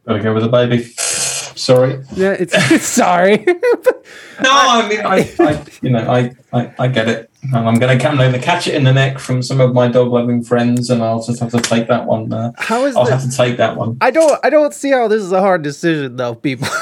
Gotta 0.07 0.23
go 0.23 0.35
with 0.35 0.43
the 0.43 0.49
baby. 0.49 0.83
Sorry. 0.83 2.03
Yeah, 2.15 2.33
it's 2.39 2.85
sorry. 2.87 3.45
No, 3.47 4.51
I 4.51 4.89
mean, 4.89 5.01
I, 5.01 5.31
I 5.39 5.65
you 5.81 5.91
know, 5.91 6.11
I, 6.11 6.33
I, 6.53 6.75
I 6.79 6.89
get 6.89 7.09
it. 7.09 7.31
And 7.43 7.57
I'm 7.69 7.75
going 7.77 7.97
to 7.97 8.03
come 8.03 8.19
over, 8.21 8.39
catch 8.39 8.67
it 8.67 8.75
in 8.75 8.85
the 8.85 8.93
neck 8.93 9.19
from 9.19 9.43
some 9.43 9.61
of 9.61 9.73
my 9.75 9.89
dog 9.89 10.09
loving 10.09 10.43
friends, 10.43 10.91
and 10.91 11.03
I'll 11.03 11.23
just 11.23 11.41
have 11.41 11.51
to 11.53 11.61
take 11.61 11.89
that 11.89 12.07
one. 12.07 12.33
Uh, 12.33 12.53
How 12.57 12.85
is 12.85 12.97
I'll 12.97 13.05
the- 13.05 13.13
have 13.13 13.23
to 13.29 13.37
take 13.37 13.57
that 13.59 13.77
one. 13.77 13.97
I 14.01 14.11
don't 14.11 14.39
I 14.45 14.51
don't 14.51 14.75
see 14.75 14.91
how 14.91 15.09
this 15.09 15.23
is 15.23 15.33
a 15.33 15.41
hard 15.41 15.63
decision 15.63 16.17
though, 16.17 16.35
people. 16.35 16.69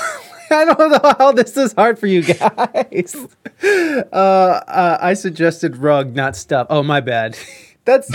I 0.53 0.65
don't 0.65 0.91
know 0.91 1.15
how 1.19 1.33
this 1.33 1.57
is 1.57 1.73
hard 1.73 1.99
for 1.99 2.07
you 2.07 2.23
guys. 2.23 3.17
Uh, 3.63 4.17
uh, 4.17 4.99
I 5.03 5.13
suggested 5.13 5.77
rug, 5.77 6.15
not 6.15 6.35
stuff. 6.35 6.67
Oh 6.71 6.83
my 6.83 7.01
bad. 7.01 7.37
That's 7.85 8.11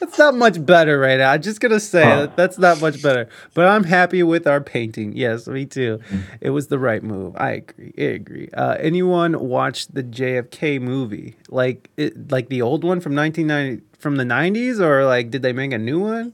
that's 0.00 0.18
not 0.18 0.34
much 0.34 0.64
better 0.64 0.98
right 0.98 1.18
now. 1.18 1.30
I'm 1.30 1.42
just 1.42 1.60
gonna 1.60 1.78
say 1.78 2.02
Huh. 2.02 2.20
that 2.20 2.36
that's 2.36 2.58
not 2.58 2.80
much 2.80 3.00
better. 3.02 3.28
But 3.54 3.66
I'm 3.68 3.84
happy 3.84 4.22
with 4.22 4.46
our 4.46 4.60
painting. 4.60 5.14
Yes, 5.14 5.46
me 5.46 5.66
too. 5.66 6.00
It 6.40 6.50
was 6.50 6.68
the 6.68 6.78
right 6.78 7.02
move. 7.02 7.36
I 7.36 7.50
agree. 7.52 7.92
I 7.98 8.02
agree. 8.02 8.48
Uh, 8.52 8.76
anyone 8.80 9.38
watch 9.48 9.86
the 9.88 10.02
JFK 10.02 10.80
movie? 10.80 11.36
Like 11.50 11.90
it, 11.96 12.30
like 12.32 12.48
the 12.48 12.62
old 12.62 12.82
one 12.82 13.00
from 13.00 13.14
1990 13.14 13.84
from 13.98 14.16
the 14.16 14.24
90s, 14.24 14.80
or 14.80 15.04
like 15.04 15.30
did 15.30 15.42
they 15.42 15.52
make 15.52 15.72
a 15.72 15.78
new 15.78 16.00
one? 16.00 16.32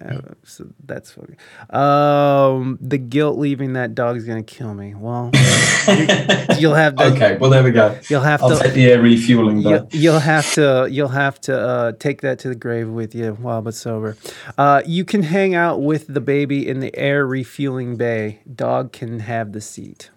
Uh, 0.00 0.20
so 0.44 0.66
that's 0.84 1.10
funny. 1.10 1.34
Um, 1.70 2.78
the 2.80 2.96
guilt 2.96 3.38
leaving 3.38 3.72
that 3.72 3.94
dog's 3.94 4.24
gonna 4.24 4.42
kill 4.42 4.72
me. 4.72 4.94
Well, 4.94 5.30
you'll 6.58 6.74
have 6.74 6.94
to. 6.96 7.04
Okay, 7.12 7.36
well 7.38 7.50
there 7.50 7.62
we 7.64 7.72
go. 7.72 7.98
You'll 8.08 8.20
have 8.20 8.42
I'll 8.42 8.50
to. 8.50 8.62
take 8.62 8.74
the 8.74 8.86
air 8.90 9.02
refueling 9.02 9.58
You'll, 9.58 9.70
though. 9.80 9.88
you'll 9.90 10.18
have 10.20 10.52
to 10.54 10.86
you'll 10.90 11.08
have 11.08 11.40
to 11.42 11.58
uh, 11.58 11.92
take 11.98 12.20
that 12.22 12.38
to 12.40 12.48
the 12.48 12.54
grave 12.54 12.88
with 12.88 13.14
you 13.14 13.32
while 13.32 13.62
but 13.62 13.74
sober. 13.74 14.16
Uh, 14.56 14.80
you 14.86 15.04
can 15.04 15.22
hang 15.24 15.54
out 15.56 15.82
with 15.82 16.06
the 16.06 16.20
baby 16.20 16.66
in 16.68 16.80
the 16.80 16.96
air 16.96 17.26
refueling 17.26 17.96
bay. 17.96 18.40
Dog 18.54 18.92
can 18.92 19.20
have 19.20 19.52
the 19.52 19.60
seat. 19.60 20.10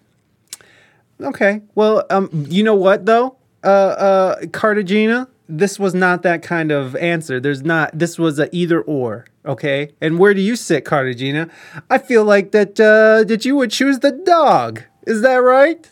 Okay. 1.20 1.62
Well, 1.74 2.04
um, 2.10 2.28
you 2.48 2.62
know 2.62 2.74
what 2.76 3.06
though, 3.06 3.36
uh, 3.64 3.66
uh, 3.66 4.46
Cartagena, 4.52 5.28
this 5.48 5.78
was 5.78 5.94
not 5.94 6.22
that 6.22 6.42
kind 6.42 6.72
of 6.72 6.96
answer. 6.96 7.40
There's 7.40 7.62
not. 7.62 7.98
This 7.98 8.18
was 8.18 8.38
a 8.38 8.54
either 8.54 8.80
or. 8.80 9.26
Okay. 9.44 9.92
And 10.00 10.18
where 10.18 10.34
do 10.34 10.40
you 10.40 10.56
sit, 10.56 10.84
Cartagena? 10.84 11.48
I 11.90 11.98
feel 11.98 12.24
like 12.24 12.52
that 12.52 12.80
uh, 12.80 13.24
that 13.24 13.44
you 13.44 13.56
would 13.56 13.70
choose 13.70 13.98
the 13.98 14.12
dog. 14.12 14.82
Is 15.06 15.22
that 15.22 15.36
right? 15.36 15.88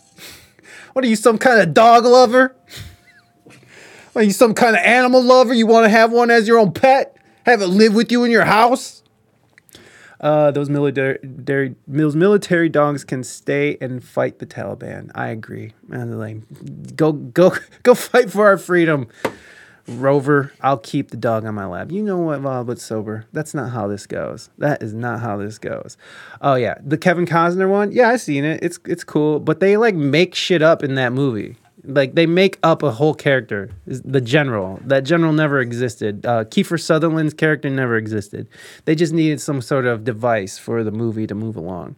What 0.93 1.05
are 1.05 1.09
you, 1.09 1.17
some 1.17 1.39
kind 1.39 1.61
of 1.61 1.73
dog 1.73 2.05
lover? 2.05 2.55
Are 4.15 4.23
you 4.23 4.31
some 4.31 4.53
kind 4.53 4.77
of 4.77 4.83
animal 4.83 5.23
lover? 5.23 5.55
You 5.55 5.67
want 5.67 5.85
to 5.85 5.89
have 5.89 6.13
one 6.13 6.31
as 6.31 6.47
your 6.47 6.59
own 6.59 6.73
pet? 6.73 7.17
Have 7.47 7.63
it 7.63 7.67
live 7.69 7.95
with 7.95 8.13
you 8.13 8.25
in 8.25 8.31
your 8.31 8.45
house? 8.45 9.02
Uh, 10.23 10.53
those 10.53 10.71
military, 10.71 11.19
those 11.89 12.15
military 12.15 12.69
dogs 12.69 13.03
can 13.05 13.25
stay 13.25 13.77
and 13.81 14.05
fight 14.05 14.39
the 14.39 14.47
Taliban. 14.47 15.11
I 15.17 15.29
agree. 15.29 15.73
They're 15.89 16.05
like, 16.07 16.97
go, 16.97 17.13
go, 17.13 17.53
go 17.83 17.95
fight 17.95 18.31
for 18.31 18.47
our 18.47 18.57
freedom, 18.57 19.09
Rover. 19.89 20.53
I'll 20.61 20.79
keep 20.79 21.11
the 21.11 21.17
dog 21.17 21.45
on 21.45 21.57
my 21.57 21.67
lap. 21.67 21.91
You 21.91 22.05
know 22.05 22.19
what, 22.19 22.41
Bob? 22.41 22.69
But 22.69 22.79
sober. 22.79 23.27
That's 23.33 23.53
not 23.53 23.73
how 23.73 23.89
this 23.89 24.07
goes. 24.07 24.49
That 24.59 24.81
is 24.81 24.95
not 24.95 25.19
how 25.21 25.39
this 25.39 25.59
goes. 25.59 25.97
Oh 26.41 26.55
yeah, 26.55 26.77
the 26.85 26.97
Kevin 26.97 27.27
Costner 27.27 27.69
one. 27.69 27.91
Yeah, 27.91 28.09
I 28.09 28.17
seen 28.17 28.45
it. 28.45 28.63
It's 28.63 28.79
it's 28.87 29.03
cool, 29.03 29.41
but 29.41 29.59
they 29.59 29.77
like 29.77 29.97
make 29.97 30.37
shit 30.37 30.63
up 30.63 30.85
in 30.85 30.95
that 30.95 31.13
movie. 31.13 31.57
Like 31.85 32.15
they 32.15 32.27
make 32.27 32.59
up 32.63 32.83
a 32.83 32.93
whole 32.93 33.15
character. 33.15 33.71
The 33.87 34.21
general. 34.21 34.81
That 34.85 35.05
general 35.05 35.33
never 35.33 35.61
existed. 35.61 36.25
Uh, 36.25 36.45
Kiefer 36.45 36.81
Sutherland's 36.81 37.35
character 37.35 37.69
never 37.69 37.97
existed. 37.97 38.49
They 38.85 38.95
just 38.95 39.13
needed 39.13 39.41
some 39.41 39.61
sort 39.61 39.87
of 39.87 40.05
device 40.05 40.59
for 40.59 40.85
the 40.85 40.93
movie 40.93 41.27
to 41.27 41.35
move 41.35 41.57
along. 41.57 41.97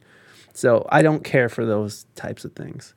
So 0.54 0.86
I 0.90 1.02
don't 1.02 1.24
care 1.24 1.48
for 1.48 1.66
those 1.66 2.06
types 2.14 2.44
of 2.44 2.52
things. 2.54 2.94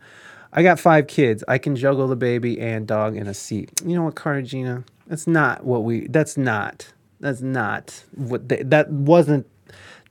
I 0.54 0.64
got 0.64 0.80
five 0.80 1.08
kids. 1.08 1.44
I 1.48 1.58
can 1.58 1.76
juggle 1.76 2.08
the 2.08 2.16
baby 2.16 2.60
and 2.60 2.88
dog 2.88 3.18
in 3.18 3.28
a 3.28 3.34
seat. 3.34 3.72
You 3.86 3.96
know 3.96 4.04
what, 4.04 4.16
Cartagena? 4.16 4.86
That's 5.08 5.28
not 5.28 5.66
what 5.66 5.84
we. 5.84 6.08
That's 6.08 6.38
not. 6.38 6.94
That's 7.20 7.42
not 7.42 8.04
what. 8.16 8.48
They, 8.48 8.64
that 8.64 8.90
wasn't. 8.90 9.46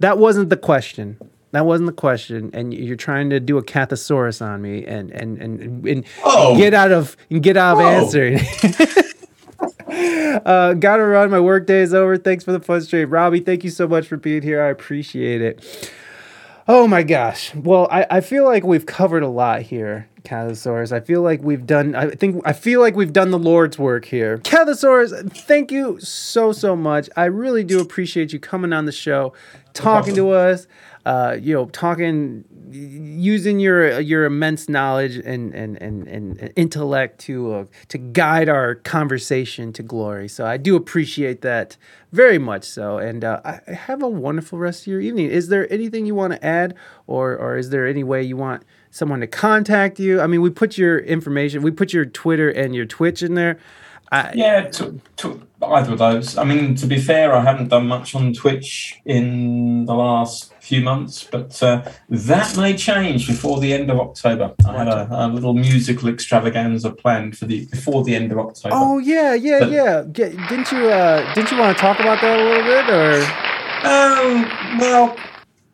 That 0.01 0.19
wasn't 0.19 0.51
the 0.51 0.57
question. 0.57 1.19
That 1.53 1.65
wasn't 1.65 1.87
the 1.87 1.93
question. 1.93 2.51
And 2.53 2.75
you're 2.75 2.97
trying 2.97 3.31
to 3.31 3.41
do 3.41 3.57
a 3.59 3.63
cathosaurus 3.63 4.45
on 4.45 4.63
me 4.63 4.85
and 4.85 5.11
and 5.11 5.39
and, 5.39 5.87
and 5.87 6.05
Oh. 6.25 6.57
get 6.57 6.75
out 6.75 6.93
of 6.93 7.17
and 7.31 7.43
get 7.43 7.57
out 7.57 7.75
of 7.75 7.79
Whoa. 7.79 7.87
answering. 7.87 8.41
uh, 10.45 10.75
gotta 10.75 11.05
run. 11.05 11.31
My 11.31 11.41
work 11.41 11.67
day 11.67 11.81
is 11.81 11.95
over. 11.95 12.17
Thanks 12.17 12.45
for 12.45 12.53
the 12.53 12.61
fun 12.61 12.81
stream, 12.83 13.11
Robbie. 13.11 13.41
Thank 13.41 13.65
you 13.65 13.71
so 13.71 13.87
much 13.89 14.07
for 14.07 14.17
being 14.17 14.43
here. 14.43 14.63
I 14.63 14.69
appreciate 14.69 15.41
it. 15.41 15.91
Oh 16.69 16.89
my 16.89 17.05
gosh. 17.05 17.55
Well, 17.55 17.87
I, 17.93 18.07
I 18.11 18.21
feel 18.21 18.45
like 18.45 18.65
we've 18.65 18.87
covered 18.87 19.23
a 19.23 19.29
lot 19.29 19.63
here, 19.63 20.09
Cathosaurus. 20.25 20.91
I 20.91 20.99
feel 20.99 21.23
like 21.23 21.41
we've 21.43 21.65
done 21.65 21.95
I 21.95 22.11
think 22.11 22.43
I 22.45 22.53
feel 22.53 22.81
like 22.81 22.97
we've 22.97 23.13
done 23.13 23.31
the 23.31 23.39
Lord's 23.39 23.79
work 23.79 24.05
here. 24.05 24.39
Cathosaurus, 24.39 25.33
thank 25.33 25.71
you 25.71 26.01
so 26.01 26.51
so 26.53 26.75
much. 26.75 27.09
I 27.17 27.27
really 27.27 27.63
do 27.63 27.81
appreciate 27.81 28.33
you 28.33 28.41
coming 28.41 28.73
on 28.73 28.85
the 28.85 28.93
show, 28.93 29.33
talking 29.75 30.17
to 30.17 30.31
us, 30.31 30.67
uh, 31.07 31.39
you 31.41 31.55
know, 31.55 31.67
talking 31.67 32.45
using 32.69 33.61
your 33.61 34.01
your 34.01 34.25
immense 34.25 34.69
knowledge 34.69 35.15
and 35.15 35.55
and 35.55 35.81
and, 35.81 36.09
and 36.09 36.53
intellect 36.57 37.21
to 37.21 37.55
uh, 37.55 37.65
to 37.87 37.97
guide 37.97 38.49
our 38.49 38.75
conversation 38.75 39.73
to 39.73 39.85
glory. 39.85 40.27
So 40.27 40.45
I 40.45 40.57
do 40.57 40.75
appreciate 40.75 41.43
that 41.43 41.77
very 42.11 42.39
much 42.39 42.65
so. 42.65 42.99
And 42.99 43.25
uh, 43.25 43.41
I 43.45 43.73
have 43.73 44.03
a 44.03 44.09
wonderful 44.09 44.59
rest 44.59 44.83
of 44.83 44.89
your 44.89 45.01
evening. 45.01 45.31
Is 45.31 45.47
there 45.47 45.73
anything 45.73 46.07
you 46.07 46.17
want 46.17 46.33
to 46.33 46.45
add, 46.45 46.75
or 47.07 47.37
or 47.37 47.57
is 47.57 47.71
there 47.71 47.87
any 47.87 48.03
way 48.03 48.25
you 48.25 48.37
want 48.37 48.65
someone 48.91 49.21
to 49.21 49.29
contact 49.29 50.01
you? 50.01 50.21
I 50.21 50.27
mean, 50.27 50.41
we 50.41 50.51
put 50.51 50.77
your 50.77 50.99
information, 50.99 51.63
we 51.63 51.71
put 51.71 51.93
your 51.93 52.05
Twitter 52.05 52.51
and 52.51 52.75
your 52.75 52.85
Twitch 52.85 53.23
in 53.23 53.35
there. 53.35 53.61
I, 54.13 54.33
Yeah, 54.35 54.69
to, 54.69 55.01
to 55.17 55.43
either 55.63 55.93
of 55.93 55.99
those. 55.99 56.37
I 56.39 56.45
mean, 56.45 56.75
to 56.77 56.87
be 56.87 56.99
fair, 57.01 57.35
I 57.35 57.43
haven't 57.43 57.69
done 57.69 57.89
much 57.89 58.15
on 58.15 58.33
Twitch 58.33 59.01
in 59.05 59.85
the 59.87 59.95
last 59.95 60.53
few 60.61 60.81
months, 60.81 61.25
but 61.31 61.61
uh, 61.63 61.83
that 62.09 62.57
may 62.57 62.77
change 62.77 63.27
before 63.27 63.61
the 63.61 63.73
end 63.73 63.91
of 63.91 63.99
October. 63.99 64.53
I 64.67 64.77
had 64.79 64.89
a, 64.89 65.09
a 65.11 65.29
little 65.29 65.55
musical 65.55 66.09
extravaganza 66.09 66.91
planned 66.91 67.39
for 67.39 67.47
the 67.47 67.67
before 67.67 68.05
the 68.05 68.15
end 68.15 68.33
of 68.33 68.39
October. 68.39 68.75
Oh 68.77 68.99
yeah, 68.99 69.35
yeah, 69.35 69.59
But- 69.61 69.71
yeah. 69.71 70.03
Ge- 70.13 70.37
Didn't 70.49 70.71
you 70.73 70.89
uh 70.89 71.35
didn't 71.35 71.51
you 71.51 71.59
want 71.59 71.77
to 71.77 71.81
talk 71.81 71.99
about 72.01 72.21
that 72.21 72.39
a 72.39 72.43
little 72.43 72.65
bit 72.65 72.91
or 72.91 73.13
Um, 73.87 74.79
well, 74.81 75.17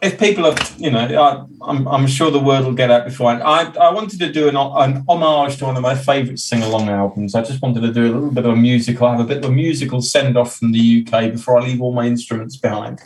if 0.03 0.19
people 0.19 0.45
are, 0.47 0.57
you 0.79 0.91
know, 0.91 0.99
I, 0.99 1.47
I'm, 1.65 1.87
I'm 1.87 2.07
sure 2.09 2.33
the 2.33 2.41
word 2.41 2.65
will 2.65 2.75
get 2.75 2.91
out 2.91 3.05
before. 3.05 3.31
I, 3.31 3.73
I, 3.81 3.93
wanted 3.93 4.19
to 4.19 4.33
do 4.33 4.49
an, 4.49 4.57
an 4.57 5.05
homage 5.09 5.59
to 5.59 5.65
one 5.65 5.77
of 5.77 5.83
my 5.83 5.95
favourite 5.95 6.41
sing-along 6.41 6.89
albums. 6.89 7.37
I 7.37 7.43
just 7.43 7.63
wanted 7.63 7.83
to 7.83 7.93
do 7.93 8.03
a 8.03 8.13
little 8.13 8.33
bit 8.33 8.45
of 8.45 8.53
a 8.53 8.57
musical, 8.57 9.09
have 9.09 9.21
a 9.21 9.25
bit 9.25 9.39
of 9.39 9.45
a 9.45 9.53
musical 9.53 10.03
send-off 10.03 10.57
from 10.57 10.73
the 10.73 11.07
UK 11.07 11.31
before 11.31 11.59
I 11.59 11.63
leave 11.63 11.81
all 11.81 11.93
my 11.93 12.07
instruments 12.07 12.57
behind. 12.57 13.01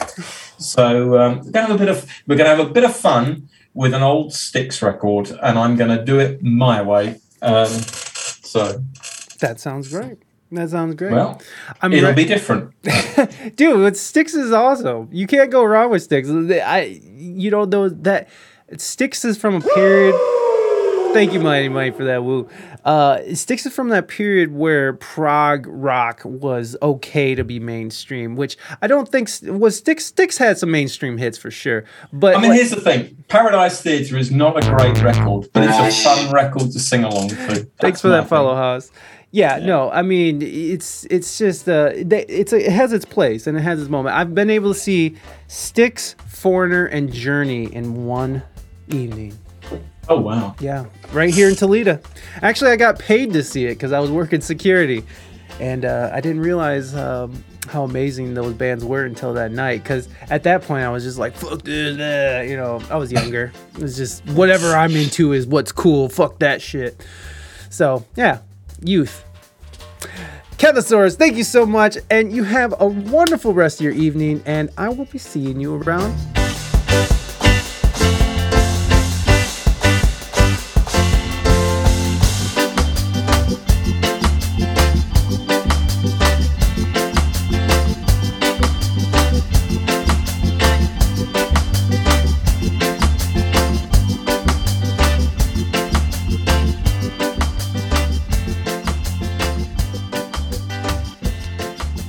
So 0.59 1.19
um, 1.19 1.43
we're 1.45 1.53
to 1.53 1.61
have 1.61 1.71
a 1.71 1.79
bit 1.79 1.89
of, 1.91 2.11
we're 2.27 2.39
to 2.39 2.45
have 2.47 2.61
a 2.61 2.71
bit 2.71 2.85
of 2.85 2.97
fun 2.97 3.51
with 3.75 3.93
an 3.93 4.03
old 4.03 4.33
Styx 4.33 4.81
record, 4.81 5.31
and 5.43 5.59
I'm 5.59 5.77
going 5.77 5.95
to 5.95 6.03
do 6.03 6.19
it 6.19 6.43
my 6.43 6.81
way. 6.81 7.21
Um, 7.43 7.69
so, 7.69 8.83
that 9.41 9.61
sounds 9.61 9.91
great. 9.91 10.23
That 10.53 10.71
sounds 10.71 10.95
great. 10.95 11.13
well, 11.13 11.41
I'm 11.83 11.93
it'll 11.93 12.11
re- 12.11 12.15
be 12.17 12.25
different. 12.25 12.73
dude. 13.57 13.77
But 13.79 13.97
Styx 13.97 14.35
is 14.35 14.53
awesome. 14.53 15.09
You 15.11 15.27
can't 15.27 15.51
go 15.51 15.65
wrong 15.65 15.91
with 15.91 16.03
Styx. 16.03 16.29
I, 16.31 17.01
you 17.17 17.51
don't 17.51 17.69
know, 17.71 17.89
those 17.89 17.95
that 18.03 18.29
Styx 18.77 19.25
is 19.25 19.37
from 19.37 19.57
a 19.57 19.61
period. 19.61 20.15
Thank 21.13 21.33
you, 21.33 21.41
Mighty 21.41 21.71
Mike, 21.71 21.97
for 21.97 22.05
that 22.05 22.25
woo. 22.25 22.47
Uh, 22.85 23.21
Styx 23.35 23.65
is 23.65 23.73
from 23.73 23.89
that 23.89 24.07
period 24.07 24.53
where 24.53 24.93
prog 24.93 25.65
rock 25.67 26.21
was 26.25 26.77
okay 26.83 27.35
to 27.35 27.43
be 27.43 27.59
mainstream, 27.59 28.37
which 28.37 28.59
I 28.83 28.87
don't 28.87 29.09
think 29.09 29.31
was 29.43 29.79
Styx. 29.79 30.05
Styx 30.07 30.37
had 30.37 30.59
some 30.59 30.71
mainstream 30.71 31.17
hits 31.17 31.39
for 31.39 31.51
sure, 31.51 31.85
but 32.13 32.37
I 32.37 32.41
mean, 32.41 32.51
like- 32.51 32.59
here's 32.59 32.71
the 32.71 32.81
thing: 32.83 33.25
Paradise 33.29 33.81
Theatre 33.81 34.19
is 34.19 34.31
not 34.31 34.63
a 34.63 34.71
great 34.71 35.01
record, 35.03 35.49
but 35.55 35.65
it's 35.65 35.99
a 35.99 36.05
fun 36.05 36.31
record 36.33 36.71
to 36.73 36.79
sing 36.79 37.03
along 37.03 37.29
to. 37.31 37.37
Thanks 37.81 38.01
for 38.03 38.09
that 38.11 38.23
thing. 38.23 38.29
follow, 38.29 38.55
Haas. 38.55 38.93
Yeah, 39.37 39.59
no, 39.59 39.91
I 39.91 40.01
mean 40.01 40.41
it's 40.41 41.05
it's 41.11 41.37
just 41.37 41.69
uh, 41.69 41.91
it's 41.93 42.55
a, 42.55 42.67
it 42.69 42.73
has 42.73 42.95
its 42.95 43.05
place 43.05 43.47
and 43.47 43.55
it 43.59 43.61
has 43.61 43.83
its 43.83 43.91
moment. 43.91 44.17
I've 44.17 44.35
been 44.35 44.49
able 44.49 44.73
to 44.73 44.81
see 44.81 45.19
Styx, 45.47 46.15
Foreigner, 46.27 46.87
and 46.87 47.13
Journey 47.13 47.65
in 47.65 48.07
one 48.07 48.43
evening. 48.89 49.39
Oh 50.09 50.19
wow! 50.19 50.57
Yeah, 50.59 50.87
right 51.13 51.29
here 51.29 51.51
in 51.51 51.55
Toledo. 51.55 52.01
Actually, 52.41 52.71
I 52.71 52.77
got 52.77 52.99
paid 52.99 53.35
to 53.35 53.45
see 53.45 53.67
it 53.67 53.75
because 53.75 53.93
I 53.93 54.01
was 54.01 54.11
working 54.11 54.41
security, 54.41 55.05
and 55.61 55.85
uh, 55.85 56.09
I 56.15 56.23
didn't 56.23 56.41
realize 56.41 56.95
um, 56.95 57.45
how 57.69 57.85
amazing 57.85 58.33
those 58.33 58.55
bands 58.55 58.87
were 58.87 59.05
until 59.05 59.35
that 59.35 59.53
night. 59.53 59.83
Because 59.83 60.09
at 60.31 60.45
that 60.45 60.63
point, 60.63 60.83
I 60.83 60.89
was 60.89 61.05
just 61.05 61.19
like, 61.19 61.35
"Fuck 61.35 61.61
this," 61.61 61.99
uh," 61.99 62.43
you 62.49 62.57
know. 62.57 62.81
I 62.91 62.97
was 62.97 63.13
younger. 63.13 63.53
It 63.75 63.83
was 63.83 63.99
just 63.99 64.25
whatever 64.31 64.69
I'm 64.69 64.97
into 64.97 65.35
is 65.35 65.47
what's 65.47 65.73
cool. 65.73 66.09
Fuck 66.09 66.39
that 66.39 66.63
shit. 66.63 67.05
So 67.69 68.03
yeah, 68.17 68.39
youth. 68.81 69.26
Cathosaurus, 70.59 71.17
thank 71.17 71.37
you 71.37 71.45
so 71.45 71.67
much, 71.67 71.99
and 72.11 72.33
you 72.33 72.43
have 72.43 72.75
a 72.81 72.87
wonderful 72.87 73.53
rest 73.53 73.79
of 73.79 73.85
your 73.85 73.93
evening, 73.93 74.43
and 74.47 74.71
I 74.79 74.89
will 74.89 75.05
be 75.05 75.19
seeing 75.19 75.61
you 75.61 75.75
around. 75.75 76.36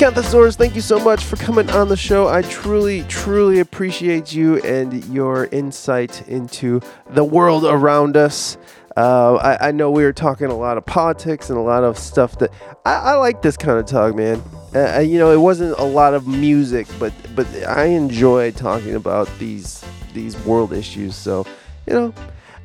Cathosaurus, 0.07 0.55
thank 0.55 0.73
you 0.73 0.79
so 0.79 0.97
much 0.99 1.21
for 1.21 1.35
coming 1.35 1.69
on 1.71 1.89
the 1.89 1.97
show. 1.97 2.29
I 2.29 2.41
truly, 2.43 3.03
truly 3.09 3.59
appreciate 3.59 4.31
you 4.33 4.55
and 4.63 5.03
your 5.13 5.47
insight 5.47 6.25
into 6.29 6.79
the 7.09 7.25
world 7.25 7.65
around 7.65 8.15
us. 8.15 8.57
Uh, 8.95 9.33
I, 9.35 9.67
I 9.67 9.71
know 9.71 9.91
we 9.91 10.03
were 10.03 10.13
talking 10.13 10.47
a 10.47 10.55
lot 10.55 10.77
of 10.77 10.85
politics 10.85 11.49
and 11.49 11.59
a 11.59 11.61
lot 11.61 11.83
of 11.83 11.97
stuff 11.97 12.39
that 12.39 12.51
I, 12.85 12.93
I 12.93 13.13
like 13.15 13.41
this 13.41 13.57
kind 13.57 13.77
of 13.79 13.85
talk, 13.85 14.15
man. 14.15 14.41
Uh, 14.73 14.99
you 14.99 15.19
know, 15.19 15.33
it 15.33 15.41
wasn't 15.41 15.77
a 15.77 15.83
lot 15.83 16.13
of 16.13 16.25
music, 16.25 16.87
but 16.99 17.11
but 17.35 17.45
I 17.67 17.87
enjoy 17.87 18.51
talking 18.51 18.95
about 18.95 19.27
these 19.39 19.83
these 20.13 20.37
world 20.45 20.71
issues. 20.71 21.17
So, 21.17 21.45
you 21.85 21.93
know, 21.93 22.13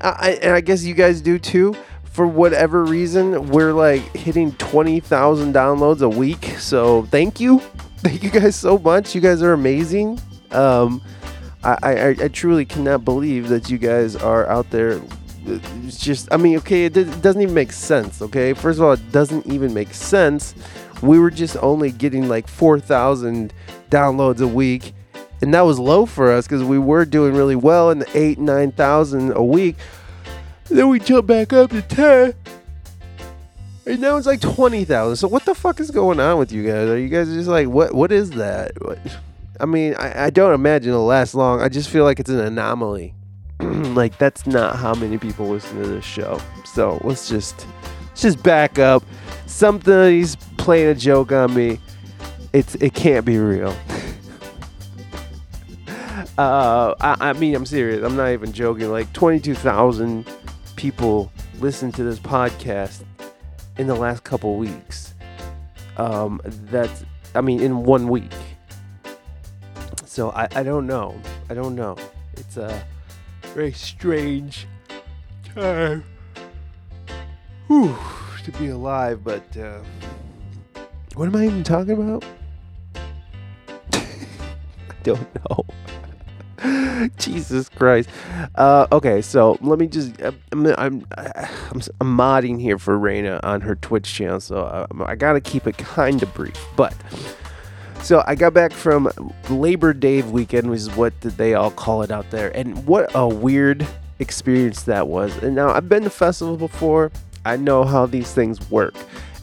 I- 0.01 0.39
and 0.43 0.53
I 0.55 0.61
guess 0.61 0.85
you 0.85 0.95
guys 0.95 1.21
do 1.21 1.41
too. 1.41 1.75
For 2.13 2.27
whatever 2.27 2.85
reason, 2.85 3.49
we're 3.49 3.73
like 3.73 4.03
hitting 4.15 4.53
20,000 4.53 5.55
downloads 5.55 6.03
a 6.03 6.09
week. 6.09 6.45
So 6.59 7.05
thank 7.07 7.41
you. 7.41 7.59
Thank 8.03 8.25
you 8.25 8.31
guys 8.31 8.57
so 8.57 8.79
much. 8.79 9.15
You 9.15 9.21
guys 9.21 9.43
are 9.43 9.53
amazing. 9.53 10.21
Um, 10.51 11.01
I, 11.63 11.77
I, 11.83 12.09
I 12.25 12.29
truly 12.29 12.65
cannot 12.65 13.05
believe 13.05 13.49
that 13.49 13.71
you 13.71 13.79
guys 13.79 14.17
are 14.17 14.49
out 14.49 14.69
there. 14.71 15.01
It's 15.47 16.01
just, 16.01 16.27
I 16.33 16.37
mean, 16.37 16.57
okay, 16.59 16.87
it, 16.87 16.97
it 16.97 17.23
doesn't 17.23 17.41
even 17.41 17.55
make 17.55 17.71
sense, 17.71 18.21
okay? 18.21 18.55
First 18.55 18.81
of 18.81 18.85
all, 18.85 18.93
it 18.93 19.13
doesn't 19.13 19.47
even 19.47 19.73
make 19.73 19.95
sense. 19.95 20.57
We 21.01 21.21
were 21.21 21.31
just 21.31 21.57
only 21.59 21.93
getting 21.93 22.29
like 22.29 22.49
4,000 22.49 23.55
downloads 23.89 24.41
a 24.41 24.49
week. 24.49 24.95
And 25.41 25.55
that 25.55 25.63
was 25.63 25.79
low 25.79 26.05
for 26.07 26.33
us 26.33 26.47
because 26.47 26.65
we 26.65 26.79
were 26.79 27.05
doing 27.05 27.35
really 27.35 27.57
well 27.57 27.91
in 27.91 28.01
the 28.01 28.19
8, 28.19 28.39
9,000 28.39 29.37
a 29.37 29.45
week. 29.45 29.77
Then 30.73 30.89
we 30.89 30.99
jump 31.01 31.27
back 31.27 31.53
up 31.53 31.71
to 31.71 31.83
10. 31.83 32.35
And 33.85 34.01
now 34.01 34.17
it's 34.17 34.27
like 34.27 34.41
20,000. 34.41 35.17
So 35.17 35.29
what 35.29 35.45
the 35.45 35.55
fuck 35.55 35.81
is 35.81 35.91
going 35.91 36.19
on 36.19 36.39
with 36.39 36.51
you 36.51 36.65
guys? 36.65 36.89
Are 36.89 36.99
you 36.99 37.09
guys 37.09 37.29
just 37.29 37.49
like, 37.49 37.69
what? 37.69 37.95
what 37.95 38.11
is 38.11 38.31
that? 38.31 38.73
What? 38.81 38.99
I 39.61 39.67
mean, 39.67 39.95
I, 39.97 40.27
I 40.27 40.31
don't 40.31 40.55
imagine 40.55 40.91
it'll 40.91 41.05
last 41.05 41.35
long. 41.35 41.61
I 41.61 41.69
just 41.69 41.91
feel 41.91 42.05
like 42.05 42.19
it's 42.21 42.31
an 42.31 42.41
anomaly. 42.41 43.15
like, 43.61 44.17
that's 44.17 44.47
not 44.47 44.77
how 44.77 44.95
many 44.95 45.19
people 45.19 45.47
listen 45.47 45.83
to 45.83 45.87
this 45.87 46.07
show. 46.07 46.41
So 46.65 47.01
let's 47.05 47.29
just, 47.29 47.67
let's 48.09 48.23
just 48.23 48.43
back 48.43 48.79
up. 48.79 49.05
Somebody's 49.47 50.37
playing 50.57 50.89
a 50.89 50.95
joke 50.95 51.33
on 51.33 51.53
me. 51.53 51.81
It's 52.55 52.77
It 52.77 52.95
can't 52.95 53.27
be 53.27 53.37
real. 53.37 53.77
uh, 56.39 56.95
I, 56.99 57.17
I 57.21 57.33
mean, 57.35 57.55
I'm 57.55 57.67
serious. 57.67 58.03
I'm 58.03 58.17
not 58.17 58.31
even 58.31 58.53
joking. 58.53 58.91
Like 58.91 59.13
22,000 59.13 60.25
people 60.77 61.31
listen 61.59 61.93
to 61.93 62.05
this 62.05 62.19
podcast 62.19 63.05
in 63.79 63.87
the 63.87 63.95
last 63.95 64.25
couple 64.25 64.57
weeks. 64.57 65.15
Um, 65.97 66.41
that's, 66.45 67.05
I 67.35 67.41
mean, 67.41 67.61
in 67.61 67.85
one 67.85 68.09
week. 68.09 68.33
So 70.05 70.31
I, 70.31 70.49
I 70.55 70.63
don't 70.63 70.87
know. 70.87 71.19
I 71.49 71.55
don't 71.55 71.75
know. 71.75 71.97
It's 72.35 72.57
a 72.57 72.85
very 73.55 73.73
strange 73.73 74.67
time. 75.55 76.05
Whew, 77.67 77.97
to 78.45 78.53
be 78.53 78.69
alive, 78.69 79.23
but 79.25 79.57
uh, 79.57 79.79
what 81.15 81.27
am 81.27 81.37
I 81.37 81.47
even 81.47 81.65
talking 81.65 81.93
about? 81.93 82.25
I 83.95 84.05
don't 85.03 85.35
know. 85.35 85.65
Jesus 87.19 87.69
Christ. 87.69 88.09
Uh, 88.55 88.87
okay, 88.93 89.23
so 89.23 89.59
let 89.61 89.79
me 89.79 89.87
just. 89.87 90.21
I'm, 90.23 90.67
I'm, 90.67 91.07
I'm, 91.17 91.83
I'm 92.01 92.17
modding 92.17 92.61
here 92.61 92.79
for 92.79 92.99
Reina 92.99 93.41
on 93.43 93.61
her 93.63 93.75
Twitch 93.75 94.13
channel, 94.13 94.41
so 94.41 94.65
I, 94.65 95.13
I 95.13 95.15
gotta 95.17 95.41
keep 95.41 95.67
it 95.67 95.79
kind 95.79 96.23
of 96.23 96.33
brief. 96.35 96.57
But. 96.77 96.95
So 98.03 98.25
I 98.27 98.35
got 98.35 98.53
back 98.53 98.73
from 98.73 99.13
Labor 99.49 99.93
Day 99.93 100.23
weekend, 100.23 100.69
which 100.69 100.81
is 100.81 100.91
what 100.97 101.19
they 101.21 101.55
all 101.55 101.71
call 101.71 102.03
it 102.03 102.11
out 102.11 102.29
there, 102.33 102.51
and 102.57 102.85
what 102.85 103.09
a 103.15 103.29
weird 103.29 103.87
experience 104.19 104.83
that 104.85 105.07
was. 105.07 105.37
And 105.39 105.55
now 105.55 105.71
I've 105.71 105.89
been 105.89 106.03
to 106.03 106.11
festivals 106.11 106.59
before. 106.59 107.13
I 107.45 107.57
know 107.57 107.85
how 107.85 108.07
these 108.07 108.35
things 108.35 108.71
work, 108.73 108.95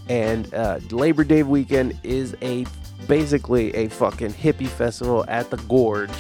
and 0.10 0.54
uh, 0.54 0.80
Labor 0.92 1.24
Day 1.24 1.44
weekend 1.44 1.98
is 2.04 2.36
a 2.42 2.66
basically 3.08 3.74
a 3.76 3.88
fucking 3.88 4.34
hippie 4.34 4.68
festival 4.68 5.24
at 5.30 5.50
the 5.50 5.58
Gorge, 5.58 6.12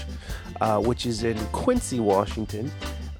uh, 0.61 0.79
which 0.79 1.05
is 1.05 1.23
in 1.23 1.37
Quincy, 1.47 1.99
Washington. 1.99 2.71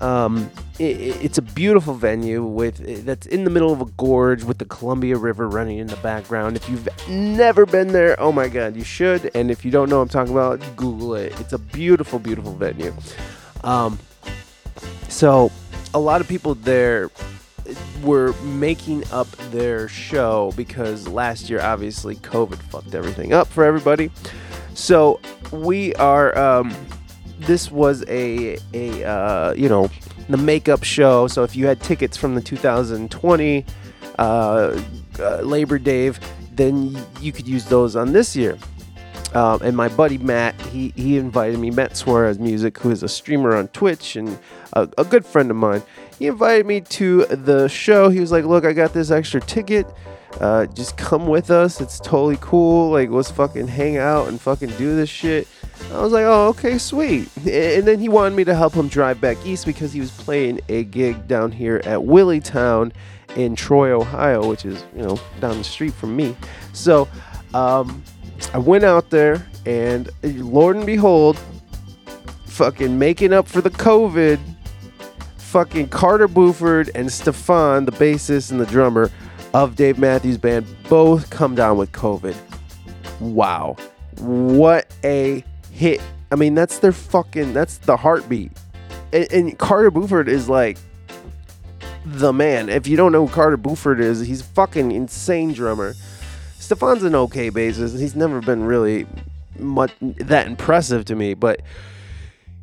Um, 0.01 0.49
i- 0.79 0.83
i 0.83 0.87
it's 1.21 1.37
a 1.37 1.41
beautiful 1.41 1.93
venue 1.93 2.41
with 2.45 3.03
that's 3.05 3.27
in 3.27 3.43
the 3.43 3.49
middle 3.49 3.73
of 3.73 3.81
a 3.81 3.85
gorge 3.97 4.45
with 4.45 4.57
the 4.57 4.63
Columbia 4.65 5.17
River 5.17 5.49
running 5.49 5.77
in 5.79 5.87
the 5.87 5.97
background. 5.97 6.55
If 6.55 6.69
you've 6.69 6.87
never 7.09 7.65
been 7.65 7.89
there, 7.89 8.17
oh 8.17 8.31
my 8.31 8.47
god, 8.47 8.77
you 8.77 8.85
should. 8.85 9.29
And 9.35 9.51
if 9.51 9.65
you 9.65 9.71
don't 9.71 9.89
know 9.89 9.97
what 9.97 10.03
I'm 10.03 10.07
talking 10.09 10.31
about, 10.33 10.61
Google 10.77 11.15
it. 11.15 11.37
It's 11.41 11.51
a 11.51 11.57
beautiful, 11.59 12.17
beautiful 12.17 12.53
venue. 12.53 12.93
Um, 13.65 13.99
so 15.09 15.51
a 15.93 15.99
lot 15.99 16.21
of 16.21 16.29
people 16.29 16.55
there 16.55 17.09
were 18.01 18.31
making 18.43 19.03
up 19.11 19.27
their 19.51 19.89
show 19.89 20.53
because 20.55 21.09
last 21.09 21.49
year, 21.49 21.59
obviously, 21.61 22.15
COVID 22.15 22.57
fucked 22.71 22.95
everything 22.95 23.33
up 23.33 23.47
for 23.47 23.65
everybody. 23.65 24.11
So 24.75 25.19
we 25.51 25.93
are. 25.95 26.37
Um, 26.37 26.73
this 27.39 27.71
was 27.71 28.03
a 28.07 28.57
a 28.73 29.03
uh, 29.03 29.53
you 29.53 29.69
know 29.69 29.89
the 30.29 30.37
makeup 30.37 30.83
show. 30.83 31.27
So 31.27 31.43
if 31.43 31.55
you 31.55 31.67
had 31.67 31.81
tickets 31.81 32.15
from 32.15 32.35
the 32.35 32.41
2020 32.41 33.65
uh, 34.17 34.21
uh, 35.19 35.37
Labor 35.41 35.79
Day, 35.79 36.11
then 36.51 36.97
you 37.19 37.31
could 37.31 37.47
use 37.47 37.65
those 37.65 37.95
on 37.95 38.13
this 38.13 38.35
year. 38.35 38.57
Um, 39.33 39.61
and 39.61 39.77
my 39.77 39.89
buddy 39.89 40.17
Matt, 40.17 40.59
he, 40.61 40.91
he 40.95 41.17
invited 41.17 41.59
me, 41.59 41.69
Matt 41.69 41.95
Suarez 41.95 42.39
Music, 42.39 42.79
who 42.79 42.89
is 42.89 43.03
a 43.03 43.07
streamer 43.07 43.55
on 43.55 43.67
Twitch 43.67 44.15
and 44.15 44.39
a, 44.73 44.89
a 44.97 45.05
good 45.05 45.23
friend 45.23 45.51
of 45.51 45.57
mine. 45.57 45.83
He 46.17 46.25
invited 46.25 46.65
me 46.65 46.81
to 46.81 47.25
the 47.25 47.67
show. 47.67 48.09
He 48.09 48.19
was 48.19 48.31
like, 48.31 48.45
Look, 48.45 48.65
I 48.65 48.73
got 48.73 48.93
this 48.93 49.11
extra 49.11 49.39
ticket. 49.41 49.87
Uh, 50.39 50.65
just 50.67 50.97
come 50.97 51.27
with 51.27 51.51
us. 51.51 51.81
It's 51.81 51.99
totally 51.99 52.37
cool. 52.39 52.91
Like, 52.91 53.09
let's 53.09 53.29
fucking 53.29 53.67
hang 53.67 53.97
out 53.97 54.29
and 54.29 54.39
fucking 54.39 54.69
do 54.71 54.95
this 54.95 55.09
shit. 55.09 55.47
I 55.91 56.01
was 56.01 56.13
like, 56.13 56.25
oh, 56.25 56.47
okay, 56.49 56.77
sweet. 56.77 57.29
And 57.37 57.85
then 57.85 57.99
he 57.99 58.07
wanted 58.07 58.35
me 58.35 58.43
to 58.45 58.55
help 58.55 58.73
him 58.73 58.87
drive 58.87 59.19
back 59.19 59.37
east 59.45 59.65
because 59.65 59.91
he 59.91 59.99
was 59.99 60.11
playing 60.11 60.61
a 60.69 60.83
gig 60.85 61.27
down 61.27 61.51
here 61.51 61.77
at 61.83 61.99
Willitown 61.99 62.91
in 63.35 63.55
Troy, 63.55 63.91
Ohio, 63.91 64.47
which 64.47 64.65
is, 64.65 64.83
you 64.95 65.01
know, 65.01 65.19
down 65.41 65.57
the 65.57 65.63
street 65.63 65.93
from 65.93 66.15
me. 66.15 66.35
So, 66.73 67.07
um, 67.53 68.03
I 68.53 68.57
went 68.57 68.85
out 68.85 69.09
there 69.09 69.45
and 69.65 70.09
Lord 70.23 70.77
and 70.77 70.85
behold, 70.85 71.37
fucking 72.45 72.97
making 72.97 73.33
up 73.33 73.47
for 73.47 73.61
the 73.61 73.69
COVID, 73.69 74.39
fucking 75.37 75.89
Carter 75.89 76.27
Beauford 76.27 76.91
and 76.95 77.11
Stefan, 77.11 77.85
the 77.85 77.91
bassist 77.91 78.51
and 78.51 78.59
the 78.59 78.65
drummer 78.65 79.11
of 79.53 79.75
Dave 79.75 79.97
Matthews 79.97 80.37
Band, 80.37 80.65
both 80.87 81.29
come 81.29 81.55
down 81.55 81.77
with 81.77 81.91
COVID. 81.91 82.35
Wow. 83.19 83.75
What 84.19 84.93
a 85.03 85.43
hit. 85.71 86.01
I 86.31 86.35
mean, 86.35 86.55
that's 86.55 86.79
their 86.79 86.91
fucking, 86.91 87.53
that's 87.53 87.77
the 87.79 87.97
heartbeat. 87.97 88.51
And, 89.11 89.31
and 89.31 89.57
Carter 89.57 89.91
Beauford 89.91 90.29
is 90.29 90.47
like 90.47 90.77
the 92.05 92.31
man. 92.31 92.69
If 92.69 92.87
you 92.87 92.97
don't 92.97 93.11
know 93.11 93.25
who 93.25 93.33
Carter 93.33 93.57
Beauford 93.57 93.99
is, 93.99 94.21
he's 94.21 94.41
fucking 94.41 94.91
insane 94.91 95.53
drummer. 95.53 95.95
Stefan's 96.59 97.03
an 97.03 97.15
okay 97.15 97.49
bassist. 97.49 97.99
He's 97.99 98.15
never 98.15 98.41
been 98.41 98.63
really 98.63 99.07
much 99.57 99.91
that 100.01 100.47
impressive 100.47 101.05
to 101.05 101.15
me, 101.15 101.33
but 101.33 101.61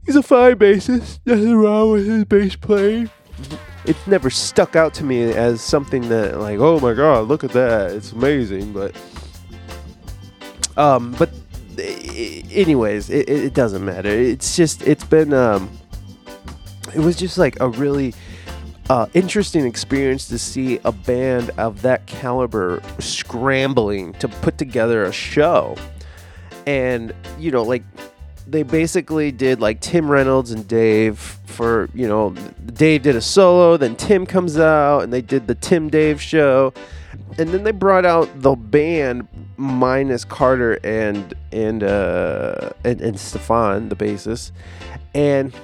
he's 0.04 0.16
a 0.16 0.22
fine 0.22 0.56
bassist. 0.56 1.18
Nothing 1.26 1.56
wrong 1.56 1.92
with 1.92 2.06
his 2.06 2.24
bass 2.24 2.56
playing. 2.56 3.10
It's 3.84 4.06
never 4.06 4.30
stuck 4.30 4.76
out 4.76 4.94
to 4.94 5.04
me 5.04 5.22
as 5.32 5.60
something 5.60 6.08
that 6.08 6.40
like, 6.40 6.58
oh 6.58 6.80
my 6.80 6.94
god, 6.94 7.28
look 7.28 7.44
at 7.44 7.52
that, 7.52 7.92
it's 7.92 8.12
amazing. 8.12 8.72
But, 8.72 8.96
um, 10.76 11.14
but 11.18 11.30
anyways, 11.78 13.10
it, 13.10 13.28
it 13.28 13.54
doesn't 13.54 13.84
matter. 13.84 14.08
It's 14.08 14.56
just 14.56 14.82
it's 14.86 15.04
been 15.04 15.32
um, 15.32 15.70
it 16.94 17.00
was 17.00 17.16
just 17.16 17.38
like 17.38 17.60
a 17.60 17.68
really 17.68 18.14
uh, 18.88 19.06
interesting 19.14 19.66
experience 19.66 20.28
to 20.28 20.38
see 20.38 20.78
a 20.84 20.92
band 20.92 21.50
of 21.58 21.82
that 21.82 22.06
caliber 22.06 22.82
scrambling 22.98 24.12
to 24.14 24.28
put 24.28 24.58
together 24.58 25.04
a 25.04 25.12
show. 25.12 25.76
And, 26.66 27.14
you 27.38 27.50
know, 27.50 27.62
like 27.62 27.84
they 28.46 28.62
basically 28.62 29.32
did 29.32 29.60
like 29.60 29.80
Tim 29.80 30.10
Reynolds 30.10 30.52
and 30.52 30.66
Dave 30.68 31.18
for, 31.46 31.88
you 31.94 32.06
know, 32.06 32.30
Dave 32.66 33.02
did 33.02 33.16
a 33.16 33.20
solo, 33.20 33.76
then 33.76 33.96
Tim 33.96 34.26
comes 34.26 34.58
out 34.58 35.00
and 35.00 35.12
they 35.12 35.22
did 35.22 35.46
the 35.46 35.54
Tim 35.54 35.88
Dave 35.88 36.20
show. 36.22 36.72
And 37.38 37.50
then 37.50 37.64
they 37.64 37.72
brought 37.72 38.04
out 38.06 38.28
the 38.40 38.54
band 38.54 39.26
minus 39.56 40.24
Carter 40.24 40.78
and 40.84 41.34
and 41.50 41.82
uh 41.82 42.70
and, 42.84 43.00
and 43.00 43.18
Stefan, 43.18 43.88
the 43.88 43.96
bassist. 43.96 44.52
And 45.14 45.54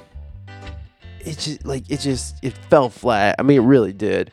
it 1.21 1.37
just 1.37 1.65
like 1.65 1.89
it 1.89 1.99
just 1.99 2.43
it 2.43 2.53
fell 2.69 2.89
flat. 2.89 3.35
I 3.39 3.43
mean, 3.43 3.57
it 3.61 3.65
really 3.65 3.93
did. 3.93 4.31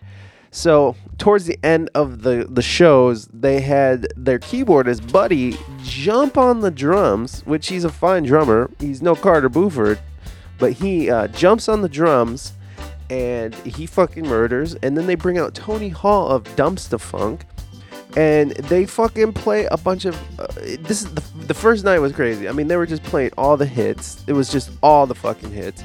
So 0.50 0.96
towards 1.18 1.46
the 1.46 1.58
end 1.62 1.90
of 1.94 2.22
the 2.22 2.46
the 2.48 2.62
shows, 2.62 3.26
they 3.26 3.60
had 3.60 4.08
their 4.16 4.38
keyboardist 4.38 5.12
Buddy 5.12 5.56
jump 5.82 6.36
on 6.36 6.60
the 6.60 6.70
drums, 6.70 7.42
which 7.46 7.68
he's 7.68 7.84
a 7.84 7.90
fine 7.90 8.24
drummer. 8.24 8.70
He's 8.78 9.00
no 9.00 9.14
Carter 9.14 9.48
Beauford, 9.48 10.00
but 10.58 10.72
he 10.72 11.10
uh, 11.10 11.28
jumps 11.28 11.68
on 11.68 11.82
the 11.82 11.88
drums 11.88 12.54
and 13.08 13.54
he 13.54 13.86
fucking 13.86 14.26
murders. 14.26 14.74
And 14.76 14.96
then 14.96 15.06
they 15.06 15.14
bring 15.14 15.38
out 15.38 15.54
Tony 15.54 15.88
Hall 15.88 16.28
of 16.28 16.44
Dumpstaphunk. 16.56 17.42
And 18.16 18.50
they 18.50 18.86
fucking 18.86 19.34
play 19.34 19.66
a 19.66 19.76
bunch 19.76 20.04
of. 20.04 20.16
Uh, 20.36 20.48
this 20.80 21.02
is 21.02 21.14
the, 21.14 21.22
the 21.46 21.54
first 21.54 21.84
night 21.84 22.00
was 22.00 22.12
crazy. 22.12 22.48
I 22.48 22.52
mean, 22.52 22.66
they 22.66 22.76
were 22.76 22.86
just 22.86 23.04
playing 23.04 23.30
all 23.38 23.56
the 23.56 23.66
hits. 23.66 24.24
It 24.26 24.32
was 24.32 24.50
just 24.50 24.72
all 24.82 25.06
the 25.06 25.14
fucking 25.14 25.52
hits 25.52 25.84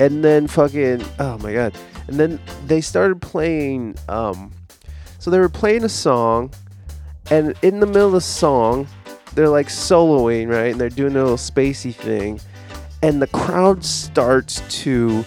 and 0.00 0.24
then 0.24 0.46
fucking 0.46 1.04
oh 1.18 1.38
my 1.38 1.52
god 1.52 1.74
and 2.08 2.18
then 2.18 2.40
they 2.66 2.80
started 2.80 3.20
playing 3.20 3.94
um 4.08 4.52
so 5.18 5.30
they 5.30 5.38
were 5.38 5.48
playing 5.48 5.84
a 5.84 5.88
song 5.88 6.50
and 7.30 7.54
in 7.62 7.80
the 7.80 7.86
middle 7.86 8.06
of 8.06 8.12
the 8.12 8.20
song 8.20 8.86
they're 9.34 9.48
like 9.48 9.68
soloing 9.68 10.48
right 10.48 10.72
and 10.72 10.80
they're 10.80 10.88
doing 10.88 11.14
a 11.16 11.22
little 11.22 11.36
spacey 11.36 11.94
thing 11.94 12.40
and 13.02 13.22
the 13.22 13.26
crowd 13.28 13.84
starts 13.84 14.62
to 14.82 15.24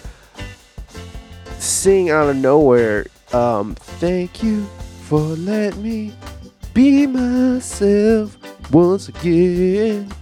sing 1.58 2.10
out 2.10 2.28
of 2.28 2.36
nowhere 2.36 3.06
um 3.32 3.74
thank 3.74 4.42
you 4.42 4.64
for 5.04 5.20
letting 5.20 5.82
me 5.82 6.12
be 6.74 7.06
myself 7.06 8.36
once 8.70 9.08
again 9.08 10.12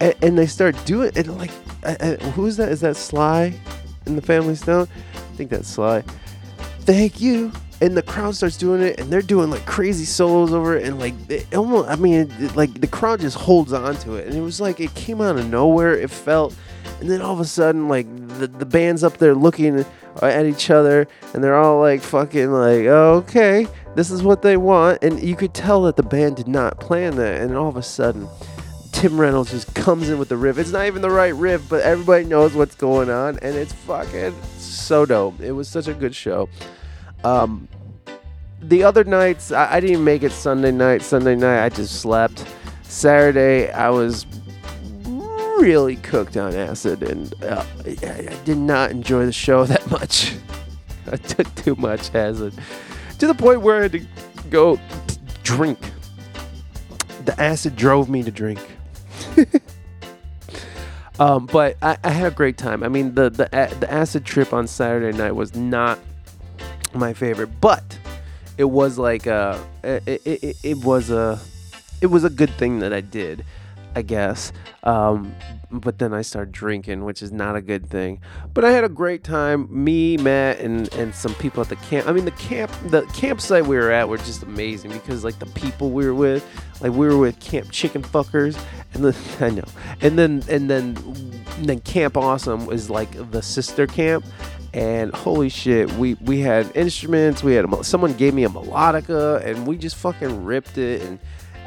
and, 0.00 0.14
and 0.22 0.38
they 0.38 0.46
start 0.46 0.76
doing 0.84 1.10
it 1.14 1.26
like 1.26 1.50
I, 1.84 1.96
I, 2.00 2.24
who 2.30 2.46
is 2.46 2.56
that? 2.56 2.70
Is 2.70 2.80
that 2.80 2.96
Sly 2.96 3.54
in 4.06 4.16
the 4.16 4.22
Family 4.22 4.54
Stone? 4.54 4.88
Think 5.38 5.50
that's 5.50 5.68
Sly. 5.68 6.02
Thank 6.80 7.20
you. 7.20 7.52
And 7.80 7.96
the 7.96 8.02
crowd 8.02 8.34
starts 8.34 8.56
doing 8.56 8.82
it, 8.82 8.98
and 8.98 9.08
they're 9.08 9.22
doing 9.22 9.50
like 9.50 9.64
crazy 9.66 10.04
solos 10.04 10.52
over 10.52 10.76
it, 10.76 10.84
and 10.84 10.98
like 10.98 11.14
it 11.30 11.54
almost, 11.54 11.88
I 11.88 11.94
mean, 11.94 12.28
it, 12.40 12.56
like 12.56 12.80
the 12.80 12.88
crowd 12.88 13.20
just 13.20 13.36
holds 13.36 13.72
on 13.72 13.94
to 13.98 14.14
it, 14.14 14.26
and 14.26 14.34
it 14.34 14.40
was 14.40 14.60
like 14.60 14.80
it 14.80 14.92
came 14.96 15.20
out 15.20 15.36
of 15.36 15.48
nowhere. 15.48 15.94
It 15.94 16.10
felt, 16.10 16.56
and 16.98 17.08
then 17.08 17.22
all 17.22 17.32
of 17.32 17.38
a 17.38 17.44
sudden, 17.44 17.86
like 17.86 18.08
the 18.40 18.48
the 18.48 18.66
band's 18.66 19.04
up 19.04 19.18
there 19.18 19.36
looking 19.36 19.78
uh, 20.20 20.26
at 20.26 20.44
each 20.44 20.70
other, 20.70 21.06
and 21.32 21.44
they're 21.44 21.56
all 21.56 21.80
like 21.80 22.00
fucking 22.00 22.50
like, 22.50 22.86
okay, 22.86 23.68
this 23.94 24.10
is 24.10 24.24
what 24.24 24.42
they 24.42 24.56
want, 24.56 24.98
and 25.04 25.22
you 25.22 25.36
could 25.36 25.54
tell 25.54 25.82
that 25.82 25.94
the 25.94 26.02
band 26.02 26.34
did 26.34 26.48
not 26.48 26.80
plan 26.80 27.14
that, 27.14 27.40
and 27.40 27.56
all 27.56 27.68
of 27.68 27.76
a 27.76 27.82
sudden, 27.84 28.26
Tim 28.98 29.20
Reynolds 29.20 29.52
just 29.52 29.72
comes 29.76 30.08
in 30.08 30.18
with 30.18 30.28
the 30.28 30.36
riff. 30.36 30.58
It's 30.58 30.72
not 30.72 30.86
even 30.86 31.02
the 31.02 31.10
right 31.10 31.32
riff, 31.32 31.68
but 31.68 31.82
everybody 31.82 32.24
knows 32.24 32.54
what's 32.54 32.74
going 32.74 33.08
on, 33.08 33.38
and 33.42 33.54
it's 33.54 33.72
fucking 33.72 34.34
so 34.56 35.06
dope. 35.06 35.40
It 35.40 35.52
was 35.52 35.68
such 35.68 35.86
a 35.86 35.94
good 35.94 36.16
show. 36.16 36.48
Um, 37.22 37.68
the 38.60 38.82
other 38.82 39.04
nights, 39.04 39.52
I, 39.52 39.74
I 39.74 39.78
didn't 39.78 40.02
make 40.02 40.24
it 40.24 40.32
Sunday 40.32 40.72
night. 40.72 41.02
Sunday 41.02 41.36
night, 41.36 41.64
I 41.64 41.68
just 41.68 42.00
slept. 42.00 42.44
Saturday, 42.82 43.70
I 43.70 43.88
was 43.88 44.26
really 45.60 45.94
cooked 45.94 46.36
on 46.36 46.56
acid, 46.56 47.04
and 47.04 47.32
uh, 47.44 47.64
I, 47.86 47.90
I 48.04 48.36
did 48.44 48.58
not 48.58 48.90
enjoy 48.90 49.26
the 49.26 49.32
show 49.32 49.64
that 49.66 49.88
much. 49.92 50.34
I 51.06 51.18
took 51.18 51.54
too 51.54 51.76
much 51.76 52.12
acid 52.16 52.52
to 53.20 53.28
the 53.28 53.34
point 53.34 53.60
where 53.60 53.78
I 53.78 53.82
had 53.82 53.92
to 53.92 54.04
go 54.50 54.80
drink. 55.44 55.78
The 57.26 57.40
acid 57.40 57.76
drove 57.76 58.08
me 58.08 58.24
to 58.24 58.32
drink. 58.32 58.58
um, 61.18 61.46
but 61.46 61.76
I, 61.82 61.96
I 62.04 62.10
had 62.10 62.32
a 62.32 62.34
great 62.34 62.58
time. 62.58 62.82
I 62.82 62.88
mean, 62.88 63.14
the 63.14 63.30
the 63.30 63.48
the 63.80 63.90
acid 63.90 64.24
trip 64.24 64.52
on 64.52 64.66
Saturday 64.66 65.16
night 65.16 65.32
was 65.32 65.54
not 65.54 65.98
my 66.94 67.12
favorite, 67.12 67.60
but 67.60 67.98
it 68.56 68.64
was 68.64 68.98
like 68.98 69.26
a 69.26 69.64
it, 69.82 70.02
it, 70.24 70.56
it, 70.62 70.78
was 70.78 71.10
a 71.10 71.38
it 72.00 72.06
was 72.06 72.24
a 72.24 72.30
good 72.30 72.50
thing 72.50 72.80
that 72.80 72.92
I 72.92 73.00
did, 73.00 73.44
I 73.94 74.02
guess. 74.02 74.52
Um, 74.82 75.34
but 75.70 75.98
then 75.98 76.14
I 76.14 76.22
started 76.22 76.52
drinking, 76.52 77.04
which 77.04 77.22
is 77.22 77.30
not 77.30 77.56
a 77.56 77.60
good 77.60 77.88
thing. 77.88 78.20
But 78.54 78.64
I 78.64 78.70
had 78.70 78.84
a 78.84 78.88
great 78.88 79.22
time. 79.22 79.68
Me, 79.70 80.16
Matt, 80.16 80.60
and 80.60 80.92
and 80.94 81.14
some 81.14 81.34
people 81.34 81.60
at 81.60 81.68
the 81.68 81.76
camp. 81.76 82.08
I 82.08 82.12
mean, 82.12 82.24
the 82.24 82.30
camp, 82.32 82.72
the 82.86 83.02
campsite 83.12 83.66
we 83.66 83.76
were 83.76 83.90
at 83.90 84.08
were 84.08 84.18
just 84.18 84.42
amazing 84.42 84.92
because 84.92 85.24
like 85.24 85.38
the 85.38 85.46
people 85.46 85.90
we 85.90 86.06
were 86.06 86.14
with, 86.14 86.46
like 86.80 86.92
we 86.92 87.06
were 87.06 87.18
with 87.18 87.38
Camp 87.40 87.70
Chicken 87.70 88.02
Fuckers, 88.02 88.58
and 88.94 89.04
then 89.04 89.14
I 89.40 89.50
know, 89.50 89.68
and 90.00 90.18
then 90.18 90.42
and 90.48 90.70
then 90.70 90.96
then 91.58 91.80
Camp 91.80 92.16
Awesome 92.16 92.66
was 92.66 92.88
like 92.88 93.10
the 93.30 93.42
sister 93.42 93.86
camp. 93.86 94.24
And 94.74 95.14
holy 95.14 95.48
shit, 95.48 95.90
we 95.92 96.14
we 96.14 96.40
had 96.40 96.74
instruments. 96.76 97.42
We 97.42 97.54
had 97.54 97.64
a, 97.64 97.84
someone 97.84 98.12
gave 98.14 98.34
me 98.34 98.44
a 98.44 98.48
melodica, 98.48 99.44
and 99.44 99.66
we 99.66 99.78
just 99.78 99.96
fucking 99.96 100.44
ripped 100.44 100.76
it. 100.76 101.02
And 101.02 101.18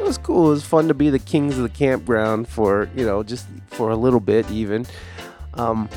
it 0.02 0.08
was 0.08 0.18
cool. 0.18 0.48
It 0.48 0.52
was 0.52 0.66
fun 0.66 0.88
to 0.88 0.94
be 0.94 1.10
the 1.10 1.20
kings 1.20 1.58
of 1.58 1.64
the 1.64 1.70
campground 1.70 2.48
for 2.48 2.90
you 2.96 3.06
know 3.06 3.24
just 3.24 3.46
for 3.68 3.90
a 3.90 3.96
little 3.96 4.20
bit 4.20 4.50
even. 4.52 4.86
Um, 5.54 5.90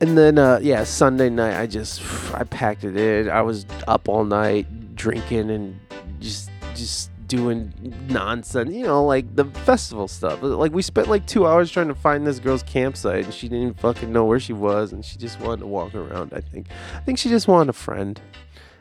and 0.00 0.16
then 0.16 0.38
uh, 0.38 0.58
yeah, 0.62 0.84
Sunday 0.84 1.28
night 1.30 1.60
I 1.60 1.66
just 1.66 2.02
I 2.34 2.44
packed 2.44 2.84
it 2.84 2.96
in. 2.96 3.28
I 3.30 3.42
was 3.42 3.66
up 3.86 4.08
all 4.08 4.24
night 4.24 4.94
drinking 4.96 5.50
and 5.50 5.78
just 6.20 6.50
just 6.74 7.10
doing 7.28 7.72
nonsense, 8.10 8.70
you 8.74 8.84
know, 8.84 9.04
like 9.04 9.34
the 9.36 9.44
festival 9.64 10.06
stuff. 10.06 10.42
Like 10.42 10.72
we 10.72 10.82
spent 10.82 11.08
like 11.08 11.26
two 11.26 11.46
hours 11.46 11.70
trying 11.70 11.88
to 11.88 11.94
find 11.94 12.26
this 12.26 12.38
girl's 12.38 12.62
campsite, 12.62 13.24
and 13.24 13.32
she 13.34 13.48
didn't 13.48 13.80
fucking 13.80 14.12
know 14.12 14.24
where 14.26 14.38
she 14.40 14.52
was, 14.52 14.92
and 14.92 15.02
she 15.04 15.16
just 15.18 15.40
wanted 15.40 15.60
to 15.60 15.66
walk 15.66 15.94
around. 15.94 16.32
I 16.34 16.40
think, 16.40 16.66
I 16.94 17.00
think 17.00 17.18
she 17.18 17.28
just 17.30 17.48
wanted 17.48 17.70
a 17.70 17.72
friend. 17.74 18.20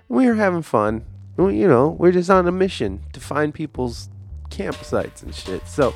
We 0.09 0.27
were 0.27 0.33
having 0.35 0.61
fun. 0.63 1.05
We- 1.37 1.57
You 1.61 1.67
know, 1.67 1.89
we're 1.97 2.11
just 2.11 2.29
on 2.29 2.45
a 2.45 2.51
mission 2.51 3.01
to 3.13 3.19
find 3.21 3.53
people's 3.53 4.09
campsites 4.51 5.23
and 5.23 5.33
shit. 5.33 5.65
So 5.67 5.93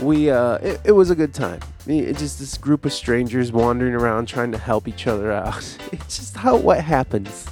we 0.00 0.30
uh 0.30 0.56
it, 0.56 0.80
it 0.84 0.92
was 0.92 1.10
a 1.10 1.14
good 1.14 1.32
time. 1.32 1.60
Me- 1.86 2.00
it 2.00 2.18
just 2.18 2.38
this 2.38 2.58
group 2.58 2.84
of 2.84 2.92
strangers 2.92 3.52
wandering 3.52 3.94
around 3.94 4.26
trying 4.26 4.52
to 4.52 4.58
help 4.58 4.88
each 4.88 5.06
other 5.06 5.32
out. 5.32 5.78
It's 5.92 6.18
just 6.18 6.36
how 6.36 6.56
what 6.56 6.80
happens. 6.80 7.46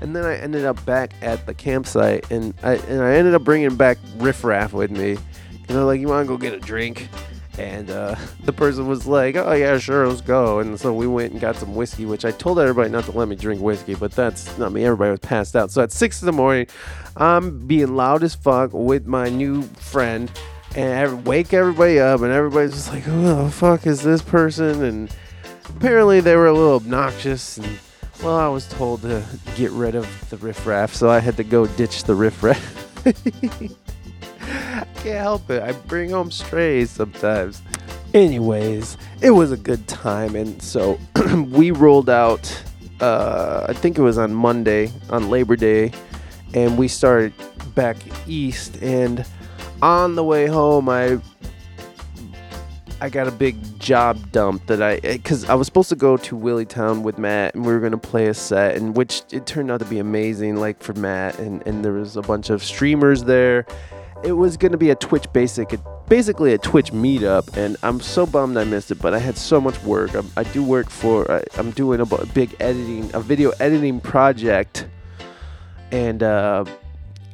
And 0.00 0.14
then 0.14 0.24
i 0.24 0.36
ended 0.36 0.64
up 0.64 0.84
back 0.84 1.12
at 1.22 1.46
the 1.46 1.54
campsite 1.54 2.30
and 2.30 2.54
i 2.62 2.74
and 2.74 3.02
i 3.02 3.14
ended 3.14 3.34
up 3.34 3.44
bringing 3.44 3.74
back 3.76 3.98
riff 4.16 4.44
raff 4.44 4.72
with 4.72 4.90
me. 4.90 5.12
And 5.12 5.76
they're 5.76 5.84
like 5.84 6.00
you 6.00 6.08
want 6.08 6.26
to 6.26 6.28
go 6.28 6.36
get 6.36 6.54
a 6.54 6.60
drink 6.60 7.08
and 7.58 7.90
uh, 7.90 8.14
the 8.44 8.52
person 8.52 8.86
was 8.86 9.06
like, 9.06 9.36
"Oh 9.36 9.52
yeah, 9.52 9.78
sure, 9.78 10.08
let's 10.08 10.20
go." 10.20 10.60
And 10.60 10.78
so 10.78 10.94
we 10.94 11.06
went 11.06 11.32
and 11.32 11.40
got 11.40 11.56
some 11.56 11.74
whiskey, 11.74 12.06
which 12.06 12.24
I 12.24 12.30
told 12.30 12.58
everybody 12.58 12.90
not 12.90 13.04
to 13.04 13.12
let 13.12 13.28
me 13.28 13.36
drink 13.36 13.60
whiskey, 13.60 13.94
but 13.94 14.12
that's 14.12 14.56
not 14.58 14.72
me. 14.72 14.84
Everybody 14.84 15.10
was 15.10 15.20
passed 15.20 15.56
out. 15.56 15.70
So 15.70 15.82
at 15.82 15.92
six 15.92 16.22
in 16.22 16.26
the 16.26 16.32
morning, 16.32 16.66
I'm 17.16 17.66
being 17.66 17.96
loud 17.96 18.22
as 18.22 18.34
fuck 18.34 18.72
with 18.72 19.06
my 19.06 19.28
new 19.28 19.62
friend, 19.62 20.30
and 20.76 20.98
I 20.98 21.12
wake 21.14 21.52
everybody 21.52 21.98
up, 21.98 22.22
and 22.22 22.32
everybody's 22.32 22.72
just 22.72 22.92
like, 22.92 23.02
"Who 23.02 23.22
the 23.22 23.50
fuck 23.50 23.86
is 23.86 24.02
this 24.02 24.22
person?" 24.22 24.82
And 24.84 25.10
apparently 25.68 26.20
they 26.20 26.36
were 26.36 26.46
a 26.46 26.54
little 26.54 26.76
obnoxious, 26.76 27.58
and 27.58 27.78
well, 28.22 28.36
I 28.36 28.48
was 28.48 28.66
told 28.68 29.02
to 29.02 29.22
get 29.56 29.70
rid 29.72 29.94
of 29.94 30.30
the 30.30 30.36
riffraff, 30.38 30.94
so 30.94 31.08
I 31.08 31.20
had 31.20 31.36
to 31.36 31.44
go 31.44 31.66
ditch 31.66 32.04
the 32.04 32.14
riffraff. 32.14 32.74
Can't 34.96 35.04
help 35.04 35.50
it. 35.50 35.62
I 35.62 35.72
bring 35.72 36.10
home 36.10 36.30
strays 36.30 36.90
sometimes. 36.90 37.62
Anyways, 38.14 38.96
it 39.20 39.30
was 39.30 39.52
a 39.52 39.56
good 39.56 39.86
time, 39.86 40.34
and 40.34 40.60
so 40.62 40.98
we 41.50 41.70
rolled 41.70 42.08
out. 42.08 42.64
Uh, 43.00 43.66
I 43.68 43.74
think 43.74 43.98
it 43.98 44.02
was 44.02 44.16
on 44.16 44.32
Monday, 44.32 44.90
on 45.10 45.28
Labor 45.28 45.56
Day, 45.56 45.92
and 46.54 46.78
we 46.78 46.88
started 46.88 47.32
back 47.74 47.96
east. 48.26 48.82
And 48.82 49.24
on 49.82 50.14
the 50.14 50.24
way 50.24 50.46
home, 50.46 50.88
I 50.88 51.20
I 53.00 53.08
got 53.08 53.28
a 53.28 53.30
big 53.30 53.78
job 53.78 54.32
dump 54.32 54.66
that 54.66 54.82
I 54.82 54.98
because 55.00 55.44
I 55.44 55.54
was 55.54 55.66
supposed 55.66 55.88
to 55.90 55.96
go 55.96 56.16
to 56.16 56.36
Willitown 56.36 57.02
with 57.02 57.16
Matt 57.16 57.54
and 57.54 57.64
we 57.64 57.72
were 57.72 57.78
gonna 57.78 57.96
play 57.96 58.26
a 58.26 58.34
set 58.34 58.74
and 58.74 58.96
which 58.96 59.22
it 59.30 59.46
turned 59.46 59.70
out 59.70 59.78
to 59.80 59.86
be 59.86 60.00
amazing 60.00 60.56
like 60.56 60.82
for 60.82 60.94
Matt 60.94 61.38
and 61.38 61.64
and 61.64 61.84
there 61.84 61.92
was 61.92 62.16
a 62.16 62.22
bunch 62.22 62.50
of 62.50 62.64
streamers 62.64 63.22
there. 63.22 63.66
It 64.24 64.32
was 64.32 64.56
gonna 64.56 64.76
be 64.76 64.90
a 64.90 64.96
Twitch 64.96 65.32
basic 65.32 65.72
basically 66.08 66.54
a 66.54 66.58
Twitch 66.58 66.92
meetup, 66.92 67.56
and 67.56 67.76
I'm 67.82 68.00
so 68.00 68.26
bummed 68.26 68.56
I 68.56 68.64
missed 68.64 68.90
it. 68.90 69.00
But 69.00 69.14
I 69.14 69.18
had 69.18 69.36
so 69.36 69.60
much 69.60 69.80
work. 69.82 70.14
I'm, 70.14 70.30
I 70.36 70.44
do 70.44 70.62
work 70.64 70.90
for. 70.90 71.30
I, 71.30 71.44
I'm 71.56 71.70
doing 71.72 72.00
a 72.00 72.06
big 72.26 72.56
editing, 72.60 73.10
a 73.14 73.20
video 73.20 73.50
editing 73.60 74.00
project, 74.00 74.86
and 75.92 76.22
uh, 76.22 76.64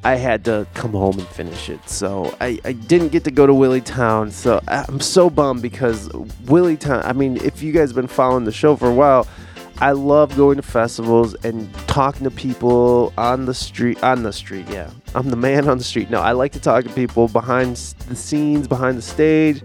I 0.03 0.17
had 0.17 0.45
to 0.47 0.67
come 0.75 0.93
home 0.93 1.19
and 1.19 1.29
finish 1.29 1.69
it. 1.71 1.89
So 1.89 2.37
I, 2.41 2.59
I 2.65 2.73
didn't 2.73 3.09
get 3.09 3.25
to 3.25 3.31
go 3.31 3.47
to 3.47 3.55
Willie 3.55 3.81
Town. 3.81 4.31
So 4.31 4.61
I'm 4.69 5.01
so 5.01 5.31
bummed 5.31 5.63
because 5.63 6.11
Willie 6.47 6.77
Town. 6.77 7.03
I 7.05 7.13
mean, 7.13 7.37
if 7.39 7.63
you 7.63 7.73
guys 7.73 7.91
have 7.91 7.97
been 7.97 8.07
following 8.07 8.45
the 8.45 8.53
show 8.53 8.77
for 8.77 8.89
a 8.89 8.95
while. 8.95 9.27
I 9.79 9.91
love 9.91 10.37
going 10.37 10.55
to 10.55 10.63
festivals 10.63 11.35
and 11.43 11.69
talking 11.89 12.23
to 12.23 12.31
people 12.31 13.13
on 13.19 13.45
the 13.45 13.55
street. 13.55 14.01
On 14.05 14.23
the 14.23 14.33
street, 14.33 14.69
yeah. 14.71 14.89
I'm 15.15 15.31
the 15.31 15.37
man 15.37 15.69
on 15.69 15.79
the 15.79 15.85
street. 15.85 16.11
No, 16.11 16.21
I 16.21 16.33
like 16.33 16.53
to 16.53 16.61
talk 16.61 16.85
to 16.85 16.91
people 16.91 17.29
behind 17.29 17.77
the 18.09 18.17
scenes, 18.17 18.67
behind 18.67 18.99
the 18.99 19.03
stage, 19.03 19.61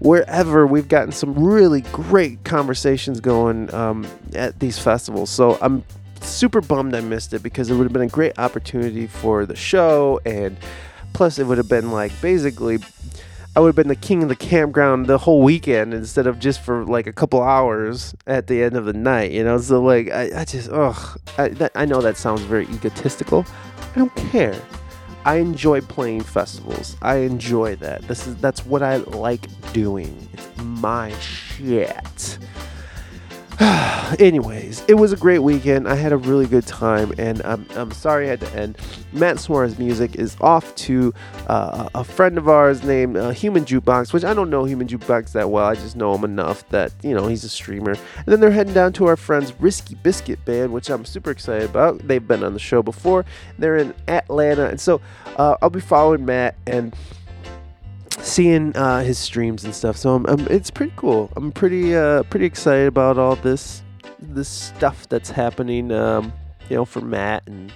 wherever. 0.00 0.66
We've 0.66 0.88
gotten 0.88 1.12
some 1.12 1.34
really 1.34 1.82
great 1.92 2.44
conversations 2.44 3.20
going 3.20 3.72
um, 3.74 4.06
at 4.34 4.58
these 4.60 4.78
festivals. 4.78 5.30
So 5.30 5.58
I'm 5.60 5.84
super 6.20 6.60
bummed 6.60 6.94
I 6.94 7.00
missed 7.00 7.32
it 7.32 7.42
because 7.42 7.70
it 7.70 7.74
would 7.74 7.84
have 7.84 7.92
been 7.92 8.02
a 8.02 8.08
great 8.08 8.38
opportunity 8.38 9.06
for 9.06 9.46
the 9.46 9.56
show. 9.56 10.20
And 10.26 10.56
plus, 11.12 11.38
it 11.38 11.44
would 11.44 11.58
have 11.58 11.68
been 11.68 11.92
like 11.92 12.12
basically 12.20 12.78
I 13.58 13.60
would 13.60 13.70
have 13.70 13.76
been 13.76 13.88
the 13.88 13.96
king 13.96 14.22
of 14.22 14.28
the 14.28 14.36
campground 14.36 15.06
the 15.06 15.18
whole 15.18 15.42
weekend 15.42 15.92
instead 15.92 16.28
of 16.28 16.38
just 16.38 16.60
for 16.62 16.84
like 16.84 17.08
a 17.08 17.12
couple 17.12 17.42
hours 17.42 18.14
at 18.26 18.46
the 18.46 18.62
end 18.62 18.76
of 18.76 18.84
the 18.84 18.92
night, 18.92 19.32
you 19.32 19.42
know. 19.42 19.58
So 19.58 19.82
like, 19.82 20.12
I, 20.12 20.42
I 20.42 20.44
just, 20.44 20.70
ugh, 20.70 21.20
I, 21.38 21.48
that, 21.48 21.72
I 21.74 21.84
know 21.84 22.00
that 22.00 22.16
sounds 22.16 22.42
very 22.42 22.66
egotistical. 22.66 23.44
I 23.96 23.98
don't 23.98 24.14
care. 24.14 24.54
I 25.28 25.34
enjoy 25.40 25.82
playing 25.82 26.22
festivals. 26.22 26.96
I 27.02 27.16
enjoy 27.16 27.76
that. 27.76 28.00
This 28.08 28.26
is 28.26 28.36
that's 28.36 28.64
what 28.64 28.82
I 28.82 28.96
like 28.96 29.46
doing. 29.74 30.26
It's 30.32 30.48
my 30.56 31.12
shit. 31.18 32.38
Anyways, 34.20 34.84
it 34.86 34.94
was 34.94 35.12
a 35.12 35.16
great 35.16 35.40
weekend. 35.40 35.88
I 35.88 35.96
had 35.96 36.12
a 36.12 36.16
really 36.16 36.46
good 36.46 36.64
time, 36.64 37.12
and 37.18 37.42
I'm, 37.42 37.66
I'm 37.74 37.90
sorry 37.90 38.26
I 38.26 38.30
had 38.30 38.40
to 38.40 38.54
end. 38.54 38.78
Matt 39.12 39.40
Suarez 39.40 39.80
music 39.80 40.14
is 40.14 40.36
off 40.40 40.72
to 40.76 41.12
uh, 41.48 41.88
a 41.92 42.04
friend 42.04 42.38
of 42.38 42.48
ours 42.48 42.84
named 42.84 43.16
uh, 43.16 43.30
Human 43.30 43.64
Jukebox, 43.64 44.12
which 44.12 44.22
I 44.22 44.32
don't 44.32 44.48
know 44.48 44.64
Human 44.64 44.86
Jukebox 44.86 45.32
that 45.32 45.50
well. 45.50 45.66
I 45.66 45.74
just 45.74 45.96
know 45.96 46.14
him 46.14 46.22
enough 46.22 46.68
that, 46.68 46.92
you 47.02 47.14
know, 47.14 47.26
he's 47.26 47.42
a 47.42 47.48
streamer. 47.48 47.92
And 47.92 48.26
then 48.26 48.38
they're 48.38 48.52
heading 48.52 48.74
down 48.74 48.92
to 48.94 49.06
our 49.06 49.16
friends 49.16 49.52
Risky 49.58 49.96
Biscuit 49.96 50.44
Band, 50.44 50.72
which 50.72 50.88
I'm 50.88 51.04
super 51.04 51.32
excited 51.32 51.68
about. 51.68 52.06
They've 52.06 52.26
been 52.26 52.44
on 52.44 52.52
the 52.52 52.60
show 52.60 52.80
before. 52.80 53.24
They're 53.58 53.76
in 53.76 53.92
Atlanta. 54.06 54.68
And 54.68 54.80
so 54.80 55.00
uh, 55.36 55.56
I'll 55.60 55.70
be 55.70 55.80
following 55.80 56.24
Matt 56.24 56.54
and 56.68 56.94
seeing 58.22 58.76
uh, 58.76 59.02
his 59.02 59.18
streams 59.18 59.64
and 59.64 59.74
stuff. 59.74 59.96
So 59.96 60.14
I'm, 60.14 60.26
I'm, 60.26 60.46
it's 60.48 60.70
pretty 60.70 60.92
cool. 60.96 61.30
I'm 61.36 61.52
pretty 61.52 61.96
uh, 61.96 62.22
pretty 62.24 62.46
excited 62.46 62.86
about 62.86 63.18
all 63.18 63.36
this 63.36 63.82
this 64.18 64.48
stuff 64.48 65.08
that's 65.08 65.30
happening. 65.30 65.92
Um, 65.92 66.32
you 66.68 66.76
know, 66.76 66.84
for 66.84 67.00
Matt 67.00 67.44
and. 67.46 67.72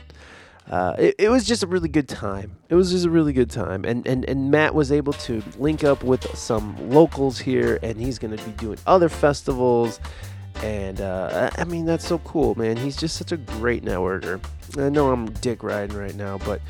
Uh, 0.71 0.95
it, 0.97 1.15
it 1.19 1.29
was 1.29 1.45
just 1.45 1.65
a 1.65 1.67
really 1.67 1.89
good 1.89 2.09
time. 2.09 2.57
It 2.69 2.77
was 2.77 2.93
just 2.93 3.05
a 3.05 3.11
really 3.11 3.33
good 3.33 3.51
time, 3.51 3.85
and 3.85 4.07
and 4.07 4.25
and 4.27 4.51
Matt 4.51 4.75
was 4.75 4.93
able 4.93 5.13
to 5.15 5.43
link 5.59 5.83
up 5.83 6.05
with 6.05 6.25
some 6.39 6.77
locals 6.89 7.39
here, 7.39 7.81
and 7.83 8.01
he's 8.01 8.19
gonna 8.19 8.37
be 8.37 8.53
doing 8.53 8.79
other 8.87 9.09
festivals, 9.09 9.99
and 10.63 11.01
uh, 11.01 11.51
I 11.57 11.63
I 11.63 11.65
mean 11.65 11.85
that's 11.85 12.07
so 12.07 12.19
cool, 12.21 12.55
man. 12.55 12.77
He's 12.77 12.97
just 12.97 13.17
such 13.17 13.33
a 13.33 13.37
great 13.37 13.85
networker. 13.85 14.41
I 14.79 14.89
know 14.89 15.11
I'm 15.11 15.31
dick 15.33 15.65
riding 15.65 15.97
right 15.97 16.15
now, 16.15 16.39
but 16.39 16.63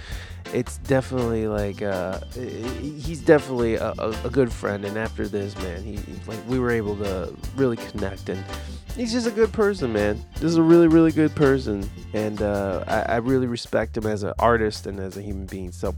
it's 0.53 0.79
definitely 0.79 1.47
like 1.49 1.83
uh, 1.83 2.21
he's 2.35 3.21
definitely 3.21 3.75
a, 3.77 3.93
a, 4.25 4.31
good 4.31 4.53
friend. 4.53 4.85
And 4.85 4.97
after 4.97 5.27
this, 5.27 5.57
man, 5.59 5.83
he- 5.83 5.99
like 6.27 6.39
we 6.47 6.59
were 6.59 6.71
able 6.71 6.97
to 6.97 7.35
really 7.57 7.77
connect, 7.77 8.29
and 8.29 8.45
he's 8.97 9.13
just 9.13 9.27
a 9.27 9.31
good 9.31 9.53
person, 9.53 9.93
man. 9.93 10.25
This 10.35 10.45
is 10.45 10.57
a 10.57 10.63
really 10.63 10.89
really 10.89 11.13
good 11.13 11.35
person, 11.35 11.89
and 12.13 12.43
uh, 12.43 12.85
I, 12.87 13.15
I 13.15 13.17
really 13.17 13.47
respect 13.47 13.97
him 13.97 14.07
as 14.07 14.23
an 14.23 14.35
artist 14.39 14.87
and 14.87 15.01
as 15.01 15.17
a 15.17 15.23
human 15.23 15.47
being. 15.47 15.73
So, 15.73 15.95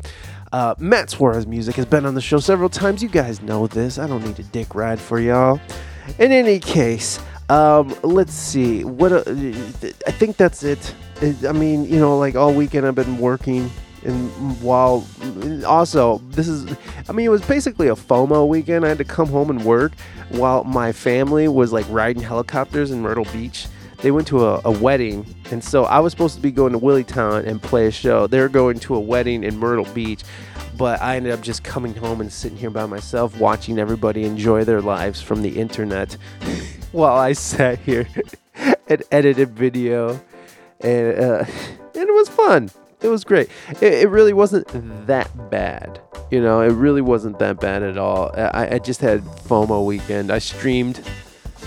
uh, 0.52 0.74
Matt 0.78 1.10
Suarez 1.10 1.46
music 1.46 1.76
has 1.76 1.86
been 1.86 2.06
on 2.06 2.14
the 2.14 2.20
show 2.20 2.38
several 2.38 2.68
times. 2.68 3.02
You 3.02 3.08
guys 3.08 3.42
know 3.42 3.66
this. 3.66 3.98
I 3.98 4.06
don't 4.06 4.24
need 4.24 4.38
a 4.38 4.44
dick 4.44 4.74
ride 4.74 5.00
for 5.00 5.18
y'all. 5.18 5.60
In 6.18 6.32
any 6.32 6.58
case. 6.58 7.18
Um, 7.48 7.94
let's 8.02 8.32
see. 8.32 8.84
What 8.84 9.12
uh, 9.12 9.22
I 9.26 10.10
think 10.12 10.38
that's 10.38 10.62
it. 10.62 10.94
I 11.46 11.52
mean, 11.52 11.84
you 11.84 12.00
know, 12.00 12.18
like 12.18 12.36
all 12.36 12.52
weekend 12.52 12.86
I've 12.86 12.94
been 12.94 13.18
working, 13.18 13.70
and 14.04 14.30
while 14.60 15.06
also 15.66 16.18
this 16.30 16.48
is, 16.48 16.76
I 17.08 17.12
mean, 17.12 17.26
it 17.26 17.30
was 17.30 17.42
basically 17.42 17.88
a 17.88 17.94
FOMO 17.94 18.46
weekend. 18.46 18.84
I 18.84 18.88
had 18.88 18.98
to 18.98 19.04
come 19.04 19.28
home 19.28 19.50
and 19.50 19.64
work 19.64 19.92
while 20.28 20.64
my 20.64 20.92
family 20.92 21.48
was 21.48 21.72
like 21.72 21.86
riding 21.88 22.22
helicopters 22.22 22.90
in 22.90 23.00
Myrtle 23.00 23.26
Beach. 23.32 23.66
They 23.98 24.10
went 24.10 24.26
to 24.28 24.44
a, 24.44 24.60
a 24.66 24.70
wedding, 24.70 25.24
and 25.50 25.64
so 25.64 25.84
I 25.84 25.98
was 26.00 26.12
supposed 26.12 26.34
to 26.36 26.42
be 26.42 26.50
going 26.50 26.72
to 26.72 26.78
Willitown 26.78 27.46
and 27.46 27.62
play 27.62 27.86
a 27.86 27.90
show. 27.90 28.26
they're 28.26 28.50
going 28.50 28.78
to 28.80 28.96
a 28.96 29.00
wedding 29.00 29.44
in 29.44 29.56
Myrtle 29.56 29.86
Beach, 29.94 30.22
but 30.76 31.00
I 31.00 31.16
ended 31.16 31.32
up 31.32 31.40
just 31.40 31.64
coming 31.64 31.94
home 31.94 32.20
and 32.20 32.30
sitting 32.30 32.58
here 32.58 32.68
by 32.68 32.84
myself, 32.84 33.38
watching 33.38 33.78
everybody 33.78 34.24
enjoy 34.24 34.64
their 34.64 34.82
lives 34.82 35.22
from 35.22 35.40
the 35.40 35.58
internet, 35.58 36.18
while 36.92 37.16
I 37.16 37.32
sat 37.32 37.78
here 37.78 38.06
and 38.88 39.02
edited 39.10 39.50
video, 39.52 40.20
and 40.80 41.18
uh, 41.18 41.44
and 41.94 42.08
it 42.08 42.14
was 42.14 42.28
fun. 42.28 42.68
It 43.04 43.08
was 43.08 43.22
great. 43.22 43.50
It, 43.82 43.92
it 43.92 44.08
really 44.08 44.32
wasn't 44.32 44.66
that 45.06 45.50
bad. 45.50 46.00
You 46.30 46.40
know, 46.42 46.62
it 46.62 46.72
really 46.72 47.02
wasn't 47.02 47.38
that 47.38 47.60
bad 47.60 47.82
at 47.82 47.98
all. 47.98 48.30
I, 48.34 48.68
I 48.72 48.78
just 48.78 49.02
had 49.02 49.20
FOMO 49.22 49.84
weekend. 49.84 50.30
I 50.32 50.38
streamed, 50.38 51.00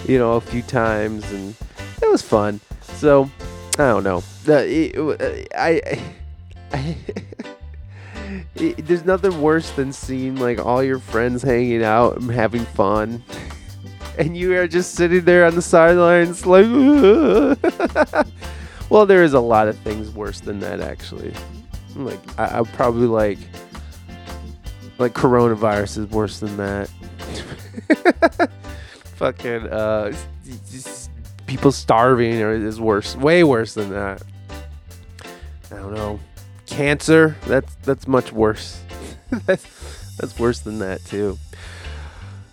you 0.08 0.18
know, 0.18 0.34
a 0.34 0.42
few 0.42 0.64
times, 0.64 1.32
and 1.32 1.54
it 2.02 2.10
was 2.10 2.24
fun. 2.24 2.60
So 2.82 3.30
I 3.74 3.88
don't 3.88 4.04
know. 4.04 4.24
The, 4.46 4.68
it, 4.68 5.48
I, 5.56 5.82
I, 6.74 6.98
it- 8.56 8.86
there's 8.88 9.06
nothing 9.06 9.40
worse 9.40 9.70
than 9.72 9.94
seeing 9.94 10.38
like 10.38 10.58
all 10.66 10.84
your 10.84 10.98
friends 11.00 11.44
hanging 11.44 11.84
out 11.84 12.18
and 12.18 12.32
having 12.32 12.66
fun, 12.66 13.24
and 14.18 14.36
you 14.36 14.58
are 14.58 14.68
just 14.68 14.96
sitting 14.96 15.24
there 15.24 15.46
on 15.46 15.54
the 15.54 15.62
sidelines 15.62 16.48
like. 16.48 16.66
well, 18.90 19.06
there 19.06 19.24
is 19.24 19.34
a 19.34 19.40
lot 19.40 19.68
of 19.68 19.78
things 19.80 20.12
worse 20.12 20.40
than 20.40 20.60
that 20.62 20.80
actually. 20.80 21.34
Like 21.96 22.20
I, 22.40 22.60
I 22.60 22.64
probably 22.64 23.08
like 23.08 23.40
like 24.98 25.14
coronavirus 25.14 26.00
is 26.00 26.08
worse 26.08 26.40
than 26.40 26.58
that. 26.58 26.90
Fucking 29.16 29.68
uh, 29.68 30.14
people 31.48 31.72
starving 31.72 32.34
is 32.34 32.80
worse, 32.80 33.16
way 33.16 33.44
worse 33.44 33.74
than 33.74 33.90
that. 33.90 34.22
I 35.72 35.76
don't 35.76 35.94
know. 35.94 36.20
Cancer, 36.66 37.36
that's 37.48 37.74
that's 37.84 38.08
much 38.08 38.32
worse. 38.32 38.82
that's 39.46 40.16
that's 40.18 40.38
worse 40.40 40.60
than 40.60 40.80
that 40.80 41.04
too. 41.06 41.38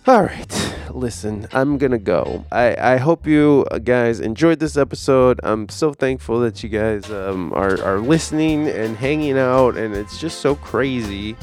All 0.07 0.21
right, 0.21 0.75
listen, 0.91 1.47
I'm 1.51 1.79
gonna 1.79 1.97
go. 1.97 2.45
I, 2.51 2.93
I 2.93 2.97
hope 2.97 3.25
you 3.25 3.65
uh, 3.71 3.79
guys 3.79 4.19
enjoyed 4.19 4.59
this 4.59 4.77
episode. 4.77 5.39
I'm 5.41 5.67
so 5.67 5.93
thankful 5.93 6.39
that 6.41 6.61
you 6.61 6.69
guys 6.69 7.09
um, 7.09 7.51
are, 7.53 7.81
are 7.81 7.97
listening 7.97 8.67
and 8.67 8.95
hanging 8.95 9.35
out, 9.39 9.77
and 9.77 9.95
it's 9.95 10.19
just 10.19 10.41
so 10.41 10.53
crazy 10.53 11.35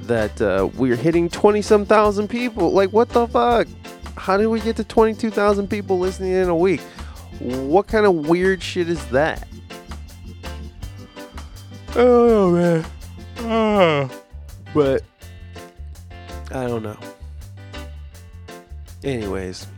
that 0.00 0.40
uh, 0.40 0.70
we're 0.76 0.96
hitting 0.96 1.28
20 1.28 1.60
some 1.60 1.84
thousand 1.84 2.28
people. 2.28 2.72
Like, 2.72 2.94
what 2.94 3.10
the 3.10 3.28
fuck? 3.28 3.68
How 4.16 4.38
did 4.38 4.46
we 4.46 4.60
get 4.60 4.76
to 4.76 4.84
22,000 4.84 5.68
people 5.68 5.98
listening 5.98 6.32
in 6.32 6.48
a 6.48 6.56
week? 6.56 6.80
What 7.40 7.88
kind 7.88 8.06
of 8.06 8.26
weird 8.26 8.62
shit 8.62 8.88
is 8.88 9.04
that? 9.08 9.46
Oh, 11.94 12.52
man. 12.52 12.86
Ah. 13.40 14.10
But 14.72 15.02
I 16.50 16.66
don't 16.66 16.82
know. 16.82 16.96
Anyways, 19.06 19.68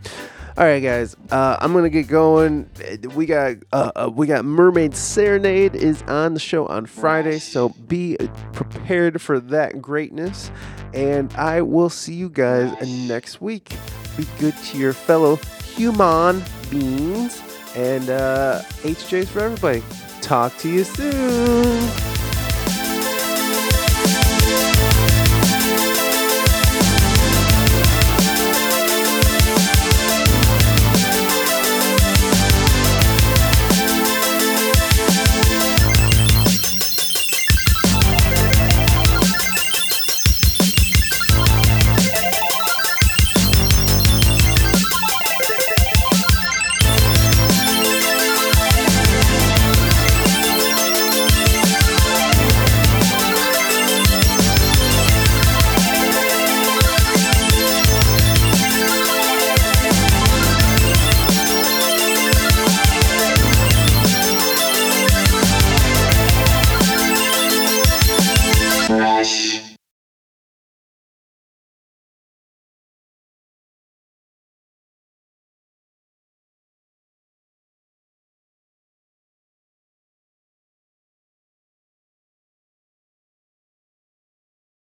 all 0.56 0.64
right, 0.64 0.80
guys. 0.80 1.14
Uh, 1.30 1.58
I'm 1.60 1.74
gonna 1.74 1.90
get 1.90 2.08
going. 2.08 2.68
Uh, 2.80 3.10
We 3.10 3.26
got 3.26 3.56
uh, 3.74 3.92
uh, 3.94 4.10
we 4.12 4.26
got 4.26 4.46
Mermaid 4.46 4.96
Serenade 4.96 5.74
is 5.74 6.02
on 6.04 6.32
the 6.32 6.40
show 6.40 6.66
on 6.66 6.86
Friday, 6.86 7.38
so 7.38 7.68
be 7.88 8.16
prepared 8.54 9.20
for 9.20 9.38
that 9.38 9.82
greatness. 9.82 10.50
And 10.94 11.30
I 11.34 11.60
will 11.60 11.90
see 11.90 12.14
you 12.14 12.30
guys 12.30 12.72
next 13.06 13.42
week. 13.42 13.76
Be 14.16 14.26
good 14.38 14.56
to 14.56 14.78
your 14.78 14.94
fellow 14.94 15.36
human 15.76 16.42
beings, 16.70 17.42
and 17.76 18.08
uh, 18.08 18.62
HJ's 18.80 19.28
for 19.28 19.40
everybody. 19.40 19.82
Talk 20.22 20.56
to 20.58 20.70
you 20.70 20.84
soon. 20.84 22.17